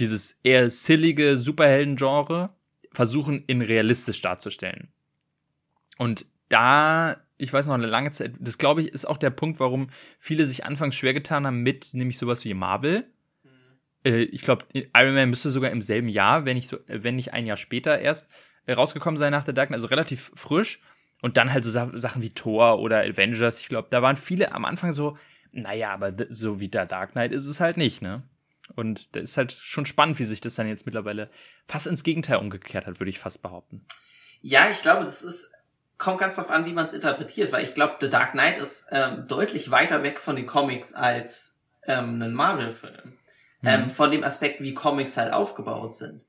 dieses 0.00 0.40
eher 0.42 0.70
sillige 0.70 1.36
Superhelden-Genre 1.36 2.50
versuchen 2.92 3.44
in 3.46 3.60
realistisch 3.60 4.22
darzustellen. 4.22 4.88
Und 5.98 6.26
da 6.48 7.16
ich 7.36 7.52
weiß 7.52 7.66
noch 7.66 7.74
eine 7.74 7.86
lange 7.86 8.10
Zeit, 8.10 8.32
das 8.38 8.58
glaube 8.58 8.82
ich, 8.82 8.88
ist 8.88 9.06
auch 9.06 9.18
der 9.18 9.30
Punkt, 9.30 9.60
warum 9.60 9.88
viele 10.18 10.46
sich 10.46 10.64
anfangs 10.64 10.94
schwer 10.94 11.14
getan 11.14 11.46
haben 11.46 11.62
mit 11.62 11.94
nämlich 11.94 12.18
sowas 12.18 12.44
wie 12.44 12.54
Marvel. 12.54 13.06
Mhm. 13.42 13.50
Äh, 14.04 14.22
ich 14.22 14.42
glaube, 14.42 14.64
Iron 14.72 15.14
Man 15.14 15.30
müsste 15.30 15.50
sogar 15.50 15.70
im 15.70 15.80
selben 15.80 16.08
Jahr, 16.08 16.44
wenn 16.44 16.56
nicht, 16.56 16.68
so, 16.68 16.78
wenn 16.86 17.16
nicht 17.16 17.32
ein 17.32 17.46
Jahr 17.46 17.56
später 17.56 17.98
erst, 17.98 18.28
äh, 18.66 18.72
rausgekommen 18.72 19.16
sein 19.16 19.32
nach 19.32 19.44
der 19.44 19.54
Dark 19.54 19.68
Knight, 19.68 19.78
also 19.78 19.88
relativ 19.88 20.32
frisch. 20.34 20.80
Und 21.22 21.38
dann 21.38 21.52
halt 21.52 21.64
so 21.64 21.70
Sa 21.70 21.90
Sachen 21.94 22.20
wie 22.20 22.34
Thor 22.34 22.80
oder 22.80 23.00
Avengers. 23.00 23.58
Ich 23.60 23.68
glaube, 23.68 23.88
da 23.90 24.02
waren 24.02 24.18
viele 24.18 24.52
am 24.52 24.66
Anfang 24.66 24.92
so, 24.92 25.16
naja, 25.52 25.90
aber 25.90 26.12
so 26.28 26.60
wie 26.60 26.68
der 26.68 26.84
Dark 26.84 27.12
Knight 27.12 27.32
ist 27.32 27.46
es 27.46 27.60
halt 27.60 27.78
nicht, 27.78 28.02
ne? 28.02 28.22
Und 28.76 29.14
das 29.16 29.22
ist 29.22 29.36
halt 29.36 29.52
schon 29.52 29.86
spannend, 29.86 30.18
wie 30.18 30.24
sich 30.24 30.40
das 30.40 30.54
dann 30.54 30.68
jetzt 30.68 30.86
mittlerweile 30.86 31.30
fast 31.66 31.86
ins 31.86 32.02
Gegenteil 32.02 32.38
umgekehrt 32.38 32.86
hat, 32.86 33.00
würde 33.00 33.10
ich 33.10 33.18
fast 33.18 33.42
behaupten. 33.42 33.84
Ja, 34.40 34.68
ich 34.70 34.82
glaube, 34.82 35.04
das 35.04 35.22
ist 35.22 35.50
kommt 35.98 36.18
ganz 36.18 36.36
darauf 36.36 36.50
an, 36.50 36.66
wie 36.66 36.72
man 36.72 36.86
es 36.86 36.92
interpretiert, 36.92 37.52
weil 37.52 37.64
ich 37.64 37.74
glaube, 37.74 37.96
The 38.00 38.10
Dark 38.10 38.32
Knight 38.32 38.58
ist 38.58 38.86
ähm, 38.90 39.26
deutlich 39.28 39.70
weiter 39.70 40.02
weg 40.02 40.20
von 40.20 40.36
den 40.36 40.46
Comics 40.46 40.92
als 40.92 41.54
ähm, 41.86 42.20
ein 42.20 42.34
Marvel-Film. 42.34 43.18
Mhm. 43.62 43.68
Ähm, 43.68 43.88
von 43.88 44.10
dem 44.10 44.24
Aspekt, 44.24 44.60
wie 44.60 44.74
Comics 44.74 45.16
halt 45.16 45.32
aufgebaut 45.32 45.94
sind. 45.94 46.24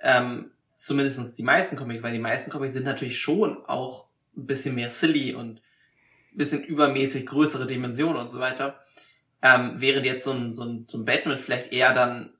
Ähm, 0.00 0.50
zumindestens 0.74 1.34
die 1.34 1.42
meisten 1.42 1.76
Comics, 1.76 2.02
weil 2.02 2.12
die 2.12 2.18
meisten 2.18 2.50
Comics 2.50 2.72
sind 2.72 2.84
natürlich 2.84 3.18
schon 3.18 3.64
auch 3.66 4.06
ein 4.36 4.46
bisschen 4.46 4.74
mehr 4.74 4.90
silly 4.90 5.34
und 5.34 5.60
ein 5.60 6.36
bisschen 6.36 6.62
übermäßig 6.62 7.26
größere 7.26 7.66
Dimensionen 7.66 8.16
und 8.16 8.28
so 8.28 8.40
weiter. 8.40 8.80
Ähm, 9.42 9.72
während 9.76 10.06
jetzt 10.06 10.24
so 10.24 10.32
ein, 10.32 10.52
so, 10.52 10.64
ein, 10.64 10.86
so 10.88 10.98
ein 10.98 11.04
Batman 11.04 11.36
vielleicht 11.36 11.72
eher 11.72 11.92
dann 11.92 12.32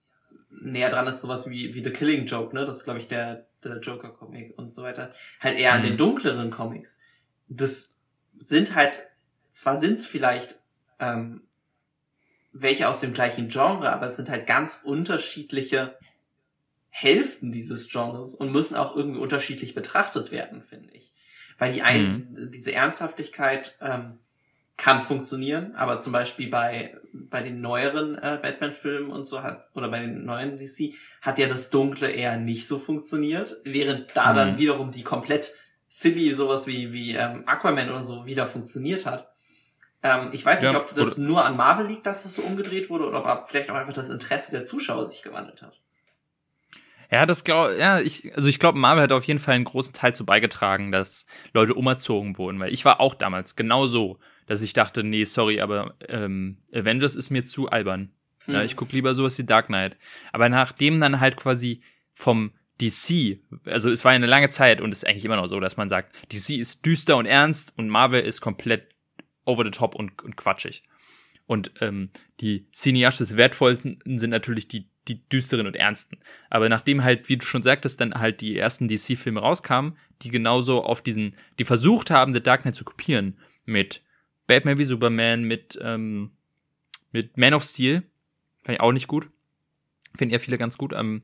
näher 0.50 0.88
dran 0.88 1.06
ist, 1.06 1.20
sowas 1.20 1.48
wie, 1.48 1.74
wie 1.74 1.84
The 1.84 1.90
Killing 1.90 2.26
Joke, 2.26 2.54
ne? 2.54 2.64
Das 2.64 2.78
ist, 2.78 2.84
glaube 2.84 2.98
ich, 2.98 3.08
der, 3.08 3.46
der 3.68 3.80
Joker-Comic 3.80 4.58
und 4.58 4.70
so 4.70 4.82
weiter, 4.82 5.10
halt 5.40 5.58
eher 5.58 5.72
an 5.72 5.82
den 5.82 5.94
mhm. 5.94 5.98
dunkleren 5.98 6.50
Comics. 6.50 6.98
Das 7.48 7.96
sind 8.36 8.74
halt, 8.74 9.06
zwar 9.52 9.76
sind 9.76 9.98
es 9.98 10.06
vielleicht 10.06 10.58
ähm, 10.98 11.42
welche 12.54 12.88
aus 12.88 13.00
dem 13.00 13.12
gleichen 13.12 13.48
Genre, 13.48 13.92
aber 13.92 14.06
es 14.06 14.16
sind 14.16 14.30
halt 14.30 14.46
ganz 14.46 14.80
unterschiedliche 14.84 15.98
Hälften 16.88 17.50
dieses 17.50 17.88
Genres 17.88 18.34
und 18.34 18.52
müssen 18.52 18.76
auch 18.76 18.94
irgendwie 18.94 19.18
unterschiedlich 19.18 19.74
betrachtet 19.74 20.30
werden, 20.30 20.62
finde 20.62 20.92
ich. 20.92 21.12
Weil 21.58 21.72
die 21.72 21.82
einen, 21.82 22.30
mhm. 22.30 22.50
diese 22.52 22.72
Ernsthaftigkeit 22.72 23.76
ähm, 23.80 24.20
kann 24.76 25.00
funktionieren, 25.00 25.74
aber 25.76 25.98
zum 25.98 26.12
Beispiel 26.12 26.50
bei 26.50 26.98
bei 27.14 27.42
den 27.42 27.60
neueren 27.60 28.16
äh, 28.16 28.38
Batman-Filmen 28.42 29.10
und 29.10 29.24
so 29.24 29.42
hat, 29.42 29.68
oder 29.74 29.88
bei 29.88 30.00
den 30.00 30.24
neuen 30.24 30.58
DC, 30.58 30.94
hat 31.22 31.38
ja 31.38 31.46
das 31.46 31.70
Dunkle 31.70 32.10
eher 32.10 32.36
nicht 32.36 32.66
so 32.66 32.76
funktioniert, 32.76 33.56
während 33.64 34.16
da 34.16 34.32
mhm. 34.32 34.36
dann 34.36 34.58
wiederum 34.58 34.90
die 34.90 35.04
komplett 35.04 35.52
silly, 35.86 36.32
sowas 36.32 36.66
wie, 36.66 36.92
wie 36.92 37.14
ähm, 37.14 37.44
Aquaman 37.46 37.88
oder 37.88 38.02
so, 38.02 38.26
wieder 38.26 38.48
funktioniert 38.48 39.06
hat. 39.06 39.28
Ähm, 40.02 40.30
ich 40.32 40.44
weiß 40.44 40.62
nicht, 40.62 40.72
ja, 40.72 40.80
ob 40.80 40.92
das 40.92 41.16
nur 41.18 41.44
an 41.44 41.56
Marvel 41.56 41.86
liegt, 41.86 42.04
dass 42.04 42.24
das 42.24 42.34
so 42.34 42.42
umgedreht 42.42 42.90
wurde, 42.90 43.06
oder 43.06 43.24
ob 43.24 43.48
vielleicht 43.48 43.70
auch 43.70 43.76
einfach 43.76 43.92
das 43.92 44.08
Interesse 44.08 44.50
der 44.50 44.64
Zuschauer 44.64 45.06
sich 45.06 45.22
gewandelt 45.22 45.62
hat. 45.62 45.80
Ja, 47.10 47.26
das 47.26 47.44
glaube 47.44 47.76
ja, 47.76 48.00
ich, 48.00 48.34
also 48.34 48.48
ich 48.48 48.58
glaube, 48.58 48.78
Marvel 48.78 49.04
hat 49.04 49.12
auf 49.12 49.24
jeden 49.24 49.38
Fall 49.38 49.54
einen 49.54 49.64
großen 49.64 49.94
Teil 49.94 50.14
zu 50.14 50.26
beigetragen, 50.26 50.90
dass 50.90 51.26
Leute 51.52 51.74
umerzogen 51.74 52.38
wurden, 52.38 52.58
weil 52.58 52.72
ich 52.72 52.84
war 52.84 52.98
auch 52.98 53.14
damals 53.14 53.54
genau 53.54 53.86
so, 53.86 54.18
dass 54.46 54.62
ich 54.62 54.72
dachte, 54.72 55.02
nee, 55.02 55.24
sorry, 55.24 55.60
aber 55.60 55.94
ähm, 56.08 56.58
Avengers 56.72 57.16
ist 57.16 57.30
mir 57.30 57.44
zu 57.44 57.68
albern. 57.68 58.10
Hm. 58.44 58.54
Ja, 58.54 58.62
ich 58.62 58.76
gucke 58.76 58.92
lieber 58.92 59.14
sowas 59.14 59.38
wie 59.38 59.44
Dark 59.44 59.66
Knight. 59.66 59.96
Aber 60.32 60.48
nachdem 60.48 61.00
dann 61.00 61.20
halt 61.20 61.36
quasi 61.36 61.82
vom 62.12 62.52
DC, 62.80 63.38
also 63.64 63.90
es 63.90 64.04
war 64.04 64.12
eine 64.12 64.26
lange 64.26 64.48
Zeit 64.48 64.80
und 64.80 64.90
es 64.92 64.98
ist 64.98 65.08
eigentlich 65.08 65.24
immer 65.24 65.36
noch 65.36 65.46
so, 65.46 65.60
dass 65.60 65.76
man 65.76 65.88
sagt, 65.88 66.14
DC 66.32 66.58
ist 66.58 66.84
düster 66.84 67.16
und 67.16 67.26
ernst 67.26 67.72
und 67.76 67.88
Marvel 67.88 68.20
ist 68.20 68.40
komplett 68.40 68.94
over 69.44 69.64
the 69.64 69.70
top 69.70 69.94
und, 69.94 70.22
und 70.22 70.36
quatschig. 70.36 70.82
Und 71.46 71.72
ähm, 71.80 72.10
die 72.40 72.66
Cineastes 72.72 73.36
wertvollsten 73.36 74.00
sind 74.16 74.30
natürlich 74.30 74.66
die, 74.66 74.88
die 75.08 75.28
düsteren 75.28 75.66
und 75.66 75.76
ernsten. 75.76 76.18
Aber 76.48 76.68
nachdem 76.68 77.04
halt, 77.04 77.28
wie 77.28 77.36
du 77.36 77.44
schon 77.44 77.62
sagtest, 77.62 78.00
dann 78.00 78.14
halt 78.14 78.40
die 78.40 78.56
ersten 78.56 78.88
DC-Filme 78.88 79.40
rauskamen, 79.40 79.96
die 80.22 80.30
genauso 80.30 80.82
auf 80.82 81.02
diesen, 81.02 81.36
die 81.58 81.66
versucht 81.66 82.10
haben, 82.10 82.32
The 82.32 82.42
Dark 82.42 82.62
Knight 82.62 82.76
zu 82.76 82.84
kopieren, 82.84 83.38
mit 83.66 84.02
Batman 84.46 84.78
wie 84.78 84.84
Superman, 84.84 85.44
mit, 85.44 85.78
ähm, 85.82 86.30
mit 87.12 87.36
Man 87.36 87.54
of 87.54 87.62
Steel, 87.62 88.02
fand 88.62 88.76
ich 88.76 88.80
auch 88.80 88.92
nicht 88.92 89.08
gut. 89.08 89.28
Finden 90.16 90.32
ja 90.32 90.38
viele 90.38 90.58
ganz 90.58 90.78
gut. 90.78 90.92
Ähm, 90.92 91.22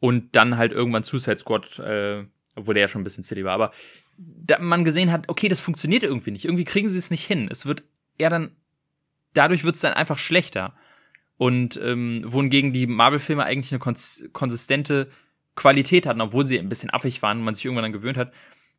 und 0.00 0.34
dann 0.34 0.56
halt 0.56 0.72
irgendwann 0.72 1.04
Suicide 1.04 1.38
Squad, 1.38 1.78
äh, 1.78 2.24
obwohl 2.56 2.74
der 2.74 2.82
ja 2.82 2.88
schon 2.88 3.02
ein 3.02 3.04
bisschen 3.04 3.24
silly 3.24 3.44
war. 3.44 3.54
Aber 3.54 3.72
da 4.18 4.58
man 4.58 4.84
gesehen 4.84 5.12
hat, 5.12 5.28
okay, 5.28 5.48
das 5.48 5.60
funktioniert 5.60 6.02
irgendwie 6.02 6.30
nicht. 6.30 6.44
Irgendwie 6.44 6.64
kriegen 6.64 6.88
sie 6.88 6.98
es 6.98 7.10
nicht 7.10 7.24
hin. 7.24 7.48
Es 7.50 7.66
wird 7.66 7.82
eher 8.18 8.30
dann, 8.30 8.56
dadurch 9.32 9.64
wird 9.64 9.76
es 9.76 9.80
dann 9.80 9.94
einfach 9.94 10.18
schlechter. 10.18 10.74
Und 11.36 11.80
ähm, 11.82 12.22
wohingegen 12.26 12.72
die 12.72 12.86
Marvel-Filme 12.86 13.44
eigentlich 13.44 13.72
eine 13.72 13.80
kons 13.80 14.28
konsistente 14.32 15.10
Qualität 15.54 16.06
hatten, 16.06 16.20
obwohl 16.20 16.46
sie 16.46 16.58
ein 16.58 16.68
bisschen 16.68 16.92
affig 16.92 17.22
waren 17.22 17.38
und 17.38 17.44
man 17.44 17.54
sich 17.54 17.64
irgendwann 17.64 17.84
dann 17.84 17.92
gewöhnt 17.92 18.16
hat, 18.16 18.32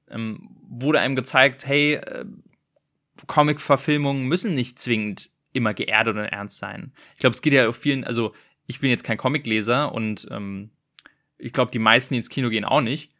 ähm, 0.10 0.50
wurde 0.70 1.00
einem 1.00 1.16
gezeigt, 1.16 1.66
hey, 1.66 1.96
äh, 1.96 2.26
Comic-Verfilmungen 3.28 4.28
müssen 4.28 4.56
nicht 4.56 4.80
zwingend 4.80 5.32
immer 5.52 5.74
geerdet 5.74 6.16
und 6.16 6.24
ernst 6.24 6.58
sein. 6.58 6.94
Ich 7.14 7.20
glaube, 7.20 7.36
es 7.36 7.42
geht 7.42 7.54
ja 7.54 7.68
auf 7.68 7.78
vielen, 7.78 8.04
also 8.04 8.34
ich 8.66 8.80
bin 8.80 8.90
jetzt 8.90 9.04
kein 9.04 9.18
Comicleser 9.18 9.94
und 9.94 10.28
ähm, 10.32 10.72
ich 11.38 11.54
glaube, 11.54 11.72
die 11.72 11.80
meisten, 11.80 12.14
die 12.14 12.18
ins 12.18 12.30
Kino 12.30 12.50
gehen, 12.50 12.66
auch 12.66 12.82
nicht. 12.82 13.12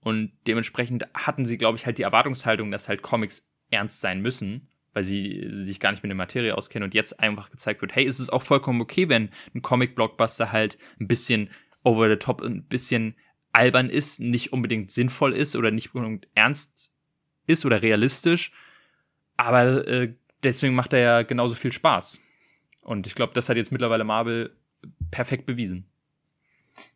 Und 0.00 0.32
dementsprechend 0.46 1.06
hatten 1.14 1.44
sie, 1.44 1.58
glaube 1.58 1.78
ich, 1.78 1.86
halt 1.86 1.98
die 1.98 2.02
Erwartungshaltung, 2.02 2.70
dass 2.70 2.88
halt 2.88 3.02
Comics 3.02 3.48
ernst 3.70 4.00
sein 4.00 4.22
müssen, 4.22 4.68
weil 4.92 5.02
sie, 5.02 5.48
sie 5.50 5.64
sich 5.64 5.80
gar 5.80 5.90
nicht 5.90 6.02
mit 6.02 6.10
der 6.10 6.16
Materie 6.16 6.56
auskennen 6.56 6.84
und 6.84 6.94
jetzt 6.94 7.20
einfach 7.20 7.50
gezeigt 7.50 7.82
wird, 7.82 7.94
hey, 7.94 8.04
ist 8.04 8.20
es 8.20 8.30
auch 8.30 8.42
vollkommen 8.42 8.80
okay, 8.80 9.08
wenn 9.08 9.30
ein 9.54 9.62
Comic-Blockbuster 9.62 10.52
halt 10.52 10.78
ein 11.00 11.08
bisschen 11.08 11.50
over 11.82 12.08
the 12.08 12.16
top, 12.16 12.40
ein 12.40 12.64
bisschen 12.64 13.16
albern 13.52 13.90
ist, 13.90 14.20
nicht 14.20 14.52
unbedingt 14.52 14.90
sinnvoll 14.90 15.32
ist 15.32 15.56
oder 15.56 15.70
nicht 15.70 15.94
unbedingt 15.94 16.28
ernst 16.34 16.92
ist 17.46 17.64
oder 17.64 17.82
realistisch. 17.82 18.52
Aber 19.36 19.86
äh, 19.86 20.14
deswegen 20.42 20.74
macht 20.74 20.92
er 20.92 21.00
ja 21.00 21.22
genauso 21.22 21.54
viel 21.54 21.72
Spaß. 21.72 22.20
Und 22.82 23.06
ich 23.06 23.14
glaube, 23.14 23.34
das 23.34 23.48
hat 23.48 23.56
jetzt 23.56 23.72
mittlerweile 23.72 24.04
Marvel 24.04 24.56
perfekt 25.10 25.46
bewiesen. 25.46 25.90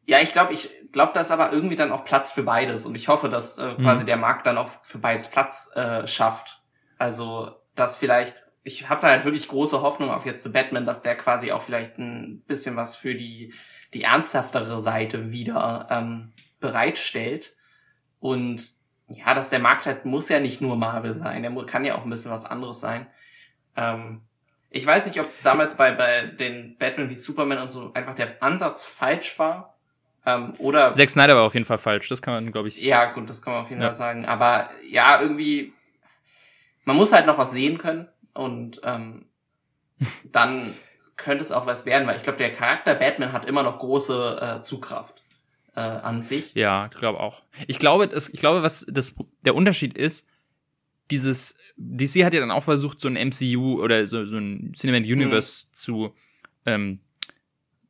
Ja, 0.05 0.19
ich 0.21 0.33
glaube, 0.33 0.53
ich 0.53 0.69
glaube, 0.93 1.13
da 1.15 1.21
ist 1.21 1.31
aber 1.31 1.53
irgendwie 1.53 1.77
dann 1.77 1.93
auch 1.93 2.05
Platz 2.05 2.33
für 2.33 2.43
beides 2.43 2.85
und 2.85 2.97
ich 2.97 3.09
hoffe, 3.09 3.29
dass 3.29 3.59
äh, 3.59 3.73
mhm. 3.73 3.83
quasi 3.83 4.05
der 4.05 4.17
Markt 4.17 4.47
dann 4.47 4.59
auch 4.59 4.69
für 4.83 4.99
beides 4.99 5.29
Platz 5.29 5.71
äh, 5.75 6.07
schafft. 6.07 6.63
Also, 6.99 7.57
dass 7.75 7.97
vielleicht, 7.97 8.45
ich 8.63 8.89
habe 8.89 9.01
da 9.01 9.09
halt 9.09 9.25
wirklich 9.25 9.49
große 9.49 9.81
Hoffnung 9.81 10.11
auf 10.11 10.27
jetzt 10.27 10.43
The 10.43 10.51
Batman, 10.51 10.85
dass 10.85 11.01
der 11.01 11.17
quasi 11.17 11.53
auch 11.53 11.63
vielleicht 11.63 11.99
ein 11.99 12.43
bisschen 12.47 12.77
was 12.77 12.97
für 12.97 13.15
die 13.15 13.55
die 13.95 14.03
ernsthaftere 14.03 14.81
Seite 14.81 15.33
wieder 15.33 15.87
ähm, 15.91 16.33
bereitstellt 16.61 17.55
und 18.19 18.75
ja, 19.11 19.35
dass 19.35 19.51
der 19.51 19.59
Markt 19.59 19.87
halt 19.87 20.05
muss 20.05 20.29
ja 20.29 20.41
nicht 20.41 20.61
nur 20.61 20.77
Marvel 20.77 21.15
sein, 21.15 21.43
der 21.43 21.53
kann 21.67 21.85
ja 21.85 21.97
auch 21.97 22.05
ein 22.05 22.11
bisschen 22.11 22.31
was 22.31 22.45
anderes 22.45 22.81
sein. 22.81 23.07
Ähm, 23.77 24.23
ich 24.71 24.87
weiß 24.87 25.07
nicht, 25.07 25.21
ob 25.21 25.29
damals 25.43 25.77
bei, 25.77 25.91
bei 25.93 26.27
den 26.27 26.77
Batman 26.79 27.11
wie 27.11 27.17
Superman 27.17 27.59
und 27.59 27.73
so 27.73 27.93
einfach 27.93 28.15
der 28.15 28.41
Ansatz 28.43 28.87
falsch 28.87 29.39
war. 29.39 29.77
Ähm, 30.25 30.55
oder. 30.59 30.93
Zack 30.93 31.11
Snyder 31.11 31.35
war 31.35 31.43
auf 31.43 31.55
jeden 31.55 31.67
Fall 31.67 31.79
falsch, 31.79 32.09
das 32.09 32.23
kann 32.23 32.35
man, 32.35 32.53
glaube 32.53 32.69
ich. 32.69 32.81
Ja, 32.81 33.07
gut, 33.07 33.29
das 33.29 33.43
kann 33.43 33.55
man 33.55 33.63
auf 33.65 33.71
jeden 33.71 33.83
ja. 33.83 33.89
Fall 33.89 33.97
sagen. 33.97 34.27
Aber 34.27 34.65
ja, 34.89 35.21
irgendwie, 35.21 35.73
man 36.85 36.97
muss 36.97 37.13
halt 37.13 37.27
noch 37.27 37.39
was 37.39 37.51
sehen 37.51 37.79
können 37.79 38.07
und 38.35 38.81
ähm, 38.85 39.27
dann 40.31 40.75
könnte 41.17 41.43
es 41.43 41.53
auch 41.53 41.67
was 41.67 41.85
werden, 41.85 42.07
weil 42.07 42.17
ich 42.17 42.23
glaube, 42.23 42.39
der 42.39 42.53
Charakter 42.53 42.95
Batman 42.95 43.33
hat 43.33 43.45
immer 43.45 43.63
noch 43.63 43.79
große 43.79 44.59
äh, 44.59 44.63
Zugkraft 44.63 45.20
äh, 45.75 45.81
an 45.81 46.23
sich. 46.23 46.55
Ja, 46.55 46.89
ich 46.93 46.99
glaube 46.99 47.21
auch. 47.21 47.43
Ich 47.67 47.79
glaube, 47.79 48.09
das, 48.09 48.29
ich 48.29 48.41
glaube, 48.41 48.63
was 48.63 48.87
das, 48.89 49.15
der 49.45 49.55
Unterschied 49.55 49.97
ist, 49.97 50.27
dieses 51.11 51.57
DC 51.77 52.25
hat 52.25 52.35
ja 52.35 52.41
dann 52.41 52.51
auch 52.51 52.63
versucht, 52.63 53.01
so 53.01 53.09
ein 53.09 53.15
MCU 53.15 53.81
oder 53.83 54.07
so, 54.07 54.25
so 54.25 54.39
ein 54.39 54.73
Cinematic 54.75 55.11
Universe 55.11 55.67
mhm. 55.67 55.75
zu 55.75 56.15
ähm, 56.67 57.01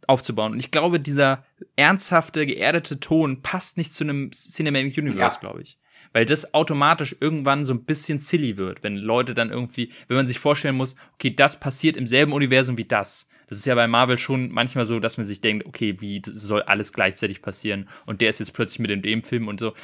aufzubauen. 0.07 0.53
Und 0.53 0.61
ich 0.61 0.71
glaube, 0.71 1.01
dieser 1.01 1.45
ernsthafte, 1.77 2.47
geerdete 2.47 3.01
Ton 3.01 3.43
passt 3.43 3.77
nicht 3.77 3.93
zu 3.93 4.05
einem 4.05 4.31
Cinematic 4.33 4.97
Universe, 4.99 5.37
ja. 5.37 5.41
glaube 5.41 5.63
ich. 5.63 5.79
Weil 6.13 6.27
das 6.27 6.55
automatisch 6.55 7.15
irgendwann 7.21 7.65
so 7.65 7.73
ein 7.73 7.85
bisschen 7.85 8.19
silly 8.19 8.57
wird, 8.57 8.83
wenn 8.83 8.97
Leute 8.97 9.35
dann 9.35 9.51
irgendwie, 9.51 9.93
wenn 10.09 10.17
man 10.17 10.27
sich 10.27 10.41
vorstellen 10.41 10.75
muss, 10.75 10.97
okay, 11.15 11.35
das 11.35 11.61
passiert 11.61 11.97
im 11.97 12.07
selben 12.07 12.33
Universum 12.33 12.77
wie 12.79 12.85
das. 12.85 13.29
Das 13.51 13.59
ist 13.59 13.65
ja 13.67 13.75
bei 13.75 13.89
Marvel 13.89 14.17
schon 14.17 14.51
manchmal 14.51 14.87
so, 14.87 15.01
dass 15.01 15.17
man 15.17 15.27
sich 15.27 15.41
denkt, 15.41 15.67
okay, 15.67 16.01
wie 16.01 16.23
soll 16.25 16.63
alles 16.63 16.93
gleichzeitig 16.93 17.43
passieren? 17.43 17.89
Und 18.07 18.21
der 18.21 18.31
ist 18.31 18.39
jetzt 18.39 18.55
plötzlich 18.55 18.79
mit 18.79 18.91
in 18.91 19.03
dem 19.03 19.25
Film 19.25 19.49
und 19.49 19.61
so. 19.61 19.75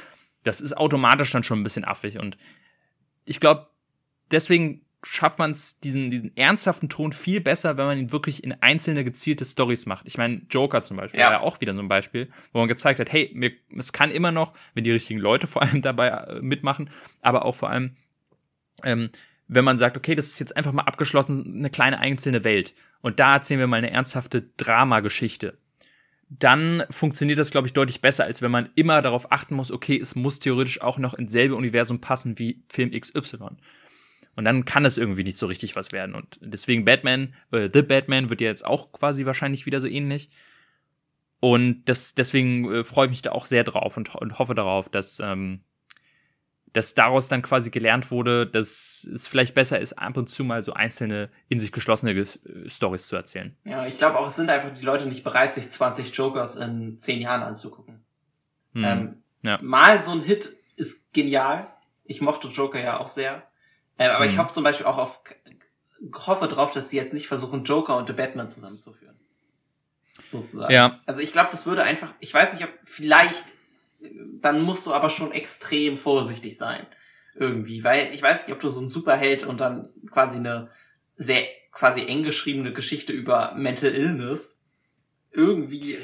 Das 0.44 0.60
ist 0.60 0.76
automatisch 0.76 1.32
dann 1.32 1.42
schon 1.42 1.60
ein 1.60 1.64
bisschen 1.64 1.84
affig. 1.84 2.18
Und 2.18 2.38
ich 3.24 3.40
glaube, 3.40 3.66
deswegen 4.30 4.86
schafft 5.02 5.38
man 5.38 5.50
es, 5.50 5.80
diesen, 5.80 6.10
diesen 6.10 6.36
ernsthaften 6.36 6.88
Ton 6.88 7.12
viel 7.12 7.40
besser, 7.40 7.76
wenn 7.76 7.86
man 7.86 7.98
ihn 7.98 8.12
wirklich 8.12 8.44
in 8.44 8.52
einzelne 8.62 9.04
gezielte 9.04 9.44
Stories 9.44 9.86
macht. 9.86 10.06
Ich 10.06 10.16
meine, 10.16 10.42
Joker 10.48 10.82
zum 10.82 10.96
Beispiel 10.96 11.20
ja. 11.20 11.26
war 11.26 11.32
ja 11.32 11.40
auch 11.40 11.60
wieder 11.60 11.74
so 11.74 11.80
ein 11.80 11.88
Beispiel, 11.88 12.30
wo 12.52 12.60
man 12.60 12.68
gezeigt 12.68 13.00
hat, 13.00 13.12
hey, 13.12 13.30
mir, 13.34 13.52
es 13.76 13.92
kann 13.92 14.10
immer 14.10 14.32
noch, 14.32 14.52
wenn 14.74 14.84
die 14.84 14.92
richtigen 14.92 15.20
Leute 15.20 15.46
vor 15.46 15.62
allem 15.62 15.82
dabei 15.82 16.08
äh, 16.08 16.40
mitmachen, 16.40 16.90
aber 17.20 17.44
auch 17.44 17.54
vor 17.54 17.70
allem, 17.70 17.96
ähm, 18.84 19.10
wenn 19.48 19.64
man 19.64 19.78
sagt, 19.78 19.96
okay, 19.96 20.14
das 20.14 20.26
ist 20.26 20.40
jetzt 20.40 20.56
einfach 20.56 20.72
mal 20.72 20.82
abgeschlossen, 20.82 21.54
eine 21.58 21.70
kleine 21.70 21.98
einzelne 21.98 22.44
Welt. 22.44 22.74
Und 23.00 23.20
da 23.20 23.34
erzählen 23.34 23.60
wir 23.60 23.66
mal 23.66 23.76
eine 23.76 23.90
ernsthafte 23.90 24.42
Dramageschichte. 24.56 25.58
Dann 26.28 26.82
funktioniert 26.90 27.38
das, 27.38 27.52
glaube 27.52 27.68
ich, 27.68 27.72
deutlich 27.72 28.00
besser, 28.00 28.24
als 28.24 28.42
wenn 28.42 28.50
man 28.50 28.70
immer 28.74 29.00
darauf 29.00 29.30
achten 29.30 29.54
muss, 29.54 29.70
okay, 29.70 29.98
es 30.00 30.16
muss 30.16 30.40
theoretisch 30.40 30.80
auch 30.80 30.98
noch 30.98 31.14
ins 31.14 31.30
selbe 31.30 31.54
Universum 31.54 32.00
passen 32.00 32.38
wie 32.38 32.64
Film 32.68 32.90
XY. 32.90 33.56
Und 34.34 34.44
dann 34.44 34.64
kann 34.64 34.84
es 34.84 34.98
irgendwie 34.98 35.22
nicht 35.22 35.38
so 35.38 35.46
richtig 35.46 35.76
was 35.76 35.92
werden. 35.92 36.14
Und 36.14 36.38
deswegen 36.42 36.84
Batman, 36.84 37.34
äh, 37.52 37.70
The 37.72 37.82
Batman 37.82 38.28
wird 38.28 38.40
ja 38.40 38.48
jetzt 38.48 38.66
auch 38.66 38.92
quasi 38.92 39.24
wahrscheinlich 39.24 39.66
wieder 39.66 39.78
so 39.78 39.86
ähnlich. 39.86 40.30
Und 41.38 41.84
das, 41.84 42.14
deswegen 42.14 42.70
äh, 42.72 42.84
freue 42.84 43.06
ich 43.06 43.10
mich 43.10 43.22
da 43.22 43.32
auch 43.32 43.44
sehr 43.44 43.62
drauf 43.62 43.96
und, 43.96 44.14
und 44.14 44.38
hoffe 44.38 44.54
darauf, 44.54 44.88
dass, 44.88 45.20
ähm, 45.20 45.60
dass 46.76 46.92
daraus 46.92 47.28
dann 47.28 47.40
quasi 47.40 47.70
gelernt 47.70 48.10
wurde, 48.10 48.46
dass 48.46 49.08
es 49.10 49.26
vielleicht 49.26 49.54
besser 49.54 49.80
ist, 49.80 49.94
ab 49.94 50.18
und 50.18 50.28
zu 50.28 50.44
mal 50.44 50.60
so 50.60 50.74
einzelne 50.74 51.30
in 51.48 51.58
sich 51.58 51.72
geschlossene 51.72 52.12
äh, 52.12 52.26
Stories 52.68 53.06
zu 53.06 53.16
erzählen. 53.16 53.56
Ja, 53.64 53.86
ich 53.86 53.96
glaube 53.96 54.18
auch, 54.18 54.26
es 54.26 54.36
sind 54.36 54.50
einfach 54.50 54.70
die 54.70 54.84
Leute 54.84 55.06
nicht 55.06 55.24
bereit, 55.24 55.54
sich 55.54 55.70
20 55.70 56.14
Jokers 56.14 56.56
in 56.56 56.98
10 56.98 57.22
Jahren 57.22 57.42
anzugucken. 57.42 58.04
Hm. 58.74 58.84
Ähm, 58.84 59.22
ja. 59.42 59.58
Mal 59.62 60.02
so 60.02 60.12
ein 60.12 60.20
Hit 60.20 60.54
ist 60.76 61.10
genial. 61.14 61.72
Ich 62.04 62.20
mochte 62.20 62.48
Joker 62.48 62.78
ja 62.78 63.00
auch 63.00 63.08
sehr. 63.08 63.48
Ähm, 63.98 64.10
aber 64.10 64.24
mhm. 64.24 64.30
ich 64.30 64.38
hoffe 64.38 64.52
zum 64.52 64.62
Beispiel 64.62 64.84
auch 64.84 64.98
auf, 64.98 65.20
hoffe 66.26 66.46
drauf, 66.46 66.74
dass 66.74 66.90
sie 66.90 66.98
jetzt 66.98 67.14
nicht 67.14 67.26
versuchen, 67.26 67.64
Joker 67.64 67.96
und 67.96 68.06
The 68.06 68.12
Batman 68.12 68.50
zusammenzuführen. 68.50 69.18
Sozusagen. 70.26 70.74
Ja. 70.74 71.00
Also 71.06 71.22
ich 71.22 71.32
glaube, 71.32 71.48
das 71.50 71.64
würde 71.64 71.84
einfach, 71.84 72.12
ich 72.20 72.34
weiß 72.34 72.52
nicht, 72.52 72.64
ob 72.64 72.70
vielleicht, 72.84 73.54
dann 74.40 74.62
musst 74.62 74.86
du 74.86 74.92
aber 74.92 75.10
schon 75.10 75.32
extrem 75.32 75.96
vorsichtig 75.96 76.56
sein. 76.56 76.86
Irgendwie. 77.34 77.84
Weil 77.84 78.08
ich 78.12 78.22
weiß 78.22 78.46
nicht, 78.46 78.54
ob 78.54 78.60
du 78.60 78.68
so 78.68 78.80
ein 78.80 78.88
Superheld 78.88 79.44
und 79.44 79.60
dann 79.60 79.90
quasi 80.10 80.38
eine 80.38 80.70
sehr 81.16 81.44
quasi 81.70 82.06
eng 82.06 82.22
geschriebene 82.22 82.72
Geschichte 82.72 83.12
über 83.12 83.54
Mental 83.56 83.90
Illness 83.90 84.58
irgendwie, 85.32 85.98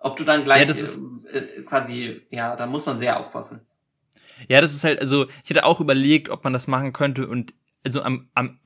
ob 0.00 0.16
du 0.16 0.24
dann 0.24 0.44
gleich 0.44 0.62
ja, 0.62 0.66
das 0.66 0.80
ist 0.80 1.00
äh, 1.32 1.62
quasi, 1.62 2.22
ja, 2.30 2.56
da 2.56 2.66
muss 2.66 2.86
man 2.86 2.96
sehr 2.96 3.20
aufpassen. 3.20 3.60
Ja, 4.48 4.60
das 4.60 4.74
ist 4.74 4.84
halt, 4.84 5.00
also 5.00 5.26
ich 5.44 5.50
hätte 5.50 5.64
auch 5.64 5.80
überlegt, 5.80 6.30
ob 6.30 6.44
man 6.44 6.52
das 6.52 6.66
machen 6.66 6.92
könnte 6.92 7.26
und 7.28 7.54
also 7.84 8.02
am, 8.02 8.28
am 8.34 8.58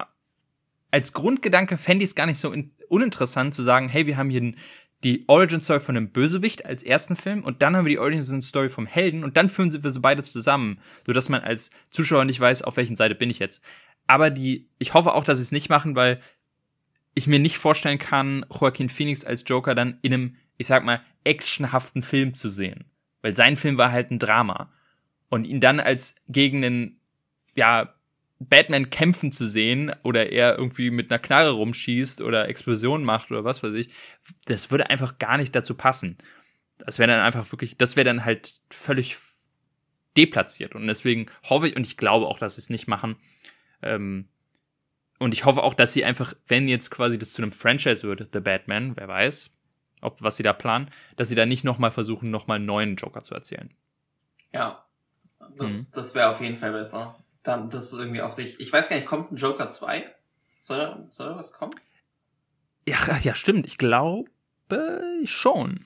als 0.91 1.13
Grundgedanke 1.13 1.79
fände 1.79 2.05
ich 2.05 2.11
es 2.11 2.15
gar 2.15 2.27
nicht 2.27 2.39
so 2.39 2.53
uninteressant 2.89 3.55
zu 3.55 3.63
sagen, 3.63 3.89
hey, 3.89 4.07
wir 4.07 4.17
haben 4.17 4.31
hier 4.31 4.55
die 5.03 5.25
Origin 5.29 5.61
Story 5.61 5.81
von 5.81 5.97
einem 5.97 6.11
Bösewicht 6.11 6.67
als 6.67 6.83
ersten 6.83 7.17
Film 7.17 7.43
und 7.43 7.63
dann 7.63 7.75
haben 7.75 7.87
wir 7.87 7.91
die 7.91 7.99
Origin 7.99 8.43
Story 8.43 8.69
vom 8.69 8.87
Helden 8.87 9.25
und 9.25 9.37
dann 9.37 9.49
führen 9.49 9.73
wir 9.83 9.91
sie 9.91 10.01
beide 10.01 10.23
zusammen, 10.23 10.79
sodass 11.07 11.29
man 11.29 11.41
als 11.41 11.71
Zuschauer 11.91 12.25
nicht 12.25 12.41
weiß, 12.41 12.63
auf 12.63 12.77
welchen 12.77 12.97
Seite 12.97 13.15
bin 13.15 13.31
ich 13.31 13.39
jetzt. 13.39 13.63
Aber 14.07 14.31
die, 14.31 14.69
ich 14.79 14.93
hoffe 14.93 15.15
auch, 15.15 15.25
dass 15.25 15.39
sie 15.39 15.45
es 15.45 15.53
nicht 15.53 15.69
machen, 15.69 15.97
weil 15.97 16.21
ich 17.15 17.27
mir 17.27 17.39
nicht 17.39 17.59
vorstellen 17.59 17.99
kann, 17.99 18.45
Joaquin 18.51 18.89
Phoenix 18.89 19.25
als 19.25 19.45
Joker 19.47 19.75
dann 19.75 19.99
in 20.03 20.13
einem, 20.13 20.37
ich 20.57 20.67
sag 20.67 20.85
mal, 20.85 21.01
actionhaften 21.25 22.03
Film 22.03 22.35
zu 22.35 22.49
sehen. 22.49 22.85
Weil 23.23 23.35
sein 23.35 23.57
Film 23.57 23.79
war 23.79 23.93
halt 23.93 24.11
ein 24.11 24.19
Drama. 24.19 24.73
Und 25.29 25.47
ihn 25.47 25.61
dann 25.61 25.81
als 25.81 26.17
gegen 26.29 26.65
einen, 26.65 27.01
ja, 27.55 27.95
Batman 28.41 28.88
kämpfen 28.88 29.32
zu 29.32 29.47
sehen 29.47 29.95
oder 30.03 30.32
er 30.32 30.57
irgendwie 30.59 30.91
mit 30.91 31.11
einer 31.11 31.18
Knarre 31.18 31.51
rumschießt 31.51 32.22
oder 32.22 32.49
Explosionen 32.49 33.05
macht 33.05 33.30
oder 33.30 33.45
was 33.45 33.62
weiß 33.62 33.74
ich, 33.74 33.91
das 34.47 34.70
würde 34.70 34.88
einfach 34.88 35.18
gar 35.18 35.36
nicht 35.36 35.55
dazu 35.55 35.74
passen. 35.74 36.16
Das 36.78 36.99
wäre 36.99 37.11
dann 37.11 37.20
einfach 37.20 37.53
wirklich, 37.53 37.76
das 37.76 37.97
wäre 37.97 38.07
dann 38.07 38.24
halt 38.24 38.61
völlig 38.70 39.18
deplatziert. 40.16 40.74
Und 40.74 40.86
deswegen 40.86 41.26
hoffe 41.45 41.68
ich, 41.68 41.76
und 41.76 41.86
ich 41.86 41.99
glaube 41.99 42.26
auch, 42.26 42.38
dass 42.38 42.55
sie 42.55 42.62
es 42.62 42.70
nicht 42.70 42.88
machen. 42.88 43.16
Ähm, 43.82 44.28
und 45.18 45.34
ich 45.34 45.45
hoffe 45.45 45.62
auch, 45.62 45.74
dass 45.74 45.93
sie 45.93 46.07
einfach, 46.07 46.32
wenn 46.47 46.66
jetzt 46.66 46.91
quasi 46.91 47.18
das 47.18 47.34
zu 47.34 47.43
einem 47.43 47.53
Franchise 47.53 48.05
wird, 48.05 48.30
The 48.32 48.41
Batman, 48.41 48.97
wer 48.97 49.07
weiß, 49.07 49.51
ob 50.01 50.22
was 50.22 50.38
sie 50.38 50.43
da 50.43 50.55
planen, 50.55 50.88
dass 51.16 51.28
sie 51.28 51.34
da 51.34 51.45
nicht 51.45 51.64
nochmal 51.64 51.91
versuchen, 51.91 52.30
nochmal 52.30 52.57
einen 52.57 52.64
neuen 52.64 52.97
Joker 52.97 53.22
zu 53.22 53.34
erzählen. 53.34 53.74
Ja, 54.51 54.86
das, 55.59 55.91
mhm. 55.91 55.95
das 55.97 56.14
wäre 56.14 56.30
auf 56.30 56.41
jeden 56.41 56.57
Fall 56.57 56.72
besser 56.72 57.22
dann 57.43 57.70
das 57.70 57.93
irgendwie 57.93 58.22
auf 58.22 58.32
sich. 58.32 58.61
Ich 58.61 58.72
weiß 58.72 58.88
gar 58.88 58.97
nicht, 58.97 59.07
kommt 59.07 59.32
ein 59.32 59.36
Joker 59.36 59.68
2? 59.68 60.05
Soll 60.62 60.78
da, 60.78 61.07
soll 61.11 61.28
da 61.28 61.36
was 61.36 61.53
kommen? 61.53 61.72
Ja, 62.86 62.97
ja, 63.22 63.34
stimmt. 63.34 63.66
Ich 63.66 63.78
glaube 63.78 64.30
schon. 65.24 65.84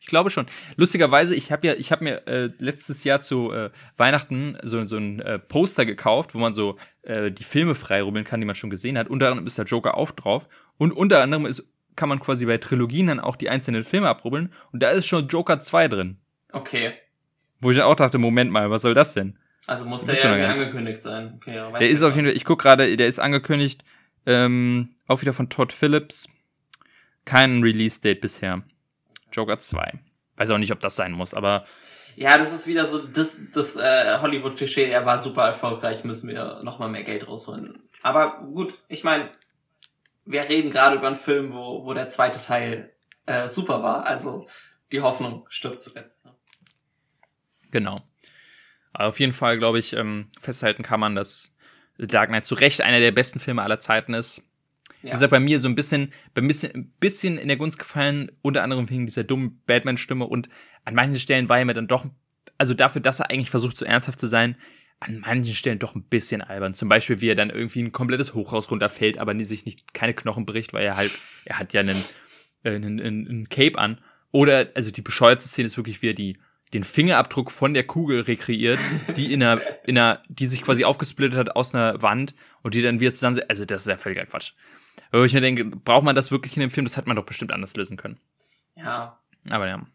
Ich 0.00 0.08
glaube 0.08 0.30
schon. 0.30 0.46
Lustigerweise, 0.74 1.34
ich 1.34 1.52
habe 1.52 1.66
ja, 1.66 1.74
ich 1.74 1.92
habe 1.92 2.02
mir 2.02 2.26
äh, 2.26 2.50
letztes 2.58 3.04
Jahr 3.04 3.20
zu 3.20 3.52
äh, 3.52 3.70
Weihnachten 3.96 4.58
so, 4.62 4.84
so 4.84 4.96
ein 4.96 5.20
äh, 5.20 5.38
Poster 5.38 5.86
gekauft, 5.86 6.34
wo 6.34 6.38
man 6.38 6.54
so 6.54 6.76
äh, 7.02 7.30
die 7.30 7.44
Filme 7.44 7.76
freirubbeln 7.76 8.24
kann, 8.24 8.40
die 8.40 8.46
man 8.46 8.56
schon 8.56 8.70
gesehen 8.70 8.98
hat. 8.98 9.08
Unter 9.08 9.28
anderem 9.28 9.46
ist 9.46 9.58
der 9.58 9.64
Joker 9.64 9.96
auch 9.96 10.10
drauf. 10.10 10.48
Und 10.76 10.90
unter 10.90 11.22
anderem 11.22 11.46
ist, 11.46 11.72
kann 11.94 12.08
man 12.08 12.18
quasi 12.18 12.46
bei 12.46 12.58
Trilogien 12.58 13.06
dann 13.06 13.20
auch 13.20 13.36
die 13.36 13.48
einzelnen 13.48 13.84
Filme 13.84 14.08
abrubbeln. 14.08 14.52
Und 14.72 14.82
da 14.82 14.90
ist 14.90 15.06
schon 15.06 15.28
Joker 15.28 15.60
2 15.60 15.88
drin. 15.88 16.18
Okay. 16.50 16.94
Wo 17.60 17.70
ich 17.70 17.80
auch 17.80 17.94
dachte, 17.94 18.18
Moment 18.18 18.50
mal, 18.50 18.70
was 18.70 18.82
soll 18.82 18.94
das 18.94 19.14
denn? 19.14 19.38
Also 19.66 19.84
muss 19.84 20.06
der 20.06 20.16
ja 20.16 20.36
irgendwie 20.36 20.60
angekündigt 20.60 21.02
sein. 21.02 21.34
Okay, 21.36 21.54
ja, 21.54 21.70
der 21.70 21.88
ist 21.88 22.02
auf 22.02 22.14
jeden 22.14 22.26
Fall, 22.26 22.36
ich 22.36 22.44
guck 22.44 22.60
gerade, 22.60 22.96
der 22.96 23.06
ist 23.06 23.20
angekündigt, 23.20 23.84
ähm, 24.26 24.94
auch 25.06 25.20
wieder 25.20 25.32
von 25.32 25.48
Todd 25.48 25.72
Phillips. 25.72 26.28
Kein 27.24 27.62
Release-Date 27.62 28.20
bisher. 28.20 28.62
Joker 29.32 29.58
2. 29.58 30.00
Weiß 30.36 30.50
auch 30.50 30.58
nicht, 30.58 30.72
ob 30.72 30.80
das 30.80 30.96
sein 30.96 31.12
muss, 31.12 31.34
aber. 31.34 31.64
Ja, 32.16 32.36
das 32.36 32.52
ist 32.52 32.66
wieder 32.66 32.84
so 32.84 32.98
das, 32.98 33.44
das 33.54 33.76
äh, 33.76 34.18
Hollywood-Klischee, 34.20 34.90
er 34.90 35.06
war 35.06 35.18
super 35.18 35.46
erfolgreich, 35.46 36.04
müssen 36.04 36.28
wir 36.28 36.60
nochmal 36.62 36.90
mehr 36.90 37.04
Geld 37.04 37.26
rausholen. 37.26 37.78
Aber 38.02 38.42
gut, 38.52 38.78
ich 38.88 39.02
meine, 39.04 39.30
wir 40.24 40.42
reden 40.48 40.70
gerade 40.70 40.96
über 40.96 41.06
einen 41.06 41.16
Film, 41.16 41.54
wo, 41.54 41.84
wo 41.86 41.94
der 41.94 42.08
zweite 42.08 42.38
Teil 42.38 42.92
äh, 43.26 43.48
super 43.48 43.82
war, 43.82 44.06
also 44.06 44.46
die 44.90 45.00
Hoffnung 45.00 45.46
stirbt 45.48 45.80
zuletzt. 45.80 46.22
Ne? 46.24 46.34
Genau. 47.70 48.02
Aber 48.92 49.08
auf 49.08 49.20
jeden 49.20 49.32
Fall, 49.32 49.58
glaube 49.58 49.78
ich, 49.78 49.94
ähm, 49.94 50.28
festhalten 50.40 50.82
kann 50.82 51.00
man, 51.00 51.14
dass 51.14 51.54
Dark 51.98 52.30
Knight 52.30 52.44
zu 52.44 52.54
Recht 52.54 52.80
einer 52.80 53.00
der 53.00 53.12
besten 53.12 53.38
Filme 53.38 53.62
aller 53.62 53.80
Zeiten 53.80 54.14
ist. 54.14 54.42
Ja. 55.02 55.08
Wie 55.08 55.12
gesagt, 55.12 55.30
bei 55.30 55.40
mir 55.40 55.60
so 55.60 55.68
ein 55.68 55.74
bisschen, 55.74 56.12
bei 56.34 56.42
ein 56.42 56.48
bisschen, 56.48 56.72
ein 56.74 56.92
bisschen 57.00 57.38
in 57.38 57.48
der 57.48 57.56
Gunst 57.56 57.78
gefallen, 57.78 58.30
unter 58.40 58.62
anderem 58.62 58.88
wegen 58.88 59.06
dieser 59.06 59.24
dummen 59.24 59.60
Batman-Stimme 59.66 60.24
und 60.24 60.48
an 60.84 60.94
manchen 60.94 61.18
Stellen 61.18 61.48
war 61.48 61.58
er 61.58 61.64
mir 61.64 61.74
dann 61.74 61.88
doch, 61.88 62.06
also 62.58 62.74
dafür, 62.74 63.00
dass 63.00 63.20
er 63.20 63.30
eigentlich 63.30 63.50
versucht, 63.50 63.76
so 63.76 63.84
ernsthaft 63.84 64.20
zu 64.20 64.26
sein, 64.26 64.56
an 65.00 65.20
manchen 65.20 65.54
Stellen 65.54 65.80
doch 65.80 65.96
ein 65.96 66.04
bisschen 66.04 66.42
albern. 66.42 66.74
Zum 66.74 66.88
Beispiel, 66.88 67.20
wie 67.20 67.28
er 67.28 67.34
dann 67.34 67.50
irgendwie 67.50 67.82
ein 67.82 67.90
komplettes 67.90 68.34
Hochhaus 68.34 68.70
runterfällt, 68.70 69.18
aber 69.18 69.34
nie 69.34 69.44
sich 69.44 69.64
nicht 69.64 69.94
keine 69.94 70.14
Knochen 70.14 70.46
bricht, 70.46 70.72
weil 70.72 70.84
er 70.84 70.96
halt, 70.96 71.10
er 71.44 71.58
hat 71.58 71.72
ja 71.72 71.80
einen, 71.80 72.04
äh, 72.62 72.76
einen, 72.76 73.00
einen, 73.00 73.28
einen 73.28 73.48
Cape 73.48 73.78
an. 73.78 74.00
Oder, 74.30 74.70
also 74.74 74.92
die 74.92 75.02
bescheuertste 75.02 75.48
Szene 75.48 75.66
ist 75.66 75.76
wirklich, 75.76 76.02
wie 76.02 76.10
er 76.10 76.14
die, 76.14 76.38
den 76.72 76.84
Fingerabdruck 76.84 77.50
von 77.50 77.74
der 77.74 77.84
Kugel 77.86 78.22
rekreiert, 78.22 78.78
die 79.16 79.32
in 79.32 79.42
einer, 79.42 79.60
in 79.84 79.98
einer, 79.98 80.22
die 80.28 80.46
sich 80.46 80.62
quasi 80.62 80.84
aufgesplittet 80.84 81.38
hat 81.38 81.56
aus 81.56 81.74
einer 81.74 82.00
Wand 82.00 82.34
und 82.62 82.74
die 82.74 82.82
dann 82.82 83.00
wieder 83.00 83.12
zusammen, 83.12 83.40
also 83.48 83.64
das 83.64 83.82
ist 83.82 83.88
ja 83.88 83.96
völliger 83.98 84.26
Quatsch. 84.26 84.52
Aber 85.10 85.24
ich 85.24 85.34
mir 85.34 85.40
denke, 85.40 85.64
braucht 85.64 86.04
man 86.04 86.16
das 86.16 86.30
wirklich 86.30 86.56
in 86.56 86.60
dem 86.60 86.70
Film? 86.70 86.86
Das 86.86 86.96
hat 86.96 87.06
man 87.06 87.16
doch 87.16 87.26
bestimmt 87.26 87.52
anders 87.52 87.76
lösen 87.76 87.96
können. 87.96 88.18
Ja. 88.76 89.18
Aber 89.50 89.66
ja. 89.68 89.86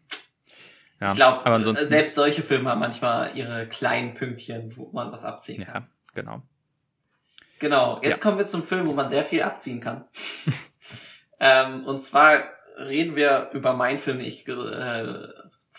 ja. 1.00 1.10
Ich 1.10 1.16
glaube, 1.16 1.74
selbst 1.74 2.14
solche 2.14 2.42
Filme 2.42 2.70
haben 2.70 2.78
manchmal 2.80 3.36
ihre 3.36 3.66
kleinen 3.66 4.14
Pünktchen, 4.14 4.76
wo 4.76 4.90
man 4.92 5.10
was 5.10 5.24
abziehen 5.24 5.64
kann. 5.64 5.82
Ja, 5.82 5.88
genau. 6.14 6.42
Genau. 7.58 8.00
Jetzt 8.02 8.18
ja. 8.18 8.22
kommen 8.22 8.38
wir 8.38 8.46
zum 8.46 8.62
Film, 8.62 8.86
wo 8.86 8.92
man 8.92 9.08
sehr 9.08 9.24
viel 9.24 9.42
abziehen 9.42 9.80
kann. 9.80 10.04
ähm, 11.40 11.84
und 11.84 12.00
zwar 12.02 12.38
reden 12.78 13.16
wir 13.16 13.48
über 13.52 13.74
meinen 13.74 13.98
Film, 13.98 14.18
den 14.18 14.28
ich 14.28 14.46
äh, 14.46 15.28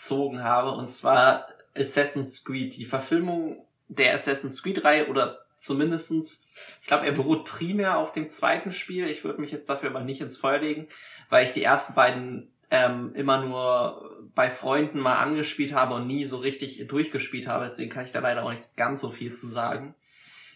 gezogen 0.00 0.42
habe, 0.42 0.72
und 0.72 0.88
zwar 0.88 1.46
Assassin's 1.76 2.42
Creed, 2.44 2.76
die 2.76 2.84
Verfilmung 2.84 3.66
der 3.88 4.14
Assassin's 4.14 4.62
Creed-Reihe 4.62 5.08
oder 5.08 5.44
zumindestens, 5.56 6.42
ich 6.80 6.86
glaube, 6.86 7.04
er 7.04 7.12
beruht 7.12 7.44
primär 7.44 7.98
auf 7.98 8.12
dem 8.12 8.30
zweiten 8.30 8.72
Spiel. 8.72 9.08
Ich 9.08 9.24
würde 9.24 9.40
mich 9.40 9.50
jetzt 9.50 9.68
dafür 9.68 9.90
aber 9.90 10.00
nicht 10.00 10.22
ins 10.22 10.38
Feuer 10.38 10.58
legen, 10.58 10.88
weil 11.28 11.44
ich 11.44 11.52
die 11.52 11.62
ersten 11.62 11.94
beiden 11.94 12.50
ähm, 12.70 13.12
immer 13.14 13.44
nur 13.44 14.30
bei 14.34 14.48
Freunden 14.48 15.00
mal 15.00 15.16
angespielt 15.16 15.74
habe 15.74 15.94
und 15.94 16.06
nie 16.06 16.24
so 16.24 16.38
richtig 16.38 16.86
durchgespielt 16.86 17.46
habe. 17.46 17.64
Deswegen 17.64 17.90
kann 17.90 18.04
ich 18.04 18.10
da 18.10 18.20
leider 18.20 18.44
auch 18.44 18.50
nicht 18.50 18.74
ganz 18.76 19.00
so 19.00 19.10
viel 19.10 19.32
zu 19.32 19.46
sagen. 19.48 19.94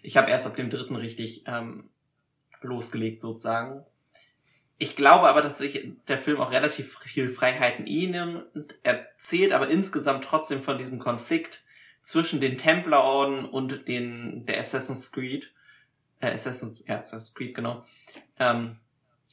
Ich 0.03 0.16
habe 0.16 0.30
erst 0.30 0.47
ab 0.47 0.57
dem 0.57 0.70
dritten 0.70 0.97
richtig 0.97 1.45
ähm, 1.47 1.90
losgelegt 2.62 3.20
sozusagen. 3.20 3.84
Ich 4.79 4.97
glaube 4.97 5.29
aber, 5.29 5.41
dass 5.41 5.59
sich 5.59 5.93
der 6.09 6.18
Film 6.18 6.41
auch 6.41 6.51
relativ 6.51 6.99
viel 6.99 7.29
Freiheiten 7.29 7.87
eh 7.87 8.07
nimmt. 8.09 8.45
Er 8.83 9.07
zählt 9.16 9.53
aber 9.53 9.68
insgesamt 9.68 10.25
trotzdem 10.25 10.62
von 10.62 10.79
diesem 10.79 10.99
Konflikt 10.99 11.62
zwischen 12.03 12.41
den 12.41 12.59
Templerorden 12.59 13.45
und 13.45 13.89
den 13.89 14.45
der 14.47 14.59
Assassin's 14.59 15.12
Creed. 15.12 15.53
Äh, 16.20 16.33
Assassin's, 16.33 16.83
ja, 16.87 16.99
Assassin's 16.99 17.35
Creed, 17.35 17.55
genau. 17.55 17.85
Ähm, 18.39 18.79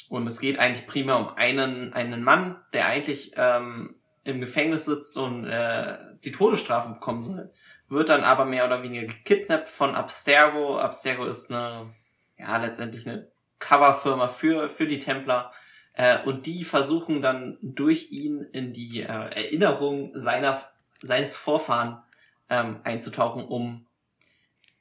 und 0.10 0.28
es 0.28 0.40
geht 0.40 0.60
eigentlich 0.60 0.88
primär 0.88 1.18
um 1.18 1.30
einen, 1.30 1.94
einen 1.94 2.24
Mann, 2.24 2.62
der 2.74 2.86
eigentlich 2.88 3.32
ähm, 3.36 3.96
im 4.24 4.42
Gefängnis 4.42 4.86
sitzt 4.86 5.18
und 5.18 5.46
äh, 5.46 5.98
die 6.24 6.32
Todesstrafe 6.32 6.94
bekommen 6.94 7.22
soll. 7.22 7.52
Wird 7.90 8.10
dann 8.10 8.24
aber 8.24 8.46
mehr 8.46 8.66
oder 8.66 8.84
weniger 8.84 9.08
gekidnappt 9.08 9.70
von 9.70 9.96
Abstergo. 9.96 10.80
Abstergo 10.80 11.26
ist 11.26 11.52
eine, 11.52 11.94
ja, 12.38 12.58
letztendlich 12.58 13.08
eine 13.08 13.31
Coverfirma 13.62 14.28
für, 14.28 14.68
für 14.68 14.88
die 14.88 15.00
Templer. 15.00 15.52
Äh, 15.94 16.20
und 16.24 16.46
die 16.46 16.66
versuchen 16.66 17.22
dann 17.22 17.58
durch 17.62 18.12
ihn 18.12 18.42
in 18.52 18.74
die 18.74 19.02
äh, 19.02 19.06
Erinnerung 19.06 20.12
seiner, 20.14 20.62
seines 21.02 21.38
Vorfahren 21.38 22.02
ähm, 22.50 22.82
einzutauchen, 22.84 23.46
um 23.46 23.88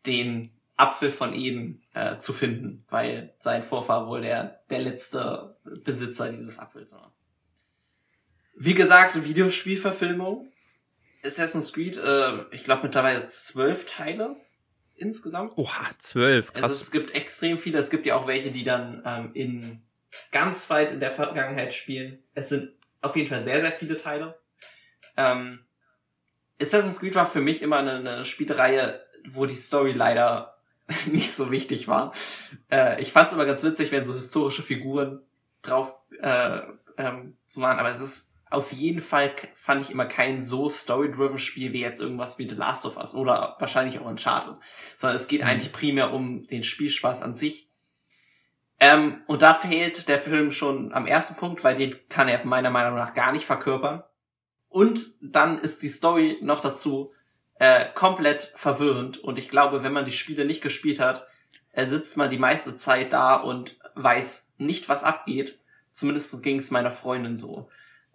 den 0.07 0.51
Apfel 0.76 1.11
von 1.11 1.35
Eden 1.35 1.83
äh, 1.93 2.16
zu 2.16 2.33
finden, 2.33 2.85
weil 2.89 3.35
sein 3.37 3.62
Vorfahr 3.62 4.09
wohl 4.09 4.22
der, 4.22 4.62
der 4.70 4.78
letzte 4.81 5.57
Besitzer 5.85 6.31
dieses 6.31 6.59
Apfels 6.59 6.93
war. 6.93 7.12
Wie 8.57 8.74
gesagt, 8.74 9.22
Videospielverfilmung. 9.22 10.51
Assassin's 11.22 11.72
Creed, 11.72 11.99
äh, 11.99 12.45
ich 12.51 12.64
glaube 12.64 12.85
mittlerweile 12.85 13.26
zwölf 13.28 13.85
Teile 13.85 14.37
insgesamt. 15.01 15.57
Oha, 15.57 15.91
zwölf. 15.99 16.53
Krass. 16.53 16.65
Also 16.65 16.75
es 16.77 16.91
gibt 16.91 17.15
extrem 17.15 17.59
viele. 17.59 17.79
Es 17.79 17.91
gibt 17.91 18.07
ja 18.07 18.17
auch 18.17 18.27
welche, 18.27 18.51
die 18.51 18.65
dann 18.65 19.03
ähm, 19.05 19.31
in 19.35 19.83
ganz 20.33 20.69
weit 20.71 20.93
in 20.93 21.01
der 21.01 21.11
Vergangenheit 21.11 21.73
spielen. 21.75 22.23
Es 22.35 22.49
sind 22.49 22.73
auf 23.01 23.17
jeden 23.17 23.29
Fall 23.29 23.43
sehr, 23.43 23.61
sehr 23.61 23.73
viele 23.73 23.97
Teile. 23.97 24.39
Ähm, 25.17 25.65
Assassin's 26.61 27.01
Creed 27.01 27.15
war 27.15 27.27
für 27.27 27.41
mich 27.41 27.63
immer 27.63 27.79
eine, 27.79 27.97
eine 27.97 28.25
Spielreihe, 28.25 29.01
wo 29.29 29.47
die 29.47 29.55
Story 29.55 29.93
leider 29.93 30.59
nicht 31.07 31.33
so 31.33 31.51
wichtig 31.51 31.89
war. 31.89 32.13
Äh, 32.71 33.01
ich 33.01 33.13
fand 33.13 33.29
es 33.29 33.33
immer 33.33 33.47
ganz 33.47 33.63
witzig, 33.63 33.93
wenn 33.93 34.05
so 34.05 34.15
historische 34.15 34.63
Figuren 34.63 35.23
drauf 35.63 35.95
äh, 36.21 36.61
ähm, 36.97 37.37
zu 37.47 37.61
machen, 37.61 37.79
aber 37.79 37.91
es 37.91 38.01
ist 38.01 38.30
auf 38.51 38.73
jeden 38.73 39.01
Fall 39.01 39.33
fand 39.55 39.83
ich 39.83 39.91
immer 39.91 40.07
kein 40.07 40.43
so 40.43 40.69
story-driven 40.69 41.39
Spiel 41.39 41.73
wie 41.73 41.81
jetzt 41.81 42.01
irgendwas 42.01 42.39
wie 42.39 42.49
The 42.49 42.57
Last 42.57 42.85
of 42.85 42.97
Us 42.97 43.15
oder 43.15 43.57
wahrscheinlich 43.61 44.01
auch 44.01 44.07
Uncharted, 44.07 44.57
sondern 44.97 45.17
es 45.17 45.29
geht 45.29 45.43
mhm. 45.43 45.47
eigentlich 45.47 45.73
primär 45.73 46.13
um 46.13 46.45
den 46.47 46.65
Spielspaß 46.65 47.23
an 47.23 47.35
sich. 47.35 47.69
Ähm, 48.81 49.23
und 49.27 49.43
da 49.43 49.55
fehlt 49.55 50.09
der 50.09 50.19
Film 50.19 50.51
schon 50.51 50.93
am 50.93 51.07
ersten 51.07 51.37
Punkt, 51.37 51.63
weil 51.63 51.77
den 51.77 51.97
kann 52.09 52.29
er 52.29 52.45
meiner 52.45 52.71
Meinung 52.71 52.97
nach 52.97 53.15
gar 53.15 53.31
nicht 53.31 53.45
verkörpern. 53.45 54.03
Und 54.69 55.15
dann 55.21 55.59
ist 55.59 55.83
die 55.83 55.89
Story 55.89 56.39
noch 56.41 56.61
dazu 56.61 57.13
äh, 57.57 57.87
komplett 57.95 58.53
verwirrend. 58.57 59.19
Und 59.19 59.39
ich 59.39 59.49
glaube, 59.51 59.85
wenn 59.85 59.93
man 59.93 60.07
die 60.07 60.13
Spiele 60.13 60.45
nicht 60.45 60.63
gespielt 60.63 60.99
hat, 60.99 61.27
er 61.73 61.89
sitzt 61.89 62.17
mal 62.17 62.29
die 62.29 62.39
meiste 62.39 62.75
Zeit 62.75 63.13
da 63.13 63.37
und 63.37 63.79
weiß 63.95 64.49
nicht, 64.57 64.89
was 64.89 65.05
abgeht. 65.05 65.59
Zumindest 65.93 66.43
ging 66.43 66.59
es 66.59 66.71
meiner 66.71 66.91
Freundin 66.91 67.37
so. 67.37 67.69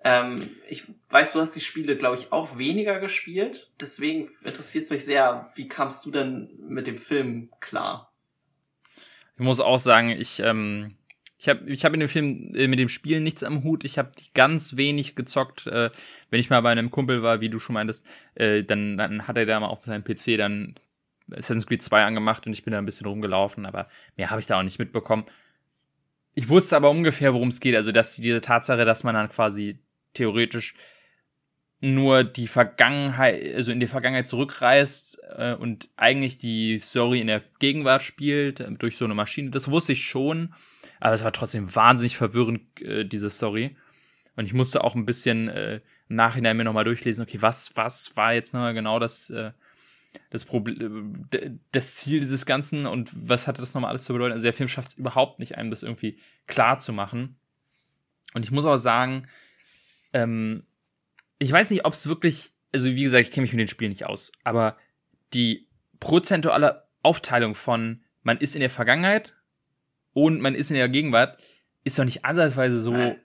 Ähm, 0.08 0.52
ich 0.70 0.84
weiß, 1.10 1.34
du 1.34 1.40
hast 1.40 1.56
die 1.56 1.62
Spiele, 1.62 1.98
glaube 1.98 2.16
ich, 2.16 2.32
auch 2.32 2.60
weniger 2.60 3.00
gespielt. 3.00 3.72
Deswegen 3.82 4.30
interessiert 4.44 4.84
es 4.84 4.92
mich 4.92 5.04
sehr, 5.04 5.50
wie 5.56 5.68
kamst 5.68 6.06
du 6.06 6.12
denn 6.12 6.52
mit 6.60 6.86
dem 6.86 7.00
Film 7.00 7.50
klar? 7.60 8.14
Ich 9.36 9.44
muss 9.44 9.60
auch 9.60 9.80
sagen, 9.80 10.12
ich, 10.12 10.40
ähm, 10.42 10.96
ich 11.40 11.50
habe 11.50 11.68
ich 11.68 11.84
hab 11.84 11.94
in 11.96 12.02
dem 12.02 12.10
Film 12.10 12.54
äh, 12.54 12.68
mit 12.68 12.78
dem 12.78 12.88
Spiel 12.88 13.20
nichts 13.20 13.44
am 13.44 13.64
Hut. 13.64 13.84
Ich 13.84 13.98
habe 13.98 14.12
ganz 14.36 14.78
wenig 14.78 15.16
gezockt. 15.16 15.66
Äh, 15.66 15.90
wenn 16.30 16.40
ich 16.40 16.52
mal 16.52 16.62
bei 16.62 16.72
einem 16.72 16.92
Kumpel 16.92 17.24
war, 17.24 17.42
wie 17.42 17.50
du 17.50 17.60
schon 17.60 17.74
meintest, 17.74 18.06
äh, 18.36 18.64
dann, 18.64 18.98
dann 18.98 19.28
hat 19.28 19.38
er 19.38 19.48
da 19.48 19.60
mal 19.60 19.70
auf 19.70 19.86
seinem 19.86 20.04
PC 20.04 20.38
dann 20.38 20.76
Assassin's 21.32 21.66
Creed 21.66 21.82
2 21.82 22.04
angemacht 22.04 22.46
und 22.46 22.54
ich 22.54 22.64
bin 22.64 22.74
da 22.74 22.78
ein 22.78 22.86
bisschen 22.86 23.08
rumgelaufen, 23.08 23.66
aber 23.66 23.90
mehr 24.18 24.30
habe 24.30 24.40
ich 24.40 24.46
da 24.46 24.60
auch 24.60 24.64
nicht 24.64 24.78
mitbekommen. 24.78 25.26
Ich 26.36 26.48
wusste 26.50 26.76
aber 26.76 26.92
ungefähr, 26.92 27.34
worum 27.34 27.48
es 27.48 27.60
geht. 27.60 27.76
Also, 27.76 27.92
dass 27.92 28.18
diese 28.18 28.42
Tatsache, 28.42 28.86
dass 28.86 29.04
man 29.04 29.16
dann 29.16 29.30
quasi 29.30 29.80
theoretisch 30.16 30.76
nur 31.82 32.24
die 32.24 32.48
Vergangenheit, 32.48 33.56
also 33.56 33.72
in 33.72 33.80
die 33.80 33.88
Vergangenheit 33.88 34.28
zurückreist 34.28 35.20
äh, 35.38 35.54
und 35.54 35.90
eigentlich 35.98 36.38
die 36.38 36.78
Story 36.78 37.20
in 37.20 37.28
der 37.28 37.44
Gegenwart 37.60 38.02
spielt, 38.02 38.60
äh, 38.60 38.72
durch 38.72 38.98
so 38.98 39.06
eine 39.06 39.14
Maschine, 39.14 39.52
das 39.52 39.70
wusste 39.70 39.92
ich 39.92 40.06
schon. 40.06 40.54
Aber 41.00 41.14
es 41.14 41.24
war 41.24 41.34
trotzdem 41.34 41.76
wahnsinnig 41.76 42.18
verwirrend, 42.18 42.82
äh, 42.82 43.06
diese 43.06 43.30
Story. 43.30 43.76
Und 44.36 44.46
ich 44.46 44.54
musste 44.54 44.84
auch 44.84 44.96
ein 44.96 45.06
bisschen 45.06 45.50
äh, 45.50 45.82
im 46.10 46.16
Nachhinein 46.16 46.58
mir 46.58 46.64
nochmal 46.64 46.84
durchlesen, 46.86 47.24
okay, 47.24 47.42
was, 47.42 47.76
was 47.76 48.16
war 48.16 48.34
jetzt 48.34 48.54
nochmal 48.54 48.74
genau 48.74 49.00
das, 49.00 49.30
äh, 49.30 49.52
das 50.30 50.46
Problem, 50.46 51.28
das 51.72 51.96
Ziel 51.96 52.20
dieses 52.20 52.46
Ganzen 52.46 52.86
und 52.86 53.12
was 53.14 53.48
hatte 53.48 53.62
das 53.62 53.74
nochmal 53.74 53.90
alles 53.90 54.06
zu 54.06 54.14
bedeuten? 54.14 54.34
Also 54.34 54.46
der 54.46 54.54
Film 54.54 54.70
schafft 54.70 54.90
es 54.90 54.98
überhaupt 54.98 55.40
nicht, 55.40 55.58
einem 55.58 55.70
das 55.70 55.84
irgendwie 55.84 56.18
klar 56.48 56.80
zu 56.80 56.94
machen. 56.94 57.36
Und 58.34 58.44
ich 58.44 58.52
muss 58.52 58.66
auch 58.66 58.78
sagen, 58.78 59.28
ähm, 60.16 60.64
ich 61.38 61.52
weiß 61.52 61.70
nicht, 61.70 61.86
ob 61.86 61.94
es 61.94 62.08
wirklich, 62.08 62.54
also 62.72 62.88
wie 62.88 63.04
gesagt, 63.04 63.28
ich 63.28 63.32
kenne 63.32 63.44
mich 63.44 63.52
mit 63.52 63.60
den 63.60 63.68
Spielen 63.68 63.92
nicht 63.92 64.06
aus, 64.06 64.32
aber 64.44 64.78
die 65.34 65.68
prozentuale 66.00 66.88
Aufteilung 67.04 67.54
von 67.54 68.02
man 68.24 68.38
ist 68.38 68.56
in 68.56 68.62
der 68.62 68.70
Vergangenheit 68.70 69.36
und 70.14 70.42
man 70.42 70.56
ist 70.56 70.72
in 70.72 70.78
der 70.78 70.90
Gegenwart 70.90 71.38
ist 71.84 72.00
doch 72.00 72.06
nicht 72.06 72.26
ansatzweise 72.26 72.80
so 72.80 73.16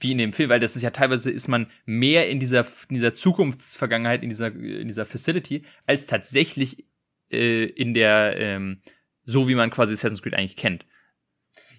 wie 0.00 0.12
in 0.12 0.18
dem 0.18 0.32
Film, 0.32 0.50
weil 0.50 0.60
das 0.60 0.76
ist 0.76 0.82
ja 0.82 0.90
teilweise 0.90 1.30
ist 1.30 1.48
man 1.48 1.66
mehr 1.84 2.28
in 2.28 2.40
dieser, 2.40 2.66
in 2.88 2.94
dieser 2.94 3.12
Zukunftsvergangenheit, 3.12 4.22
in 4.22 4.28
dieser, 4.28 4.48
in 4.48 4.88
dieser 4.88 5.06
Facility, 5.06 5.62
als 5.86 6.06
tatsächlich 6.06 6.84
äh, 7.30 7.64
in 7.64 7.94
der, 7.94 8.36
ähm, 8.38 8.80
so 9.24 9.46
wie 9.46 9.54
man 9.54 9.70
quasi 9.70 9.94
Assassin's 9.94 10.22
Creed 10.22 10.34
eigentlich 10.34 10.56
kennt. 10.56 10.84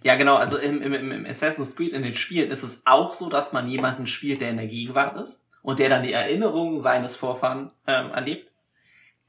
Ja, 0.03 0.15
genau, 0.15 0.35
also 0.35 0.57
im, 0.57 0.81
im, 0.81 1.11
im 1.11 1.25
Assassin's 1.25 1.75
Creed 1.75 1.93
in 1.93 2.03
den 2.03 2.13
Spielen 2.13 2.51
ist 2.51 2.63
es 2.63 2.81
auch 2.85 3.13
so, 3.13 3.29
dass 3.29 3.53
man 3.53 3.67
jemanden 3.67 4.05
spielt, 4.05 4.41
der 4.41 4.49
in 4.49 4.57
der 4.57 4.67
Gegenwart 4.67 5.17
ist 5.17 5.41
und 5.61 5.79
der 5.79 5.89
dann 5.89 6.03
die 6.03 6.11
Erinnerungen 6.11 6.77
seines 6.77 7.15
Vorfahren 7.15 7.71
ähm, 7.87 8.11
erlebt. 8.11 8.51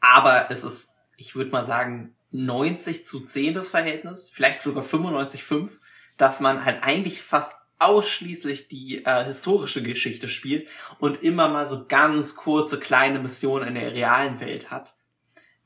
Aber 0.01 0.51
es 0.51 0.65
ist, 0.65 0.93
ich 1.17 1.37
würde 1.37 1.53
mal 1.53 1.65
sagen, 1.65 2.15
90 2.33 3.05
zu 3.05 3.21
10 3.21 3.55
das 3.55 3.71
Verhältnis, 3.71 4.31
vielleicht 4.33 4.63
sogar 4.63 4.83
95 4.83 5.45
5, 5.45 5.79
dass 6.17 6.41
man 6.41 6.65
halt 6.65 6.83
eigentlich 6.83 7.23
fast 7.23 7.57
ausschließlich 7.79 8.69
die 8.69 9.05
äh, 9.05 9.25
historische 9.25 9.83
Geschichte 9.83 10.29
spielt 10.29 10.69
und 10.99 11.23
immer 11.23 11.49
mal 11.49 11.67
so 11.67 11.87
ganz 11.87 12.35
kurze 12.35 12.81
kleine 12.81 13.21
Missionen 13.21 13.69
in 13.69 13.75
der 13.75 13.93
realen 13.93 14.41
Welt 14.41 14.71
hat. 14.73 14.97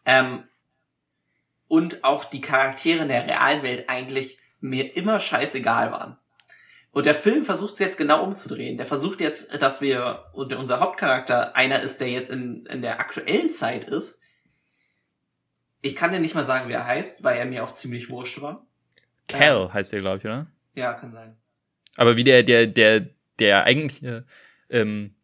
Ähm, 0.05 0.45
und 1.69 2.05
auch 2.05 2.25
die 2.25 2.41
Charaktere 2.41 3.03
in 3.03 3.09
der 3.09 3.27
realen 3.27 3.63
Welt 3.63 3.89
eigentlich 3.89 4.39
mir 4.61 4.97
immer 4.97 5.21
scheißegal 5.21 5.93
waren. 5.93 6.19
Und 6.91 7.07
der 7.07 7.15
Film 7.15 7.45
versucht 7.45 7.75
es 7.75 7.79
jetzt 7.79 7.99
genau 7.99 8.25
umzudrehen. 8.25 8.77
Der 8.77 8.87
versucht 8.87 9.21
jetzt, 9.21 9.61
dass 9.63 9.81
wir, 9.81 10.25
und 10.33 10.53
unser 10.55 10.81
Hauptcharakter 10.81 11.55
einer 11.55 11.81
ist, 11.81 12.01
der 12.01 12.09
jetzt 12.09 12.31
in, 12.31 12.67
in 12.67 12.83
der 12.83 12.99
aktuellen 12.99 13.51
Zeit 13.51 13.85
ist. 13.85 14.21
Ich 15.81 15.95
kann 15.95 16.11
dir 16.11 16.19
nicht 16.19 16.35
mal 16.35 16.45
sagen, 16.45 16.69
wie 16.69 16.73
er 16.73 16.87
heißt, 16.87 17.23
weil 17.23 17.37
er 17.39 17.47
mir 17.47 17.63
auch 17.63 17.73
ziemlich 17.73 18.11
wurscht 18.11 18.41
war. 18.41 18.67
Cal 19.29 19.63
ähm, 19.63 19.73
heißt 19.73 19.93
er, 19.93 20.01
glaube 20.01 20.19
ich, 20.19 20.25
oder? 20.25 20.47
Ja, 20.75 20.95
kann 20.95 21.13
sein. 21.13 21.37
Aber 21.97 22.17
wie 22.17 22.25
der, 22.25 22.43
der, 22.43 22.67
der, 22.67 23.11
der 23.39 23.65
eigentliche 23.65 24.25
ähm, 24.71 25.15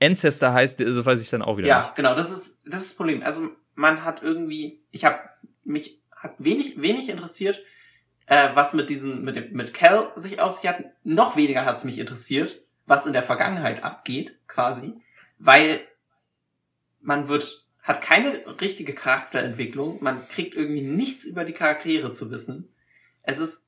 Ancestor 0.00 0.52
heißt, 0.52 0.78
so 0.84 1.06
weiß 1.06 1.20
ich 1.20 1.30
dann 1.30 1.42
auch 1.42 1.56
wieder. 1.56 1.68
Ja, 1.68 1.82
nicht. 1.82 1.96
genau, 1.96 2.14
das 2.14 2.30
ist, 2.30 2.58
das 2.64 2.80
ist 2.80 2.90
das 2.90 2.96
Problem. 2.96 3.22
Also 3.22 3.50
man 3.74 4.04
hat 4.04 4.22
irgendwie, 4.22 4.82
ich 4.90 5.04
habe 5.04 5.18
mich 5.64 6.00
hat 6.16 6.34
wenig, 6.38 6.80
wenig 6.80 7.08
interessiert, 7.08 7.62
äh, 8.26 8.50
was 8.54 8.74
mit 8.74 8.90
diesem, 8.90 9.22
mit 9.22 9.36
dem, 9.36 9.52
mit 9.52 9.74
Cal 9.74 10.12
sich 10.16 10.40
auf 10.40 10.52
sich 10.52 10.68
hat. 10.68 10.84
Noch 11.02 11.36
weniger 11.36 11.64
hat 11.64 11.76
es 11.76 11.84
mich 11.84 11.98
interessiert, 11.98 12.62
was 12.86 13.06
in 13.06 13.12
der 13.12 13.22
Vergangenheit 13.22 13.84
abgeht, 13.84 14.36
quasi, 14.46 14.94
weil 15.38 15.80
man 17.00 17.28
wird, 17.28 17.66
hat 17.82 18.00
keine 18.00 18.60
richtige 18.60 18.94
Charakterentwicklung, 18.94 20.02
man 20.02 20.26
kriegt 20.28 20.54
irgendwie 20.54 20.82
nichts 20.82 21.24
über 21.24 21.44
die 21.44 21.52
Charaktere 21.52 22.12
zu 22.12 22.30
wissen. 22.30 22.72
Es 23.22 23.38
ist 23.38 23.62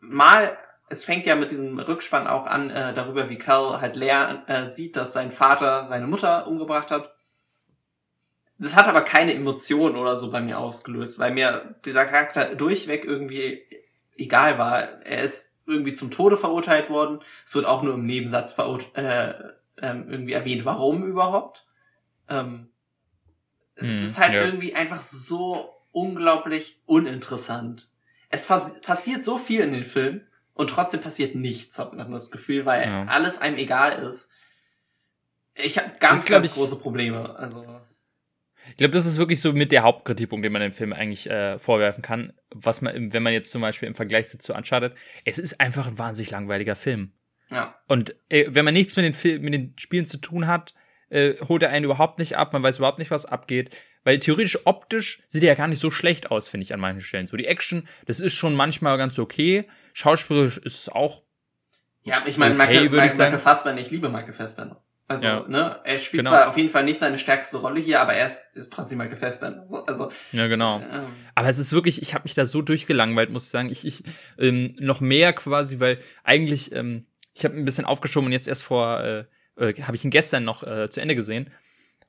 mal 0.00 0.56
es 0.88 1.04
fängt 1.04 1.26
ja 1.26 1.34
mit 1.34 1.50
diesem 1.50 1.78
Rückspann 1.78 2.26
auch 2.26 2.46
an, 2.46 2.70
äh, 2.70 2.94
darüber, 2.94 3.28
wie 3.28 3.38
Cal 3.38 3.80
halt 3.80 3.96
leer 3.96 4.44
äh, 4.46 4.70
sieht, 4.70 4.96
dass 4.96 5.12
sein 5.12 5.30
Vater 5.30 5.84
seine 5.86 6.06
Mutter 6.06 6.46
umgebracht 6.46 6.90
hat. 6.90 7.15
Das 8.58 8.74
hat 8.74 8.86
aber 8.86 9.02
keine 9.02 9.34
Emotionen 9.34 9.96
oder 9.96 10.16
so 10.16 10.30
bei 10.30 10.40
mir 10.40 10.58
ausgelöst, 10.58 11.18
weil 11.18 11.32
mir 11.32 11.76
dieser 11.84 12.06
Charakter 12.06 12.54
durchweg 12.54 13.04
irgendwie 13.04 13.62
egal 14.16 14.58
war. 14.58 15.02
Er 15.04 15.22
ist 15.22 15.50
irgendwie 15.66 15.92
zum 15.92 16.10
Tode 16.10 16.36
verurteilt 16.36 16.88
worden. 16.88 17.20
Es 17.44 17.54
wird 17.54 17.66
auch 17.66 17.82
nur 17.82 17.94
im 17.94 18.06
Nebensatz 18.06 18.56
äh, 18.94 19.34
ähm, 19.82 20.08
irgendwie 20.08 20.32
erwähnt, 20.32 20.64
warum 20.64 21.04
überhaupt. 21.04 21.66
Ähm, 22.28 22.70
hm, 23.76 23.88
es 23.88 24.02
ist 24.02 24.18
halt 24.18 24.34
ja. 24.34 24.44
irgendwie 24.44 24.74
einfach 24.74 25.02
so 25.02 25.68
unglaublich 25.92 26.80
uninteressant. 26.86 27.88
Es 28.28 28.46
pass 28.46 28.80
passiert 28.80 29.22
so 29.22 29.38
viel 29.38 29.60
in 29.60 29.72
den 29.72 29.84
Film 29.84 30.22
und 30.54 30.70
trotzdem 30.70 31.00
passiert 31.00 31.34
nichts, 31.34 31.78
hat 31.78 31.94
man 31.94 32.10
das 32.10 32.30
Gefühl, 32.30 32.64
weil 32.64 32.88
ja. 32.88 33.04
alles 33.04 33.38
einem 33.38 33.56
egal 33.56 33.92
ist. 33.92 34.28
Ich 35.54 35.78
habe 35.78 35.92
ganz, 36.00 36.22
das, 36.22 36.30
ganz 36.30 36.46
ich, 36.48 36.54
große 36.54 36.76
Probleme. 36.76 37.38
Also 37.38 37.64
ich 38.70 38.76
glaube, 38.76 38.92
das 38.92 39.06
ist 39.06 39.18
wirklich 39.18 39.40
so 39.40 39.52
mit 39.52 39.72
der 39.72 39.82
Hauptkritikpunkt, 39.82 40.44
den 40.44 40.52
man 40.52 40.62
dem 40.62 40.72
Film 40.72 40.92
eigentlich 40.92 41.28
äh, 41.28 41.58
vorwerfen 41.58 42.02
kann. 42.02 42.32
Was 42.54 42.82
man, 42.82 43.12
wenn 43.12 43.22
man 43.22 43.32
jetzt 43.32 43.50
zum 43.50 43.62
Beispiel 43.62 43.88
im 43.88 43.94
Vergleich 43.94 44.28
zu 44.28 44.54
Uncharted, 44.54 44.94
es 45.24 45.38
ist 45.38 45.60
einfach 45.60 45.86
ein 45.86 45.98
wahnsinnig 45.98 46.30
langweiliger 46.30 46.76
Film. 46.76 47.12
Ja. 47.50 47.74
Und 47.86 48.14
äh, 48.28 48.46
wenn 48.48 48.64
man 48.64 48.74
nichts 48.74 48.96
mit 48.96 49.04
den, 49.04 49.14
Fil 49.14 49.38
mit 49.38 49.54
den 49.54 49.74
Spielen 49.78 50.06
zu 50.06 50.18
tun 50.18 50.46
hat, 50.46 50.74
äh, 51.08 51.34
holt 51.48 51.62
er 51.62 51.70
einen 51.70 51.84
überhaupt 51.84 52.18
nicht 52.18 52.36
ab, 52.36 52.52
man 52.52 52.62
weiß 52.62 52.78
überhaupt 52.78 52.98
nicht, 52.98 53.10
was 53.10 53.26
abgeht. 53.26 53.70
Weil 54.04 54.18
theoretisch 54.18 54.66
optisch 54.66 55.22
sieht 55.26 55.42
er 55.42 55.48
ja 55.48 55.54
gar 55.54 55.68
nicht 55.68 55.80
so 55.80 55.90
schlecht 55.90 56.30
aus, 56.30 56.48
finde 56.48 56.62
ich, 56.62 56.72
an 56.72 56.80
manchen 56.80 57.00
Stellen. 57.00 57.26
So 57.26 57.36
die 57.36 57.46
Action, 57.46 57.88
das 58.06 58.20
ist 58.20 58.34
schon 58.34 58.54
manchmal 58.54 58.98
ganz 58.98 59.18
okay. 59.18 59.68
Schauspielerisch 59.94 60.58
ist 60.58 60.78
es 60.78 60.88
auch. 60.88 61.22
Ja, 62.02 62.22
ich 62.24 62.38
meine, 62.38 62.54
okay, 62.54 62.66
Michael, 62.66 62.90
Michael, 62.90 63.16
Michael 63.16 63.38
Fassbender, 63.38 63.82
ich 63.82 63.90
liebe 63.90 64.08
Michael 64.08 64.32
Fassbender. 64.32 64.80
Also, 65.08 65.26
ja. 65.26 65.44
ne, 65.46 65.80
er 65.84 65.98
spielt 65.98 66.24
genau. 66.24 66.30
zwar 66.30 66.48
auf 66.48 66.56
jeden 66.56 66.68
Fall 66.68 66.82
nicht 66.84 66.98
seine 66.98 67.16
stärkste 67.16 67.58
Rolle 67.58 67.78
hier, 67.78 68.00
aber 68.00 68.14
er 68.14 68.26
ist, 68.26 68.42
ist 68.54 68.72
trotzdem 68.72 68.98
Michael 68.98 69.16
Fassbender. 69.16 69.62
Also, 69.62 69.86
also 69.86 70.12
ja, 70.32 70.48
genau. 70.48 70.80
Ähm, 70.80 71.06
aber 71.36 71.48
es 71.48 71.58
ist 71.58 71.72
wirklich, 71.72 72.02
ich 72.02 72.12
habe 72.12 72.24
mich 72.24 72.34
da 72.34 72.44
so 72.44 72.60
durchgelangweilt, 72.60 73.30
muss 73.30 73.44
ich 73.44 73.50
sagen. 73.50 73.70
Ich, 73.70 73.86
ich 73.86 74.02
ähm, 74.38 74.74
noch 74.80 75.00
mehr 75.00 75.32
quasi, 75.32 75.78
weil 75.78 75.98
eigentlich, 76.24 76.72
ähm, 76.72 77.06
ich 77.34 77.44
habe 77.44 77.54
ein 77.56 77.64
bisschen 77.64 77.84
aufgeschoben 77.84 78.26
und 78.26 78.32
jetzt 78.32 78.48
erst 78.48 78.64
vor, 78.64 79.00
äh, 79.00 79.24
äh, 79.56 79.80
habe 79.82 79.94
ich 79.94 80.04
ihn 80.04 80.10
gestern 80.10 80.42
noch 80.42 80.64
äh, 80.64 80.90
zu 80.90 81.00
Ende 81.00 81.14
gesehen. 81.14 81.50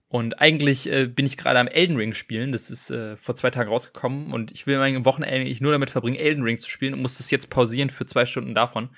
Und 0.10 0.40
eigentlich 0.40 0.90
äh, 0.92 1.06
bin 1.06 1.26
ich 1.26 1.38
gerade 1.38 1.60
am 1.60 1.68
Elden 1.68 1.98
Ring 1.98 2.14
spielen. 2.14 2.52
Das 2.52 2.72
ist 2.72 2.90
äh, 2.90 3.16
vor 3.18 3.36
zwei 3.36 3.52
Tagen 3.52 3.70
rausgekommen 3.70 4.32
und 4.32 4.52
ich 4.52 4.66
will 4.66 4.80
mein 4.80 5.06
Wochenende 5.06 5.36
eigentlich 5.36 5.62
nur 5.62 5.74
damit 5.74 5.90
verbringen, 5.90 6.18
Elden 6.18 6.44
Ring 6.44 6.58
zu 6.58 6.70
spielen 6.70 6.94
und 6.94 7.02
muss 7.02 7.18
das 7.18 7.30
jetzt 7.30 7.50
pausieren 7.50 7.90
für 7.90 8.06
zwei 8.06 8.26
Stunden 8.26 8.56
davon. 8.56 8.90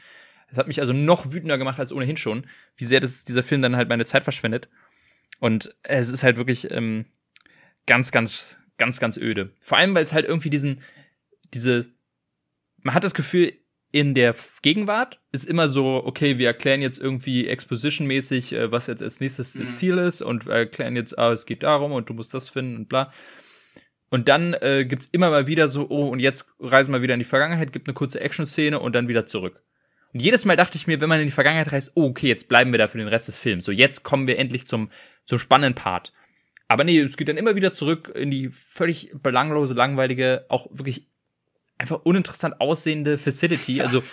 Das 0.49 0.57
hat 0.57 0.67
mich 0.67 0.79
also 0.79 0.93
noch 0.93 1.31
wütender 1.31 1.57
gemacht 1.57 1.79
als 1.79 1.93
ohnehin 1.93 2.17
schon, 2.17 2.45
wie 2.75 2.85
sehr 2.85 2.99
das, 2.99 3.23
dieser 3.23 3.43
Film 3.43 3.61
dann 3.61 3.75
halt 3.75 3.89
meine 3.89 4.05
Zeit 4.05 4.23
verschwendet. 4.23 4.69
Und 5.39 5.75
es 5.83 6.09
ist 6.09 6.23
halt 6.23 6.37
wirklich 6.37 6.71
ähm, 6.71 7.05
ganz, 7.85 8.11
ganz, 8.11 8.57
ganz, 8.77 8.99
ganz 8.99 9.17
öde. 9.17 9.51
Vor 9.61 9.77
allem, 9.77 9.95
weil 9.95 10.03
es 10.03 10.13
halt 10.13 10.25
irgendwie 10.25 10.49
diesen, 10.49 10.81
diese, 11.53 11.87
man 12.81 12.93
hat 12.93 13.03
das 13.03 13.13
Gefühl, 13.13 13.53
in 13.91 14.13
der 14.13 14.35
Gegenwart 14.61 15.19
ist 15.31 15.45
immer 15.45 15.67
so, 15.67 16.03
okay, 16.05 16.37
wir 16.37 16.47
erklären 16.47 16.81
jetzt 16.81 16.99
irgendwie 16.99 17.47
expositionmäßig, 17.47 18.53
äh, 18.53 18.71
was 18.71 18.87
jetzt 18.87 19.01
als 19.01 19.19
nächstes 19.19 19.55
mhm. 19.55 19.59
das 19.61 19.77
Ziel 19.77 19.97
ist 19.97 20.21
und 20.21 20.47
erklären 20.47 20.95
jetzt, 20.95 21.17
ah, 21.17 21.31
es 21.31 21.45
geht 21.45 21.63
darum 21.63 21.91
und 21.91 22.09
du 22.09 22.13
musst 22.13 22.33
das 22.33 22.49
finden 22.49 22.75
und 22.75 22.89
bla. 22.89 23.11
Und 24.11 24.27
dann 24.27 24.53
äh, 24.55 24.85
gibt's 24.85 25.07
immer 25.11 25.29
mal 25.29 25.47
wieder 25.47 25.67
so, 25.67 25.87
oh, 25.89 26.07
und 26.09 26.19
jetzt 26.19 26.51
reisen 26.59 26.93
wir 26.93 27.01
wieder 27.01 27.13
in 27.13 27.19
die 27.19 27.25
Vergangenheit, 27.25 27.71
gibt 27.71 27.87
eine 27.87 27.93
kurze 27.93 28.19
Action-Szene 28.19 28.79
und 28.79 28.93
dann 28.93 29.07
wieder 29.07 29.25
zurück. 29.25 29.61
Und 30.13 30.21
jedes 30.21 30.45
Mal 30.45 30.55
dachte 30.55 30.77
ich 30.77 30.87
mir, 30.87 31.01
wenn 31.01 31.09
man 31.09 31.19
in 31.19 31.27
die 31.27 31.31
Vergangenheit 31.31 31.71
reist, 31.71 31.91
oh, 31.95 32.05
okay, 32.05 32.27
jetzt 32.27 32.47
bleiben 32.49 32.71
wir 32.71 32.79
da 32.79 32.87
für 32.87 32.97
den 32.97 33.07
Rest 33.07 33.27
des 33.27 33.37
Films. 33.37 33.65
So, 33.65 33.71
jetzt 33.71 34.03
kommen 34.03 34.27
wir 34.27 34.39
endlich 34.39 34.65
zum, 34.65 34.89
zum 35.25 35.37
spannenden 35.37 35.75
Part. 35.75 36.13
Aber 36.67 36.83
nee, 36.83 36.99
es 36.99 37.17
geht 37.17 37.27
dann 37.27 37.37
immer 37.37 37.55
wieder 37.55 37.73
zurück 37.73 38.11
in 38.15 38.31
die 38.31 38.49
völlig 38.49 39.11
belanglose, 39.21 39.73
langweilige, 39.73 40.45
auch 40.49 40.67
wirklich 40.71 41.07
einfach 41.77 42.01
uninteressant 42.03 42.59
aussehende 42.61 43.17
Facility. 43.17 43.79
Also 43.81 44.03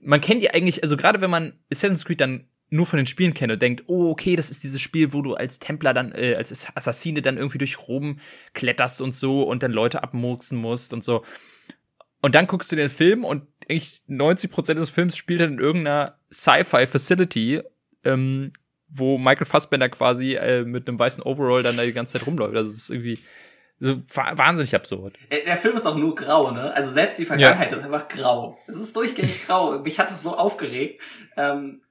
man 0.00 0.20
kennt 0.20 0.42
die 0.42 0.50
eigentlich, 0.50 0.82
also 0.82 0.96
gerade 0.96 1.20
wenn 1.20 1.30
man 1.30 1.54
Assassin's 1.70 2.04
Creed 2.04 2.20
dann 2.20 2.46
nur 2.70 2.86
von 2.86 2.98
den 2.98 3.06
Spielen 3.06 3.34
kennt 3.34 3.52
und 3.52 3.62
denkt, 3.62 3.84
oh, 3.86 4.10
okay, 4.10 4.36
das 4.36 4.50
ist 4.50 4.62
dieses 4.62 4.80
Spiel, 4.80 5.12
wo 5.12 5.22
du 5.22 5.34
als 5.34 5.58
Templer 5.58 5.94
dann, 5.94 6.12
äh, 6.12 6.34
als 6.36 6.68
Assassine 6.76 7.22
dann 7.22 7.38
irgendwie 7.38 7.58
durch 7.58 7.78
Rom 7.88 8.18
kletterst 8.52 9.00
und 9.00 9.14
so 9.14 9.42
und 9.42 9.62
dann 9.62 9.72
Leute 9.72 10.02
abmurksen 10.02 10.58
musst 10.58 10.92
und 10.92 11.02
so. 11.02 11.24
Und 12.20 12.34
dann 12.34 12.46
guckst 12.46 12.70
du 12.70 12.76
den 12.76 12.90
Film 12.90 13.24
und 13.24 13.46
eigentlich 13.68 14.02
90% 14.08 14.74
des 14.74 14.90
Films 14.90 15.16
spielt 15.16 15.40
dann 15.40 15.54
in 15.54 15.58
irgendeiner 15.58 16.18
Sci-Fi-Facility, 16.32 17.62
ähm, 18.04 18.52
wo 18.88 19.18
Michael 19.18 19.46
Fassbender 19.46 19.88
quasi 19.88 20.34
äh, 20.34 20.64
mit 20.64 20.88
einem 20.88 20.98
weißen 20.98 21.22
Overall 21.22 21.62
dann 21.62 21.76
da 21.76 21.84
die 21.84 21.92
ganze 21.92 22.14
Zeit 22.14 22.26
rumläuft. 22.26 22.56
Also 22.56 22.70
es 22.70 22.78
ist 22.78 22.90
irgendwie 22.90 23.18
so 23.80 24.02
wahnsinnig 24.14 24.74
absurd. 24.74 25.16
Äh, 25.28 25.44
der 25.44 25.56
Film 25.56 25.76
ist 25.76 25.86
auch 25.86 25.96
nur 25.96 26.14
grau, 26.14 26.50
ne? 26.50 26.74
Also 26.74 26.92
selbst 26.92 27.18
die 27.18 27.26
Vergangenheit 27.26 27.70
ja. 27.70 27.76
ist 27.76 27.84
einfach 27.84 28.08
grau. 28.08 28.58
Es 28.66 28.80
ist 28.80 28.96
durchgängig 28.96 29.44
grau. 29.46 29.78
Mich 29.80 29.98
hat 29.98 30.10
es 30.10 30.22
so 30.22 30.36
aufgeregt. 30.36 31.00
Ähm, 31.36 31.82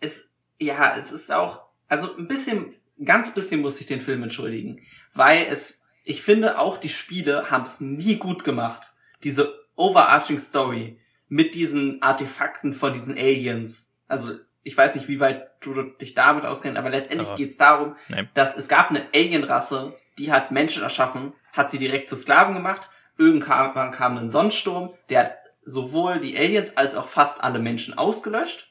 es, 0.00 0.28
ja, 0.60 0.96
es 0.96 1.10
ist 1.10 1.32
auch, 1.32 1.62
also 1.88 2.16
ein 2.16 2.28
bisschen, 2.28 2.76
ganz 3.04 3.34
bisschen 3.34 3.60
muss 3.60 3.80
ich 3.80 3.86
den 3.86 4.00
Film 4.00 4.22
entschuldigen, 4.22 4.80
weil 5.12 5.46
es, 5.50 5.82
ich 6.04 6.22
finde 6.22 6.58
auch 6.58 6.78
die 6.78 6.88
Spiele 6.88 7.50
haben 7.50 7.64
es 7.64 7.80
nie 7.80 8.16
gut 8.16 8.44
gemacht. 8.44 8.92
Diese 9.24 9.52
overarching 9.74 10.38
Story 10.38 10.98
mit 11.28 11.54
diesen 11.54 12.02
Artefakten 12.02 12.72
von 12.72 12.92
diesen 12.92 13.16
Aliens. 13.16 13.90
Also 14.06 14.32
ich 14.62 14.76
weiß 14.76 14.96
nicht, 14.96 15.08
wie 15.08 15.20
weit 15.20 15.48
du 15.60 15.82
dich 15.82 16.14
damit 16.14 16.44
auskennst, 16.44 16.78
aber 16.78 16.90
letztendlich 16.90 17.34
geht 17.34 17.50
es 17.50 17.56
darum, 17.56 17.96
nein. 18.08 18.28
dass 18.34 18.56
es 18.56 18.68
gab 18.68 18.90
eine 18.90 19.06
Alienrasse, 19.14 19.96
die 20.18 20.32
hat 20.32 20.50
Menschen 20.50 20.82
erschaffen, 20.82 21.32
hat 21.52 21.70
sie 21.70 21.78
direkt 21.78 22.08
zu 22.08 22.16
Sklaven 22.16 22.54
gemacht. 22.54 22.90
Irgendwann 23.16 23.90
kam 23.90 24.18
ein 24.18 24.28
Sonnensturm, 24.28 24.94
der 25.08 25.20
hat 25.20 25.36
sowohl 25.62 26.18
die 26.18 26.36
Aliens 26.36 26.76
als 26.76 26.94
auch 26.94 27.06
fast 27.06 27.42
alle 27.42 27.58
Menschen 27.58 27.96
ausgelöscht. 27.96 28.70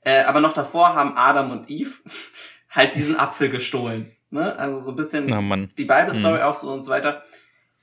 Äh, 0.00 0.24
aber 0.24 0.40
noch 0.40 0.52
davor 0.52 0.94
haben 0.94 1.16
Adam 1.16 1.50
und 1.50 1.70
Eve 1.70 1.92
halt 2.70 2.94
diesen 2.94 3.16
Apfel 3.16 3.48
gestohlen. 3.48 4.14
Ne? 4.30 4.58
Also 4.58 4.78
so 4.78 4.92
ein 4.92 4.96
bisschen 4.96 5.26
die 5.76 5.84
Bible-Story 5.84 6.38
mhm. 6.38 6.44
auch 6.44 6.54
so 6.54 6.72
und 6.72 6.82
so 6.82 6.90
weiter. 6.90 7.24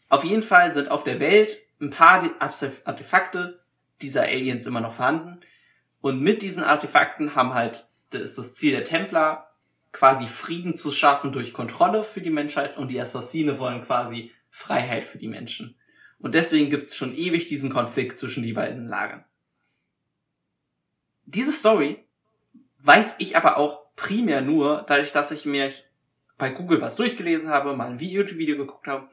Auf 0.09 0.23
jeden 0.23 0.43
Fall 0.43 0.69
sind 0.71 0.91
auf 0.91 1.03
der 1.03 1.19
Welt 1.19 1.57
ein 1.79 1.89
paar 1.89 2.23
Artefakte 2.39 3.60
dieser 4.03 4.23
Aliens 4.23 4.65
immer 4.65 4.81
noch 4.81 4.93
vorhanden. 4.93 5.41
Und 6.01 6.21
mit 6.21 6.41
diesen 6.41 6.63
Artefakten 6.63 7.35
haben 7.35 7.53
halt, 7.53 7.87
das 8.09 8.21
ist 8.21 8.37
das 8.37 8.53
Ziel 8.53 8.71
der 8.71 8.83
Templer, 8.83 9.51
quasi 9.91 10.27
Frieden 10.27 10.75
zu 10.75 10.91
schaffen 10.91 11.31
durch 11.31 11.53
Kontrolle 11.53 12.03
für 12.03 12.21
die 12.21 12.29
Menschheit 12.29 12.77
und 12.77 12.91
die 12.91 12.99
Assassine 12.99 13.59
wollen 13.59 13.83
quasi 13.85 14.31
Freiheit 14.49 15.03
für 15.03 15.17
die 15.17 15.27
Menschen. 15.27 15.77
Und 16.19 16.35
deswegen 16.35 16.69
gibt's 16.69 16.95
schon 16.95 17.15
ewig 17.15 17.45
diesen 17.45 17.69
Konflikt 17.69 18.17
zwischen 18.17 18.43
die 18.43 18.53
beiden 18.53 18.87
Lagern. 18.87 19.25
Diese 21.25 21.51
Story 21.51 22.03
weiß 22.79 23.15
ich 23.19 23.37
aber 23.37 23.57
auch 23.57 23.81
primär 23.95 24.41
nur, 24.41 24.83
dadurch, 24.87 25.11
dass 25.11 25.31
ich 25.31 25.45
mir 25.45 25.71
bei 26.37 26.49
Google 26.49 26.81
was 26.81 26.95
durchgelesen 26.95 27.49
habe, 27.49 27.75
mal 27.75 27.89
ein 27.89 27.99
YouTube-Video 27.99 28.57
geguckt 28.57 28.87
habe, 28.87 29.09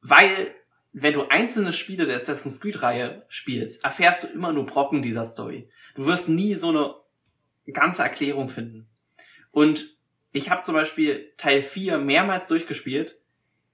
weil 0.00 0.54
wenn 0.98 1.12
du 1.12 1.28
einzelne 1.28 1.74
Spiele 1.74 2.06
der 2.06 2.16
Assassin's 2.16 2.58
Creed-Reihe 2.58 3.26
spielst, 3.28 3.84
erfährst 3.84 4.24
du 4.24 4.28
immer 4.28 4.54
nur 4.54 4.64
Brocken 4.64 5.02
dieser 5.02 5.26
Story. 5.26 5.68
Du 5.94 6.06
wirst 6.06 6.30
nie 6.30 6.54
so 6.54 6.70
eine 6.70 6.94
ganze 7.70 8.02
Erklärung 8.02 8.48
finden. 8.48 8.88
Und 9.50 9.94
ich 10.32 10.48
habe 10.48 10.62
zum 10.62 10.74
Beispiel 10.74 11.34
Teil 11.36 11.62
4 11.62 11.98
mehrmals 11.98 12.48
durchgespielt 12.48 13.20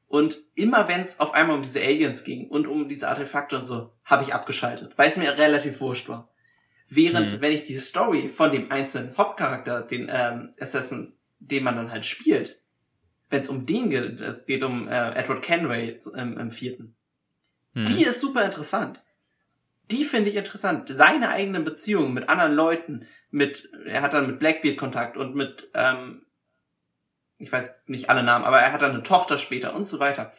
und 0.09 0.41
immer 0.57 0.89
wenn 0.89 1.01
es 1.01 1.20
auf 1.20 1.33
einmal 1.33 1.55
um 1.55 1.62
diese 1.62 1.81
Aliens 1.81 2.25
ging 2.25 2.49
und 2.49 2.66
um 2.66 2.89
diese 2.89 3.09
Artefakte 3.09 3.57
und 3.57 3.62
so, 3.62 3.93
habe 4.05 4.25
ich 4.25 4.35
abgeschaltet, 4.35 4.95
weil 4.97 5.07
es 5.07 5.16
mir 5.16 5.39
relativ 5.39 5.81
wurscht 5.81 6.09
war. 6.09 6.29
Während, 6.89 7.35
mhm. 7.35 7.41
wenn 7.41 7.53
ich 7.53 7.62
die 7.62 7.79
Story 7.79 8.29
von 8.29 8.51
dem 8.51 8.73
einzelnen 8.73 9.16
Hauptcharakter, 9.16 9.83
den 9.83 10.11
ähm, 10.12 10.55
Assassin, 10.59 11.12
den 11.39 11.62
man 11.62 11.77
dann 11.77 11.93
halt 11.93 12.05
spielt, 12.05 12.61
wenn 13.31 13.41
es 13.41 13.49
um 13.49 13.64
den 13.64 13.91
geht, 13.91 14.20
es 14.20 14.45
geht 14.45 14.64
um 14.64 14.89
äh, 14.89 15.11
Edward 15.14 15.43
Kenway 15.43 15.97
im, 16.16 16.37
im 16.37 16.51
vierten, 16.51 16.97
mhm. 17.75 17.85
die 17.87 18.05
ist 18.05 18.20
super 18.20 18.45
interessant. 18.45 19.03
Die 19.91 20.05
finde 20.05 20.31
ich 20.31 20.37
interessant. 20.37 20.89
Seine 20.89 21.29
eigenen 21.29 21.64
Beziehungen 21.64 22.14
mit 22.14 22.29
anderen 22.29 22.55
Leuten, 22.55 23.07
mit, 23.31 23.70
er 23.85 24.03
hat 24.03 24.14
dann 24.14 24.27
mit 24.27 24.39
Blackbeard 24.39 24.77
Kontakt 24.77 25.16
und 25.16 25.35
mit 25.35 25.70
ähm, 25.75 26.23
ich 27.43 27.51
weiß 27.51 27.85
nicht 27.89 28.09
alle 28.09 28.23
Namen, 28.23 28.45
aber 28.45 28.61
er 28.61 28.73
hat 28.73 28.83
dann 28.83 28.93
eine 28.93 29.03
Tochter 29.03 29.37
später 29.37 29.75
und 29.75 29.87
so 29.87 29.99
weiter. 29.99 30.33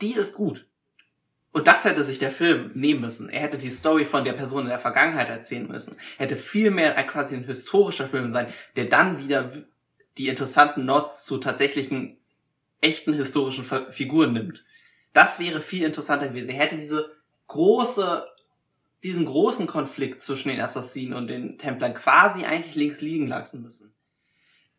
Die 0.00 0.12
ist 0.12 0.34
gut. 0.34 0.66
Und 1.50 1.66
das 1.66 1.84
hätte 1.84 2.04
sich 2.04 2.20
der 2.20 2.30
Film 2.30 2.70
nehmen 2.74 3.00
müssen. 3.00 3.28
Er 3.28 3.40
hätte 3.40 3.58
die 3.58 3.70
Story 3.70 4.04
von 4.04 4.22
der 4.22 4.34
Person 4.34 4.62
in 4.62 4.68
der 4.68 4.78
Vergangenheit 4.78 5.28
erzählen 5.28 5.66
müssen. 5.66 5.96
Hätte 6.16 6.36
viel 6.36 6.70
mehr 6.70 6.94
quasi 7.04 7.34
ein 7.34 7.44
historischer 7.44 8.06
Film 8.06 8.30
sein, 8.30 8.46
der 8.76 8.84
dann 8.84 9.18
wieder 9.18 9.50
die 10.18 10.28
interessanten 10.28 10.84
Nots 10.84 11.24
zu 11.24 11.38
tatsächlichen 11.38 12.16
echten 12.80 13.12
historischen 13.12 13.64
Figuren 13.90 14.34
nimmt. 14.34 14.64
Das 15.12 15.38
wäre 15.38 15.60
viel 15.60 15.84
interessanter 15.84 16.28
gewesen. 16.28 16.50
Er 16.50 16.58
hätte 16.58 16.76
diese 16.76 17.10
große, 17.46 18.26
diesen 19.02 19.26
großen 19.26 19.66
Konflikt 19.66 20.20
zwischen 20.20 20.48
den 20.48 20.60
Assassinen 20.60 21.14
und 21.14 21.28
den 21.28 21.58
Templern 21.58 21.94
quasi 21.94 22.44
eigentlich 22.44 22.74
links 22.74 23.00
liegen 23.00 23.26
lassen 23.26 23.62
müssen. 23.62 23.94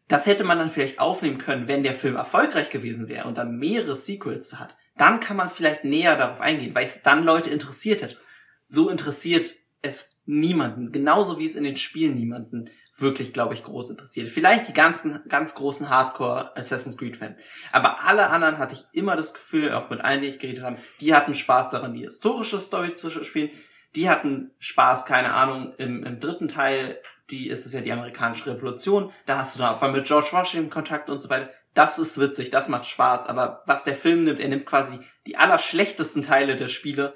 Das 0.07 0.25
hätte 0.25 0.43
man 0.43 0.57
dann 0.57 0.71
vielleicht 0.71 0.99
aufnehmen 0.99 1.38
können, 1.38 1.67
wenn 1.67 1.84
der 1.84 1.93
Film 1.93 2.15
erfolgreich 2.15 2.71
gewesen 2.71 3.07
wäre 3.09 3.27
und 3.27 3.38
dann 3.38 3.57
mehrere 3.57 3.95
Sequels 3.95 4.59
hat. 4.59 4.75
Dann 4.97 5.19
kann 5.19 5.38
man 5.38 5.49
vielleicht 5.49 5.84
näher 5.84 6.15
darauf 6.15 6.41
eingehen, 6.41 6.73
weil 6.73 6.86
es 6.86 7.03
dann 7.03 7.23
Leute 7.23 7.51
interessiert 7.51 8.01
hätte. 8.01 8.17
So 8.63 8.89
interessiert 8.89 9.55
es 9.82 10.09
niemanden. 10.25 10.91
Genauso 10.91 11.38
wie 11.39 11.45
es 11.45 11.55
in 11.55 11.63
den 11.63 11.77
Spielen 11.77 12.15
niemanden 12.15 12.69
wirklich, 13.02 13.34
glaube 13.34 13.54
ich, 13.54 13.64
groß 13.64 13.91
interessiert. 13.91 14.30
Vielleicht 14.30 14.68
die 14.68 14.74
ganzen, 14.74 15.22
ganz 15.28 15.56
großen 15.56 15.89
Hardcore 15.89 16.56
Assassin's 16.58 16.97
Creed 16.97 17.18
Fan. 17.18 17.36
Aber 17.72 18.04
alle 18.04 18.30
anderen 18.30 18.58
hatte 18.58 18.76
ich 18.76 18.86
immer 18.93 19.16
das 19.16 19.34
Gefühl, 19.34 19.74
auch 19.74 19.89
mit 19.89 20.02
allen, 20.02 20.22
die 20.22 20.28
ich 20.28 20.39
geredet 20.39 20.64
habe, 20.64 20.78
die 21.02 21.14
hatten 21.14 21.34
Spaß 21.34 21.70
daran, 21.70 21.93
die 21.93 22.04
historische 22.04 22.60
Story 22.60 22.93
zu 22.93 23.10
spielen. 23.24 23.50
Die 23.95 24.10
hatten 24.10 24.52
Spaß, 24.60 25.06
keine 25.06 25.34
Ahnung, 25.34 25.74
im, 25.78 26.04
im 26.04 26.20
dritten 26.20 26.47
Teil 26.47 27.00
die 27.32 27.47
ist 27.47 27.66
es 27.66 27.74
ja 27.74 27.82
die 27.82 27.91
amerikanische 27.91 28.47
Revolution. 28.47 29.12
Da 29.26 29.38
hast 29.38 29.56
du 29.56 29.60
dann 29.60 29.70
auf 29.70 29.82
einmal 29.82 30.00
mit 30.00 30.08
George 30.08 30.30
Washington 30.32 30.70
Kontakt 30.70 31.10
und 31.10 31.20
so 31.20 31.30
weiter. 31.30 31.52
Das 31.74 32.00
ist 32.00 32.20
witzig, 32.20 32.50
das 32.50 32.70
macht 32.70 32.86
Spaß. 32.86 33.28
Aber 33.28 33.64
was 33.66 33.84
der 33.84 33.95
Film 33.95 34.24
nimmt, 34.24 34.39
er 34.39 34.50
nimmt 34.50 34.66
quasi 34.66 35.00
die 35.28 35.38
allerschlechtesten 35.38 36.24
Teile 36.24 36.56
der 36.56 36.68
Spiele 36.68 37.14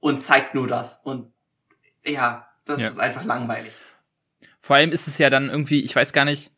und 0.00 0.20
zeigt 0.20 0.54
nur 0.54 0.66
das. 0.66 1.00
Und 1.04 1.32
ja, 2.04 2.48
das 2.64 2.80
ja. 2.80 2.88
ist 2.88 2.98
einfach 2.98 3.24
langweilig. 3.24 3.72
Vor 4.62 4.76
allem 4.76 4.92
ist 4.92 5.08
es 5.08 5.18
ja 5.18 5.28
dann 5.28 5.50
irgendwie, 5.50 5.82
ich 5.82 5.94
weiß 5.94 6.12
gar 6.12 6.24
nicht, 6.24 6.52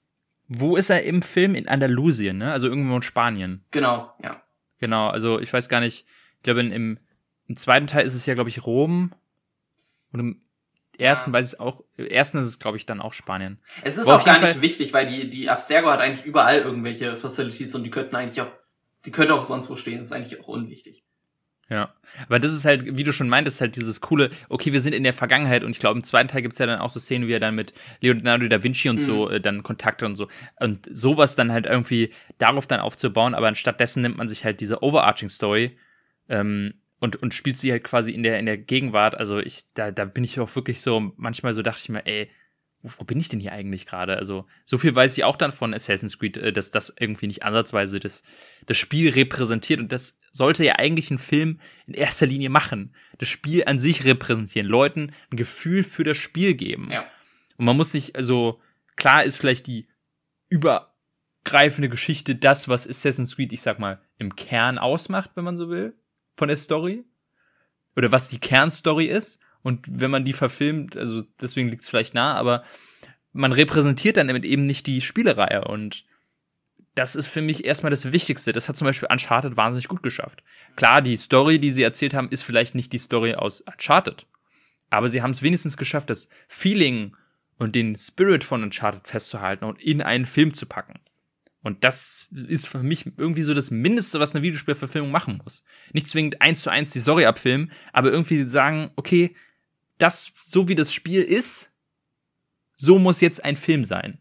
wo 0.46 0.76
ist 0.76 0.90
er 0.90 1.02
im 1.05 1.22
Film? 1.22 1.55
In 1.55 1.68
Andalusien, 1.68 2.36
ne? 2.36 2.52
Also 2.52 2.68
irgendwo 2.68 2.94
in 2.94 3.02
Spanien. 3.02 3.64
Genau, 3.70 4.12
ja. 4.22 4.42
Genau, 4.78 5.09
also 5.09 5.40
ich 5.40 5.50
weiß 5.50 5.70
gar 5.70 5.80
nicht, 5.80 6.07
ich 6.36 6.42
glaube, 6.42 6.61
im, 6.61 6.98
im 7.46 7.57
zweiten 7.57 7.86
Teil 7.86 8.05
ist 8.05 8.14
es 8.14 8.26
ja, 8.26 8.34
glaube 8.34 8.50
ich, 8.50 8.66
Rom. 8.66 9.12
Und 10.12 10.20
im 10.20 10.42
ersten 10.98 11.30
ja. 11.30 11.38
weiß 11.38 11.55
ich 11.55 11.61
auch, 11.61 11.82
ersten 11.96 12.38
ist 12.38 12.46
es, 12.46 12.59
glaube 12.59 12.76
ich, 12.76 12.84
dann 12.84 13.00
auch 13.00 13.14
Spanien. 13.14 13.59
Es 13.82 13.96
ist 13.96 14.09
auch 14.09 14.24
gar 14.24 14.38
nicht 14.38 14.52
Fall 14.52 14.62
wichtig, 14.62 14.92
weil 14.92 15.07
die, 15.07 15.30
die 15.30 15.48
Abstergo 15.48 15.90
hat 15.90 16.00
eigentlich 16.00 16.26
überall 16.26 16.59
irgendwelche 16.59 17.16
Facilities 17.16 17.74
und 17.74 17.84
die 17.84 17.90
könnten 17.90 18.14
eigentlich 18.14 18.42
auch, 18.42 18.52
die 19.07 19.12
könnte 19.12 19.34
auch 19.34 19.44
sonst 19.44 19.70
wo 19.70 19.76
stehen, 19.76 19.98
das 19.98 20.09
ist 20.09 20.12
eigentlich 20.12 20.38
auch 20.40 20.48
unwichtig. 20.48 21.05
Ja, 21.70 21.94
aber 22.26 22.38
das 22.38 22.52
ist 22.52 22.66
halt, 22.66 22.96
wie 22.96 23.04
du 23.04 23.12
schon 23.12 23.28
meintest, 23.28 23.60
halt 23.60 23.76
dieses 23.76 24.02
coole, 24.02 24.30
okay, 24.50 24.72
wir 24.72 24.80
sind 24.80 24.92
in 24.92 25.02
der 25.02 25.14
Vergangenheit 25.14 25.64
und 25.64 25.70
ich 25.70 25.78
glaube, 25.78 25.98
im 25.98 26.04
zweiten 26.04 26.28
Teil 26.28 26.42
gibt's 26.42 26.58
ja 26.58 26.66
dann 26.66 26.78
auch 26.78 26.90
so 26.90 27.00
Szenen, 27.00 27.26
wie 27.26 27.32
er 27.32 27.40
dann 27.40 27.54
mit 27.54 27.72
Leonardo 28.00 28.46
da 28.48 28.62
Vinci 28.62 28.90
und 28.90 29.00
mhm. 29.00 29.04
so 29.04 29.30
äh, 29.30 29.40
dann 29.40 29.62
Kontakte 29.62 30.04
und 30.04 30.14
so. 30.14 30.28
Und 30.60 30.88
sowas 30.92 31.36
dann 31.36 31.52
halt 31.52 31.64
irgendwie 31.64 32.12
darauf 32.36 32.66
dann 32.66 32.80
aufzubauen, 32.80 33.34
aber 33.34 33.48
anstattdessen 33.48 34.02
nimmt 34.02 34.18
man 34.18 34.28
sich 34.28 34.44
halt 34.44 34.60
diese 34.60 34.82
Overarching 34.82 35.30
Story 35.30 35.78
ähm, 36.28 36.74
und, 37.00 37.16
und 37.16 37.32
spielt 37.32 37.56
sie 37.56 37.72
halt 37.72 37.84
quasi 37.84 38.12
in 38.12 38.22
der, 38.22 38.38
in 38.38 38.46
der 38.46 38.58
Gegenwart. 38.58 39.16
Also 39.16 39.38
ich, 39.38 39.62
da, 39.72 39.90
da 39.90 40.04
bin 40.04 40.22
ich 40.22 40.38
auch 40.40 40.54
wirklich 40.56 40.82
so, 40.82 41.12
manchmal 41.16 41.54
so 41.54 41.62
dachte 41.62 41.80
ich 41.82 41.88
mir, 41.88 42.06
ey, 42.06 42.30
wo, 42.85 42.91
wo 42.99 43.05
bin 43.05 43.18
ich 43.18 43.28
denn 43.28 43.41
hier 43.41 43.53
eigentlich 43.53 43.87
gerade? 43.87 44.16
Also, 44.18 44.47
so 44.64 44.78
viel 44.78 44.95
weiß 44.95 45.16
ich 45.16 45.24
auch 45.24 45.37
dann 45.37 45.51
von 45.51 45.72
Assassin's 45.74 46.18
Creed, 46.18 46.37
äh, 46.37 46.53
dass 46.53 46.70
das 46.70 46.95
irgendwie 46.99 47.26
nicht 47.26 47.43
ansatzweise 47.43 47.99
das, 47.99 48.22
das 48.66 48.76
Spiel 48.76 49.11
repräsentiert. 49.11 49.80
Und 49.80 49.91
das 49.91 50.20
sollte 50.30 50.64
ja 50.64 50.74
eigentlich 50.74 51.11
ein 51.11 51.18
Film 51.18 51.61
in 51.87 51.95
erster 51.95 52.26
Linie 52.26 52.51
machen. 52.51 52.95
Das 53.18 53.28
Spiel 53.28 53.64
an 53.64 53.78
sich 53.78 54.05
repräsentieren, 54.05 54.68
Leuten 54.68 55.12
ein 55.30 55.37
Gefühl 55.37 55.82
für 55.82 56.05
das 56.05 56.18
Spiel 56.18 56.55
geben. 56.55 56.91
Ja. 56.93 57.05
Und 57.57 57.64
man 57.64 57.76
muss 57.76 57.93
sich, 57.93 58.14
also, 58.14 58.61
klar 58.97 59.24
ist 59.24 59.39
vielleicht 59.39 59.66
die 59.66 59.89
übergreifende 60.49 61.89
Geschichte 61.89 62.37
das, 62.37 62.68
was 62.68 62.87
Assassin's 62.87 63.37
Creed, 63.37 63.53
ich 63.53 63.62
sag 63.62 63.78
mal, 63.78 64.01
im 64.18 64.37
Kern 64.37 64.78
ausmacht, 64.78 65.30
wenn 65.35 65.45
man 65.45 65.57
so 65.57 65.70
will 65.70 65.97
von 66.37 66.49
der 66.49 66.57
Story 66.59 67.05
oder 67.97 68.12
was 68.12 68.28
die 68.28 68.39
Kernstory 68.39 69.07
ist. 69.07 69.41
Und 69.64 69.86
wenn 69.88 70.10
man 70.10 70.24
die 70.24 70.34
verfilmt, 70.34 70.94
also 70.96 71.24
deswegen 71.40 71.70
liegt 71.70 71.82
es 71.82 71.88
vielleicht 71.88 72.12
nah, 72.12 72.34
aber 72.34 72.62
man 73.32 73.50
repräsentiert 73.50 74.18
dann 74.18 74.28
eben 74.44 74.66
nicht 74.66 74.86
die 74.86 75.00
Spielereihe. 75.00 75.64
Und 75.64 76.04
das 76.94 77.16
ist 77.16 77.28
für 77.28 77.40
mich 77.40 77.64
erstmal 77.64 77.88
das 77.88 78.12
Wichtigste. 78.12 78.52
Das 78.52 78.68
hat 78.68 78.76
zum 78.76 78.86
Beispiel 78.86 79.08
Uncharted 79.10 79.56
wahnsinnig 79.56 79.88
gut 79.88 80.02
geschafft. 80.02 80.44
Klar, 80.76 81.00
die 81.00 81.16
Story, 81.16 81.58
die 81.58 81.70
sie 81.70 81.82
erzählt 81.82 82.12
haben, 82.12 82.28
ist 82.28 82.42
vielleicht 82.42 82.74
nicht 82.74 82.92
die 82.92 82.98
Story 82.98 83.34
aus 83.34 83.62
Uncharted. 83.62 84.26
Aber 84.90 85.08
sie 85.08 85.22
haben 85.22 85.30
es 85.30 85.42
wenigstens 85.42 85.78
geschafft, 85.78 86.10
das 86.10 86.28
Feeling 86.46 87.16
und 87.58 87.74
den 87.74 87.96
Spirit 87.96 88.44
von 88.44 88.62
Uncharted 88.62 89.08
festzuhalten 89.08 89.64
und 89.64 89.80
in 89.80 90.02
einen 90.02 90.26
Film 90.26 90.52
zu 90.52 90.66
packen. 90.66 91.00
Und 91.62 91.82
das 91.84 92.28
ist 92.46 92.68
für 92.68 92.82
mich 92.82 93.06
irgendwie 93.16 93.42
so 93.42 93.54
das 93.54 93.70
Mindeste, 93.70 94.20
was 94.20 94.34
eine 94.34 94.42
Videospielverfilmung 94.42 95.10
machen 95.10 95.40
muss. 95.42 95.64
Nicht 95.94 96.06
zwingend 96.06 96.42
eins 96.42 96.60
zu 96.60 96.68
eins 96.68 96.90
die 96.90 97.00
Story 97.00 97.24
abfilmen, 97.24 97.72
aber 97.94 98.12
irgendwie 98.12 98.46
sagen, 98.46 98.90
okay, 98.96 99.34
das, 99.99 100.32
so 100.47 100.68
wie 100.68 100.74
das 100.74 100.92
Spiel 100.92 101.22
ist, 101.22 101.72
so 102.76 102.99
muss 102.99 103.20
jetzt 103.20 103.45
ein 103.45 103.57
Film 103.57 103.84
sein. 103.84 104.18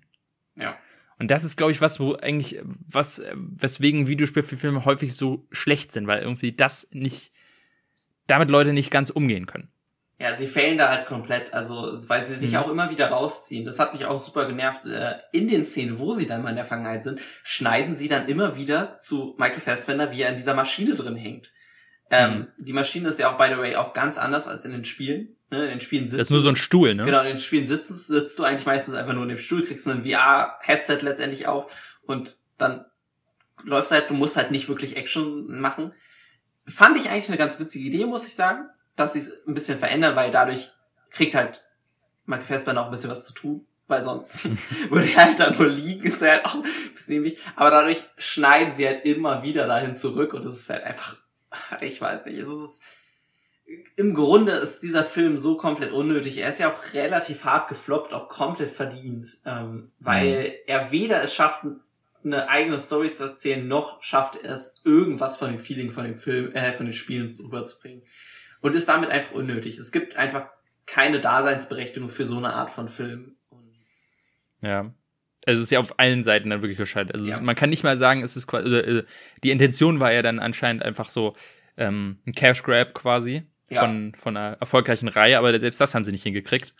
Ja. 0.55 0.78
Und 1.19 1.32
das 1.32 1.43
ist, 1.43 1.55
glaube 1.55 1.71
ich, 1.71 1.82
was, 1.82 1.99
wo 1.99 2.15
eigentlich, 2.15 2.59
was, 2.63 3.21
weswegen 3.34 4.07
Videospielfilme 4.07 4.86
häufig 4.86 5.15
so 5.15 5.47
schlecht 5.51 5.91
sind, 5.91 6.07
weil 6.07 6.21
irgendwie 6.21 6.51
das 6.51 6.89
nicht, 6.91 7.32
damit 8.28 8.49
Leute 8.49 8.74
nicht 8.74 8.91
ganz 8.91 9.09
umgehen 9.09 9.45
können. 9.45 9.69
Ja, 10.19 10.34
sie 10.34 10.47
fehlen 10.47 10.78
da 10.78 10.89
halt 10.89 11.05
komplett, 11.05 11.53
also 11.53 11.91
weil 12.07 12.24
sie 12.24 12.36
sich 12.36 12.51
mhm. 12.51 12.57
auch 12.57 12.69
immer 12.69 12.89
wieder 12.89 13.09
rausziehen. 13.09 13.65
Das 13.65 13.80
hat 13.80 13.93
mich 13.93 14.05
auch 14.05 14.17
super 14.17 14.45
genervt. 14.45 14.86
Äh, 14.86 15.15
in 15.34 15.49
den 15.49 15.65
Szenen, 15.65 15.99
wo 15.99 16.13
sie 16.13 16.28
dann 16.28 16.43
mal 16.43 16.49
in 16.51 16.55
der 16.55 16.65
Vergangenheit 16.65 17.03
sind, 17.03 17.19
schneiden 17.43 17.95
sie 17.95 18.07
dann 18.07 18.28
immer 18.28 18.55
wieder 18.55 18.95
zu 18.95 19.36
Michael 19.38 19.59
Fassbender, 19.59 20.11
wie 20.11 20.21
er 20.21 20.30
in 20.30 20.38
dieser 20.38 20.53
Maschine 20.53 20.95
drin 20.95 21.15
hängt. 21.15 21.51
Ähm, 22.09 22.32
mhm. 22.32 22.47
Die 22.57 22.74
Maschine 22.74 23.09
ist 23.09 23.19
ja 23.19 23.34
auch, 23.34 23.38
by 23.38 23.47
the 23.49 23.57
way, 23.57 23.76
auch 23.76 23.93
ganz 23.93 24.17
anders 24.17 24.47
als 24.47 24.65
in 24.65 24.71
den 24.71 24.86
Spielen. 24.86 25.36
Ne? 25.53 25.63
In 25.63 25.69
den 25.69 25.81
Spielen 25.81 26.07
sitzen. 26.07 26.17
Das 26.17 26.27
ist 26.27 26.31
nur 26.31 26.41
so 26.41 26.49
ein 26.49 26.55
Stuhl, 26.55 26.95
ne? 26.95 27.03
Genau, 27.03 27.21
in 27.21 27.27
den 27.27 27.37
Spielen 27.37 27.65
sitzen, 27.65 27.95
sitzt 27.95 28.37
du 28.37 28.43
eigentlich 28.43 28.65
meistens 28.65 28.95
einfach 28.95 29.13
nur 29.13 29.23
in 29.23 29.29
dem 29.29 29.37
Stuhl, 29.37 29.63
kriegst 29.63 29.87
ein 29.87 30.03
VR-Headset 30.03 30.99
letztendlich 31.01 31.47
auch 31.47 31.69
und 32.01 32.37
dann 32.57 32.85
läufst 33.63 33.91
halt, 33.91 34.09
du 34.09 34.13
musst 34.13 34.35
halt 34.35 34.51
nicht 34.51 34.67
wirklich 34.67 34.97
Action 34.97 35.59
machen. 35.59 35.93
Fand 36.67 36.97
ich 36.97 37.09
eigentlich 37.09 37.29
eine 37.29 37.37
ganz 37.37 37.59
witzige 37.59 37.85
Idee, 37.85 38.05
muss 38.05 38.25
ich 38.25 38.35
sagen 38.35 38.67
dass 38.95 39.13
sie 39.13 39.19
es 39.19 39.47
ein 39.47 39.53
bisschen 39.53 39.79
verändern, 39.79 40.15
weil 40.15 40.31
dadurch 40.31 40.71
kriegt 41.09 41.35
halt 41.35 41.63
Michael 42.25 42.45
Fassbender 42.45 42.81
auch 42.81 42.85
ein 42.85 42.91
bisschen 42.91 43.09
was 43.09 43.25
zu 43.25 43.33
tun, 43.33 43.65
weil 43.87 44.03
sonst 44.03 44.43
würde 44.89 45.09
er 45.09 45.25
halt 45.25 45.39
da 45.39 45.51
nur 45.51 45.67
liegen, 45.67 46.03
ist 46.03 46.21
halt 46.21 46.45
auch 46.45 46.55
ein 46.55 46.93
bisschen 46.93 47.17
ähnlich. 47.17 47.39
Aber 47.55 47.71
dadurch 47.71 48.03
schneiden 48.17 48.73
sie 48.73 48.85
halt 48.85 49.05
immer 49.05 49.43
wieder 49.43 49.67
dahin 49.67 49.95
zurück 49.95 50.33
und 50.33 50.45
es 50.45 50.59
ist 50.59 50.69
halt 50.69 50.83
einfach, 50.83 51.17
ich 51.81 51.99
weiß 51.99 52.25
nicht, 52.25 52.37
es 52.37 52.49
ist, 52.49 52.83
im 53.95 54.13
Grunde 54.13 54.53
ist 54.53 54.82
dieser 54.82 55.03
Film 55.03 55.38
so 55.38 55.57
komplett 55.57 55.91
unnötig. 55.91 56.38
Er 56.39 56.49
ist 56.49 56.59
ja 56.59 56.69
auch 56.69 56.93
relativ 56.93 57.45
hart 57.45 57.67
gefloppt, 57.67 58.13
auch 58.13 58.28
komplett 58.28 58.69
verdient, 58.69 59.39
ähm, 59.45 59.91
weil 59.99 60.41
mhm. 60.41 60.53
er 60.67 60.91
weder 60.91 61.21
es 61.21 61.34
schafft, 61.34 61.65
eine 62.24 62.49
eigene 62.49 62.80
Story 62.80 63.11
zu 63.11 63.26
erzählen, 63.26 63.67
noch 63.67 64.01
schafft 64.01 64.43
er 64.43 64.53
es, 64.53 64.76
irgendwas 64.86 65.36
von 65.36 65.51
dem 65.51 65.59
Feeling 65.59 65.91
von 65.91 66.05
dem 66.05 66.15
Film, 66.15 66.51
äh, 66.53 66.71
von 66.71 66.86
den 66.86 66.93
Spielen 66.93 67.36
rüberzubringen 67.38 68.03
und 68.61 68.76
ist 68.76 68.88
damit 68.88 69.09
einfach 69.09 69.36
unnötig. 69.36 69.78
Es 69.78 69.91
gibt 69.91 70.15
einfach 70.15 70.47
keine 70.86 71.19
Daseinsberechtigung 71.19 72.09
für 72.09 72.26
so 72.26 72.38
eine 72.38 72.53
Art 72.53 72.69
von 72.69 72.88
Film. 72.88 73.36
ja. 74.61 74.93
Also 75.45 75.59
es 75.59 75.65
ist 75.65 75.71
ja 75.71 75.82
auf 75.82 75.99
allen 75.99 76.24
Seiten 76.24 76.49
dann 76.49 76.61
wirklich 76.61 76.78
gescheitert. 76.78 77.15
Also 77.15 77.28
ja. 77.28 77.36
es, 77.36 77.41
man 77.41 77.55
kann 77.55 77.69
nicht 77.69 77.84
mal 77.84 77.97
sagen, 77.97 78.24
es 78.24 78.38
ist 78.38 78.47
quasi, 78.47 78.69
äh, 78.69 79.03
die 79.43 79.51
Intention 79.51 79.99
war 79.99 80.13
ja 80.13 80.21
dann 80.21 80.39
anscheinend 80.39 80.84
einfach 80.84 81.09
so 81.09 81.36
ähm, 81.76 82.19
ein 82.26 82.32
Cash 82.32 82.63
Grab 82.63 82.93
quasi 82.93 83.43
ja. 83.70 83.82
von, 83.82 84.14
von 84.18 84.38
einer 84.38 84.57
erfolgreichen 84.59 85.07
Reihe, 85.07 85.38
aber 85.38 85.59
selbst 85.59 85.82
das 85.82 85.95
haben 85.95 86.03
sie 86.03 86.11
nicht 86.11 86.24
hingekriegt. 86.24 86.74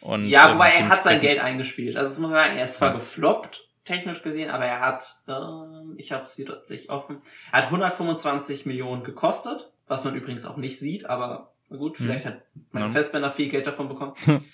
Und, 0.00 0.26
ja, 0.26 0.54
wobei 0.54 0.72
ähm, 0.72 0.84
er 0.84 0.88
hat 0.88 1.04
sein 1.04 1.20
Geld 1.20 1.40
eingespielt. 1.40 1.96
Also 1.96 2.10
es 2.10 2.18
muss 2.18 2.30
man 2.30 2.44
sagen, 2.44 2.56
er 2.56 2.64
ist 2.64 2.76
zwar 2.76 2.88
ja. 2.88 2.94
gefloppt, 2.94 3.68
technisch 3.84 4.22
gesehen, 4.22 4.50
aber 4.50 4.64
er 4.64 4.80
hat, 4.80 5.18
ähm, 5.28 5.94
ich 5.98 6.12
habe 6.12 6.22
es 6.22 6.34
hier 6.34 6.46
tatsächlich 6.46 6.90
offen, 6.90 7.20
er 7.52 7.58
hat 7.58 7.66
125 7.66 8.64
Millionen 8.66 9.04
gekostet 9.04 9.70
was 9.90 10.04
man 10.04 10.14
übrigens 10.14 10.46
auch 10.46 10.56
nicht 10.56 10.78
sieht, 10.78 11.04
aber 11.06 11.52
gut, 11.68 11.98
hm. 11.98 12.06
vielleicht 12.06 12.24
hm. 12.24 12.32
hat 12.32 12.42
mein 12.70 12.84
ja. 12.84 12.88
Festbänder 12.88 13.30
viel 13.30 13.48
Geld 13.48 13.66
davon 13.66 13.88
bekommen. 13.88 14.14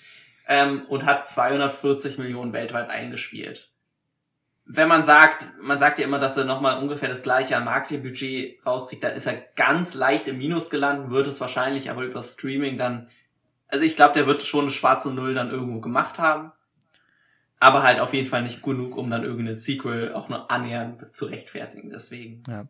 ähm, 0.47 0.83
und 0.89 1.05
hat 1.05 1.27
240 1.27 2.17
Millionen 2.17 2.53
weltweit 2.53 2.89
eingespielt. 2.89 3.71
Wenn 4.69 4.89
man 4.89 5.03
sagt, 5.05 5.47
man 5.61 5.79
sagt 5.79 5.97
ja 5.97 6.05
immer, 6.05 6.19
dass 6.19 6.35
er 6.35 6.43
nochmal 6.43 6.77
ungefähr 6.79 7.07
das 7.07 7.23
gleiche 7.23 7.55
an 7.55 7.63
Marketingbudget 7.63 8.65
rauskriegt, 8.65 9.03
dann 9.03 9.13
ist 9.13 9.25
er 9.25 9.35
ganz 9.55 9.93
leicht 9.93 10.27
im 10.27 10.37
Minus 10.37 10.69
gelandet, 10.69 11.09
wird 11.09 11.27
es 11.27 11.39
wahrscheinlich 11.39 11.89
aber 11.89 12.03
über 12.03 12.21
Streaming 12.21 12.77
dann, 12.77 13.07
also 13.69 13.85
ich 13.85 13.95
glaube, 13.95 14.13
der 14.13 14.27
wird 14.27 14.43
schon 14.43 14.65
eine 14.65 14.71
schwarze 14.71 15.11
Null 15.11 15.33
dann 15.33 15.49
irgendwo 15.49 15.79
gemacht 15.79 16.19
haben. 16.19 16.51
Aber 17.59 17.81
halt 17.81 17.99
auf 17.99 18.13
jeden 18.13 18.27
Fall 18.27 18.43
nicht 18.43 18.61
genug, 18.61 18.97
um 18.97 19.09
dann 19.09 19.23
irgendeine 19.23 19.55
Sequel 19.55 20.13
auch 20.13 20.29
nur 20.29 20.51
annähernd 20.51 21.11
zu 21.13 21.25
rechtfertigen. 21.25 21.89
Deswegen. 21.89 22.43
Ja. 22.47 22.67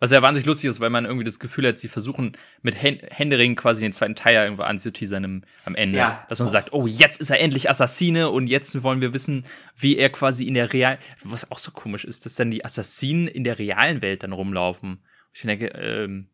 Was 0.00 0.12
ja 0.12 0.22
wahnsinnig 0.22 0.46
lustig 0.46 0.70
ist, 0.70 0.78
weil 0.78 0.90
man 0.90 1.06
irgendwie 1.06 1.24
das 1.24 1.40
Gefühl 1.40 1.66
hat, 1.66 1.78
sie 1.78 1.88
versuchen 1.88 2.36
mit 2.62 2.80
Händering 2.80 3.56
quasi 3.56 3.80
den 3.80 3.92
zweiten 3.92 4.14
Teil 4.14 4.36
irgendwo 4.44 4.62
anzuteasern 4.62 5.24
im, 5.24 5.42
am 5.64 5.74
Ende. 5.74 5.98
Ja. 5.98 6.24
Dass 6.28 6.38
man 6.38 6.48
sagt, 6.48 6.72
oh, 6.72 6.86
jetzt 6.86 7.20
ist 7.20 7.30
er 7.30 7.40
endlich 7.40 7.68
Assassine 7.68 8.30
und 8.30 8.46
jetzt 8.46 8.80
wollen 8.84 9.00
wir 9.00 9.12
wissen, 9.12 9.44
wie 9.76 9.96
er 9.96 10.10
quasi 10.10 10.46
in 10.46 10.54
der 10.54 10.72
realen, 10.72 10.98
was 11.24 11.50
auch 11.50 11.58
so 11.58 11.72
komisch 11.72 12.04
ist, 12.04 12.26
dass 12.26 12.36
dann 12.36 12.52
die 12.52 12.64
Assassinen 12.64 13.26
in 13.26 13.42
der 13.42 13.58
realen 13.58 14.00
Welt 14.00 14.22
dann 14.22 14.32
rumlaufen. 14.32 15.02
Ich 15.32 15.42
denke, 15.42 15.66
ähm, 15.66 16.28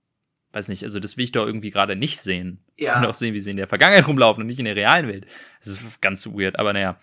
weiß 0.53 0.69
nicht, 0.69 0.83
also 0.83 1.01
das 1.01 1.17
will 1.17 1.25
ich 1.25 1.33
doch 1.33 1.47
irgendwie 1.47 1.71
gerade 1.71 1.97
nicht 1.97 2.21
sehen. 2.21 2.63
Ja. 2.77 2.97
Ich 2.97 3.01
will 3.01 3.09
auch 3.09 3.15
sehen, 3.15 3.33
wie 3.33 3.41
sie 3.41 3.51
in 3.51 3.57
der 3.57 3.67
Vergangenheit 3.67 4.07
rumlaufen 4.07 4.43
und 4.43 4.47
nicht 4.47 4.59
in 4.59 4.67
der 4.67 4.77
realen 4.77 5.09
Welt. 5.09 5.27
Das 5.61 5.69
ist 5.69 6.03
ganz 6.03 6.27
weird, 6.27 6.59
aber 6.59 6.75
naja. 6.75 6.99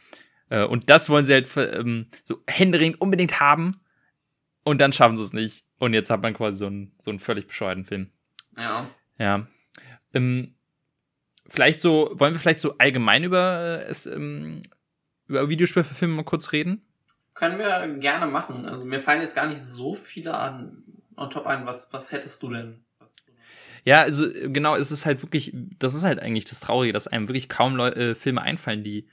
Äh, 0.49 0.65
und 0.65 0.91
das 0.91 1.09
wollen 1.09 1.25
sie 1.25 1.33
halt 1.33 1.49
ähm, 1.57 2.05
so 2.23 2.43
Händering 2.47 2.93
unbedingt 2.95 3.39
haben 3.39 3.80
und 4.63 4.79
dann 4.79 4.93
schaffen 4.93 5.17
sie 5.17 5.23
es 5.23 5.33
nicht. 5.33 5.65
Und 5.77 5.93
jetzt 5.93 6.09
hat 6.09 6.21
man 6.21 6.33
quasi 6.33 6.59
so 6.59 6.67
einen, 6.67 6.91
so 7.01 7.11
einen 7.11 7.19
völlig 7.19 7.47
bescheuerten 7.47 7.85
Film. 7.85 8.11
Ja. 8.57 8.85
Ja. 9.17 9.47
Ähm, 10.13 10.55
vielleicht 11.47 11.79
so, 11.79 12.11
wollen 12.15 12.33
wir 12.33 12.39
vielleicht 12.39 12.59
so 12.59 12.77
allgemein 12.77 13.23
über 13.23 13.81
äh, 13.81 13.89
es, 13.89 14.05
ähm, 14.05 14.61
über 15.27 15.49
Videospielfilme 15.49 16.15
mal 16.15 16.23
kurz 16.23 16.51
reden? 16.51 16.85
Können 17.33 17.57
wir 17.57 17.87
gerne 17.99 18.27
machen. 18.27 18.65
Also 18.65 18.85
mir 18.85 18.99
fallen 18.99 19.21
jetzt 19.21 19.35
gar 19.35 19.47
nicht 19.47 19.61
so 19.61 19.95
viele 19.95 20.35
an 20.35 20.83
on 21.15 21.29
top 21.29 21.47
ein. 21.47 21.65
Was, 21.65 21.91
was 21.93 22.11
hättest 22.11 22.43
du 22.43 22.49
denn? 22.49 22.83
Ja, 23.83 24.01
also 24.01 24.29
genau, 24.31 24.75
es 24.75 24.91
ist 24.91 25.07
halt 25.07 25.23
wirklich, 25.23 25.51
das 25.79 25.95
ist 25.95 26.03
halt 26.03 26.19
eigentlich 26.19 26.45
das 26.45 26.59
Traurige, 26.59 26.93
dass 26.93 27.07
einem 27.07 27.27
wirklich 27.27 27.49
kaum 27.49 27.75
Leu 27.75 27.87
äh, 27.87 28.15
Filme 28.15 28.41
einfallen, 28.41 28.83
die 28.83 29.07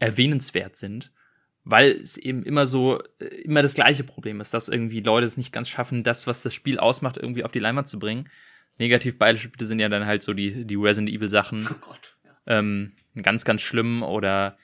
erwähnenswert 0.00 0.76
sind 0.76 1.12
weil 1.64 1.90
es 1.92 2.16
eben 2.16 2.42
immer 2.42 2.66
so, 2.66 3.00
äh, 3.18 3.24
immer 3.42 3.62
das 3.62 3.74
gleiche 3.74 4.04
Problem 4.04 4.40
ist, 4.40 4.54
dass 4.54 4.68
irgendwie 4.68 5.00
Leute 5.00 5.26
es 5.26 5.36
nicht 5.36 5.52
ganz 5.52 5.68
schaffen, 5.68 6.02
das, 6.02 6.26
was 6.26 6.42
das 6.42 6.54
Spiel 6.54 6.78
ausmacht, 6.78 7.16
irgendwie 7.16 7.44
auf 7.44 7.52
die 7.52 7.58
Leinwand 7.58 7.88
zu 7.88 7.98
bringen. 7.98 8.28
Negativbeispiele 8.78 9.66
sind 9.66 9.78
ja 9.78 9.88
dann 9.88 10.06
halt 10.06 10.22
so 10.22 10.32
die, 10.32 10.64
die 10.64 10.76
Resident 10.76 11.10
Evil 11.10 11.28
Sachen. 11.28 11.68
Oh 11.70 11.74
Gott. 11.80 12.16
Ja. 12.24 12.58
Ähm, 12.58 12.92
ganz, 13.22 13.44
ganz 13.44 13.60
schlimm 13.60 14.02
oder 14.02 14.56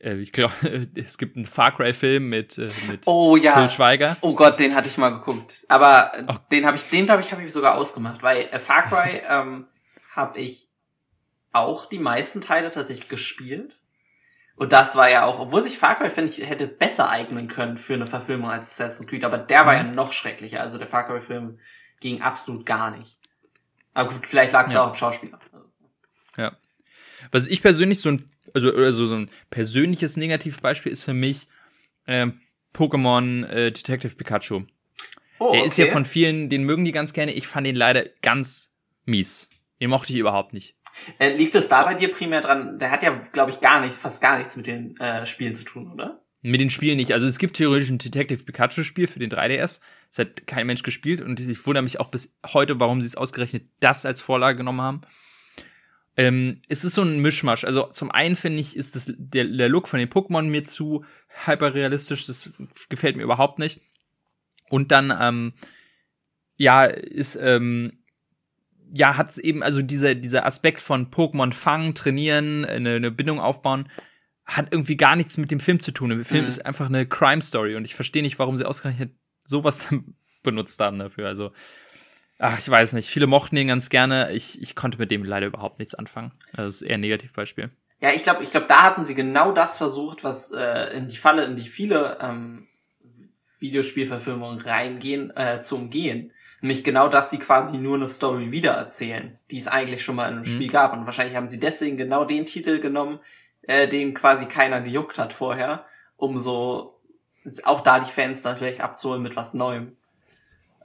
äh, 0.00 0.16
ich 0.16 0.32
glaube, 0.32 0.52
es 0.94 1.18
gibt 1.18 1.36
einen 1.36 1.44
Far 1.44 1.76
Cry 1.76 1.94
Film 1.94 2.28
mit, 2.28 2.58
äh, 2.58 2.68
mit 2.88 3.06
oh, 3.06 3.36
ja. 3.36 3.54
Phil 3.54 3.70
Schweiger. 3.70 4.16
Oh 4.20 4.34
Gott, 4.34 4.58
den 4.58 4.74
hatte 4.74 4.88
ich 4.88 4.98
mal 4.98 5.10
geguckt. 5.10 5.64
Aber 5.68 6.10
Ach. 6.26 6.38
den 6.50 6.66
habe 6.66 6.76
ich, 6.76 6.84
den 6.84 7.06
glaube 7.06 7.22
ich, 7.22 7.32
habe 7.32 7.42
ich 7.44 7.52
sogar 7.52 7.76
ausgemacht, 7.76 8.22
weil 8.22 8.42
äh, 8.50 8.58
Far 8.58 8.86
Cry 8.86 9.20
ähm, 9.30 9.66
habe 10.14 10.40
ich 10.40 10.68
auch 11.52 11.86
die 11.86 11.98
meisten 11.98 12.40
Teile 12.40 12.70
tatsächlich 12.70 13.08
gespielt. 13.08 13.79
Und 14.60 14.72
das 14.72 14.94
war 14.94 15.08
ja 15.08 15.24
auch, 15.24 15.40
obwohl 15.40 15.62
sich 15.62 15.78
Far 15.78 15.94
Cry, 15.94 16.10
finde 16.10 16.30
ich, 16.30 16.46
hätte 16.46 16.66
besser 16.66 17.08
eignen 17.08 17.48
können 17.48 17.78
für 17.78 17.94
eine 17.94 18.04
Verfilmung 18.04 18.50
als 18.50 18.68
Assassin's 18.68 19.08
Creed, 19.08 19.24
aber 19.24 19.38
der 19.38 19.64
war 19.64 19.74
ja 19.74 19.84
mhm. 19.84 19.94
noch 19.94 20.12
schrecklicher. 20.12 20.60
Also 20.60 20.76
der 20.76 20.86
Far 20.86 21.06
Cry-Film 21.06 21.58
ging 22.00 22.20
absolut 22.20 22.66
gar 22.66 22.94
nicht. 22.94 23.16
Aber 23.94 24.12
gut, 24.12 24.26
vielleicht 24.26 24.52
lag 24.52 24.68
es 24.68 24.74
ja. 24.74 24.84
auch 24.84 24.88
im 24.88 24.94
Schauspieler. 24.94 25.40
Ja. 26.36 26.58
Was 27.32 27.46
ich 27.46 27.62
persönlich 27.62 28.00
so 28.00 28.10
ein, 28.10 28.28
also, 28.52 28.70
also 28.70 29.06
so 29.06 29.14
ein 29.14 29.30
persönliches 29.48 30.18
Negativbeispiel 30.18 30.92
ist 30.92 31.04
für 31.04 31.14
mich 31.14 31.48
ähm, 32.06 32.38
Pokémon 32.74 33.46
äh, 33.46 33.72
Detective 33.72 34.14
Pikachu. 34.14 34.66
Oh, 35.38 35.52
der 35.52 35.60
okay. 35.60 35.64
ist 35.64 35.78
ja 35.78 35.86
von 35.86 36.04
vielen, 36.04 36.50
den 36.50 36.64
mögen 36.64 36.84
die 36.84 36.92
ganz 36.92 37.14
gerne. 37.14 37.32
Ich 37.32 37.46
fand 37.46 37.66
ihn 37.66 37.76
leider 37.76 38.04
ganz 38.20 38.70
mies. 39.06 39.48
Den 39.80 39.88
mochte 39.88 40.12
ich 40.12 40.18
überhaupt 40.18 40.52
nicht. 40.52 40.76
Äh, 41.18 41.36
liegt 41.36 41.54
es 41.54 41.68
da 41.68 41.84
bei 41.84 41.94
dir 41.94 42.10
primär 42.10 42.40
dran? 42.40 42.78
Der 42.78 42.90
hat 42.90 43.02
ja, 43.02 43.10
glaube 43.32 43.50
ich, 43.50 43.60
gar 43.60 43.80
nicht, 43.80 43.94
fast 43.94 44.22
gar 44.22 44.38
nichts 44.38 44.56
mit 44.56 44.66
den 44.66 44.96
äh, 44.98 45.26
Spielen 45.26 45.54
zu 45.54 45.64
tun, 45.64 45.92
oder? 45.92 46.22
Mit 46.42 46.60
den 46.60 46.70
Spielen 46.70 46.96
nicht. 46.96 47.12
Also 47.12 47.26
es 47.26 47.38
gibt 47.38 47.56
theoretisch 47.56 47.90
ein 47.90 47.98
Detective 47.98 48.42
Pikachu-Spiel 48.42 49.06
für 49.06 49.18
den 49.18 49.30
3DS. 49.30 49.80
Das 50.08 50.18
hat 50.18 50.46
kein 50.46 50.66
Mensch 50.66 50.82
gespielt 50.82 51.20
und 51.20 51.38
ich 51.38 51.66
wundere 51.66 51.82
mich 51.82 52.00
auch 52.00 52.08
bis 52.08 52.34
heute, 52.46 52.80
warum 52.80 53.02
sie 53.02 53.06
es 53.06 53.16
ausgerechnet 53.16 53.64
das 53.80 54.06
als 54.06 54.22
Vorlage 54.22 54.56
genommen 54.56 54.80
haben. 54.80 55.00
Ähm, 56.16 56.62
es 56.68 56.82
ist 56.82 56.94
so 56.94 57.02
ein 57.02 57.20
Mischmasch. 57.20 57.64
Also 57.64 57.88
zum 57.92 58.10
einen 58.10 58.36
finde 58.36 58.60
ich, 58.60 58.74
ist 58.76 58.96
das, 58.96 59.12
der, 59.16 59.44
der 59.44 59.68
Look 59.68 59.86
von 59.86 59.98
den 59.98 60.08
Pokémon 60.08 60.42
mir 60.42 60.64
zu 60.64 61.04
hyperrealistisch. 61.44 62.26
Das 62.26 62.50
gefällt 62.88 63.16
mir 63.16 63.22
überhaupt 63.22 63.58
nicht. 63.58 63.80
Und 64.70 64.92
dann, 64.92 65.16
ähm, 65.18 65.52
ja, 66.56 66.84
ist, 66.84 67.36
ähm, 67.36 67.99
ja, 68.92 69.16
hat 69.16 69.30
es 69.30 69.38
eben, 69.38 69.62
also 69.62 69.82
dieser, 69.82 70.14
dieser 70.14 70.46
Aspekt 70.46 70.80
von 70.80 71.10
Pokémon 71.10 71.52
fangen, 71.52 71.94
trainieren, 71.94 72.64
eine, 72.64 72.94
eine 72.94 73.10
Bindung 73.10 73.40
aufbauen, 73.40 73.88
hat 74.44 74.68
irgendwie 74.70 74.96
gar 74.96 75.16
nichts 75.16 75.36
mit 75.36 75.50
dem 75.50 75.60
Film 75.60 75.80
zu 75.80 75.92
tun. 75.92 76.10
Der 76.10 76.24
Film 76.24 76.42
mhm. 76.42 76.48
ist 76.48 76.66
einfach 76.66 76.86
eine 76.86 77.06
Crime-Story 77.06 77.76
und 77.76 77.84
ich 77.84 77.94
verstehe 77.94 78.22
nicht, 78.22 78.38
warum 78.38 78.56
sie 78.56 78.64
ausgerechnet 78.64 79.12
sowas 79.40 79.88
benutzt 80.42 80.80
haben 80.80 80.98
dafür. 80.98 81.28
Also, 81.28 81.52
ach, 82.38 82.58
ich 82.58 82.68
weiß 82.68 82.94
nicht. 82.94 83.08
Viele 83.08 83.26
mochten 83.26 83.56
ihn 83.56 83.68
ganz 83.68 83.90
gerne. 83.90 84.32
Ich, 84.32 84.60
ich 84.60 84.74
konnte 84.74 84.98
mit 84.98 85.10
dem 85.10 85.24
leider 85.24 85.46
überhaupt 85.46 85.78
nichts 85.78 85.94
anfangen. 85.94 86.32
Also, 86.52 86.68
das 86.68 86.74
ist 86.76 86.82
eher 86.82 86.94
ein 86.94 87.00
Negativbeispiel. 87.00 87.70
Ja, 88.00 88.10
ich 88.14 88.22
glaube, 88.22 88.42
ich 88.42 88.50
glaube, 88.50 88.66
da 88.66 88.82
hatten 88.82 89.04
sie 89.04 89.14
genau 89.14 89.52
das 89.52 89.76
versucht, 89.76 90.24
was 90.24 90.50
äh, 90.52 90.96
in 90.96 91.06
die 91.06 91.18
Falle, 91.18 91.44
in 91.44 91.54
die 91.54 91.68
viele 91.68 92.18
ähm, 92.20 92.66
Videospielverfilmungen 93.60 94.60
reingehen, 94.60 95.30
äh, 95.36 95.60
zu 95.60 95.76
umgehen. 95.76 96.32
Nämlich 96.60 96.84
genau, 96.84 97.08
dass 97.08 97.30
sie 97.30 97.38
quasi 97.38 97.78
nur 97.78 97.96
eine 97.96 98.08
Story 98.08 98.50
wiedererzählen, 98.50 99.38
die 99.50 99.58
es 99.58 99.66
eigentlich 99.66 100.02
schon 100.02 100.16
mal 100.16 100.28
in 100.28 100.34
einem 100.34 100.40
mhm. 100.40 100.44
Spiel 100.44 100.70
gab. 100.70 100.92
Und 100.92 101.06
wahrscheinlich 101.06 101.36
haben 101.36 101.48
sie 101.48 101.58
deswegen 101.58 101.96
genau 101.96 102.24
den 102.24 102.44
Titel 102.46 102.80
genommen, 102.80 103.18
äh, 103.62 103.88
den 103.88 104.14
quasi 104.14 104.46
keiner 104.46 104.80
gejuckt 104.80 105.18
hat 105.18 105.32
vorher, 105.32 105.86
um 106.16 106.38
so 106.38 106.96
auch 107.64 107.80
da 107.80 108.00
die 108.00 108.10
Fans 108.10 108.42
dann 108.42 108.56
vielleicht 108.56 108.80
abzuholen 108.80 109.22
mit 109.22 109.36
was 109.36 109.54
Neuem. 109.54 109.96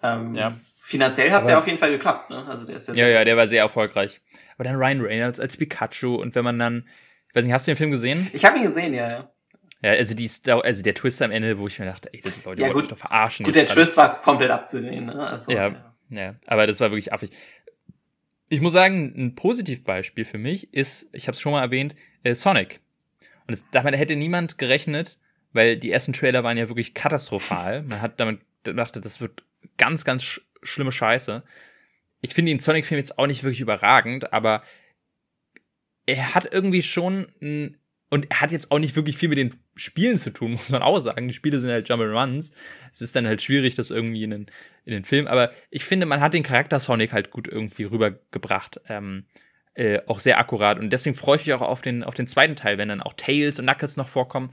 Ähm, 0.01 0.35
ja. 0.35 0.57
Finanziell 0.79 1.31
hat 1.31 1.41
es 1.41 1.49
ja 1.49 1.57
auf 1.57 1.65
jeden 1.65 1.79
Fall 1.79 1.91
geklappt, 1.91 2.29
ne? 2.29 2.45
Also 2.47 2.65
der 2.65 2.75
ist 2.75 2.87
ja, 2.89 2.93
ja, 2.93 3.07
ja, 3.07 3.25
der 3.25 3.35
war 3.35 3.47
sehr 3.47 3.61
erfolgreich. 3.61 4.21
Aber 4.53 4.63
dann 4.63 4.75
Ryan 4.75 5.01
Reynolds 5.01 5.39
als 5.39 5.57
Pikachu 5.57 6.15
und 6.15 6.35
wenn 6.35 6.43
man 6.43 6.59
dann, 6.59 6.87
ich 7.27 7.35
weiß 7.35 7.43
nicht, 7.43 7.53
hast 7.53 7.67
du 7.67 7.71
den 7.71 7.77
Film 7.77 7.91
gesehen? 7.91 8.29
Ich 8.33 8.45
habe 8.45 8.57
ihn 8.57 8.63
gesehen, 8.63 8.93
ja, 8.93 9.09
ja. 9.09 9.31
Ja, 9.81 9.91
also, 9.91 10.15
die, 10.15 10.29
also 10.47 10.83
der 10.83 10.95
Twist 10.95 11.21
am 11.21 11.31
Ende, 11.31 11.59
wo 11.59 11.67
ich 11.67 11.77
mir 11.79 11.85
dachte, 11.85 12.09
ey, 12.13 12.21
das 12.21 12.43
Leute 12.43 12.61
ja, 12.61 12.71
gut, 12.71 12.91
doch 12.91 12.97
verarschen. 12.97 13.45
Gut, 13.45 13.55
der 13.55 13.67
Twist 13.67 13.97
war 13.97 14.15
komplett 14.21 14.49
abzusehen, 14.49 15.07
ne? 15.07 15.27
Also, 15.27 15.51
ja, 15.51 15.67
ja, 15.67 15.95
ja, 16.09 16.35
aber 16.47 16.65
das 16.65 16.79
war 16.79 16.91
wirklich 16.91 17.13
affig. 17.13 17.31
Ich 18.47 18.61
muss 18.61 18.73
sagen, 18.73 19.13
ein 19.17 19.35
Positivbeispiel 19.35 20.25
für 20.25 20.37
mich 20.37 20.73
ist, 20.73 21.09
ich 21.13 21.27
habe 21.27 21.35
es 21.35 21.41
schon 21.41 21.51
mal 21.51 21.61
erwähnt, 21.61 21.95
äh, 22.23 22.33
Sonic. 22.33 22.79
Und 23.47 23.53
es, 23.53 23.65
damit 23.71 23.95
hätte 23.97 24.15
niemand 24.15 24.57
gerechnet, 24.57 25.17
weil 25.53 25.77
die 25.77 25.91
ersten 25.91 26.13
Trailer 26.13 26.43
waren 26.43 26.57
ja 26.57 26.67
wirklich 26.67 26.93
katastrophal. 26.93 27.83
Man 27.83 28.01
hat 28.01 28.19
damit 28.19 28.41
gedacht, 28.63 28.95
das 29.03 29.21
wird 29.21 29.43
ganz, 29.77 30.05
ganz 30.05 30.23
sch 30.23 30.41
schlimme 30.63 30.91
Scheiße. 30.91 31.43
Ich 32.21 32.33
finde 32.33 32.51
den 32.51 32.59
Sonic-Film 32.59 32.97
jetzt 32.97 33.19
auch 33.19 33.27
nicht 33.27 33.43
wirklich 33.43 33.61
überragend, 33.61 34.33
aber 34.33 34.63
er 36.07 36.33
hat 36.33 36.51
irgendwie 36.51 36.81
schon 36.81 37.27
ein, 37.39 37.77
und 38.09 38.27
er 38.29 38.41
hat 38.41 38.51
jetzt 38.51 38.71
auch 38.71 38.79
nicht 38.79 38.95
wirklich 38.95 39.17
viel 39.17 39.29
mit 39.29 39.37
den 39.37 39.55
Spielen 39.75 40.17
zu 40.17 40.31
tun, 40.31 40.51
muss 40.53 40.69
man 40.69 40.81
auch 40.81 40.99
sagen. 40.99 41.27
Die 41.27 41.33
Spiele 41.33 41.59
sind 41.59 41.69
halt 41.69 41.89
Jump 41.89 42.03
Runs. 42.03 42.53
Es 42.91 43.01
ist 43.01 43.15
dann 43.15 43.27
halt 43.27 43.41
schwierig, 43.41 43.75
das 43.75 43.91
irgendwie 43.91 44.23
in 44.23 44.31
den, 44.31 44.45
in 44.85 44.93
den 44.93 45.05
Film. 45.05 45.27
Aber 45.27 45.51
ich 45.69 45.83
finde, 45.83 46.05
man 46.05 46.21
hat 46.21 46.33
den 46.33 46.43
Charakter 46.43 46.79
Sonic 46.79 47.13
halt 47.13 47.31
gut 47.31 47.47
irgendwie 47.47 47.83
rübergebracht. 47.83 48.79
Ähm, 48.87 49.25
äh, 49.73 49.99
auch 50.07 50.19
sehr 50.19 50.39
akkurat. 50.39 50.79
Und 50.79 50.91
deswegen 50.91 51.15
freue 51.15 51.35
ich 51.35 51.45
mich 51.45 51.53
auch 51.53 51.61
auf 51.61 51.81
den, 51.81 52.03
auf 52.03 52.13
den 52.13 52.27
zweiten 52.27 52.55
Teil, 52.55 52.77
wenn 52.77 52.87
dann 52.87 53.01
auch 53.01 53.13
Tails 53.13 53.59
und 53.59 53.65
Knuckles 53.65 53.97
noch 53.97 54.07
vorkommen 54.07 54.51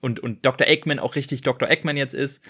und, 0.00 0.18
und 0.18 0.44
Dr. 0.44 0.66
Eggman 0.66 0.98
auch 0.98 1.14
richtig 1.14 1.42
Dr. 1.42 1.70
Eggman 1.70 1.96
jetzt 1.96 2.14
ist. 2.14 2.44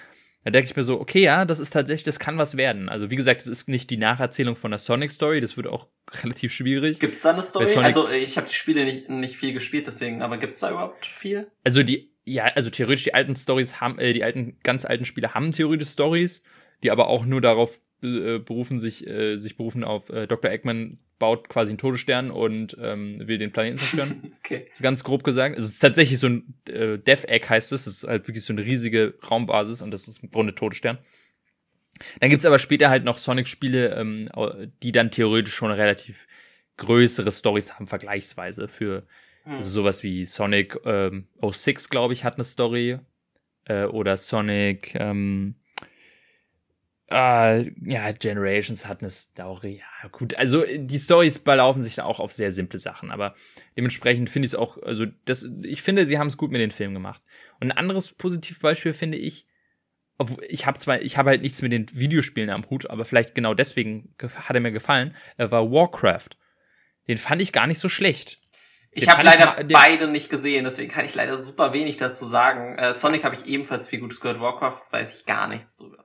Da 0.46 0.52
denke 0.52 0.70
ich 0.70 0.76
mir 0.76 0.84
so, 0.84 1.00
okay, 1.00 1.22
ja, 1.22 1.44
das 1.44 1.58
ist 1.58 1.70
tatsächlich, 1.70 2.04
das 2.04 2.20
kann 2.20 2.38
was 2.38 2.56
werden. 2.56 2.88
Also 2.88 3.10
wie 3.10 3.16
gesagt, 3.16 3.40
es 3.40 3.48
ist 3.48 3.68
nicht 3.68 3.90
die 3.90 3.96
Nacherzählung 3.96 4.54
von 4.54 4.70
der 4.70 4.78
Sonic 4.78 5.10
Story, 5.10 5.40
das 5.40 5.56
wird 5.56 5.66
auch 5.66 5.88
relativ 6.22 6.52
schwierig. 6.52 7.00
Gibt's 7.00 7.22
da 7.22 7.32
eine 7.32 7.42
Story? 7.42 7.74
Also 7.78 8.08
ich 8.08 8.36
habe 8.36 8.46
die 8.46 8.54
Spiele 8.54 8.84
nicht, 8.84 9.08
nicht 9.08 9.36
viel 9.36 9.52
gespielt, 9.52 9.88
deswegen, 9.88 10.22
aber 10.22 10.36
gibt's 10.38 10.60
da 10.60 10.70
überhaupt 10.70 11.04
viel? 11.04 11.50
Also 11.64 11.82
die, 11.82 12.12
ja, 12.24 12.44
also 12.44 12.70
theoretisch 12.70 13.02
die 13.02 13.12
alten 13.12 13.34
Stories 13.34 13.80
haben, 13.80 13.98
äh, 13.98 14.12
die 14.12 14.22
alten, 14.22 14.56
ganz 14.62 14.84
alten 14.84 15.04
Spiele 15.04 15.34
haben 15.34 15.50
theoretisch 15.50 15.88
Stories, 15.88 16.44
die 16.84 16.92
aber 16.92 17.08
auch 17.08 17.26
nur 17.26 17.40
darauf 17.40 17.80
berufen 18.00 18.78
sich, 18.78 19.06
äh, 19.06 19.36
sich 19.36 19.56
berufen 19.56 19.84
auf 19.84 20.10
äh, 20.10 20.26
Dr. 20.26 20.50
Eggman 20.50 20.98
baut 21.18 21.48
quasi 21.48 21.70
einen 21.70 21.78
Todesstern 21.78 22.30
und 22.30 22.76
ähm, 22.80 23.26
will 23.26 23.38
den 23.38 23.52
Planeten 23.52 23.78
zerstören. 23.78 24.32
okay. 24.38 24.66
So 24.74 24.82
ganz 24.82 25.02
grob 25.02 25.24
gesagt. 25.24 25.56
Es 25.56 25.64
ist 25.64 25.78
tatsächlich 25.78 26.18
so 26.18 26.28
ein 26.28 26.54
äh, 26.68 26.98
Death 26.98 27.24
Egg 27.24 27.48
heißt 27.48 27.72
es. 27.72 27.86
Es 27.86 28.02
ist 28.02 28.08
halt 28.08 28.28
wirklich 28.28 28.44
so 28.44 28.52
eine 28.52 28.64
riesige 28.64 29.14
Raumbasis 29.28 29.80
und 29.80 29.90
das 29.90 30.08
ist 30.08 30.22
im 30.22 30.30
Grunde 30.30 30.54
Todesstern. 30.54 30.98
Dann 32.20 32.28
gibt's 32.28 32.44
aber 32.44 32.58
später 32.58 32.90
halt 32.90 33.04
noch 33.04 33.16
Sonic-Spiele, 33.16 33.94
ähm, 33.94 34.28
die 34.82 34.92
dann 34.92 35.10
theoretisch 35.10 35.54
schon 35.54 35.70
relativ 35.70 36.26
größere 36.76 37.32
Stories 37.32 37.72
haben, 37.72 37.86
vergleichsweise 37.86 38.68
für 38.68 39.06
mhm. 39.46 39.54
also 39.54 39.70
sowas 39.70 40.02
wie 40.02 40.26
Sonic 40.26 40.78
ähm, 40.84 41.28
06, 41.42 41.88
glaube 41.88 42.12
ich, 42.12 42.24
hat 42.24 42.34
eine 42.34 42.44
Story. 42.44 42.98
Äh, 43.64 43.86
oder 43.86 44.16
Sonic 44.16 44.94
ähm, 44.94 45.56
äh, 47.08 47.70
ja, 47.84 48.10
Generations 48.12 48.86
hat 48.86 49.00
eine 49.00 49.10
Story. 49.10 49.82
Ja, 50.02 50.08
gut. 50.08 50.34
Also 50.34 50.64
die 50.66 50.98
Stories 50.98 51.38
belaufen 51.38 51.82
sich 51.82 51.94
da 51.94 52.04
auch 52.04 52.18
auf 52.18 52.32
sehr 52.32 52.50
simple 52.50 52.78
Sachen, 52.78 53.10
aber 53.10 53.34
dementsprechend 53.76 54.28
finde 54.28 54.46
ich 54.46 54.52
es 54.52 54.58
auch, 54.58 54.82
also 54.82 55.06
das, 55.24 55.48
ich 55.62 55.82
finde, 55.82 56.06
sie 56.06 56.18
haben 56.18 56.26
es 56.26 56.36
gut 56.36 56.50
mit 56.50 56.60
den 56.60 56.72
Filmen 56.72 56.94
gemacht. 56.94 57.22
Und 57.60 57.70
ein 57.70 57.78
anderes 57.78 58.10
Positivbeispiel 58.12 58.92
finde 58.92 59.18
ich, 59.18 59.46
obwohl 60.18 60.44
ich 60.48 60.66
habe 60.66 60.78
zwar, 60.78 61.00
ich 61.00 61.16
habe 61.16 61.30
halt 61.30 61.42
nichts 61.42 61.62
mit 61.62 61.72
den 61.72 61.86
Videospielen 61.92 62.50
am 62.50 62.68
Hut, 62.70 62.90
aber 62.90 63.04
vielleicht 63.04 63.34
genau 63.34 63.54
deswegen 63.54 64.14
hat 64.18 64.56
er 64.56 64.60
mir 64.60 64.72
gefallen, 64.72 65.14
äh, 65.36 65.50
war 65.50 65.70
Warcraft. 65.70 66.30
Den 67.06 67.18
fand 67.18 67.40
ich 67.40 67.52
gar 67.52 67.68
nicht 67.68 67.78
so 67.78 67.88
schlecht. 67.88 68.40
Ich 68.90 69.08
habe 69.08 69.22
leider 69.22 69.60
ich 69.60 69.72
beide 69.72 70.08
nicht 70.08 70.30
gesehen, 70.30 70.64
deswegen 70.64 70.90
kann 70.90 71.04
ich 71.04 71.14
leider 71.14 71.38
super 71.38 71.74
wenig 71.74 71.98
dazu 71.98 72.26
sagen. 72.26 72.78
Äh, 72.78 72.94
Sonic 72.94 73.24
habe 73.24 73.36
ich 73.36 73.46
ebenfalls 73.46 73.86
viel 73.86 74.00
Gutes 74.00 74.20
gehört, 74.20 74.40
Warcraft 74.40 74.82
weiß 74.90 75.20
ich 75.20 75.26
gar 75.26 75.46
nichts 75.48 75.76
drüber. 75.76 76.04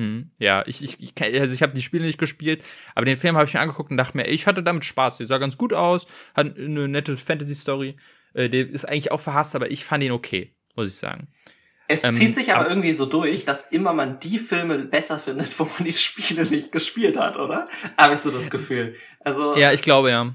Hm, 0.00 0.30
ja, 0.38 0.64
ich, 0.66 0.82
ich, 0.82 0.98
ich, 0.98 1.12
also 1.22 1.54
ich 1.54 1.62
habe 1.62 1.74
die 1.74 1.82
Spiele 1.82 2.06
nicht 2.06 2.18
gespielt, 2.18 2.64
aber 2.94 3.04
den 3.04 3.18
Film 3.18 3.36
habe 3.36 3.44
ich 3.44 3.52
mir 3.52 3.60
angeguckt 3.60 3.90
und 3.90 3.98
dachte 3.98 4.16
mir, 4.16 4.26
ey, 4.26 4.32
ich 4.32 4.46
hatte 4.46 4.62
damit 4.62 4.86
Spaß. 4.86 5.18
Der 5.18 5.26
sah 5.26 5.36
ganz 5.36 5.58
gut 5.58 5.74
aus, 5.74 6.06
hat 6.34 6.56
eine 6.56 6.88
nette 6.88 7.18
Fantasy-Story. 7.18 7.96
Äh, 8.32 8.48
der 8.48 8.70
ist 8.70 8.86
eigentlich 8.86 9.12
auch 9.12 9.20
verhasst, 9.20 9.54
aber 9.54 9.70
ich 9.70 9.84
fand 9.84 10.02
ihn 10.02 10.12
okay, 10.12 10.54
muss 10.74 10.88
ich 10.88 10.96
sagen. 10.96 11.28
Es 11.86 12.02
ähm, 12.02 12.14
zieht 12.14 12.34
sich 12.34 12.50
aber, 12.50 12.60
aber 12.60 12.70
irgendwie 12.70 12.94
so 12.94 13.04
durch, 13.04 13.44
dass 13.44 13.64
immer 13.72 13.92
man 13.92 14.18
die 14.20 14.38
Filme 14.38 14.78
besser 14.78 15.18
findet, 15.18 15.58
wo 15.58 15.64
man 15.64 15.84
die 15.84 15.92
Spiele 15.92 16.46
nicht 16.46 16.72
gespielt 16.72 17.18
hat, 17.18 17.36
oder? 17.36 17.68
Habe 17.98 18.14
ich 18.14 18.20
so 18.20 18.30
das 18.30 18.48
Gefühl. 18.48 18.94
Also 19.22 19.54
ja, 19.54 19.70
ich 19.70 19.82
glaube 19.82 20.08
ja. 20.08 20.34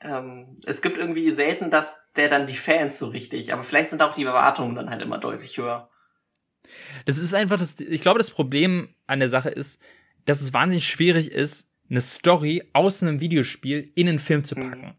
Ähm, 0.00 0.58
es 0.66 0.82
gibt 0.82 0.98
irgendwie 0.98 1.30
selten, 1.30 1.70
dass 1.70 1.98
der 2.16 2.28
dann 2.28 2.48
die 2.48 2.56
Fans 2.56 2.98
so 2.98 3.06
richtig, 3.06 3.52
aber 3.52 3.62
vielleicht 3.62 3.90
sind 3.90 4.02
auch 4.02 4.14
die 4.14 4.24
Erwartungen 4.24 4.74
dann 4.74 4.90
halt 4.90 5.02
immer 5.02 5.18
deutlich 5.18 5.56
höher. 5.56 5.88
Das 7.04 7.18
ist 7.18 7.34
einfach 7.34 7.58
das, 7.58 7.80
ich 7.80 8.00
glaube, 8.00 8.18
das 8.18 8.30
Problem 8.30 8.88
an 9.06 9.18
der 9.18 9.28
Sache 9.28 9.50
ist, 9.50 9.82
dass 10.24 10.40
es 10.40 10.52
wahnsinnig 10.52 10.86
schwierig 10.86 11.30
ist, 11.30 11.70
eine 11.90 12.00
Story 12.00 12.62
aus 12.72 13.02
einem 13.02 13.20
Videospiel 13.20 13.92
in 13.94 14.08
einen 14.08 14.18
Film 14.18 14.44
zu 14.44 14.54
packen. 14.54 14.86
Mhm. 14.86 14.94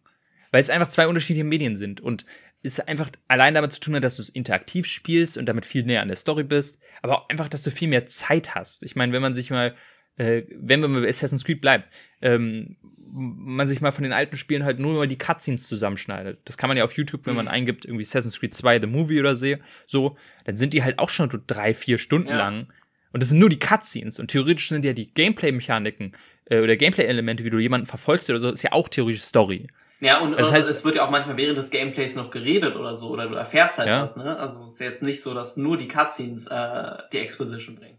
Weil 0.51 0.61
es 0.61 0.69
einfach 0.69 0.87
zwei 0.87 1.07
unterschiedliche 1.07 1.43
Medien 1.43 1.77
sind 1.77 1.99
und 1.99 2.25
es 2.63 2.79
einfach 2.79 3.09
allein 3.27 3.53
damit 3.53 3.71
zu 3.71 3.79
tun 3.79 3.95
hat, 3.95 4.03
dass 4.03 4.15
du 4.15 4.21
es 4.21 4.29
interaktiv 4.29 4.87
spielst 4.87 5.37
und 5.37 5.45
damit 5.45 5.65
viel 5.65 5.83
näher 5.83 6.01
an 6.01 6.07
der 6.07 6.17
Story 6.17 6.43
bist, 6.43 6.79
aber 7.01 7.19
auch 7.19 7.29
einfach, 7.29 7.47
dass 7.47 7.63
du 7.63 7.71
viel 7.71 7.87
mehr 7.87 8.07
Zeit 8.07 8.55
hast. 8.55 8.83
Ich 8.83 8.95
meine, 8.95 9.13
wenn 9.13 9.21
man 9.21 9.35
sich 9.35 9.51
mal, 9.51 9.75
äh, 10.17 10.43
wenn 10.51 10.81
man 10.81 11.01
bei 11.01 11.07
Assassin's 11.07 11.43
Creed 11.43 11.61
bleibt, 11.61 11.89
ähm, 12.21 12.77
man 13.17 13.67
sich 13.67 13.79
mal 13.79 13.91
von 13.91 14.03
den 14.03 14.11
alten 14.11 14.37
Spielen 14.37 14.65
halt 14.65 14.79
nur 14.79 14.93
mal 14.93 15.07
die 15.07 15.17
Cutscenes 15.17 15.67
zusammenschneidet. 15.67 16.39
Das 16.45 16.57
kann 16.57 16.67
man 16.67 16.75
ja 16.75 16.83
auf 16.83 16.93
YouTube, 16.93 17.25
wenn 17.25 17.33
mhm. 17.33 17.37
man 17.37 17.47
eingibt, 17.47 17.85
irgendwie 17.85 18.03
Assassin's 18.03 18.39
Creed 18.39 18.53
2 18.53 18.81
The 18.81 18.87
Movie 18.87 19.19
oder 19.19 19.35
so, 19.35 20.17
dann 20.43 20.57
sind 20.57 20.73
die 20.73 20.83
halt 20.83 20.99
auch 20.99 21.09
schon 21.09 21.29
so 21.29 21.37
drei, 21.45 21.73
vier 21.73 21.97
Stunden 21.97 22.29
ja. 22.29 22.37
lang. 22.37 22.67
Und 23.13 23.23
das 23.23 23.29
sind 23.29 23.39
nur 23.39 23.49
die 23.49 23.59
Cutscenes. 23.59 24.19
Und 24.19 24.31
theoretisch 24.31 24.67
sind 24.67 24.83
ja 24.83 24.91
die 24.91 25.13
Gameplay-Mechaniken 25.13 26.11
äh, 26.49 26.59
oder 26.59 26.75
Gameplay-Elemente, 26.75 27.45
wie 27.45 27.49
du 27.49 27.59
jemanden 27.59 27.87
verfolgst 27.87 28.29
oder 28.29 28.39
so, 28.39 28.49
ist 28.49 28.63
ja 28.63 28.73
auch 28.73 28.89
theoretisch 28.89 29.21
Story. 29.21 29.67
Ja, 30.01 30.19
und 30.19 30.37
das 30.37 30.51
heißt, 30.51 30.69
es 30.69 30.83
wird 30.83 30.95
ja 30.95 31.05
auch 31.05 31.09
manchmal 31.09 31.37
während 31.37 31.57
des 31.57 31.71
Gameplays 31.71 32.15
noch 32.15 32.29
geredet 32.29 32.75
oder 32.75 32.95
so, 32.95 33.09
oder 33.09 33.27
du 33.27 33.35
erfährst 33.35 33.77
halt 33.77 33.87
ja. 33.87 34.01
was, 34.01 34.17
ne? 34.17 34.37
Also 34.37 34.65
es 34.65 34.73
ist 34.73 34.79
jetzt 34.79 35.03
nicht 35.03 35.21
so, 35.21 35.33
dass 35.33 35.55
nur 35.55 35.77
die 35.77 35.87
Cutscenes 35.87 36.47
äh, 36.47 36.97
die 37.13 37.19
Exposition 37.19 37.75
bringen. 37.75 37.97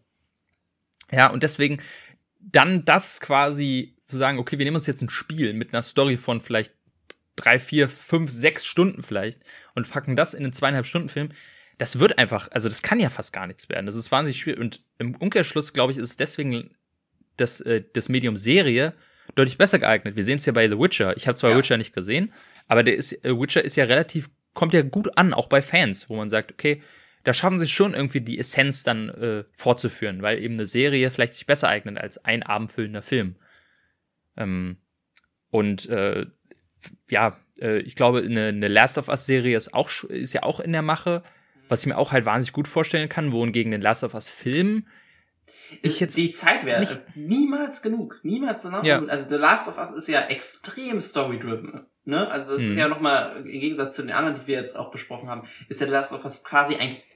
Ja, 1.11 1.31
und 1.31 1.43
deswegen 1.43 1.79
dann 2.53 2.85
das 2.85 3.21
quasi 3.21 3.97
zu 4.01 4.17
sagen, 4.17 4.39
okay, 4.39 4.59
wir 4.59 4.65
nehmen 4.65 4.77
uns 4.77 4.87
jetzt 4.87 5.03
ein 5.03 5.11
Spiel 5.11 5.53
mit 5.53 5.75
einer 5.75 5.83
Story 5.83 6.17
von 6.17 6.41
vielleicht 6.41 6.73
drei, 7.35 7.59
vier, 7.59 7.89
fünf, 7.89 8.31
sechs 8.31 8.65
Stunden 8.65 9.03
vielleicht 9.03 9.41
und 9.75 9.91
packen 9.91 10.17
das 10.17 10.33
in 10.33 10.45
einen 10.45 10.53
zweieinhalb 10.53 10.87
Stunden 10.87 11.09
Film, 11.09 11.31
das 11.79 11.99
wird 11.99 12.19
einfach, 12.19 12.49
also 12.53 12.69
das 12.69 12.83
kann 12.83 13.01
ja 13.01 13.11
fast 13.11 13.33
gar 13.33 13.47
nichts 13.47 13.69
werden. 13.69 13.85
Das 13.85 13.97
ist 13.97 14.11
wahnsinnig 14.11 14.39
schwierig. 14.39 14.61
Und 14.61 14.81
im 14.99 15.15
Umkehrschluss, 15.17 15.75
glaube 15.75 15.93
ich, 15.93 15.99
ist 15.99 16.11
es 16.11 16.17
deswegen 16.17 16.75
das, 17.37 17.61
äh, 17.61 17.85
das 17.93 18.09
Medium 18.09 18.37
Serie 18.37 18.95
deutlich 19.35 19.59
besser 19.59 19.79
geeignet. 19.79 20.17
Wir 20.17 20.23
sehen 20.23 20.37
es 20.37 20.47
ja 20.47 20.53
bei 20.53 20.69
The 20.69 20.79
Witcher. 20.79 21.17
Ich 21.17 21.27
habe 21.27 21.37
zwar 21.37 21.51
ja. 21.51 21.59
Witcher 21.59 21.77
nicht 21.77 21.95
gesehen, 21.95 22.33
aber 22.69 22.83
der 22.83 22.97
ist, 22.97 23.25
äh, 23.25 23.39
Witcher 23.39 23.63
ist 23.63 23.77
ja 23.77 23.85
relativ, 23.85 24.31
kommt 24.55 24.73
ja 24.73 24.83
gut 24.83 25.19
an, 25.19 25.35
auch 25.35 25.49
bei 25.49 25.61
Fans, 25.61 26.09
wo 26.09 26.17
man 26.17 26.31
sagt, 26.31 26.53
okay, 26.53 26.83
da 27.27 27.33
schaffen 27.33 27.59
sie 27.59 27.67
schon 27.67 27.93
irgendwie 27.93 28.21
die 28.21 28.39
Essenz 28.39 28.85
dann 28.85 29.09
äh, 29.09 29.45
fortzuführen, 29.53 30.23
weil 30.23 30.39
eben 30.39 30.55
eine 30.55 30.65
Serie 30.65 31.11
vielleicht 31.11 31.35
sich 31.35 31.45
besser 31.45 31.67
eignet 31.67 31.99
als 31.99 32.25
ein 32.25 32.45
abendfüllender 32.45 33.03
Film. 33.03 33.35
Ähm, 34.37 34.77
und 35.51 35.89
äh, 35.89 36.27
ja, 37.11 37.37
äh, 37.61 37.79
ich 37.79 37.97
glaube, 37.97 38.21
eine, 38.21 38.47
eine 38.47 38.69
Last 38.69 38.97
of 38.97 39.09
Us-Serie 39.09 39.57
ist 39.57 39.75
auch 39.75 40.05
ist 40.05 40.35
ja 40.35 40.45
auch 40.45 40.61
in 40.61 40.71
der 40.71 40.83
Mache, 40.83 41.25
was 41.69 41.81
ich 41.81 41.87
mir 41.87 41.99
auch 41.99 42.13
halt 42.13 42.27
wahnsinnig 42.27 42.53
gut 42.53 42.69
vorstellen 42.69 43.09
kann, 43.09 43.33
wohingegen 43.33 43.73
den 43.73 43.83
Last 43.83 44.05
of 44.05 44.15
Us-Film 44.15 44.87
ich 45.83 46.01
jetzt 46.01 46.17
die 46.17 46.33
Zeit 46.33 46.65
wäre 46.65 46.87
niemals 47.15 47.83
genug, 47.83 48.21
niemals 48.23 48.63
danach. 48.63 48.85
Ja. 48.85 49.05
Also 49.05 49.29
The 49.29 49.37
Last 49.37 49.69
of 49.69 49.79
Us 49.79 49.91
ist 49.91 50.07
ja 50.07 50.21
extrem 50.21 51.01
story-driven, 51.01 51.87
ne? 52.05 52.31
Also 52.31 52.53
das 52.53 52.63
hm. 52.63 52.71
ist 52.71 52.77
ja 52.77 52.89
nochmal 52.89 53.37
im 53.39 53.61
Gegensatz 53.61 53.97
zu 53.97 54.03
den 54.03 54.13
anderen, 54.13 54.37
die 54.37 54.47
wir 54.47 54.57
jetzt 54.57 54.77
auch 54.77 54.91
besprochen 54.91 55.29
haben, 55.29 55.49
ist 55.69 55.81
ja 55.81 55.87
The 55.87 55.93
Last 55.93 56.13
of 56.13 56.25
Us 56.25 56.45
quasi 56.45 56.77
eigentlich 56.77 57.07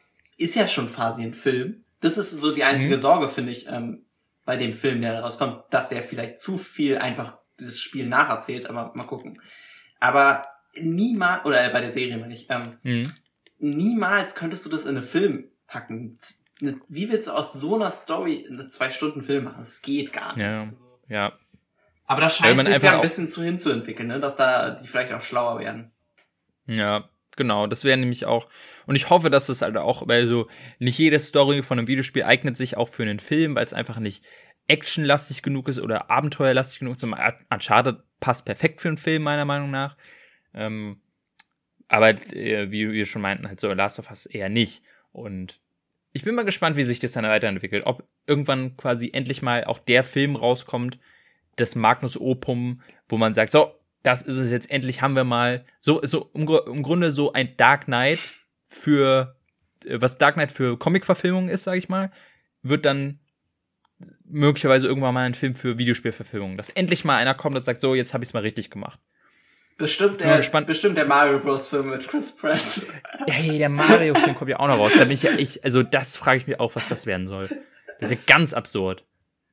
ist 0.41 0.55
ja 0.55 0.67
schon 0.67 0.89
quasi 0.89 1.23
ein 1.23 1.35
Film, 1.35 1.85
Das 2.01 2.17
ist 2.17 2.31
so 2.31 2.55
die 2.55 2.65
einzige 2.65 2.97
mhm. 2.97 3.01
Sorge, 3.01 3.29
finde 3.29 3.53
ich, 3.53 3.69
ähm, 3.69 4.07
bei 4.47 4.57
dem 4.57 4.73
Film, 4.73 5.03
der 5.03 5.13
da 5.13 5.21
rauskommt, 5.21 5.65
dass 5.71 5.91
der 5.91 6.03
vielleicht 6.03 6.41
zu 6.41 6.57
viel 6.57 6.97
einfach 6.99 7.39
das 7.59 7.79
Spiel 7.79 8.09
nacherzählt, 8.09 8.69
aber 8.69 8.93
mal 8.95 9.05
gucken. 9.05 9.41
Aber 10.01 10.43
niemals, 10.81 11.45
oder 11.45 11.69
bei 11.69 11.81
der 11.81 11.93
Serie 11.93 12.17
meine 12.17 12.33
ich, 12.33 12.49
ähm, 12.49 12.63
mhm. 12.83 13.13
niemals 13.59 14.35
könntest 14.35 14.65
du 14.65 14.71
das 14.71 14.85
in 14.85 14.97
einen 14.97 15.07
Film 15.07 15.51
packen. 15.67 16.19
Wie 16.89 17.11
willst 17.11 17.29
du 17.29 17.33
aus 17.33 17.53
so 17.53 17.75
einer 17.75 17.91
Story 17.91 18.47
einen 18.49 18.71
Zwei-Stunden-Film 18.71 19.45
machen? 19.45 19.61
Das 19.61 19.83
geht 19.83 20.13
gar 20.13 20.35
nicht. 20.35 20.45
Ja, 20.45 20.73
ja. 21.09 21.33
Aber 22.07 22.23
da 22.23 22.31
scheint 22.31 22.65
sich 22.65 22.83
ja 22.83 22.95
ein 22.95 23.03
bisschen 23.03 23.29
zu 23.29 23.43
hinzuentwickeln, 23.43 24.09
ne? 24.09 24.21
dass 24.21 24.37
da 24.37 24.71
die 24.71 24.87
vielleicht 24.87 25.13
auch 25.13 25.21
schlauer 25.21 25.61
werden. 25.61 25.93
Ja, 26.67 27.09
genau. 27.41 27.67
Das 27.67 27.85
wäre 27.85 27.97
nämlich 27.97 28.27
auch. 28.27 28.49
Und 28.87 28.95
ich 28.95 29.09
hoffe, 29.09 29.31
dass 29.31 29.49
es 29.49 29.63
halt 29.63 29.77
auch, 29.79 30.07
weil 30.07 30.29
so 30.29 30.47
nicht 30.79 30.99
jede 30.99 31.19
Story 31.19 31.63
von 31.63 31.79
einem 31.79 31.89
Videospiel 31.89 32.23
eignet 32.23 32.57
sich 32.57 32.77
auch 32.77 32.89
für 32.89 33.03
einen 33.03 33.19
Film, 33.19 33.55
weil 33.55 33.65
es 33.65 33.73
einfach 33.73 33.99
nicht 33.99 34.25
actionlastig 34.69 35.43
genug 35.43 35.69
ist 35.69 35.81
oder 35.81 36.11
abenteuerlastig 36.11 36.81
genug 36.81 36.97
ist. 36.97 37.03
Uncharted 37.03 38.03
passt 38.21 38.45
perfekt 38.45 38.81
für 38.81 38.89
einen 38.89 38.99
Film, 38.99 39.23
meiner 39.23 39.47
Meinung 39.47 39.71
nach. 39.71 39.97
Ähm, 40.55 41.01
aber 41.89 42.11
äh, 42.11 42.71
wie 42.71 42.93
wir 42.93 43.07
schon 43.07 43.23
meinten, 43.23 43.49
halt 43.49 43.59
so 43.59 43.73
Last 43.73 43.99
of 43.99 44.11
Us 44.11 44.27
eher 44.27 44.51
nicht. 44.51 44.83
Und 45.13 45.61
ich 46.13 46.23
bin 46.23 46.35
mal 46.35 46.45
gespannt, 46.45 46.77
wie 46.77 46.83
sich 46.83 47.01
das 47.01 47.13
dann 47.13 47.25
weiterentwickelt. 47.25 47.87
Ob 47.87 48.07
irgendwann 48.27 48.77
quasi 48.77 49.11
endlich 49.13 49.43
mal 49.43 49.65
auch 49.65 49.79
der 49.79 50.05
Film 50.05 50.37
rauskommt, 50.37 50.99
das 51.57 51.75
Magnus 51.75 52.21
Opum, 52.21 52.83
wo 53.09 53.17
man 53.17 53.35
sagt, 53.35 53.53
so, 53.53 53.75
das 54.03 54.23
ist 54.23 54.39
es 54.39 54.51
jetzt, 54.51 54.71
endlich 54.71 55.03
haben 55.03 55.17
wir 55.17 55.25
mal 55.25 55.65
so, 55.79 56.01
so 56.05 56.31
im, 56.35 56.49
im 56.67 56.83
Grunde 56.83 57.11
so 57.13 57.33
ein 57.33 57.57
Dark 57.57 57.85
Knight 57.85 58.19
für, 58.69 59.37
äh, 59.85 60.01
was 60.01 60.19
Dark 60.19 60.35
Knight 60.35 60.53
für 60.53 60.79
Comic-Verfilmungen 60.79 61.51
ist, 61.51 61.65
sag 61.65 61.77
ich 61.77 61.89
mal, 61.89 62.11
wird 62.63 62.85
dann 62.85 63.19
möglicherweise 64.25 64.87
irgendwann 64.87 65.15
mal 65.15 65.25
ein 65.25 65.35
Film 65.35 65.55
für 65.55 65.79
Videospielverfilmungen. 65.79 66.57
Dass 66.57 66.71
endlich 66.71 67.05
mal 67.05 67.17
einer 67.17 67.35
kommt 67.35 67.57
und 67.57 67.65
sagt, 67.65 67.81
so, 67.81 67.95
jetzt 67.95 68.15
habe 68.15 68.25
ich 68.25 68.31
es 68.31 68.35
mal 68.35 68.41
richtig 68.41 68.71
gemacht. 68.71 68.99
Bestimmt 69.77 70.21
der, 70.21 70.43
bestimmt 70.67 70.99
der 70.99 71.07
Mario 71.07 71.41
Bros. 71.41 71.69
Film 71.69 71.89
mit 71.89 72.07
Chris 72.07 72.37
Pratt. 72.37 72.83
Hey, 73.27 73.57
der 73.57 73.71
Mario 73.71 74.15
Film 74.15 74.37
kommt 74.37 74.51
ja 74.51 74.59
auch 74.61 74.69
noch 74.69 74.79
raus. 74.79 74.93
Da 74.95 75.05
bin 75.05 75.13
ich 75.13 75.23
ja 75.23 75.33
ich, 75.33 75.65
also 75.65 75.83
das 75.83 76.19
frage 76.19 76.37
ich 76.37 76.47
mich 76.47 76.61
auch, 76.61 76.75
was 76.75 76.89
das 76.89 77.07
werden 77.07 77.27
soll. 77.27 77.49
Das 77.99 78.11
ist 78.11 78.19
ja 78.19 78.19
ganz 78.27 78.53
absurd. 78.53 79.05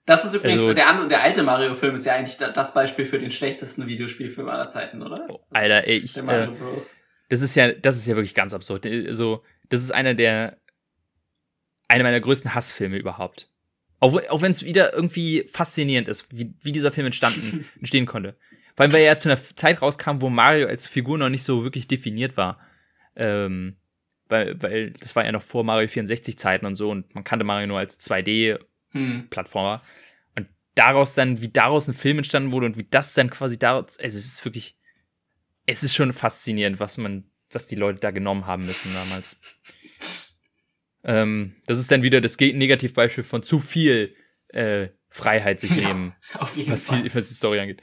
Das 0.08 0.24
ist 0.24 0.34
übrigens, 0.34 0.62
also, 0.62 0.74
der, 0.74 1.06
der 1.10 1.22
alte 1.22 1.44
Mario-Film 1.44 1.96
ist 1.96 2.06
ja 2.06 2.16
eigentlich 2.16 2.38
das 2.38 2.74
Beispiel 2.74 3.06
für 3.06 3.20
den 3.20 3.30
schlechtesten 3.30 3.88
Videospielfilm 3.88 4.48
aller 4.48 4.70
Zeiten, 4.70 5.04
oder? 5.04 5.28
Oh, 5.28 5.42
Alter, 5.50 5.86
ey, 5.86 5.98
ich, 5.98 6.16
äh, 6.18 6.48
das 7.28 7.42
ist 7.42 7.56
ja, 7.56 7.74
das 7.74 7.98
ist 7.98 8.08
ja 8.08 8.16
wirklich 8.16 8.34
ganz 8.34 8.54
absurd. 8.54 8.86
Also, 8.86 9.44
das 9.68 9.84
ist 9.84 9.92
einer 9.92 10.14
der, 10.14 10.62
einer 11.90 12.06
meiner 12.06 12.22
größten 12.22 12.56
Hassfilme 12.56 12.96
überhaupt. 12.96 13.50
Auch, 14.00 14.18
auch 14.30 14.42
wenn 14.42 14.52
es 14.54 14.64
wieder 14.64 14.94
irgendwie 14.94 15.46
faszinierend 15.52 16.08
ist, 16.08 16.28
wie, 16.32 16.54
wie 16.62 16.72
dieser 16.72 16.94
Film 16.94 17.08
entstanden, 17.08 17.68
entstehen 17.80 18.06
konnte. 18.06 18.38
Vor 18.78 18.86
allem, 18.86 18.94
weil 18.94 19.02
er 19.02 19.08
ja 19.08 19.18
zu 19.18 19.28
einer 19.28 19.42
Zeit 19.42 19.82
rauskam, 19.82 20.22
wo 20.22 20.30
Mario 20.30 20.68
als 20.68 20.88
Figur 20.88 21.18
noch 21.18 21.28
nicht 21.30 21.44
so 21.44 21.64
wirklich 21.64 21.90
definiert 21.90 22.38
war. 22.38 22.62
Ähm, 23.18 23.76
weil, 24.30 24.62
weil 24.62 24.92
das 24.92 25.18
war 25.18 25.26
ja 25.26 25.34
noch 25.34 25.42
vor 25.42 25.66
Mario 25.66 25.90
64 25.90 26.40
Zeiten 26.40 26.66
und 26.66 26.76
so 26.76 26.92
und 26.92 27.14
man 27.14 27.26
kannte 27.26 27.44
Mario 27.44 27.68
nur 27.68 27.80
als 27.80 28.00
2D-Plattformer. 28.00 28.66
Hm. 28.92 29.28
Und 30.36 30.48
daraus 30.76 31.16
dann, 31.16 31.42
wie 31.42 31.50
daraus 31.50 31.88
ein 31.88 31.94
Film 31.94 32.18
entstanden 32.20 32.52
wurde 32.52 32.68
und 32.68 32.78
wie 32.78 32.88
das 32.90 33.14
dann 33.14 33.30
quasi 33.30 33.58
daraus, 33.58 33.98
also 33.98 34.18
es 34.18 34.26
ist 34.26 34.46
wirklich, 34.46 34.78
es 35.66 35.84
ist 35.84 35.96
schon 35.96 36.14
faszinierend, 36.14 36.80
was 36.80 36.98
man, 36.98 37.30
was 37.52 37.68
die 37.68 37.76
Leute 37.76 38.00
da 38.00 38.12
genommen 38.12 38.46
haben 38.48 38.66
müssen 38.66 38.94
damals. 38.94 39.38
ähm, 41.04 41.56
das 41.66 41.80
ist 41.80 41.92
dann 41.92 42.04
wieder 42.04 42.22
das 42.22 42.38
Negativbeispiel 42.40 43.24
von 43.24 43.44
zu 43.44 43.60
viel 43.60 44.16
äh, 44.50 44.90
Freiheit 45.10 45.60
sich 45.60 45.72
nehmen, 45.72 46.16
ja, 46.34 46.42
was, 46.42 46.88
die, 46.88 47.14
was 47.14 47.28
die 47.28 47.34
Story 47.34 47.60
angeht. 47.60 47.82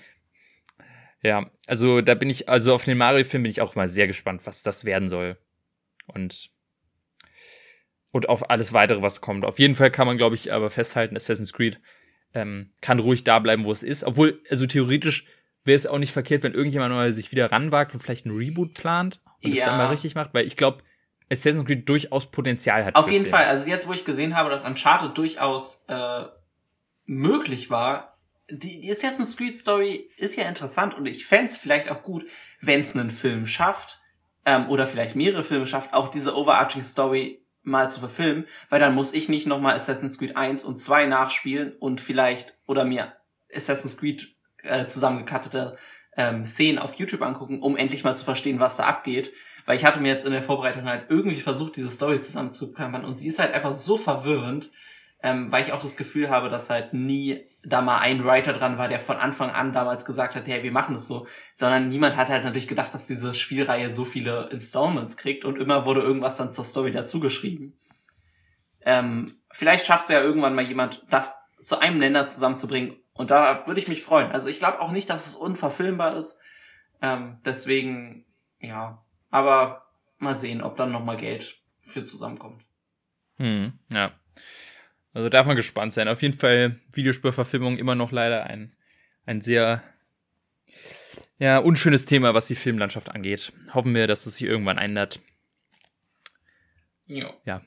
Ja, 1.22 1.50
also 1.66 2.02
da 2.02 2.14
bin 2.14 2.28
ich, 2.28 2.50
also 2.50 2.74
auf 2.74 2.84
den 2.84 2.98
Mario-Film 2.98 3.42
bin 3.42 3.50
ich 3.50 3.62
auch 3.62 3.74
mal 3.74 3.88
sehr 3.88 4.06
gespannt, 4.06 4.42
was 4.44 4.62
das 4.62 4.84
werden 4.84 5.08
soll. 5.08 5.38
Und 6.06 6.50
und 8.14 8.28
auf 8.28 8.48
alles 8.48 8.72
weitere, 8.72 9.02
was 9.02 9.20
kommt. 9.20 9.44
Auf 9.44 9.58
jeden 9.58 9.74
Fall 9.74 9.90
kann 9.90 10.06
man, 10.06 10.16
glaube 10.16 10.36
ich, 10.36 10.52
aber 10.52 10.70
festhalten, 10.70 11.16
Assassin's 11.16 11.52
Creed 11.52 11.80
ähm, 12.32 12.70
kann 12.80 13.00
ruhig 13.00 13.24
da 13.24 13.40
bleiben, 13.40 13.64
wo 13.64 13.72
es 13.72 13.82
ist. 13.82 14.04
Obwohl, 14.04 14.40
also 14.48 14.68
theoretisch 14.68 15.26
wäre 15.64 15.74
es 15.74 15.84
auch 15.84 15.98
nicht 15.98 16.12
verkehrt, 16.12 16.44
wenn 16.44 16.54
irgendjemand 16.54 16.94
mal 16.94 17.12
sich 17.12 17.32
wieder 17.32 17.50
ranwagt 17.50 17.92
und 17.92 17.98
vielleicht 17.98 18.24
einen 18.24 18.36
Reboot 18.36 18.74
plant 18.74 19.20
und 19.42 19.52
ja. 19.52 19.64
das 19.64 19.68
dann 19.68 19.78
mal 19.78 19.88
richtig 19.88 20.14
macht, 20.14 20.32
weil 20.32 20.46
ich 20.46 20.56
glaube, 20.56 20.84
Assassin's 21.28 21.66
Creed 21.66 21.88
durchaus 21.88 22.30
Potenzial 22.30 22.84
hat. 22.84 22.94
Auf 22.94 23.10
jeden 23.10 23.26
Fall. 23.26 23.46
Also 23.46 23.68
jetzt, 23.68 23.88
wo 23.88 23.92
ich 23.92 24.04
gesehen 24.04 24.36
habe, 24.36 24.48
dass 24.48 24.64
Uncharted 24.64 25.18
durchaus 25.18 25.82
äh, 25.88 26.26
möglich 27.06 27.68
war, 27.68 28.16
die, 28.48 28.80
die 28.80 28.92
Assassin's 28.92 29.36
Creed 29.36 29.56
Story 29.56 30.08
ist 30.18 30.36
ja 30.36 30.44
interessant 30.44 30.94
und 30.94 31.06
ich 31.06 31.26
fände 31.26 31.52
vielleicht 31.52 31.90
auch 31.90 32.04
gut, 32.04 32.24
wenn 32.60 32.78
es 32.78 32.94
einen 32.94 33.10
Film 33.10 33.48
schafft, 33.48 33.98
ähm, 34.46 34.68
oder 34.68 34.86
vielleicht 34.86 35.16
mehrere 35.16 35.42
Filme 35.42 35.66
schafft, 35.66 35.94
auch 35.94 36.08
diese 36.08 36.36
overarching 36.36 36.82
Story 36.82 37.43
mal 37.64 37.90
zu 37.90 38.00
verfilmen, 38.00 38.46
weil 38.68 38.80
dann 38.80 38.94
muss 38.94 39.12
ich 39.12 39.28
nicht 39.28 39.46
nochmal 39.46 39.74
Assassin's 39.74 40.18
Creed 40.18 40.36
1 40.36 40.64
und 40.64 40.78
2 40.78 41.06
nachspielen 41.06 41.72
und 41.78 42.00
vielleicht 42.00 42.56
oder 42.66 42.84
mir 42.84 43.12
Assassin's 43.54 43.96
Creed 43.96 44.34
äh, 44.62 44.86
zusammengekattete 44.86 45.76
ähm, 46.16 46.46
Szenen 46.46 46.78
auf 46.78 46.94
YouTube 46.94 47.22
angucken, 47.22 47.60
um 47.60 47.76
endlich 47.76 48.04
mal 48.04 48.14
zu 48.14 48.24
verstehen, 48.24 48.60
was 48.60 48.76
da 48.76 48.84
abgeht. 48.84 49.32
Weil 49.66 49.76
ich 49.76 49.84
hatte 49.84 50.00
mir 50.00 50.08
jetzt 50.08 50.26
in 50.26 50.32
der 50.32 50.42
Vorbereitung 50.42 50.84
halt 50.84 51.06
irgendwie 51.08 51.40
versucht, 51.40 51.76
diese 51.76 51.88
Story 51.88 52.20
zusammenzuklammern 52.20 53.04
und 53.04 53.18
sie 53.18 53.28
ist 53.28 53.38
halt 53.38 53.54
einfach 53.54 53.72
so 53.72 53.96
verwirrend, 53.96 54.70
ähm, 55.22 55.50
weil 55.50 55.62
ich 55.62 55.72
auch 55.72 55.80
das 55.80 55.96
Gefühl 55.96 56.28
habe, 56.28 56.50
dass 56.50 56.68
halt 56.68 56.92
nie 56.92 57.46
da 57.64 57.82
mal 57.82 57.98
ein 57.98 58.24
Writer 58.24 58.52
dran 58.52 58.78
war, 58.78 58.88
der 58.88 59.00
von 59.00 59.16
Anfang 59.16 59.50
an 59.50 59.72
damals 59.72 60.04
gesagt 60.04 60.36
hat, 60.36 60.46
hey, 60.46 60.62
wir 60.62 60.72
machen 60.72 60.96
es 60.96 61.06
so, 61.06 61.26
sondern 61.54 61.88
niemand 61.88 62.16
hat 62.16 62.28
halt 62.28 62.44
natürlich 62.44 62.68
gedacht, 62.68 62.92
dass 62.92 63.06
diese 63.06 63.34
Spielreihe 63.34 63.90
so 63.90 64.04
viele 64.04 64.48
Installments 64.50 65.16
kriegt 65.16 65.44
und 65.44 65.58
immer 65.58 65.86
wurde 65.86 66.02
irgendwas 66.02 66.36
dann 66.36 66.52
zur 66.52 66.64
Story 66.64 66.90
dazugeschrieben. 66.90 67.78
Ähm, 68.82 69.26
vielleicht 69.50 69.86
schafft 69.86 70.04
es 70.04 70.10
ja 70.10 70.20
irgendwann 70.20 70.54
mal 70.54 70.64
jemand, 70.64 71.04
das 71.08 71.32
zu 71.58 71.78
einem 71.78 72.00
Länder 72.00 72.26
zusammenzubringen 72.26 72.96
und 73.14 73.30
da 73.30 73.66
würde 73.66 73.80
ich 73.80 73.88
mich 73.88 74.02
freuen. 74.02 74.30
Also 74.30 74.48
ich 74.48 74.58
glaube 74.58 74.80
auch 74.80 74.90
nicht, 74.90 75.08
dass 75.08 75.26
es 75.26 75.34
unverfilmbar 75.34 76.16
ist. 76.16 76.38
Ähm, 77.00 77.38
deswegen, 77.44 78.26
ja, 78.60 79.02
aber 79.30 79.86
mal 80.18 80.36
sehen, 80.36 80.62
ob 80.62 80.76
dann 80.76 80.92
nochmal 80.92 81.16
Geld 81.16 81.60
für 81.78 82.04
zusammenkommt. 82.04 82.64
Hm, 83.36 83.78
ja. 83.90 84.12
Also 85.14 85.28
darf 85.28 85.46
man 85.46 85.56
gespannt 85.56 85.92
sein. 85.92 86.08
Auf 86.08 86.22
jeden 86.22 86.36
Fall 86.36 86.80
Videospielverfilmung 86.92 87.78
immer 87.78 87.94
noch 87.94 88.12
leider 88.12 88.44
ein, 88.44 88.74
ein 89.24 89.40
sehr 89.40 89.82
ja, 91.38 91.58
unschönes 91.58 92.04
Thema, 92.04 92.34
was 92.34 92.48
die 92.48 92.56
Filmlandschaft 92.56 93.10
angeht. 93.10 93.52
Hoffen 93.72 93.94
wir, 93.94 94.06
dass 94.06 94.26
es 94.26 94.36
sich 94.36 94.46
irgendwann 94.46 94.78
ändert. 94.78 95.20
Jo. 97.06 97.32
Ja. 97.44 97.62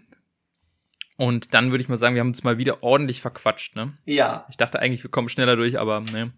Und 1.15 1.53
dann 1.53 1.72
würde 1.72 1.82
ich 1.82 1.90
mal 1.90 1.98
sagen, 1.98 2.15
wir 2.15 2.19
haben 2.19 2.30
uns 2.30 2.44
mal 2.44 2.57
wieder 2.57 2.84
ordentlich 2.84 3.22
verquatscht, 3.22 3.76
ne? 3.76 3.98
Ja. 4.06 4.45
Ich 4.49 4.57
dachte 4.57 4.80
eigentlich, 4.80 5.03
wir 5.03 5.10
kommen 5.10 5.30
schneller 5.30 5.56
durch, 5.56 5.80
aber 5.80 6.02
ne. 6.02 6.34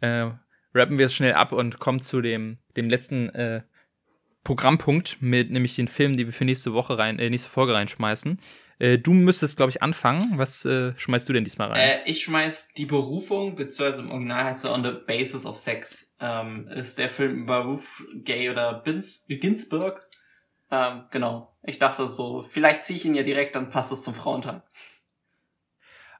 Äh, 0.00 0.30
rappen 0.74 0.98
wir 0.98 1.06
es 1.06 1.14
schnell 1.14 1.34
ab 1.34 1.52
und 1.52 1.78
kommen 1.78 2.00
zu 2.00 2.20
dem, 2.20 2.58
dem 2.76 2.88
letzten 2.88 3.28
äh, 3.30 3.62
Programmpunkt, 4.44 5.20
mit 5.20 5.50
nämlich 5.50 5.76
den 5.76 5.88
Film, 5.88 6.16
die 6.16 6.26
wir 6.26 6.32
für 6.32 6.44
nächste 6.44 6.72
Woche 6.72 6.98
rein, 6.98 7.18
äh, 7.18 7.30
nächste 7.30 7.50
Folge 7.50 7.74
reinschmeißen. 7.74 8.40
Äh, 8.78 8.98
du 8.98 9.12
müsstest, 9.12 9.56
glaube 9.56 9.70
ich, 9.70 9.82
anfangen. 9.82 10.38
Was 10.38 10.64
äh, 10.64 10.92
schmeißt 10.96 11.28
du 11.28 11.32
denn 11.32 11.44
diesmal 11.44 11.68
rein? 11.68 11.80
Äh, 11.80 12.00
ich 12.06 12.22
schmeiß 12.22 12.74
die 12.76 12.86
Berufung, 12.86 13.56
beziehungsweise 13.56 14.02
im 14.02 14.10
Original 14.10 14.44
heißt 14.44 14.64
er 14.64 14.72
On 14.72 14.82
the 14.82 14.92
Basis 15.06 15.46
of 15.46 15.58
Sex. 15.58 16.14
Ähm, 16.20 16.68
ist 16.68 16.98
der 16.98 17.08
Film 17.08 17.42
über 17.42 17.64
Ruth 17.64 17.86
Gay 18.24 18.50
oder 18.50 18.74
Bins, 18.74 19.24
Ginsburg. 19.28 20.06
Ähm, 20.70 21.04
genau. 21.10 21.56
Ich 21.62 21.78
dachte 21.78 22.06
so, 22.06 22.42
vielleicht 22.42 22.84
ziehe 22.84 22.98
ich 22.98 23.04
ihn 23.04 23.14
ja 23.14 23.22
direkt, 23.22 23.56
dann 23.56 23.70
passt 23.70 23.90
es 23.90 24.02
zum 24.02 24.14
Frauentag. 24.14 24.62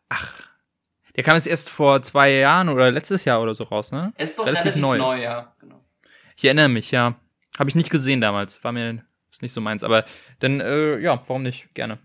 Ach. 0.08 0.48
Der 1.14 1.24
kam 1.24 1.34
jetzt 1.34 1.46
erst 1.46 1.70
vor 1.70 2.00
zwei 2.02 2.30
Jahren 2.30 2.68
oder 2.68 2.90
letztes 2.90 3.24
Jahr 3.24 3.42
oder 3.42 3.54
so 3.54 3.64
raus, 3.64 3.92
ne? 3.92 4.12
ist 4.18 4.38
doch 4.38 4.46
relativ, 4.46 4.66
relativ 4.66 4.82
neu. 4.82 4.98
neu, 4.98 5.20
ja. 5.20 5.54
Genau. 5.60 5.84
Ich 6.36 6.44
erinnere 6.44 6.68
mich, 6.68 6.92
ja. 6.92 7.16
Habe 7.58 7.68
ich 7.68 7.74
nicht 7.74 7.90
gesehen 7.90 8.20
damals. 8.20 8.62
War 8.62 8.70
mir 8.70 9.04
ist 9.30 9.42
nicht 9.42 9.52
so 9.52 9.60
meins. 9.60 9.84
Aber 9.84 10.04
dann, 10.38 10.60
äh, 10.60 10.98
ja, 10.98 11.20
warum 11.26 11.42
nicht? 11.42 11.74
Gerne. 11.74 11.98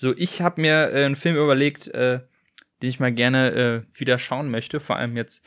So, 0.00 0.14
ich 0.16 0.42
habe 0.42 0.60
mir 0.60 0.92
äh, 0.92 1.04
einen 1.04 1.16
Film 1.16 1.34
überlegt, 1.34 1.88
äh, 1.88 2.20
den 2.80 2.88
ich 2.88 3.00
mal 3.00 3.10
gerne 3.10 3.50
äh, 3.50 3.98
wieder 3.98 4.20
schauen 4.20 4.48
möchte, 4.48 4.78
vor 4.78 4.94
allem 4.94 5.16
jetzt 5.16 5.44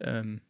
ähm, 0.00 0.40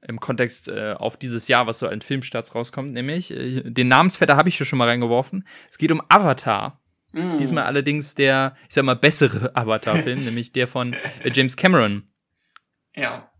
im 0.00 0.18
Kontext 0.18 0.66
äh, 0.66 0.94
auf 0.98 1.16
dieses 1.16 1.46
Jahr, 1.46 1.68
was 1.68 1.78
so 1.78 1.86
an 1.86 2.00
Filmstarts 2.00 2.56
rauskommt, 2.56 2.92
nämlich 2.92 3.30
äh, 3.30 3.62
den 3.62 3.86
Namensvetter 3.86 4.36
habe 4.36 4.48
ich 4.48 4.56
hier 4.56 4.66
schon 4.66 4.80
mal 4.80 4.88
reingeworfen. 4.88 5.46
Es 5.70 5.78
geht 5.78 5.92
um 5.92 6.02
Avatar. 6.08 6.82
Mm. 7.12 7.38
Diesmal 7.38 7.66
allerdings 7.66 8.16
der, 8.16 8.56
ich 8.68 8.74
sag 8.74 8.84
mal, 8.84 8.96
bessere 8.96 9.54
Avatar-Film, 9.54 10.24
nämlich 10.24 10.50
der 10.50 10.66
von 10.66 10.92
äh, 10.92 11.30
James 11.32 11.56
Cameron. 11.56 12.02
Ja. 12.96 13.30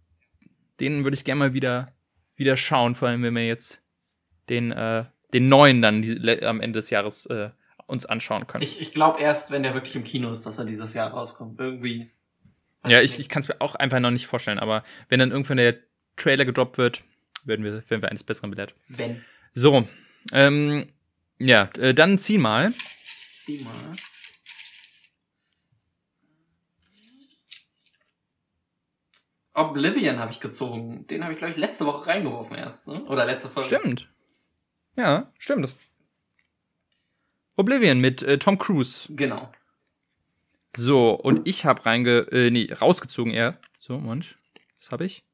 Den 0.79 1.03
würde 1.03 1.17
ich 1.17 1.25
gerne 1.25 1.41
mal 1.41 1.53
wieder, 1.53 1.97
wieder 2.37 2.57
schauen, 2.57 2.95
vor 2.95 3.09
allem 3.09 3.25
wenn 3.25 3.35
wir 3.35 3.45
jetzt 3.45 3.83
den, 4.51 4.71
äh, 4.71 5.03
den 5.33 5.49
neuen 5.49 5.83
dann 5.83 6.03
die, 6.03 6.45
am 6.45 6.61
Ende 6.61 6.79
des 6.79 6.91
Jahres 6.91 7.27
äh, 7.27 7.51
uns 7.89 8.07
anschauen 8.07 8.47
können. 8.47 8.63
Ich, 8.63 8.81
ich 8.81 8.93
glaube 8.93 9.21
erst, 9.21 9.51
wenn 9.51 9.65
der 9.65 9.75
wirklich 9.75 9.97
im 9.97 10.05
Kino 10.05 10.31
ist, 10.31 10.47
dass 10.47 10.59
er 10.59 10.65
dieses 10.65 10.95
Jahr 10.95 11.11
rauskommt. 11.11 11.59
Irgendwie. 11.59 12.11
Ja, 12.87 13.01
ich, 13.01 13.19
ich 13.19 13.29
kann 13.29 13.41
es 13.41 13.49
mir 13.49 13.61
auch 13.61 13.75
einfach 13.75 13.99
noch 13.99 14.11
nicht 14.11 14.27
vorstellen, 14.27 14.59
aber 14.59 14.85
wenn 15.09 15.19
dann 15.19 15.33
irgendwann 15.33 15.57
der 15.57 15.79
Trailer 16.17 16.45
gedroppt 16.45 16.79
wird, 16.79 17.03
werden 17.45 17.65
wir, 17.65 17.83
werden 17.91 18.03
wir 18.03 18.11
eines 18.11 18.23
Besseren 18.23 18.51
belehrt. 18.51 18.75
Wenn. 18.89 19.25
So, 19.55 19.89
ähm, 20.33 20.87
ja, 21.39 21.71
äh, 21.79 21.95
dann 21.95 22.19
zieh 22.19 22.39
mal. 22.39 22.73
Zieh 23.31 23.65
mal. 23.65 23.97
Oblivion 29.55 30.19
habe 30.21 30.31
ich 30.31 30.41
gezogen. 30.41 31.07
Den 31.09 31.25
habe 31.25 31.33
ich, 31.33 31.39
glaube 31.39 31.53
ich, 31.53 31.57
letzte 31.57 31.87
Woche 31.87 32.07
reingeworfen 32.07 32.57
erst, 32.57 32.87
ne? 32.87 33.03
Oder 33.07 33.25
letzte 33.25 33.49
Folge. 33.49 33.77
Stimmt. 33.77 34.09
Ja, 34.95 35.33
stimmt. 35.39 35.75
Oblivion 37.59 38.01
mit 38.01 38.23
äh, 38.23 38.39
Tom 38.39 38.57
Cruise. 38.59 39.07
Genau. 39.11 39.53
So, 40.77 41.11
und 41.13 41.47
ich 41.47 41.65
habe 41.65 41.85
reinge... 41.85 42.21
Äh, 42.31 42.51
nee, 42.51 42.73
rausgezogen 42.73 43.33
eher. 43.33 43.59
So, 43.81 43.99
Mensch. 43.99 44.39
Was 44.81 44.93
habe 44.93 45.05
ich? 45.05 45.25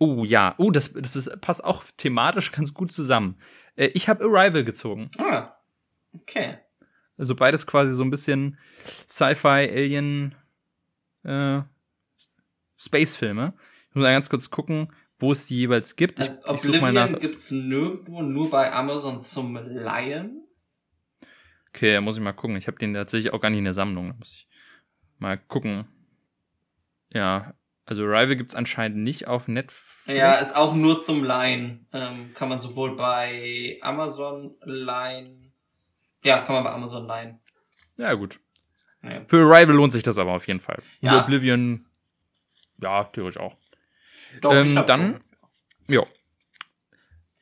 Oh, 0.00 0.24
ja. 0.24 0.54
Oh, 0.56 0.70
das, 0.70 0.92
das 0.94 1.16
ist, 1.16 1.40
passt 1.40 1.62
auch 1.62 1.84
thematisch 1.98 2.50
ganz 2.50 2.72
gut 2.72 2.92
zusammen. 2.92 3.36
Äh, 3.76 3.90
ich 3.94 4.08
habe 4.08 4.24
Arrival 4.24 4.64
gezogen. 4.64 5.10
Ah. 5.18 5.54
Okay. 6.12 6.58
Also 7.18 7.34
beides 7.34 7.66
quasi 7.66 7.92
so 7.92 8.02
ein 8.02 8.10
bisschen 8.10 8.58
Sci-Fi, 9.06 9.46
Alien, 9.70 10.34
äh, 11.24 11.60
Space-Filme. 12.78 13.52
Ich 13.90 13.94
muss 13.94 14.02
mal 14.02 14.12
ganz 14.12 14.30
kurz 14.30 14.50
gucken, 14.50 14.88
wo 15.18 15.30
es 15.32 15.46
die 15.46 15.58
jeweils 15.58 15.94
gibt. 15.94 16.20
Ich, 16.20 16.26
Also 16.26 16.54
ich 16.54 16.62
such 16.62 16.80
mal 16.80 16.92
nach. 16.92 17.04
Oblivion 17.04 17.20
gibt's 17.20 17.50
nirgendwo, 17.50 18.22
nur 18.22 18.50
bei 18.50 18.72
Amazon 18.72 19.20
zum 19.20 19.56
Leihen. 19.56 20.40
Okay, 21.74 22.00
muss 22.00 22.16
ich 22.16 22.22
mal 22.22 22.32
gucken. 22.32 22.56
Ich 22.56 22.68
habe 22.68 22.78
den 22.78 22.94
tatsächlich 22.94 23.32
auch 23.32 23.40
gar 23.40 23.50
nicht 23.50 23.58
in 23.58 23.64
der 23.64 23.74
Sammlung. 23.74 24.10
Da 24.10 24.14
muss 24.16 24.32
ich 24.34 24.48
mal 25.18 25.36
gucken. 25.36 25.86
Ja, 27.12 27.54
also 27.84 28.04
Arrival 28.04 28.36
gibt's 28.36 28.54
anscheinend 28.54 28.98
nicht 28.98 29.26
auf 29.26 29.48
Netflix. 29.48 30.16
Ja, 30.18 30.34
ist 30.34 30.54
auch 30.56 30.74
nur 30.76 31.00
zum 31.00 31.24
Leihen. 31.24 31.86
Ähm, 31.92 32.32
kann 32.34 32.48
man 32.48 32.60
sowohl 32.60 32.94
bei 32.96 33.78
Amazon 33.82 34.54
leihen. 34.62 35.52
Ja, 36.22 36.40
kann 36.40 36.54
man 36.56 36.64
bei 36.64 36.70
Amazon 36.70 37.06
leihen. 37.06 37.40
Ja, 37.96 38.14
gut. 38.14 38.38
Ja. 39.02 39.24
Für 39.26 39.44
Arrival 39.44 39.74
lohnt 39.74 39.92
sich 39.92 40.02
das 40.04 40.16
aber 40.16 40.32
auf 40.32 40.46
jeden 40.46 40.60
Fall. 40.60 40.80
Ja. 41.00 41.22
Oblivion, 41.24 41.86
ja, 42.80 43.04
theoretisch 43.04 43.40
auch. 43.40 43.56
Doch, 44.40 44.52
Ähm, 44.54 44.74
dann- 44.86 45.00
schon. 45.16 45.20
Ja. 45.94 46.02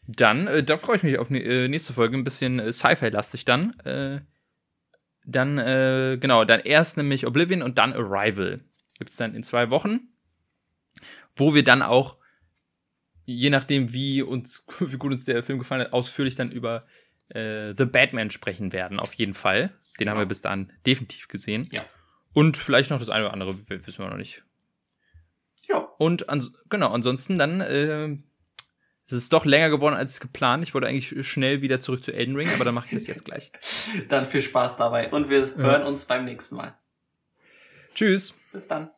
Dann, 0.07 0.47
äh, 0.49 0.63
da 0.63 0.77
freue 0.77 0.97
ich 0.97 1.03
mich 1.03 1.19
auf 1.19 1.29
die 1.29 1.43
äh, 1.43 1.69
nächste 1.69 1.93
Folge, 1.93 2.17
ein 2.17 2.25
bisschen 2.25 2.59
äh, 2.59 2.73
Sci-Fi-lastig 2.73 3.45
dann. 3.45 3.79
Äh, 3.81 4.21
dann, 5.25 5.59
äh, 5.59 6.19
genau, 6.21 6.45
dann 6.45 6.61
erst 6.61 6.97
nämlich 6.97 7.27
Oblivion 7.27 7.63
und 7.63 7.79
dann 7.79 7.93
Arrival. 7.93 8.61
Gibt's 8.99 9.17
dann 9.17 9.35
in 9.35 9.45
zwei 9.45 9.71
Wochen, 9.71 10.09
wo 11.37 11.55
wir 11.55 11.63
dann 11.63 11.83
auch, 11.83 12.17
je 13.25 13.51
nachdem, 13.51 13.93
wie 13.93 14.23
uns, 14.23 14.67
wie 14.81 14.97
gut 14.97 15.13
uns 15.13 15.25
der 15.25 15.43
Film 15.43 15.59
gefallen 15.59 15.83
hat, 15.83 15.93
ausführlich 15.93 16.35
dann 16.35 16.51
über 16.51 16.87
äh, 17.29 17.73
The 17.77 17.85
Batman 17.85 18.31
sprechen 18.31 18.73
werden, 18.73 18.99
auf 18.99 19.15
jeden 19.15 19.35
Fall. 19.35 19.71
Den 20.01 20.09
haben 20.09 20.17
Genau. 20.17 20.19
wir 20.19 20.27
bis 20.27 20.43
dahin 20.43 20.73
definitiv 20.87 21.29
gesehen. 21.29 21.69
Ja. 21.71 21.85
Und 22.33 22.57
vielleicht 22.57 22.91
noch 22.91 22.99
das 22.99 23.11
eine 23.11 23.25
oder 23.27 23.33
andere, 23.35 23.57
wissen 23.69 24.03
wir 24.03 24.11
noch 24.11 24.17
nicht. 24.17 24.43
Ja. 25.69 25.79
Und 25.99 26.29
ans 26.29 26.53
genau, 26.69 26.91
ansonsten 26.93 27.39
dann, 27.39 27.61
es 29.07 29.13
ist 29.13 29.33
doch 29.33 29.45
länger 29.45 29.71
geworden 29.71 29.95
als 29.95 30.21
geplant. 30.21 30.63
Ich 30.63 30.75
wollte 30.75 30.87
eigentlich 30.87 31.27
schnell 31.27 31.61
wieder 31.61 31.81
zurück 31.81 32.03
zu 32.03 32.13
Elden 32.13 32.37
Ring, 32.37 32.49
aber 32.55 32.65
dann 32.65 32.75
mache 32.75 32.87
ich 32.87 32.93
das 32.93 33.07
jetzt 33.07 33.25
gleich. 33.25 33.53
Dann 34.09 34.27
viel 34.27 34.43
Spaß 34.43 34.77
dabei 34.77 35.11
und 35.11 35.29
wir 35.29 35.55
hören 35.57 35.83
uns 35.83 36.05
beim 36.07 36.25
nächsten 36.25 36.57
Mal. 36.57 36.79
Tschüss. 37.95 38.35
Bis 38.53 38.69
dann. 38.69 38.91